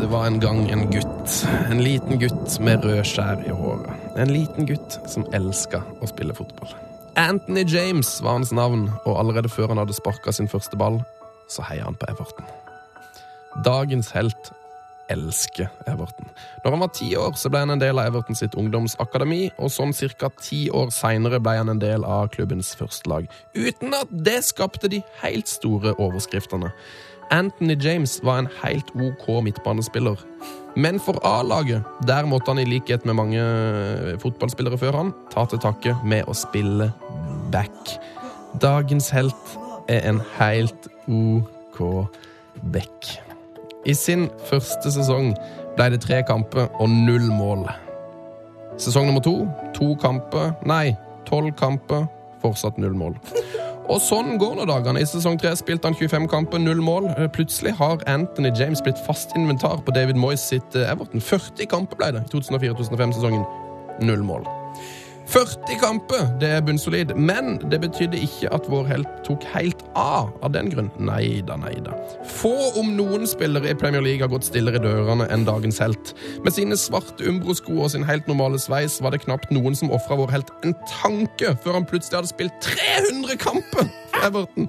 Det 0.03 0.09
var 0.11 0.27
en 0.27 0.41
gang 0.43 0.65
en 0.75 0.89
gutt. 0.91 1.35
En 1.71 1.83
liten 1.85 2.19
gutt 2.19 2.57
med 2.61 2.83
rød 2.85 3.05
skjær 3.07 3.45
i 3.47 3.55
håret. 3.55 4.09
En 4.19 4.33
liten 4.35 4.67
gutt 4.67 4.99
som 5.09 5.27
elska 5.37 5.85
å 6.03 6.09
spille 6.11 6.35
fotball. 6.35 6.73
Anthony 7.21 7.63
James 7.69 8.11
var 8.25 8.41
hans 8.41 8.51
navn, 8.57 8.89
og 9.05 9.19
allerede 9.21 9.53
før 9.53 9.71
han 9.71 9.79
hadde 9.79 9.95
sparka 9.95 10.33
sin 10.33 10.49
første 10.51 10.79
ball, 10.81 10.99
så 11.53 11.63
heia 11.69 11.85
han 11.85 11.99
på 12.01 12.09
Everton. 12.11 12.49
Dagens 13.67 14.11
helt 14.17 14.53
elsker 15.13 15.69
Everton. 15.91 16.29
Når 16.65 16.75
han 16.75 16.83
var 16.83 16.93
ti 16.97 17.11
år, 17.19 17.37
så 17.39 17.53
ble 17.53 17.63
han 17.65 17.75
en 17.75 17.83
del 17.83 18.01
av 18.01 18.11
Everton 18.11 18.39
sitt 18.39 18.57
ungdomsakademi, 18.59 19.51
og 19.59 19.73
sånn 19.73 19.93
ca. 19.93 20.31
ti 20.41 20.65
år 20.71 20.91
seinere 20.95 21.41
ble 21.43 21.57
han 21.61 21.73
en 21.73 21.83
del 21.83 22.05
av 22.05 22.33
klubbens 22.35 22.75
førstelag. 22.79 23.29
Uten 23.55 23.95
at 23.95 24.11
det 24.11 24.41
skapte 24.49 24.89
de 24.89 25.03
helt 25.23 25.49
store 25.49 25.95
overskriftene. 25.99 26.73
Anthony 27.33 27.77
James 27.81 28.21
var 28.23 28.43
en 28.43 28.49
helt 28.63 28.91
OK 28.93 29.29
midtbanespiller. 29.45 30.21
Men 30.77 31.01
for 31.01 31.21
A-laget, 31.25 31.85
der 32.07 32.27
måtte 32.29 32.53
han 32.53 32.61
i 32.61 32.69
likhet 32.69 33.07
med 33.09 33.17
mange 33.17 33.43
fotballspillere 34.21 34.79
før 34.81 34.99
han, 35.01 35.13
ta 35.33 35.45
til 35.49 35.61
takke 35.61 35.97
med 36.05 36.29
å 36.29 36.37
spille 36.37 36.91
back. 37.53 37.97
Dagens 38.61 39.11
helt 39.13 39.57
er 39.89 40.05
en 40.09 40.21
helt 40.39 40.89
OK 41.09 41.85
back. 42.73 43.32
I 43.87 43.95
sin 43.99 44.29
første 44.47 44.93
sesong 44.95 45.33
ble 45.77 45.89
det 45.95 46.03
tre 46.05 46.21
kamper 46.27 46.69
og 46.79 46.91
null 46.91 47.27
mål. 47.35 47.67
Sesong 48.79 49.09
nummer 49.09 49.23
to, 49.25 49.35
to 49.75 49.93
kamper, 50.01 50.53
nei, 50.69 50.95
tolv 51.27 51.51
kamper, 51.59 52.07
fortsatt 52.43 52.79
null 52.79 52.95
mål. 52.99 53.19
Og 53.91 53.99
sånn 54.01 54.37
går 54.39 54.55
nå 54.57 54.67
dagene. 54.71 55.03
I 55.03 55.09
sesong 55.09 55.37
tre 55.41 55.51
spilte 55.59 55.91
han 55.91 55.99
25 55.99 56.31
kamper, 56.31 56.63
null 56.63 56.81
mål. 56.85 57.11
Eh, 57.17 57.29
Plutselig 57.35 57.75
har 57.81 57.99
Anthony 58.09 58.55
James 58.57 58.83
blitt 58.85 59.01
fast 59.07 59.35
inventar 59.37 59.83
på 59.83 59.95
David 59.95 60.21
Moyes 60.21 60.47
sitt 60.53 60.79
eh, 60.79 60.87
Everton. 60.89 61.21
40 61.21 61.67
kamper 61.75 61.99
ble 61.99 62.13
det 62.15 62.25
i 62.29 62.33
2004-2005-sesongen. 62.37 63.43
Null 64.07 64.23
mål. 64.25 64.47
40 65.33 65.79
kamper, 65.81 66.27
det 66.41 66.49
er 66.59 66.65
bunnsolid, 66.65 67.15
men 67.17 67.55
det 67.73 67.79
betydde 67.81 68.19
ikke 68.21 68.51
at 68.53 68.67
vår 68.69 68.85
helt 68.91 69.13
tok 69.25 69.45
helt 69.55 69.81
av 69.97 70.29
av 70.45 70.53
den 70.53 70.69
grunn. 70.69 70.91
Nei 71.01 71.41
da, 71.49 71.57
nei 71.57 71.73
da. 71.81 71.95
Få 72.29 72.53
om 72.77 72.91
noen 72.99 73.25
spillere 73.31 73.71
i 73.73 73.77
Premier 73.79 74.05
League 74.05 74.21
har 74.21 74.29
gått 74.29 74.51
stillere 74.51 74.77
i 74.77 74.83
dørene 74.85 75.25
enn 75.33 75.47
dagens 75.49 75.81
helt. 75.81 76.13
Med 76.45 76.53
sine 76.53 76.77
svarte 76.77 77.25
Umbro-sko 77.31 77.79
og 77.81 77.95
sin 77.95 78.05
helt 78.05 78.29
normale 78.29 78.61
sveis 78.61 78.99
var 79.01 79.17
det 79.17 79.23
knapt 79.25 79.49
noen 79.57 79.79
som 79.79 79.95
ofra 79.97 80.21
vår 80.21 80.35
helt 80.35 80.53
en 80.69 80.77
tanke 80.99 81.55
før 81.65 81.81
han 81.81 81.89
plutselig 81.89 82.21
hadde 82.21 82.35
spilt 82.35 82.69
300 82.69 83.41
kamper 83.41 83.89
for 83.89 84.29
Everton. 84.29 84.69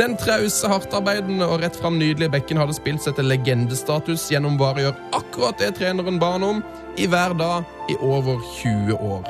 Den 0.00 0.16
trause, 0.16 0.64
hardtarbeidende 0.70 1.44
og 1.44 1.60
rett 1.60 1.76
fram 1.76 2.00
nydelige 2.00 2.32
bekken 2.38 2.62
hadde 2.62 2.78
spilt 2.78 3.04
seg 3.04 3.18
til 3.18 3.28
legendestatus 3.28 4.30
gjennom 4.32 4.56
bare 4.56 4.80
å 4.80 4.88
gjøre 4.88 5.08
akkurat 5.20 5.60
det 5.60 5.74
treneren 5.76 6.22
ba 6.22 6.38
han 6.38 6.46
om, 6.46 6.66
i 6.96 7.10
hver 7.10 7.36
dag 7.36 7.68
i 7.92 8.00
over 8.00 8.40
20 8.62 8.96
år. 8.96 9.28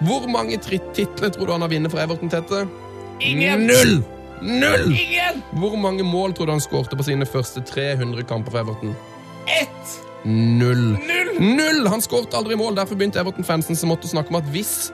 Hvor 0.00 0.28
mange 0.32 0.56
titler 0.58 1.28
tror 1.28 1.46
du 1.46 1.52
han 1.52 1.64
har 1.64 1.72
vunnet 1.72 1.92
for 1.92 2.00
Everton, 2.00 2.30
Tette? 2.32 2.64
Ingen! 3.20 3.66
Null! 3.68 3.98
Null! 4.40 4.94
Ingen! 4.96 5.42
Hvor 5.60 5.76
mange 5.76 6.04
mål 6.06 6.32
tror 6.34 6.48
du 6.48 6.54
han 6.54 6.64
skårte 6.64 6.96
på 6.96 7.04
sine 7.04 7.26
første 7.28 7.60
300 7.68 8.24
kamper 8.28 8.54
for 8.54 8.62
Everton? 8.62 8.94
Ett! 9.60 9.98
Null. 10.24 10.96
Null! 10.96 11.34
Null! 11.40 11.84
Han 11.88 12.00
skårte 12.04 12.36
aldri 12.36 12.56
mål, 12.56 12.74
derfor 12.76 12.96
begynte 12.96 13.20
Everton-fansen 13.20 13.76
som 13.76 13.92
måtte 13.92 14.08
snakke 14.08 14.32
om 14.32 14.40
at 14.40 14.48
hvis 14.54 14.90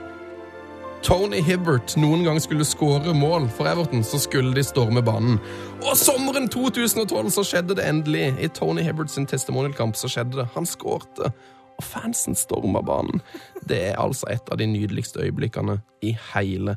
Tony 1.07 1.39
Hibbert 1.45 1.95
noen 2.01 2.25
gang 2.27 2.39
skulle 2.43 2.67
skåre 2.67 3.13
mål 3.15 3.47
for 3.55 3.69
Everton, 3.71 4.03
så 4.03 4.19
skulle 4.19 4.55
de 4.57 4.65
storme 4.67 5.05
banen. 5.07 5.39
Og 5.85 5.95
sommeren 5.99 6.49
2012 6.51 7.31
så 7.37 7.45
skjedde 7.47 7.77
det 7.79 7.87
endelig. 7.87 8.33
I 8.43 8.49
Tony 8.51 8.83
Hibberts 8.83 9.19
testimonialkamp 9.31 9.95
så 9.95 10.11
skjedde 10.11 10.41
det. 10.41 10.49
Han 10.57 10.67
skårte, 10.67 11.31
og 11.77 11.85
fansen 11.85 12.37
storma 12.39 12.83
banen. 12.85 13.23
Det 13.69 13.83
er 13.91 14.01
altså 14.01 14.29
et 14.33 14.49
av 14.53 14.59
de 14.61 14.67
nydeligste 14.71 15.23
øyeblikkene 15.25 15.79
i 16.03 16.17
hele 16.35 16.77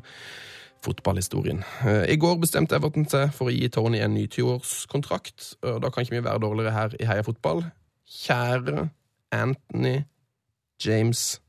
fotballhistorien. 0.84 1.64
Eh, 1.84 2.06
I 2.12 2.16
går 2.16 2.38
bestemte 2.40 2.76
Everton 2.76 3.08
seg 3.08 3.34
for 3.36 3.50
å 3.50 3.54
gi 3.54 3.68
Tony 3.72 4.00
en 4.00 4.14
ny 4.16 4.26
20-årskontrakt. 4.26 5.54
Da 5.60 5.90
kan 5.90 6.06
ikke 6.06 6.18
vi 6.18 6.24
være 6.24 6.44
dårligere 6.44 6.76
her 6.76 6.96
i 7.00 7.08
Heia 7.08 7.24
Fotball. 7.26 7.64
Kjære 8.10 8.88
Anthony 9.32 10.00
James 10.84 11.40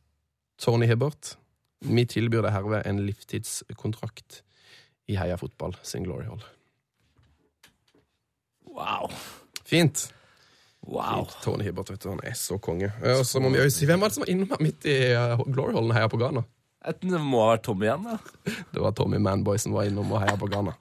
Tony 0.59 0.85
Hibbert. 0.85 1.35
Vi 1.81 2.05
tilbyr 2.05 2.43
deg 2.45 2.53
herved 2.53 2.85
en 2.85 2.99
livstidskontrakt 3.07 4.41
i 5.09 5.17
Heia 5.17 5.39
Fotball 5.39 5.73
sin 5.83 6.05
Glory 6.05 6.27
Hall. 6.29 6.43
Wow. 8.71 9.09
Fint. 9.65 10.11
Wow. 10.87 11.27
Tony 11.43 11.63
Hibbert, 11.67 11.91
vet 11.93 12.01
du, 12.01 12.09
han 12.09 12.23
er 12.25 12.33
så 12.33 12.57
konge. 12.57 12.89
Og 13.17 13.21
så 13.29 13.39
må 13.43 13.51
vi 13.53 13.59
jo 13.61 13.67
si, 13.69 13.85
Hvem 13.85 14.01
var 14.01 14.09
det 14.09 14.15
som 14.17 14.23
var 14.25 14.31
innom 14.33 14.63
midt 14.65 14.87
i 14.89 14.95
eh, 15.13 15.43
Glory 15.53 15.75
Hallen 15.77 15.93
Heia 15.93 16.09
på 16.09 16.17
Ghana? 16.21 16.41
Det 16.81 17.19
må 17.21 17.43
ha 17.43 17.51
vært 17.53 17.67
Tommy 17.67 17.85
igjen, 17.85 18.07
da. 18.07 18.15
Det 18.73 18.81
var 18.81 18.95
Tommy 18.97 19.19
Manboy 19.21 19.59
som 19.61 19.75
var 19.77 19.85
innom 19.85 20.09
og 20.15 20.23
heia 20.23 20.33
på 20.41 20.49
Ghana. 20.49 20.73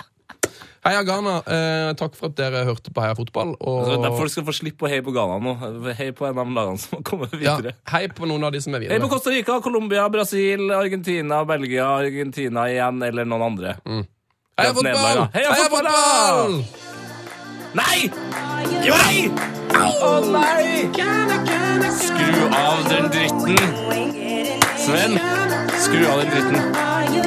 Heia 0.81 1.03
Ghana, 1.05 1.35
eh, 1.45 1.91
takk 2.01 2.15
for 2.17 2.31
at 2.31 2.39
dere 2.39 2.63
hørte 2.65 2.89
på 2.97 3.03
Heia 3.05 3.13
Fotball. 3.19 3.53
Og 3.61 3.83
Altså, 3.85 4.13
folk 4.17 4.33
skal 4.33 4.47
få 4.49 4.55
slippe 4.57 4.89
å 4.89 4.89
heie 4.89 5.05
på 5.05 5.13
Ghana 5.13 5.37
nå. 5.45 5.53
Hei 5.99 6.09
på 6.17 6.25
en 6.31 6.41
av 6.41 6.49
lagene 6.57 6.81
som 6.81 6.97
har 6.97 7.05
kommet 7.05 7.37
ja, 7.37 7.59
videre. 7.61 7.75
hei 7.93 8.07
på 8.09 8.25
noen 8.31 8.49
av 8.49 8.57
de 8.57 8.65
som 8.65 8.73
er 8.73 8.87
Hei 8.87 8.89
videre. 8.89 9.05
på 9.05 9.13
Costa 9.13 9.35
Rica, 9.37 9.61
Colombia, 9.61 10.09
Brasil, 10.09 10.71
Argentina, 10.73 11.45
Belgia, 11.45 11.91
Argentina 12.01 12.65
igjen, 12.73 13.05
eller 13.11 13.29
noen 13.29 13.45
andre. 13.53 13.77
Heia 14.57 14.73
fotball! 14.73 15.27
Heia 15.37 15.53
fotball, 15.53 15.91
Heia 15.93 16.39
fotball! 16.49 16.80
Nei! 17.75 18.11
Jo! 18.87 18.95
Nei! 18.97 19.31
Au! 19.75 20.23
Skru 22.01 22.49
av 22.51 22.89
den 22.89 23.07
dritten. 23.11 23.57
Sven, 24.79 25.19
skru 25.79 26.07
av 26.07 26.19
den 26.19 26.31
dritten. 26.31 26.59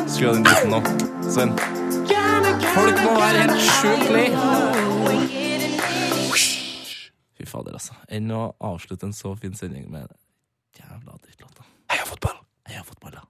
Skru 0.08 0.28
av 0.28 0.34
den 0.34 0.44
dritten 0.44 0.70
nå. 0.70 0.82
Sven. 1.32 1.56
Folk 2.74 3.00
må 3.06 3.16
være 3.16 3.46
helt 3.46 3.60
sjukt 3.70 4.12
lei. 4.12 4.28
Fy 7.38 7.48
fader, 7.48 7.78
altså. 7.80 7.96
Enn 8.12 8.32
å 8.36 8.50
avslutte 8.60 9.08
en 9.08 9.16
så 9.16 9.36
fin 9.40 9.56
sending 9.56 9.88
med 9.94 10.12
jævla 10.76 11.16
drittlåta. 11.22 11.64
Heia 11.94 12.04
fotball! 12.10 12.42
Heia 12.68 12.84
fotball, 12.84 13.16
da. 13.16 13.30